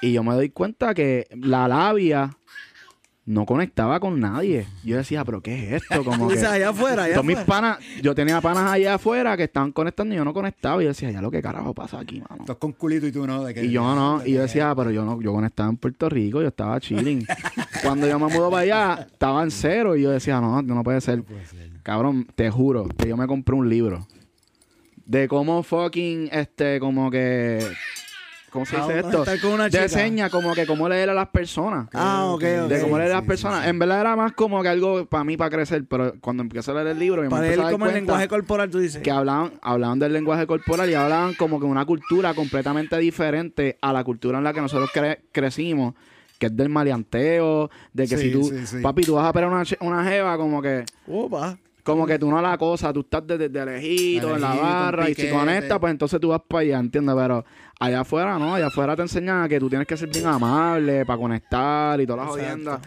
y 0.00 0.12
yo 0.12 0.24
me 0.24 0.32
doy 0.32 0.48
cuenta 0.48 0.94
que 0.94 1.26
la 1.30 1.68
labia 1.68 2.30
no 3.26 3.44
conectaba 3.44 3.98
con 4.00 4.20
nadie. 4.20 4.66
Yo 4.84 4.96
decía, 4.96 5.24
¿pero 5.24 5.40
qué 5.42 5.74
es 5.74 5.82
esto? 5.82 6.04
Como 6.04 6.28
que, 6.28 6.38
allá 6.46 6.68
afuera, 6.70 7.02
allá 7.04 7.14
todos 7.14 7.26
mis 7.26 7.36
afuera. 7.36 7.60
panas, 7.60 7.78
yo 8.00 8.14
tenía 8.14 8.40
panas 8.40 8.70
allá 8.70 8.94
afuera 8.94 9.36
que 9.36 9.42
estaban 9.44 9.72
conectando 9.72 10.14
y 10.14 10.16
yo 10.18 10.24
no 10.24 10.32
conectaba. 10.32 10.80
Y 10.80 10.84
yo 10.84 10.90
decía, 10.90 11.10
ya 11.10 11.20
lo 11.20 11.30
que 11.30 11.42
carajo 11.42 11.74
pasa 11.74 11.98
aquí, 11.98 12.20
mano. 12.20 12.42
Estás 12.42 12.56
con 12.56 12.72
culito 12.72 13.06
y 13.06 13.12
tú 13.12 13.26
no. 13.26 13.42
De 13.44 13.52
que, 13.52 13.64
Y 13.64 13.70
yo 13.72 13.94
no, 13.96 14.22
y 14.24 14.30
yo 14.32 14.36
de- 14.38 14.42
decía, 14.42 14.72
pero 14.76 14.90
yo 14.92 15.04
no, 15.04 15.20
yo 15.20 15.32
conectaba 15.32 15.68
en 15.68 15.76
Puerto 15.76 16.08
Rico, 16.08 16.40
yo 16.40 16.48
estaba 16.48 16.78
chilling. 16.80 17.26
Cuando 17.82 18.06
yo 18.06 18.18
me 18.18 18.32
mudo 18.32 18.48
para 18.50 18.62
allá, 18.62 19.06
estaba 19.10 19.42
en 19.42 19.50
cero 19.50 19.96
y 19.96 20.02
yo 20.02 20.10
decía, 20.12 20.40
no, 20.40 20.62
no 20.62 20.82
puede 20.84 21.00
ser. 21.00 21.22
Cabrón, 21.82 22.26
te 22.34 22.48
juro 22.50 22.86
que 22.96 23.08
yo 23.08 23.16
me 23.16 23.26
compré 23.26 23.54
un 23.56 23.68
libro 23.68 24.06
de 25.04 25.28
cómo 25.28 25.62
fucking, 25.62 26.28
este, 26.32 26.80
como 26.80 27.10
que, 27.10 27.58
¿cómo 28.50 28.64
se 28.64 28.76
Ah, 28.76 28.86
dice 28.86 28.98
esto? 29.00 29.24
De 29.70 29.88
señas, 29.88 30.30
como 30.30 30.54
que 30.54 30.66
cómo 30.66 30.88
leer 30.88 31.10
a 31.10 31.14
las 31.14 31.28
personas. 31.28 31.88
Ah, 31.92 32.26
ok, 32.30 32.42
ok. 32.64 32.68
De 32.68 32.80
cómo 32.80 32.98
leer 32.98 33.12
a 33.12 33.16
las 33.16 33.24
personas. 33.24 33.66
En 33.66 33.78
verdad 33.78 34.00
era 34.00 34.16
más 34.16 34.32
como 34.32 34.62
que 34.62 34.68
algo 34.68 35.06
para 35.06 35.24
mí, 35.24 35.36
para 35.36 35.50
crecer, 35.50 35.84
pero 35.88 36.14
cuando 36.20 36.42
empecé 36.42 36.70
a 36.70 36.74
leer 36.74 36.86
el 36.88 36.98
libro, 36.98 37.28
Para 37.28 37.46
dar 37.54 37.70
como 37.72 37.86
el 37.86 37.94
lenguaje 37.94 38.28
corporal, 38.28 38.70
tú 38.70 38.78
dices. 38.78 39.02
que 39.02 39.10
hablaban, 39.10 39.52
hablaban 39.62 39.98
del 39.98 40.12
lenguaje 40.12 40.46
corporal 40.46 40.88
y 40.90 40.94
hablaban 40.94 41.34
como 41.34 41.58
que 41.60 41.66
una 41.66 41.84
cultura 41.84 42.34
completamente 42.34 42.96
diferente 42.98 43.78
a 43.82 43.92
la 43.92 44.04
cultura 44.04 44.38
en 44.38 44.44
la 44.44 44.52
que 44.52 44.60
nosotros 44.60 44.90
cre- 44.92 45.18
crecimos, 45.32 45.94
que 46.38 46.46
es 46.46 46.56
del 46.56 46.68
maleanteo, 46.68 47.70
de 47.92 48.08
que 48.08 48.16
Sí, 48.16 48.24
si 48.24 48.32
tú, 48.32 48.44
sí, 48.44 48.66
sí. 48.66 48.76
papi, 48.82 49.02
tú 49.04 49.14
vas 49.14 49.26
a 49.26 49.32
pegar 49.32 49.48
una, 49.50 49.62
una 49.80 50.04
jeva, 50.04 50.36
como 50.36 50.60
que, 50.62 50.84
Opa. 51.06 51.58
Como 51.86 52.04
que 52.04 52.18
tú 52.18 52.28
no 52.28 52.42
la 52.42 52.58
cosa, 52.58 52.92
tú 52.92 53.00
estás 53.00 53.24
desde 53.24 53.48
de, 53.48 53.64
lejito, 53.64 54.34
en 54.34 54.40
la 54.40 54.54
barra, 54.54 55.08
y 55.08 55.14
si 55.14 55.30
conectas, 55.30 55.78
pues 55.78 55.92
entonces 55.92 56.20
tú 56.20 56.28
vas 56.30 56.40
para 56.46 56.62
allá, 56.62 56.78
¿entiendes? 56.80 57.14
Pero 57.16 57.44
allá 57.78 58.00
afuera 58.00 58.38
no, 58.40 58.56
allá 58.56 58.66
afuera 58.66 58.96
te 58.96 59.02
enseñan 59.02 59.44
a 59.44 59.48
que 59.48 59.60
tú 59.60 59.68
tienes 59.68 59.86
que 59.86 59.96
ser 59.96 60.08
bien 60.08 60.26
amable 60.26 61.06
para 61.06 61.16
conectar 61.16 62.00
y 62.00 62.06
todas 62.06 62.26
las 62.26 62.34
jodiendas. 62.34 62.80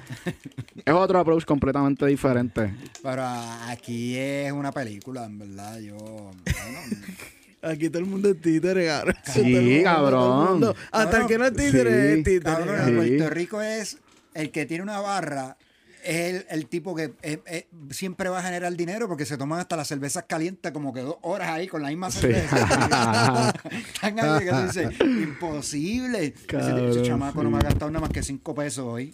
es 0.85 0.93
otro 0.93 1.17
approach 1.17 1.45
completamente 1.45 2.05
diferente. 2.07 2.75
Pero 3.01 3.23
aquí 3.67 4.17
es 4.17 4.51
una 4.51 4.73
película, 4.73 5.23
en 5.25 5.39
verdad. 5.39 5.79
Yo. 5.79 5.95
bueno, 5.95 6.33
Aquí 7.61 7.89
todo 7.89 7.99
el 7.99 8.05
mundo 8.05 8.29
es 8.29 8.41
títere, 8.41 8.85
cabrón. 8.87 9.15
Sí, 9.23 9.81
cabrón. 9.83 10.75
Hasta 10.91 11.21
el 11.21 11.27
que 11.27 11.37
no 11.37 11.45
es 11.45 11.53
títere 11.53 12.13
Sí. 12.13 12.19
es 12.19 12.23
títere. 12.25 12.41
cabrón, 12.55 12.77
Sí. 12.85 12.89
en 12.91 12.97
Puerto 12.97 13.29
Rico 13.33 13.61
es 13.61 13.97
el 14.33 14.51
que 14.51 14.65
tiene 14.65 14.83
una 14.83 14.99
barra. 14.99 15.57
Es 16.03 16.35
el, 16.35 16.45
el 16.49 16.67
tipo 16.67 16.95
que 16.95 17.13
eh, 17.21 17.41
eh, 17.45 17.67
siempre 17.89 18.29
va 18.29 18.39
a 18.39 18.43
generar 18.43 18.73
dinero 18.75 19.07
porque 19.07 19.25
se 19.25 19.37
toman 19.37 19.59
hasta 19.59 19.75
las 19.75 19.87
cervezas 19.87 20.25
calientes 20.27 20.71
como 20.71 20.93
que 20.93 21.01
dos 21.01 21.17
horas 21.21 21.49
ahí 21.49 21.67
con 21.67 21.81
la 21.81 21.89
misma 21.89 22.09
Sí. 22.11 22.19
cerveza. 22.21 23.53
Ahí 24.01 24.13
que 24.13 24.49
tú 24.51 24.61
dices, 24.65 24.99
imposible. 24.99 26.25
Ese, 26.25 26.45
Cabrón, 26.45 26.89
ese 26.89 27.01
chamaco 27.03 27.43
no 27.43 27.51
me 27.51 27.57
ha 27.57 27.61
gastado 27.61 27.91
nada 27.91 28.01
más 28.01 28.09
que 28.11 28.23
cinco 28.23 28.53
pesos 28.55 28.85
hoy. 28.85 29.13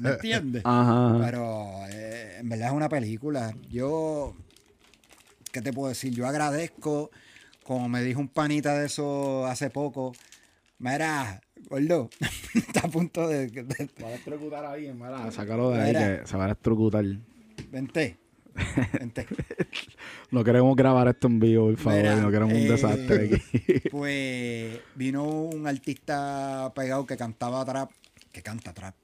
¿Me 0.00 0.10
entiendes? 0.10 0.62
Ajá. 0.64 1.18
Pero 1.24 1.70
eh, 1.90 2.36
en 2.40 2.48
verdad 2.48 2.68
es 2.68 2.74
una 2.74 2.88
película. 2.88 3.54
Yo, 3.70 4.36
¿qué 5.52 5.60
te 5.62 5.72
puedo 5.72 5.88
decir? 5.88 6.14
Yo 6.14 6.26
agradezco, 6.26 7.10
como 7.64 7.88
me 7.88 8.02
dijo 8.02 8.20
un 8.20 8.28
panita 8.28 8.78
de 8.78 8.86
eso 8.86 9.46
hace 9.46 9.70
poco, 9.70 10.12
mira, 10.78 11.40
gordo, 11.70 12.10
está 12.54 12.80
a 12.80 12.88
punto 12.90 13.28
de... 13.28 13.46
de- 13.48 13.88
Va 14.02 14.08
a 14.08 14.10
electrocutar 14.10 14.64
a 14.64 14.72
alguien, 14.72 14.96
mira, 14.98 15.30
sácalo 15.30 15.70
de 15.70 15.80
ahí 15.80 15.92
que 15.92 16.26
se 16.26 16.36
va 16.36 16.42
a 16.44 16.46
electrocutar. 16.48 17.04
vente, 17.70 18.18
vente. 18.98 19.26
No 20.32 20.44
queremos 20.44 20.76
grabar 20.76 21.08
esto 21.08 21.26
en 21.28 21.40
vivo, 21.40 21.66
por 21.66 21.76
favor. 21.78 21.98
Mira, 21.98 22.16
no 22.16 22.30
queremos 22.30 22.52
un 22.54 22.60
eh, 22.60 22.68
desastre 22.70 23.24
aquí. 23.26 23.88
Pues 23.90 24.78
vino 24.94 25.24
un 25.24 25.66
artista 25.66 26.70
pegado 26.74 27.04
que 27.06 27.16
cantaba 27.16 27.64
trap, 27.64 27.90
que 28.30 28.42
canta 28.42 28.72
trap. 28.72 28.94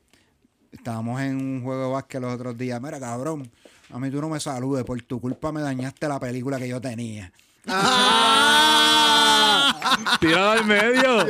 Estábamos 0.71 1.21
en 1.23 1.37
un 1.37 1.63
juego 1.63 1.87
de 1.87 1.93
básquet 1.93 2.21
los 2.21 2.35
otros 2.35 2.57
días. 2.59 2.81
Mira, 2.83 3.01
cabrón, 3.01 3.51
a 3.91 3.99
mí 3.99 4.11
tú 4.11 4.21
no 4.21 4.29
me 4.29 4.39
saludes, 4.39 4.85
por 4.85 5.01
tu 5.03 5.21
culpa 5.21 5.51
me 5.51 5.63
dañaste 5.63 6.07
la 6.07 6.21
película 6.21 6.59
que 6.59 6.69
yo 6.69 6.81
tenía. 6.81 7.33
Tíralo 10.21 10.51
al 10.51 10.65
medio. 10.67 11.27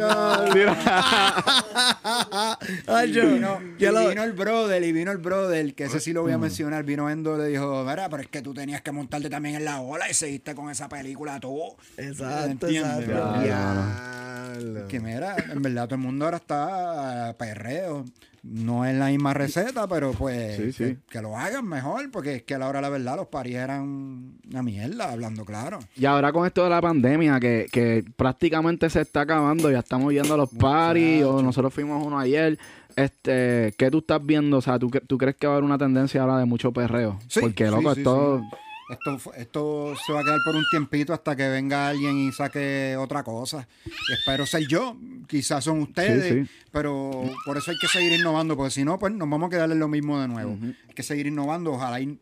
Ay, 2.86 3.12
yo, 3.12 3.24
Y 3.24 3.34
vino, 3.34 3.60
yo 3.78 3.90
y 3.90 3.92
lo- 3.92 4.08
vino 4.08 4.22
el 4.24 4.32
brother, 4.32 4.82
y 4.82 4.92
vino 4.92 5.10
el 5.12 5.18
brother, 5.18 5.74
que 5.74 5.84
ese 5.84 6.00
sí 6.00 6.12
lo 6.12 6.22
voy 6.22 6.32
a 6.32 6.38
mencionar, 6.38 6.84
vino 6.84 7.08
Endo 7.10 7.36
y 7.36 7.40
le 7.42 7.48
dijo, 7.48 7.84
mira, 7.84 8.08
pero 8.08 8.22
es 8.22 8.28
que 8.28 8.42
tú 8.42 8.54
tenías 8.54 8.82
que 8.82 8.92
montarte 8.92 9.28
también 9.30 9.56
en 9.56 9.64
la 9.64 9.80
ola 9.80 10.10
y 10.10 10.14
seguiste 10.14 10.54
con 10.54 10.70
esa 10.70 10.88
película 10.88 11.38
tú. 11.40 11.60
Exacto, 11.96 12.68
exacto. 12.68 13.40
Diablo. 13.42 14.88
Que 14.88 15.00
mira, 15.00 15.36
en 15.50 15.60
verdad 15.62 15.84
todo 15.84 15.96
el 15.96 16.00
mundo 16.00 16.24
ahora 16.24 16.36
está 16.38 17.34
perreo. 17.38 18.04
No 18.48 18.84
es 18.84 18.94
la 18.94 19.06
misma 19.08 19.34
receta, 19.34 19.88
pero 19.88 20.12
pues 20.12 20.56
Sí, 20.56 20.72
sí. 20.72 20.84
Que, 20.84 20.98
que 21.10 21.22
lo 21.22 21.36
hagan 21.36 21.66
mejor, 21.66 22.08
porque 22.12 22.36
es 22.36 22.42
que 22.44 22.54
a 22.54 22.58
la 22.58 22.68
hora 22.68 22.78
de 22.78 22.82
la 22.82 22.88
verdad 22.90 23.16
los 23.16 23.26
paris 23.26 23.56
eran 23.56 24.38
una 24.48 24.62
mierda, 24.62 25.10
hablando 25.10 25.44
claro. 25.44 25.80
Y 25.96 26.04
ahora 26.04 26.32
con 26.32 26.46
esto 26.46 26.62
de 26.62 26.70
la 26.70 26.80
pandemia, 26.80 27.40
que, 27.40 27.66
que 27.72 28.04
prácticamente 28.16 28.88
se 28.88 29.00
está 29.00 29.22
acabando, 29.22 29.70
ya 29.70 29.80
estamos 29.80 30.12
yendo 30.12 30.34
a 30.34 30.36
los 30.36 30.50
paris, 30.50 31.24
o 31.24 31.42
nosotros 31.42 31.74
fuimos 31.74 32.04
uno 32.06 32.18
ayer. 32.18 32.56
Este, 32.94 33.74
¿qué 33.76 33.90
tú 33.90 33.98
estás 33.98 34.24
viendo? 34.24 34.58
O 34.58 34.62
sea, 34.62 34.78
¿tú, 34.78 34.90
tú 35.06 35.18
crees 35.18 35.36
que 35.36 35.46
va 35.46 35.54
a 35.54 35.56
haber 35.56 35.64
una 35.64 35.76
tendencia 35.76 36.22
ahora 36.22 36.38
de 36.38 36.44
mucho 36.44 36.72
perreo? 36.72 37.18
Sí, 37.28 37.40
Porque, 37.40 37.66
loco, 37.66 37.92
esto... 37.92 38.42
Esto, 38.88 39.32
esto 39.36 39.94
se 40.06 40.12
va 40.12 40.20
a 40.20 40.22
quedar 40.24 40.38
por 40.44 40.54
un 40.54 40.64
tiempito 40.70 41.12
hasta 41.12 41.34
que 41.34 41.48
venga 41.48 41.88
alguien 41.88 42.16
y 42.18 42.32
saque 42.32 42.96
otra 42.98 43.22
cosa. 43.24 43.66
Espero 44.12 44.46
ser 44.46 44.66
yo, 44.68 44.96
quizás 45.26 45.64
son 45.64 45.80
ustedes, 45.82 46.24
Sí, 46.32 46.44
sí. 46.44 46.50
pero 46.70 47.10
por 47.44 47.56
eso 47.56 47.72
hay 47.72 47.76
que 47.78 47.88
seguir 47.88 48.12
innovando, 48.12 48.56
porque 48.56 48.70
si 48.70 48.84
no, 48.84 48.98
pues 48.98 49.12
nos 49.12 49.28
vamos 49.28 49.48
a 49.48 49.50
quedar 49.50 49.70
en 49.72 49.78
lo 49.80 49.88
mismo 49.88 50.20
de 50.20 50.28
nuevo. 50.28 50.56
Hay 50.62 50.94
que 50.94 51.02
seguir 51.02 51.26
innovando, 51.26 51.72
ojalá. 51.72 52.00
y- 52.00 52.18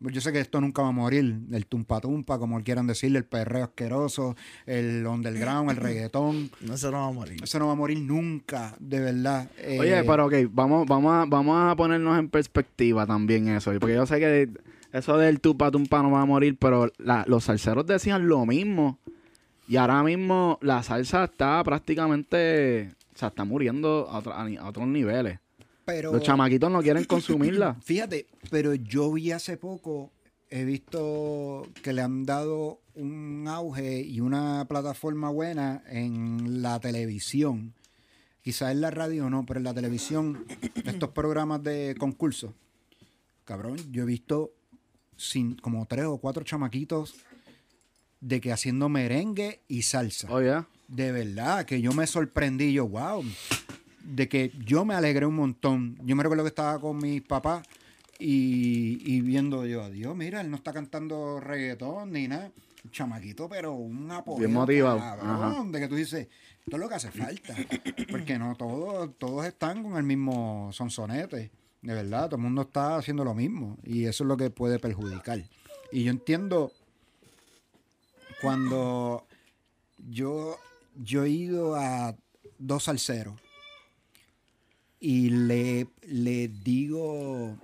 yo 0.00 0.20
sé 0.22 0.32
que 0.32 0.40
esto 0.40 0.62
nunca 0.62 0.80
va 0.80 0.88
a 0.88 0.92
morir, 0.92 1.40
el 1.52 1.66
tumpa 1.66 2.00
tumpa, 2.00 2.38
como 2.38 2.62
quieran 2.64 2.86
decirle, 2.86 3.18
el 3.18 3.26
perreo 3.26 3.64
asqueroso, 3.64 4.34
el 4.64 5.06
underground, 5.06 5.70
el 5.70 5.76
reggaetón. 5.76 6.50
No 6.62 6.78
se 6.78 6.86
nos 6.86 6.94
va 7.02 7.08
a 7.08 7.12
morir. 7.12 7.36
Eso 7.44 7.58
no 7.58 7.66
va 7.66 7.72
a 7.72 7.76
morir 7.76 8.00
nunca, 8.00 8.74
de 8.80 8.98
verdad. 8.98 9.50
Eh, 9.58 9.76
Oye, 9.78 10.02
pero 10.04 10.24
ok, 10.24 10.32
vamos, 10.50 10.86
vamos, 10.88 11.12
a, 11.12 11.26
vamos 11.28 11.70
a 11.70 11.76
ponernos 11.76 12.18
en 12.18 12.30
perspectiva 12.30 13.04
también 13.06 13.46
eso. 13.48 13.70
Porque 13.78 13.94
yo 13.94 14.06
sé 14.06 14.18
que 14.18 14.48
eso 14.92 15.16
del 15.18 15.40
tupa 15.40 15.70
tumpa 15.70 16.02
no 16.02 16.10
va 16.12 16.22
a 16.22 16.26
morir, 16.26 16.56
pero 16.58 16.90
la- 16.98 17.24
los 17.28 17.44
salseros 17.44 17.86
decían 17.86 18.28
lo 18.28 18.44
mismo. 18.46 18.98
Y 19.68 19.76
ahora 19.76 20.02
mismo 20.02 20.58
la 20.62 20.82
salsa 20.82 21.24
está 21.24 21.62
prácticamente... 21.64 22.94
O 23.14 23.18
sea, 23.18 23.28
está 23.28 23.44
muriendo 23.44 24.08
a, 24.10 24.18
otros 24.68 24.86
niveles. 24.86 25.40
pero- 25.84 26.12
Los 26.12 26.22
chamaquitos 26.22 26.70
no 26.70 26.80
quieren 26.82 27.04
consumirla. 27.04 27.76
Fíjate, 27.82 28.26
pero 28.50 28.74
yo 28.74 29.12
vi 29.12 29.32
hace 29.32 29.56
poco, 29.56 30.12
he 30.50 30.64
visto 30.64 31.66
que 31.82 31.92
le 31.92 32.00
han 32.02 32.24
dado 32.24 32.80
un 32.94 33.46
auge 33.48 34.00
y 34.02 34.20
una 34.20 34.64
plataforma 34.68 35.30
buena 35.30 35.82
en 35.88 36.62
la 36.62 36.78
televisión. 36.80 37.74
Quizás 38.42 38.70
en 38.72 38.80
la 38.80 38.90
radio 38.90 39.28
no, 39.28 39.44
pero 39.44 39.58
en 39.58 39.64
la 39.64 39.74
televisión, 39.74 40.44
estos 40.84 41.10
programas 41.10 41.62
de 41.64 41.94
concurso. 41.98 42.54
Cabrón, 43.44 43.76
yo 43.90 44.04
he 44.04 44.06
visto 44.06 44.52
sin, 45.18 45.56
como 45.56 45.84
tres 45.84 46.06
o 46.06 46.16
cuatro 46.16 46.44
chamaquitos 46.44 47.16
de 48.20 48.40
que 48.40 48.52
haciendo 48.52 48.88
merengue 48.88 49.60
y 49.68 49.82
salsa. 49.82 50.32
Oye, 50.32 50.64
De 50.86 51.12
verdad, 51.12 51.66
que 51.66 51.82
yo 51.82 51.92
me 51.92 52.06
sorprendí, 52.06 52.72
yo, 52.72 52.88
wow, 52.88 53.22
de 54.02 54.28
que 54.28 54.52
yo 54.64 54.86
me 54.86 54.94
alegré 54.94 55.26
un 55.26 55.34
montón. 55.34 55.98
Yo 56.04 56.16
me 56.16 56.22
recuerdo 56.22 56.44
que 56.44 56.48
estaba 56.48 56.80
con 56.80 56.96
mis 56.96 57.20
papás 57.20 57.66
y, 58.18 59.02
y 59.04 59.20
viendo 59.20 59.66
yo, 59.66 59.82
adiós, 59.82 60.16
mira, 60.16 60.40
él 60.40 60.50
no 60.50 60.56
está 60.56 60.72
cantando 60.72 61.40
reggaetón 61.40 62.12
ni 62.12 62.26
nada. 62.26 62.50
Chamaquito, 62.90 63.48
pero 63.48 63.74
un 63.74 64.10
apoyo. 64.10 64.38
Bien 64.38 64.52
motivado. 64.52 64.98
cabrón, 64.98 65.70
de 65.72 65.80
que 65.80 65.88
tú 65.88 65.94
dices, 65.96 66.28
esto 66.60 66.76
es 66.76 66.80
lo 66.80 66.88
que 66.88 66.94
hace 66.94 67.10
falta. 67.10 67.54
Porque 68.10 68.38
no 68.38 68.54
todos, 68.56 69.10
todos 69.18 69.44
están 69.44 69.82
con 69.82 69.96
el 69.96 70.04
mismo 70.04 70.70
sonsonete. 70.72 71.50
De 71.82 71.94
verdad, 71.94 72.26
todo 72.26 72.36
el 72.36 72.42
mundo 72.42 72.62
está 72.62 72.96
haciendo 72.96 73.24
lo 73.24 73.34
mismo. 73.34 73.78
Y 73.84 74.04
eso 74.04 74.24
es 74.24 74.28
lo 74.28 74.36
que 74.36 74.50
puede 74.50 74.78
perjudicar. 74.78 75.42
Y 75.92 76.04
yo 76.04 76.10
entiendo 76.10 76.72
cuando 78.40 79.26
yo, 79.98 80.56
yo 80.96 81.24
he 81.24 81.30
ido 81.30 81.76
a 81.76 82.14
dos 82.58 82.84
salseros 82.84 83.40
y 85.00 85.30
le, 85.30 85.88
le 86.02 86.48
digo, 86.48 87.56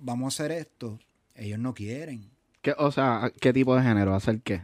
vamos 0.00 0.26
a 0.40 0.44
hacer 0.44 0.52
esto, 0.52 0.98
ellos 1.34 1.58
no 1.58 1.74
quieren. 1.74 2.30
¿qué, 2.62 2.74
o 2.76 2.90
sea, 2.90 3.32
¿qué 3.40 3.52
tipo 3.52 3.76
de 3.76 3.82
género? 3.82 4.14
¿Hacer 4.14 4.40
qué? 4.40 4.62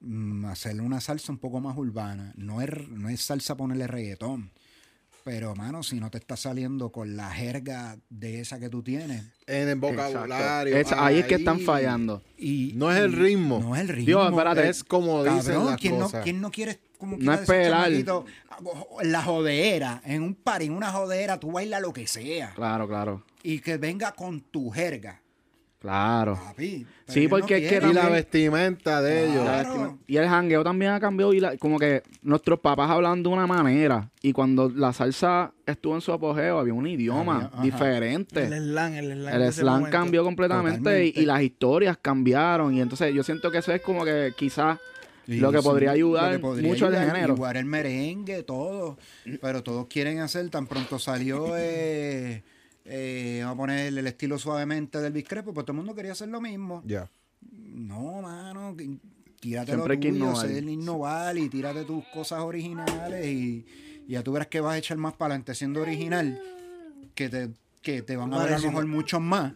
Mm, 0.00 0.46
hacerle 0.46 0.82
una 0.82 1.00
salsa 1.00 1.32
un 1.32 1.38
poco 1.38 1.60
más 1.60 1.76
urbana. 1.76 2.32
No 2.36 2.60
es, 2.60 2.70
no 2.88 3.08
es 3.08 3.20
salsa 3.20 3.56
ponerle 3.56 3.86
reggaetón. 3.86 4.50
Pero, 5.26 5.56
mano, 5.56 5.82
si 5.82 5.98
no 5.98 6.08
te 6.08 6.18
está 6.18 6.36
saliendo 6.36 6.92
con 6.92 7.16
la 7.16 7.28
jerga 7.32 7.98
de 8.08 8.38
esa 8.38 8.60
que 8.60 8.68
tú 8.68 8.84
tienes. 8.84 9.24
En 9.48 9.68
el 9.68 9.74
vocabulario. 9.74 10.76
Es- 10.76 10.92
ahí 10.92 11.18
es 11.18 11.26
que 11.26 11.34
están 11.34 11.58
fallando. 11.58 12.22
Y, 12.38 12.74
No 12.76 12.92
es 12.92 13.00
el 13.00 13.12
ritmo. 13.12 13.58
No 13.58 13.74
es 13.74 13.80
el 13.80 13.88
ritmo. 13.88 14.06
Dios, 14.06 14.30
espérate. 14.30 14.68
Es 14.68 14.84
como 14.84 15.24
dicen 15.24 15.54
Cabrón, 15.54 15.66
las 15.72 15.80
¿quién 15.80 15.98
no, 15.98 16.10
quién 16.22 16.40
no 16.40 16.50
quiere 16.52 16.78
como 16.96 17.16
No 17.16 17.18
quiera 17.18 17.34
es 17.34 17.40
decir 17.40 17.54
pelar. 17.56 17.84
chamaquito, 17.86 18.24
en 19.00 19.10
la 19.12 19.22
jodera, 19.24 20.00
en 20.04 20.22
un 20.22 20.34
par, 20.36 20.62
en 20.62 20.70
una 20.70 20.92
jodera, 20.92 21.40
tú 21.40 21.50
bailas 21.50 21.82
lo 21.82 21.92
que 21.92 22.06
sea. 22.06 22.52
Claro, 22.54 22.86
claro. 22.86 23.24
Y 23.42 23.58
que 23.58 23.78
venga 23.78 24.12
con 24.12 24.40
tu 24.42 24.70
jerga, 24.70 25.20
Claro. 25.86 26.34
papi. 26.34 26.84
Sí, 27.06 27.24
no 27.24 27.30
porque 27.30 27.56
es 27.58 27.62
que 27.62 27.68
quieren. 27.68 27.90
Y 27.90 27.92
la 27.92 28.08
vestimenta 28.08 29.00
de 29.00 29.24
ellos. 29.30 29.42
Claro. 29.44 29.98
Y 30.08 30.16
el 30.16 30.26
jangueo 30.28 30.64
también 30.64 30.90
ha 30.90 30.98
cambiado 30.98 31.32
y 31.32 31.38
la- 31.38 31.56
como 31.58 31.78
que 31.78 32.02
nuestros 32.22 32.58
papás 32.58 32.90
hablan 32.90 33.22
de 33.22 33.28
una 33.28 33.46
manera 33.46 34.10
y 34.20 34.32
cuando 34.32 34.68
la 34.68 34.92
salsa 34.92 35.52
estuvo 35.64 35.94
en 35.94 36.00
su 36.00 36.12
apogeo 36.12 36.58
había 36.58 36.74
un 36.74 36.88
idioma 36.88 37.50
ajá. 37.52 37.62
diferente. 37.62 38.42
El 38.44 38.52
slang, 38.70 38.94
el 38.94 39.12
slang. 39.12 39.34
El 39.42 39.52
slang 39.52 39.90
cambió 39.90 40.24
completamente 40.24 41.06
y, 41.06 41.24
las 41.24 41.40
historias 41.42 41.96
cambiaron 42.02 42.74
y 42.74 42.80
entonces 42.80 43.14
yo 43.14 43.22
siento 43.22 43.52
que 43.52 43.58
eso 43.58 43.72
es 43.72 43.80
como 43.80 44.04
que 44.04 44.32
quizás 44.36 44.78
Sí, 45.26 45.38
lo 45.40 45.50
que 45.52 45.60
podría 45.60 45.90
ayudar 45.92 46.32
que 46.32 46.38
podría 46.40 46.68
mucho 46.68 46.86
al 46.86 46.94
ayudar, 46.94 47.14
género. 47.16 47.34
Igual 47.34 47.56
el 47.56 47.64
merengue, 47.64 48.42
todo. 48.44 48.96
Pero 49.40 49.62
todos 49.62 49.86
quieren 49.88 50.20
hacer, 50.20 50.48
tan 50.50 50.66
pronto 50.68 51.00
salió, 51.00 51.56
eh, 51.56 52.44
eh, 52.88 53.40
vamos 53.42 53.54
a 53.54 53.56
poner 53.58 53.86
el 53.88 54.06
estilo 54.06 54.38
suavemente 54.38 55.00
del 55.00 55.12
Biscrepo, 55.12 55.52
pues 55.52 55.64
todo 55.66 55.72
el 55.72 55.78
mundo 55.78 55.94
quería 55.94 56.12
hacer 56.12 56.28
lo 56.28 56.40
mismo. 56.40 56.82
Ya. 56.86 57.10
No, 57.50 58.22
mano, 58.22 58.74
tírate 59.40 59.72
Siempre 59.72 59.88
lo 59.88 59.92
hay 59.92 60.00
que 60.00 60.08
tuyo, 60.10 60.24
innovar. 60.24 60.46
sé 60.46 60.58
el 60.58 60.68
innovar 60.68 61.38
y 61.38 61.48
tírate 61.48 61.84
tus 61.84 62.04
cosas 62.08 62.40
originales 62.40 63.26
y, 63.26 63.66
y 64.06 64.12
ya 64.12 64.22
tú 64.22 64.32
verás 64.32 64.48
que 64.48 64.60
vas 64.60 64.74
a 64.74 64.78
echar 64.78 64.96
más 64.96 65.14
para 65.14 65.34
adelante 65.34 65.54
siendo 65.54 65.82
original, 65.82 66.40
que 67.14 67.28
te, 67.28 67.50
que 67.82 68.02
te 68.02 68.16
van 68.16 68.32
a 68.34 68.42
ver 68.44 68.54
a 68.54 68.58
lo 68.58 68.66
mejor 68.68 68.86
muchos 68.86 69.20
más, 69.20 69.52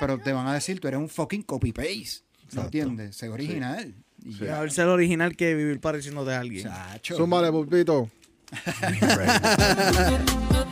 pero 0.00 0.18
te 0.18 0.32
van 0.32 0.46
a 0.46 0.54
decir, 0.54 0.80
tú 0.80 0.88
eres 0.88 1.00
un 1.00 1.08
fucking 1.08 1.42
copy-paste, 1.42 2.22
¿me 2.52 2.62
entiendes? 2.62 3.16
Sé 3.16 3.28
original. 3.28 3.94
Y 4.24 4.34
A 4.34 4.46
ya. 4.46 4.60
ver 4.60 4.70
ser 4.70 4.86
original 4.86 5.36
que 5.36 5.54
vivir 5.54 5.80
pareciendo 5.80 6.24
de 6.24 6.34
alguien. 6.36 6.64
Chacho. 6.64 7.16
Zúmbale, 7.16 7.50
pulpito. 7.50 8.08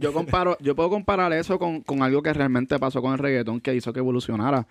Yo 0.00 0.12
comparo, 0.12 0.56
yo 0.60 0.74
puedo 0.74 0.90
comparar 0.90 1.32
eso 1.32 1.58
con, 1.58 1.82
con 1.82 2.02
algo 2.02 2.22
que 2.22 2.32
realmente 2.32 2.78
pasó 2.78 3.00
con 3.02 3.12
el 3.12 3.18
reggaetón 3.18 3.60
que 3.60 3.74
hizo 3.74 3.92
que 3.92 3.98
evolucionara. 4.00 4.66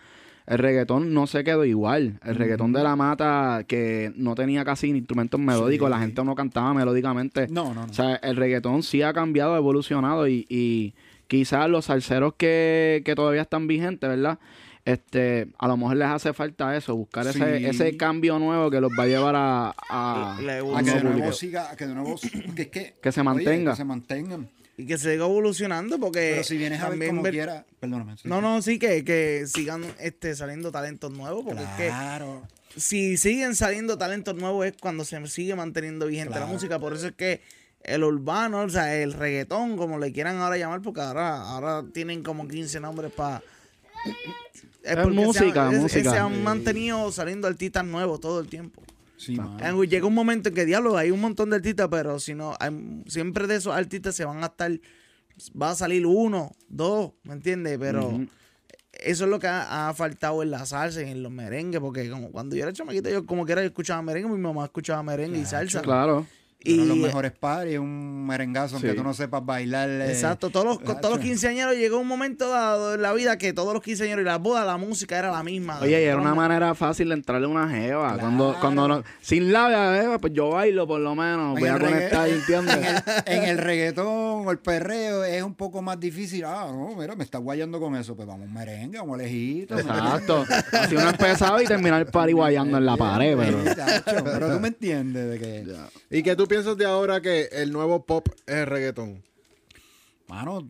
el 0.48 0.58
reggaetón 0.58 1.14
no 1.14 1.28
se 1.28 1.44
quedó 1.44 1.64
igual. 1.66 2.20
El 2.26 2.36
reggaetón 2.36 2.74
de 2.74 2.82
la 2.84 2.96
mata, 2.96 3.64
que 3.68 4.12
no 4.16 4.34
tenía 4.34 4.66
casi 4.66 4.88
instrumentos 4.90 5.40
melódicos, 5.40 5.90
la 5.90 6.00
gente 6.00 6.24
no 6.24 6.34
cantaba 6.34 6.74
melódicamente. 6.74 7.48
No, 7.50 7.74
no, 7.76 7.86
no. 7.86 7.92
O 7.92 7.94
sea, 7.94 8.16
el 8.16 8.36
reggaetón 8.36 8.82
sí 8.82 9.04
ha 9.04 9.14
cambiado, 9.14 9.54
ha 9.54 9.58
evolucionado 9.58 10.28
y, 10.28 10.48
y 10.50 10.96
quizás 11.28 11.70
los 11.70 11.86
salseros 11.86 12.34
que, 12.36 13.04
que 13.06 13.14
todavía 13.14 13.44
están 13.44 13.68
vigentes, 13.68 14.10
¿verdad? 14.10 14.40
Este, 14.86 15.50
a 15.60 15.68
lo 15.68 15.78
mejor 15.78 15.98
les 15.98 16.08
hace 16.08 16.34
falta 16.34 16.76
eso, 16.76 16.96
buscar 16.96 17.28
ese, 17.28 17.60
Sí. 17.60 17.66
ese 17.66 17.96
cambio 17.98 18.40
nuevo 18.40 18.72
que 18.72 18.82
los 18.82 18.92
va 18.98 19.04
a 19.04 19.08
llevar 19.08 19.36
a, 19.36 19.76
a, 19.90 20.40
La 20.42 20.54
a 20.54 20.60
A 20.60 20.64
un 20.64 20.84
que 20.84 20.92
de 20.92 21.04
nuevo 21.04 21.32
siga, 21.32 21.70
a 21.70 21.76
que 21.76 21.86
de 21.86 21.94
nuevo, 21.94 22.16
que, 22.56 22.62
es 22.64 22.68
que, 22.70 22.96
Que 23.00 23.12
se 23.12 23.20
oye, 23.22 23.26
mantenga. 23.26 23.72
que 23.74 23.78
se 23.78 23.86
mantengan. 23.86 24.48
Y 24.80 24.86
que 24.86 24.98
siga 24.98 25.26
evolucionando 25.26 26.00
porque 26.00 26.30
Pero 26.32 26.44
si 26.46 26.58
vienes 26.58 26.82
a 26.82 26.90
ver 26.90 27.10
como 27.10 27.22
ver- 27.22 27.34
quiera, 27.34 27.66
perdóname. 27.82 28.16
sí. 28.18 28.28
No, 28.30 28.40
no, 28.40 28.62
sí, 28.62 28.80
que, 28.80 29.04
que 29.04 29.46
sigan 29.46 29.84
este, 30.00 30.34
saliendo 30.36 30.72
talentos 30.72 31.12
nuevos, 31.12 31.44
porque 31.44 31.64
es 31.64 31.70
que 31.72 31.88
Claro. 31.88 32.48
si 32.78 33.18
siguen 33.18 33.56
saliendo 33.56 33.98
talentos 33.98 34.36
nuevos 34.36 34.66
es 34.66 34.74
cuando 34.80 35.04
se 35.04 35.26
sigue 35.28 35.54
manteniendo 35.56 36.06
vigente 36.06 36.32
la 36.32 36.38
Claro. 36.42 36.54
música. 36.54 36.80
Por 36.80 36.94
eso 36.94 37.08
es 37.08 37.14
que 37.14 37.42
el 37.84 38.04
urbano, 38.06 38.62
o 38.62 38.70
sea, 38.70 38.96
el 38.96 39.12
reggaetón, 39.14 39.76
como 39.76 40.00
le 40.00 40.14
quieran 40.14 40.38
ahora 40.38 40.56
llamar, 40.58 40.82
porque 40.82 41.02
ahora, 41.02 41.42
ahora 41.42 41.84
tienen 41.94 42.24
como 42.24 42.48
15 42.48 42.80
nombres 42.80 43.12
para... 43.12 43.42
Es 44.84 45.08
música, 45.08 45.70
música. 45.72 46.12
Se 46.12 46.18
han 46.18 46.42
mantenido 46.42 47.12
saliendo 47.12 47.48
artistas 47.50 47.84
nuevos 47.84 48.22
todo 48.22 48.40
el 48.40 48.48
tiempo. 48.48 48.82
Sí, 49.20 49.38
Llega 49.90 50.06
un 50.08 50.14
momento 50.14 50.48
en 50.50 50.56
que, 50.56 50.66
diablo, 50.66 50.96
hay 50.98 51.12
un 51.12 51.20
montón 51.20 51.50
de 51.50 51.58
artistas, 51.58 51.90
pero 51.92 52.20
si 52.20 52.34
no, 52.34 52.56
hay- 52.60 53.04
siempre 53.08 53.48
de 53.48 53.56
esos 53.56 53.76
artistas 53.76 54.16
se 54.16 54.24
van 54.24 54.42
a 54.44 54.48
estar, 54.48 54.72
va 55.62 55.72
a 55.72 55.76
salir 55.76 56.06
uno, 56.06 56.54
dos, 56.70 57.12
¿me 57.24 57.34
entiendes? 57.34 57.78
Pero 57.78 58.12
eso 58.94 59.24
es 59.26 59.30
lo 59.30 59.38
que 59.40 59.48
ha, 59.48 59.90
ha 59.90 59.94
faltado 59.94 60.42
en 60.42 60.52
la 60.52 60.66
salsa 60.66 61.02
y 61.04 61.10
en 61.12 61.22
los 61.22 61.32
merengues, 61.32 61.80
porque 61.82 62.10
como 62.10 62.32
cuando 62.32 62.56
yo 62.56 62.64
era 62.64 62.72
chamaquito, 62.74 63.10
yo 63.10 63.26
como 63.26 63.46
quiera 63.46 63.62
yo 63.62 63.68
escuchaba 63.68 64.02
merengue, 64.02 64.30
mi 64.30 64.38
mamá 64.40 64.64
escuchaba 64.66 65.04
merengue 65.04 65.40
y 65.40 65.46
salsa. 65.46 65.82
Claro. 65.82 66.26
Y, 66.62 66.74
Uno 66.74 66.84
de 66.84 66.88
los 66.90 66.98
mejores 66.98 67.32
paris, 67.32 67.80
un 67.80 68.28
merengazo, 68.28 68.76
aunque 68.76 68.90
Sí. 68.92 68.96
tú 68.98 69.02
no 69.02 69.14
sepas 69.14 69.46
bailar. 69.46 69.90
eh, 69.90 70.12
Exacto, 70.12 70.50
todos 70.50 70.66
los, 70.66 70.84
todos 71.00 71.10
los 71.16 71.20
quinceañeros 71.20 71.76
llegó 71.78 72.00
un 72.00 72.08
momento 72.08 72.50
dado 72.50 72.96
en 72.96 73.02
la 73.02 73.14
vida 73.14 73.38
que 73.38 73.54
todos 73.54 73.74
los 73.74 73.82
quinceañeros 73.82 74.24
y 74.24 74.26
las 74.26 74.42
bodas, 74.42 74.66
la 74.66 74.76
música 74.76 75.18
era 75.18 75.32
la 75.32 75.42
misma. 75.42 75.80
Oye, 75.80 76.02
y 76.02 76.04
era 76.04 76.18
una 76.18 76.36
manera 76.36 76.76
fácil 76.76 77.08
de 77.08 77.14
entrarle 77.16 77.48
a 77.48 77.50
una 77.50 77.70
jeva. 77.70 78.08
Claro. 78.10 78.20
Cuando, 78.20 78.58
cuando 78.60 78.88
no- 78.90 79.04
sin 79.22 79.54
labia, 79.54 80.02
jeva, 80.02 80.20
pues 80.20 80.34
yo 80.34 80.50
bailo 80.50 80.86
por 80.86 81.00
lo 81.00 81.16
menos. 81.16 81.56
En 81.56 81.62
Voy 81.62 81.70
a 81.70 81.80
conectar, 81.80 82.28
¿entiendes? 82.28 82.76
En 82.76 82.86
el, 82.86 83.44
en 83.44 83.44
el 83.52 83.58
reggaetón 83.58 84.46
o 84.46 84.52
el 84.52 84.60
perreo 84.60 85.24
es 85.24 85.42
un 85.42 85.56
poco 85.56 85.82
más 85.82 85.98
difícil. 85.98 86.44
Ah, 86.44 86.68
no, 86.70 86.94
mira, 87.00 87.16
me 87.16 87.24
está 87.24 87.38
guayando 87.38 87.80
con 87.80 87.96
eso. 87.96 88.18
Pues 88.18 88.28
vamos 88.28 88.50
merengue, 88.50 88.98
vamos 88.98 89.18
lejito. 89.18 89.76
¿me 89.76 89.82
Exacto. 89.82 90.44
Así 90.74 90.94
uno 90.98 91.10
empezaba 91.10 91.64
y 91.64 91.66
terminar 91.68 92.02
el 92.02 92.08
party 92.08 92.34
guayando 92.34 92.78
en 92.78 92.86
la 92.86 92.98
pared, 92.98 93.38
pero... 93.38 93.64
Chacho, 93.74 94.24
Pero 94.26 94.52
tú 94.56 94.60
me 94.60 94.68
entiendes 94.68 95.30
de 95.30 95.40
que, 95.40 95.66
¿Y 96.18 96.22
qué 96.22 96.36
tú 96.36 96.49
piensas 96.50 96.76
de 96.76 96.86
ahora 96.86 97.22
que 97.22 97.44
el 97.54 97.72
nuevo 97.72 98.06
pop 98.06 98.28
es 98.46 98.56
el 98.56 98.66
reggaetón? 98.66 99.24
mano, 100.28 100.70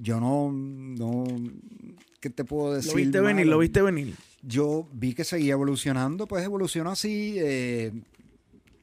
yo 0.00 0.20
no, 0.20 0.50
no, 0.52 1.24
¿qué 2.20 2.30
te 2.30 2.44
puedo 2.44 2.74
decir? 2.74 2.92
Lo 2.92 2.96
viste 2.96 3.20
venir, 3.20 3.46
lo 3.46 3.58
viste 3.58 3.82
venir. 3.82 4.14
Yo 4.42 4.88
vi 4.92 5.12
que 5.14 5.24
seguía 5.24 5.52
evolucionando, 5.52 6.26
pues 6.26 6.44
evolucionó 6.44 6.90
así. 6.90 7.34
eh, 7.38 7.92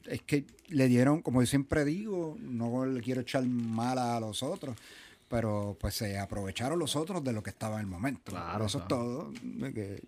es 0.04 0.22
que 0.22 0.44
le 0.68 0.86
dieron, 0.88 1.20
como 1.22 1.42
yo 1.42 1.46
siempre 1.46 1.84
digo, 1.84 2.36
no 2.40 2.86
le 2.86 3.00
quiero 3.00 3.22
echar 3.22 3.44
mala 3.46 4.16
a 4.16 4.20
los 4.20 4.42
otros, 4.42 4.76
pero 5.28 5.76
pues 5.80 5.94
se 5.94 6.16
aprovecharon 6.18 6.78
los 6.78 6.94
otros 6.94 7.24
de 7.24 7.32
lo 7.32 7.42
que 7.42 7.50
estaba 7.50 7.76
en 7.76 7.80
el 7.80 7.86
momento. 7.88 8.30
Claro, 8.30 8.66
Eso 8.66 8.84
claro. 8.86 9.32
es 9.32 9.40
todo. 9.40 9.72
que 9.72 10.02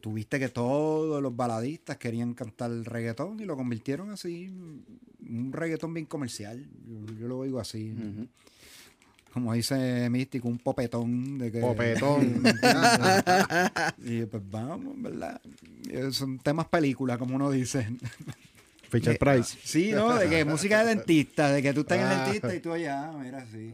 tuviste 0.00 0.38
que 0.38 0.48
todos 0.48 1.22
los 1.22 1.34
baladistas 1.36 1.96
querían 1.98 2.34
cantar 2.34 2.70
reggaetón 2.70 3.40
y 3.40 3.44
lo 3.44 3.56
convirtieron 3.56 4.10
así, 4.10 4.48
un 4.48 5.50
reggaetón 5.52 5.92
bien 5.94 6.06
comercial. 6.06 6.66
Yo, 6.86 7.14
yo 7.20 7.28
lo 7.28 7.38
oigo 7.38 7.60
así. 7.60 7.92
Ujú. 7.92 8.26
Como 9.32 9.52
dice 9.54 10.10
Místico, 10.10 10.48
un 10.48 10.58
popetón 10.58 11.38
de 11.38 11.52
que 11.52 11.60
Popetón. 11.60 12.42
y 14.04 14.24
pues 14.26 14.42
vamos, 14.50 15.00
¿verdad? 15.00 15.40
Eh, 15.88 16.08
Son 16.10 16.38
temas 16.40 16.66
películas, 16.66 17.16
como 17.18 17.36
uno 17.36 17.50
dice. 17.50 17.86
Fisher 18.90 19.16
Price. 19.18 19.56
Sí, 19.62 19.92
¿no? 19.92 20.16
De 20.16 20.28
que 20.28 20.44
música 20.44 20.84
de 20.84 20.96
dentista, 20.96 21.52
de 21.52 21.62
que 21.62 21.72
tú 21.72 21.80
estás 21.82 21.98
en 21.98 22.04
el 22.06 22.10
Ah. 22.12 22.22
dentista 22.24 22.54
y 22.54 22.60
tú 22.60 22.72
allá, 22.72 23.12
mira, 23.12 23.46
sí. 23.52 23.72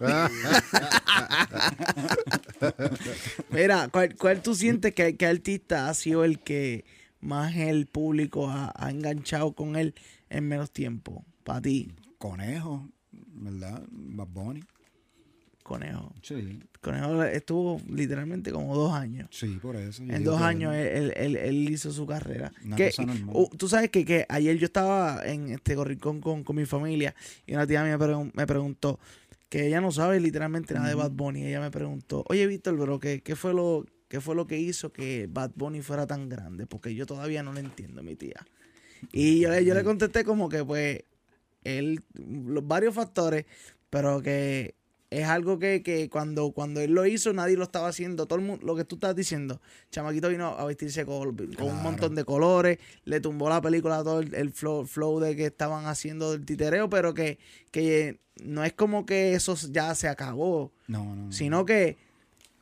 Mira, 3.50 3.88
¿cuál, 3.88 4.14
cuál 4.16 4.42
tú 4.42 4.54
sientes 4.54 4.94
que, 4.94 5.16
que 5.16 5.26
artista 5.26 5.88
ha 5.88 5.94
sido 5.94 6.24
el 6.24 6.38
que 6.40 6.84
más 7.20 7.54
el 7.56 7.86
público 7.86 8.48
ha, 8.48 8.72
ha 8.76 8.90
enganchado 8.90 9.52
con 9.52 9.76
él 9.76 9.94
en 10.30 10.48
menos 10.48 10.70
tiempo? 10.70 11.24
Para 11.44 11.60
ti, 11.62 11.92
Conejo, 12.18 12.88
¿verdad? 13.10 13.82
Bad 13.90 14.28
Bunny. 14.28 14.62
Conejo. 15.62 16.12
Sí, 16.22 16.60
Conejo 16.80 17.22
estuvo 17.22 17.80
literalmente 17.88 18.50
como 18.50 18.74
dos 18.74 18.92
años. 18.94 19.28
sí, 19.30 19.58
por 19.62 19.76
eso. 19.76 20.02
En 20.02 20.24
dos 20.24 20.40
años 20.42 20.74
él, 20.74 20.86
él- 20.88 21.12
él- 21.16 21.36
él 21.36 21.70
hizo 21.70 21.92
su 21.92 22.04
carrera. 22.04 22.52
Una 22.64 22.76
Que- 22.76 22.90
cosa 22.90 23.04
normal. 23.04 23.48
tú 23.56 23.68
sabes 23.68 23.90
que, 23.90 24.04
que 24.04 24.26
ayer 24.28 24.58
yo 24.58 24.66
estaba 24.66 25.24
en 25.24 25.52
este 25.52 25.76
gorricón 25.76 26.20
con, 26.20 26.42
con 26.42 26.56
mi 26.56 26.66
familia 26.66 27.14
y 27.46 27.54
una 27.54 27.66
tía 27.66 27.84
mía 27.84 27.96
me 28.34 28.46
preguntó 28.46 28.98
que 29.52 29.66
ella 29.66 29.82
no 29.82 29.92
sabe 29.92 30.18
literalmente 30.18 30.72
nada 30.72 30.88
de 30.88 30.94
Bad 30.94 31.10
Bunny. 31.10 31.44
Ella 31.44 31.60
me 31.60 31.70
preguntó, 31.70 32.24
oye 32.30 32.46
Víctor, 32.46 32.74
bro, 32.78 32.98
¿qué, 32.98 33.20
qué 33.22 33.36
fue 33.36 33.52
lo, 33.52 33.84
¿qué 34.08 34.18
fue 34.18 34.34
lo 34.34 34.46
que 34.46 34.58
hizo 34.58 34.94
que 34.94 35.28
Bad 35.30 35.50
Bunny 35.56 35.82
fuera 35.82 36.06
tan 36.06 36.30
grande? 36.30 36.66
Porque 36.66 36.94
yo 36.94 37.04
todavía 37.04 37.42
no 37.42 37.52
lo 37.52 37.58
entiendo, 37.60 38.02
mi 38.02 38.16
tía. 38.16 38.46
Y 39.12 39.40
yo, 39.40 39.50
le- 39.50 39.62
yo 39.66 39.74
le 39.74 39.84
contesté 39.84 40.24
como 40.24 40.48
que 40.48 40.64
pues 40.64 41.04
él, 41.64 42.02
los 42.14 42.66
varios 42.66 42.94
factores, 42.94 43.44
pero 43.90 44.22
que 44.22 44.74
es 45.20 45.26
algo 45.28 45.58
que, 45.58 45.82
que 45.82 46.08
cuando, 46.08 46.52
cuando 46.52 46.80
él 46.80 46.92
lo 46.92 47.04
hizo 47.06 47.32
nadie 47.32 47.56
lo 47.56 47.64
estaba 47.64 47.88
haciendo. 47.88 48.26
Todo 48.26 48.38
el 48.38 48.44
mundo, 48.44 48.64
lo 48.66 48.74
que 48.74 48.84
tú 48.84 48.96
estás 48.96 49.14
diciendo, 49.14 49.60
Chamaquito 49.90 50.28
vino 50.28 50.46
a 50.48 50.64
vestirse 50.64 51.04
con, 51.04 51.34
con 51.54 51.68
un 51.70 51.82
montón 51.82 52.14
de 52.14 52.24
colores, 52.24 52.78
le 53.04 53.20
tumbó 53.20 53.48
la 53.48 53.60
película 53.60 54.02
todo 54.02 54.20
el, 54.20 54.34
el 54.34 54.50
flow, 54.50 54.86
flow 54.86 55.20
de 55.20 55.36
que 55.36 55.46
estaban 55.46 55.86
haciendo 55.86 56.32
del 56.32 56.44
titereo, 56.46 56.88
pero 56.88 57.12
que, 57.14 57.38
que 57.70 58.20
no 58.42 58.64
es 58.64 58.72
como 58.72 59.04
que 59.04 59.34
eso 59.34 59.54
ya 59.70 59.94
se 59.94 60.08
acabó, 60.08 60.72
No, 60.88 61.04
no. 61.04 61.14
no. 61.26 61.32
sino 61.32 61.64
que 61.66 61.96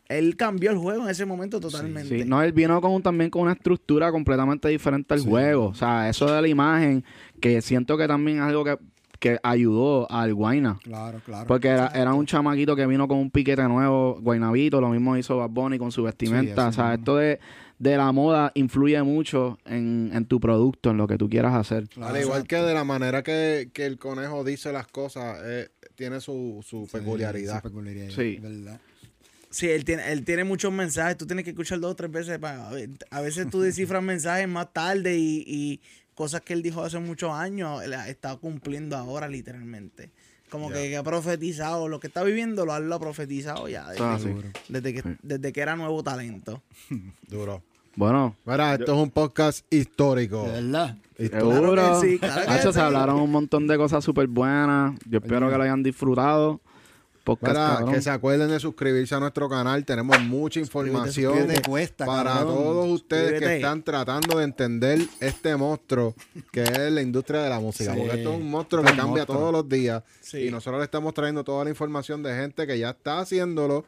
él 0.09 0.37
cambió 0.37 0.73
el 0.73 0.77
juego 0.79 1.05
en 1.05 1.11
ese 1.11 1.25
momento 1.25 1.61
totalmente. 1.61 2.23
Sí, 2.23 2.25
no, 2.29 2.43
él 2.43 2.53
vino 2.53 2.81
con, 2.81 3.01
también 3.01 3.31
con 3.31 3.43
una 3.43 3.53
estructura 3.53 4.11
completamente 4.11 4.69
diferente 4.69 5.15
al 5.15 5.21
Sí. 5.21 5.29
juego. 5.29 5.67
O 5.67 5.75
sea, 5.75 6.09
eso 6.09 6.27
de 6.27 6.43
la 6.43 6.49
imagen, 6.49 7.05
que 7.41 7.63
siento 7.63 7.97
que 7.97 8.09
también 8.09 8.39
es 8.39 8.43
algo 8.43 8.65
que, 8.65 8.77
que 9.21 9.39
ayudó 9.43 10.11
al 10.11 10.35
Guayna. 10.35 10.81
Claro, 10.83 11.21
claro. 11.25 11.47
Porque 11.47 11.69
era, 11.69 11.89
era 11.95 12.13
un 12.15 12.27
chamaquito 12.27 12.75
que 12.75 12.87
vino 12.87 13.07
con 13.07 13.19
un 13.19 13.31
piquete 13.31 13.63
nuevo, 13.69 14.19
Guaynabito, 14.21 14.81
lo 14.81 14.89
mismo 14.89 15.17
hizo 15.17 15.37
Bad 15.37 15.51
Bunny 15.51 15.79
con 15.79 15.93
su 15.93 16.03
vestimenta. 16.03 16.63
Sí, 16.65 16.69
o 16.69 16.73
sea, 16.73 16.85
mismo. 16.91 16.95
esto 17.01 17.17
de, 17.19 17.39
de 17.79 17.97
la 17.97 18.11
moda 18.13 18.51
influye 18.55 19.01
mucho 19.03 19.59
en, 19.67 20.11
en 20.13 20.25
tu 20.25 20.41
producto, 20.41 20.91
en 20.91 20.97
lo 20.97 21.07
que 21.07 21.19
tú 21.19 21.29
quieras 21.29 21.55
hacer. 21.55 21.89
Claro, 21.89 22.15
Al 22.15 22.21
igual 22.21 22.47
que 22.47 22.57
de 22.57 22.75
la 22.75 22.83
manera 22.85 23.23
que, 23.23 23.71
que 23.73 23.87
el 23.87 23.99
conejo 23.99 24.43
dice 24.43 24.73
las 24.73 24.87
cosas, 24.89 25.39
eh, 25.45 25.69
tiene 25.95 26.21
su, 26.21 26.65
su 26.67 26.87
Sí, 26.87 26.93
peculiaridad. 26.99 27.57
su 27.63 27.69
peculiaridad, 27.69 28.09
Sí. 28.11 28.39
¿verdad? 28.41 28.81
Sí, 29.51 29.69
él 29.69 29.85
tiene, 29.85 30.11
él 30.13 30.25
tiene 30.25 30.45
muchos 30.45 30.73
mensajes. 30.73 31.17
Tú 31.17 31.27
tienes 31.27 31.45
que 31.45 31.51
escuchar 31.51 31.81
dos 31.81 31.91
o 31.91 31.97
tres 31.97 32.11
veces. 32.11 32.39
Para, 32.39 32.69
a 33.11 33.21
veces 33.21 33.51
tú 33.51 33.61
descifras 33.61 34.03
mensajes 34.03 34.49
más 34.49 34.73
tarde 34.73 35.19
y, 35.19 35.43
y 35.47 35.81
cosas 36.21 36.43
que 36.43 36.53
él 36.53 36.61
dijo 36.63 36.83
hace 36.85 36.99
muchos 36.99 37.33
años, 37.33 37.83
él 37.83 37.95
ha- 37.95 38.07
está 38.11 38.37
cumpliendo 38.37 38.95
ahora, 38.95 39.27
literalmente. 39.27 40.11
Como 40.51 40.69
que, 40.69 40.91
que 40.91 40.97
ha 40.99 41.03
profetizado. 41.03 41.89
Lo 41.89 41.99
que 41.99 42.09
está 42.09 42.23
viviendo 42.23 42.67
lo 42.67 42.75
ha, 42.75 42.79
lo 42.81 42.95
ha 42.95 43.01
profetizado 43.01 43.69
ya. 43.69 43.89
Desde, 43.89 44.05
Ah, 44.05 44.19
sí. 44.23 44.29
desde 44.69 44.93
que, 44.93 45.03
desde 45.23 45.51
que 45.53 45.61
era 45.63 45.77
nuevo 45.77 46.03
talento. 46.03 46.61
Duro. 47.29 47.63
Bueno, 47.97 48.37
Mira, 48.45 48.75
esto 48.75 48.93
es 48.95 49.03
un 49.03 49.11
podcast 49.11 49.65
histórico. 49.73 50.45
¿De 50.45 50.61
verdad? 50.61 50.97
Histórico. 51.19 51.53
seguro. 51.53 51.73
Claro 51.73 52.01
que 52.03 52.07
sí, 52.09 52.19
claro 52.19 52.43
que 52.47 52.51
Hacho, 52.53 52.69
sí. 52.73 52.75
se 52.75 52.81
hablaron 52.81 53.21
un 53.21 53.31
montón 53.31 53.67
de 53.67 53.77
cosas 53.79 54.05
súper 54.05 54.27
buenas. 54.27 54.99
Yo 55.09 55.19
espero 55.21 55.49
que 55.51 55.57
lo 55.57 55.63
hayan 55.63 55.83
disfrutado. 55.83 56.61
Podcast, 57.39 57.57
cabrón. 57.78 57.94
que 57.94 58.02
se 58.02 58.11
acuerden 58.11 58.48
de 58.51 58.61
suscribirse 58.61 59.15
a 59.15 59.20
nuestro 59.20 59.48
canal. 59.48 59.85
Tenemos 59.85 60.20
mucha 60.23 60.59
información 60.61 61.32
suscríbete, 61.35 61.69
cuesta, 61.69 62.07
para 62.07 62.32
cabrón. 62.32 62.55
todos 62.57 62.89
ustedes 62.90 63.40
que 63.40 63.57
están 63.57 63.82
tratando 63.82 64.39
de 64.39 64.44
entender 64.44 64.98
este 65.20 65.57
monstruo 65.57 66.15
que 66.52 66.62
es 66.62 66.93
la 66.93 67.02
industria 67.02 67.43
de 67.43 67.51
la 67.51 67.61
música. 67.61 67.94
Sí. 67.94 68.01
Porque 68.01 68.16
esto 68.19 68.32
es 68.35 68.40
un 68.40 68.51
monstruo 68.51 68.82
que 68.82 68.89
cambia 68.89 69.07
monstruo. 69.07 69.39
todos 69.39 69.52
los 69.52 69.69
días. 69.69 70.02
Sí. 70.20 70.47
Y 70.47 70.51
nosotros 70.51 70.78
le 70.81 70.85
estamos 70.85 71.15
trayendo 71.15 71.44
toda 71.44 71.65
la 71.65 71.70
información 71.70 72.23
de 72.23 72.35
gente 72.35 72.66
que 72.66 72.78
ya 72.78 72.90
está 72.90 73.20
haciéndolo, 73.20 73.85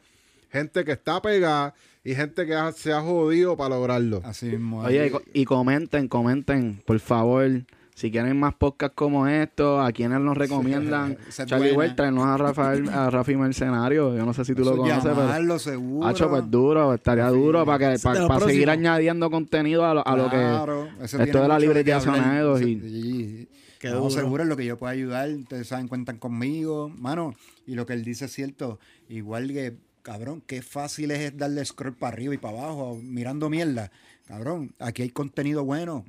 gente 0.51 0.83
que 0.85 0.91
está 0.93 1.21
pegada 1.21 1.73
y 2.03 2.15
gente 2.15 2.45
que 2.45 2.53
ha- 2.53 2.71
se 2.71 2.91
ha 2.93 3.01
jodido 3.01 3.55
para 3.57 3.75
lograrlo. 3.75 4.21
Así 4.25 4.47
mismo. 4.47 4.81
Oye, 4.81 5.11
y 5.33 5.45
comenten, 5.45 6.07
comenten, 6.07 6.81
por 6.85 6.99
favor. 6.99 7.49
Si 7.95 8.09
quieren 8.11 8.39
más 8.39 8.55
podcasts 8.55 8.95
como 8.95 9.27
estos, 9.27 9.85
a 9.87 9.91
quienes 9.91 10.19
nos 10.19 10.35
recomiendan, 10.37 11.17
es 11.29 11.45
Charlie. 11.45 11.73
Well, 11.73 11.95
tráenos 11.95 12.25
a 12.25 12.37
Rafael, 12.37 12.89
a 12.89 13.09
Rafi 13.09 13.35
Mercenario. 13.35 14.15
Yo 14.15 14.25
no 14.25 14.33
sé 14.33 14.43
si 14.45 14.55
tú 14.55 14.63
lo 14.63 14.71
Eso, 14.71 14.77
conoces, 14.81 15.03
pero. 15.03 15.15
llamarlo, 15.15 15.59
seguro. 15.59 16.07
Hacho, 16.07 16.29
pues 16.29 16.49
duro, 16.49 16.93
estaría 16.93 17.27
duro 17.29 17.65
para 17.65 17.93
que 17.93 17.99
para, 17.99 18.27
lo 18.27 18.39
seguir 18.47 18.69
añadiendo 18.69 19.29
contenido 19.29 19.85
a 19.85 19.93
lo, 19.93 20.07
a 20.07 20.17
lo 20.17 20.23
que 20.23 20.37
Claro, 20.37 20.89
eso 21.01 21.21
esto 21.21 21.41
de 21.41 21.47
la 21.47 21.59
librería. 21.59 21.99
Sonidos 21.99 22.61
y 22.61 22.79
Sí. 22.79 23.49
Qué 23.79 23.89
No, 23.89 24.09
seguro 24.09 24.43
en 24.43 24.49
lo 24.49 24.55
que 24.55 24.65
yo 24.65 24.77
pueda 24.77 24.93
ayudar, 24.93 25.29
ustedes 25.29 25.67
saben, 25.67 25.89
cuentan 25.89 26.17
conmigo, 26.17 26.87
mano, 26.89 27.35
y 27.67 27.75
lo 27.75 27.85
que 27.85 27.91
él 27.93 28.03
dice 28.05 28.25
es 28.25 28.31
cierto, 28.31 28.79
igual 29.09 29.49
que, 29.49 29.75
cabrón, 30.03 30.41
qué 30.47 30.61
fácil 30.61 31.11
es 31.11 31.37
darle 31.37 31.65
scroll 31.65 31.93
para 31.93 32.13
arriba 32.13 32.33
y 32.33 32.37
para 32.37 32.59
abajo, 32.59 32.97
mirando 33.03 33.49
mierda, 33.49 33.91
cabrón, 34.27 34.73
aquí 34.79 35.01
hay 35.03 35.09
contenido 35.09 35.63
bueno, 35.65 36.05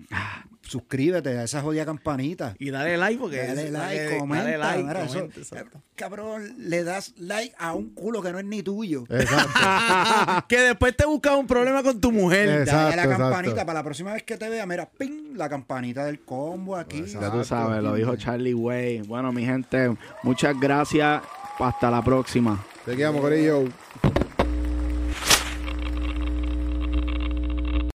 suscríbete 0.63 1.37
a 1.39 1.45
esa 1.45 1.61
jodida 1.61 1.85
campanita. 1.85 2.55
Y 2.59 2.71
dale 2.71 2.97
like 2.97 3.19
porque... 3.21 3.37
Dale 3.47 3.65
es- 3.67 3.71
like, 3.73 4.03
dale- 4.05 4.19
comenta. 4.19 4.45
dale 4.45 4.59
like, 4.59 4.83
mira, 4.85 5.03
eso- 5.05 5.15
comenta, 5.15 5.41
exacto. 5.41 5.83
cabrón, 5.95 6.55
le 6.59 6.85
das 6.85 7.13
like 7.19 7.55
a 7.59 7.75
un 7.75 7.91
culo 7.91 8.23
que 8.23 8.33
no 8.33 8.39
es 8.39 8.45
ni 8.45 8.63
tuyo. 8.63 9.05
Exacto. 9.11 10.47
que 10.49 10.61
después 10.61 10.97
te 10.97 11.05
buscas 11.07 11.37
un 11.37 11.47
problema 11.47 11.83
con 11.83 12.01
tu 12.01 12.13
mujer. 12.13 12.49
Eh, 12.49 12.65
Dale 12.65 12.71
a 12.95 12.97
la 12.97 13.03
Exacto, 13.03 13.11
campanita 13.19 13.51
exacto. 13.51 13.67
para 13.67 13.79
la 13.81 13.85
próxima 13.85 14.13
vez 14.15 14.23
que 14.23 14.37
te 14.39 14.49
vea, 14.49 14.65
mira, 14.67 14.89
ping, 14.89 15.37
la 15.37 15.49
campanita 15.49 16.05
del 16.07 16.21
combo 16.21 16.77
aquí. 16.77 17.05
ya 17.05 17.31
tú 17.31 17.45
sabes, 17.45 17.83
lo 17.83 17.95
dijo 17.95 18.17
Charlie 18.17 18.55
Way. 18.55 19.03
Bueno, 19.03 19.33
mi 19.33 19.45
gente, 19.45 19.95
muchas 20.23 20.59
gracias. 20.59 21.23
Hasta 21.59 21.91
la 21.91 22.03
próxima. 22.03 22.65
Te 22.87 22.97
quedamos, 22.97 23.21
Corillo. 23.21 23.65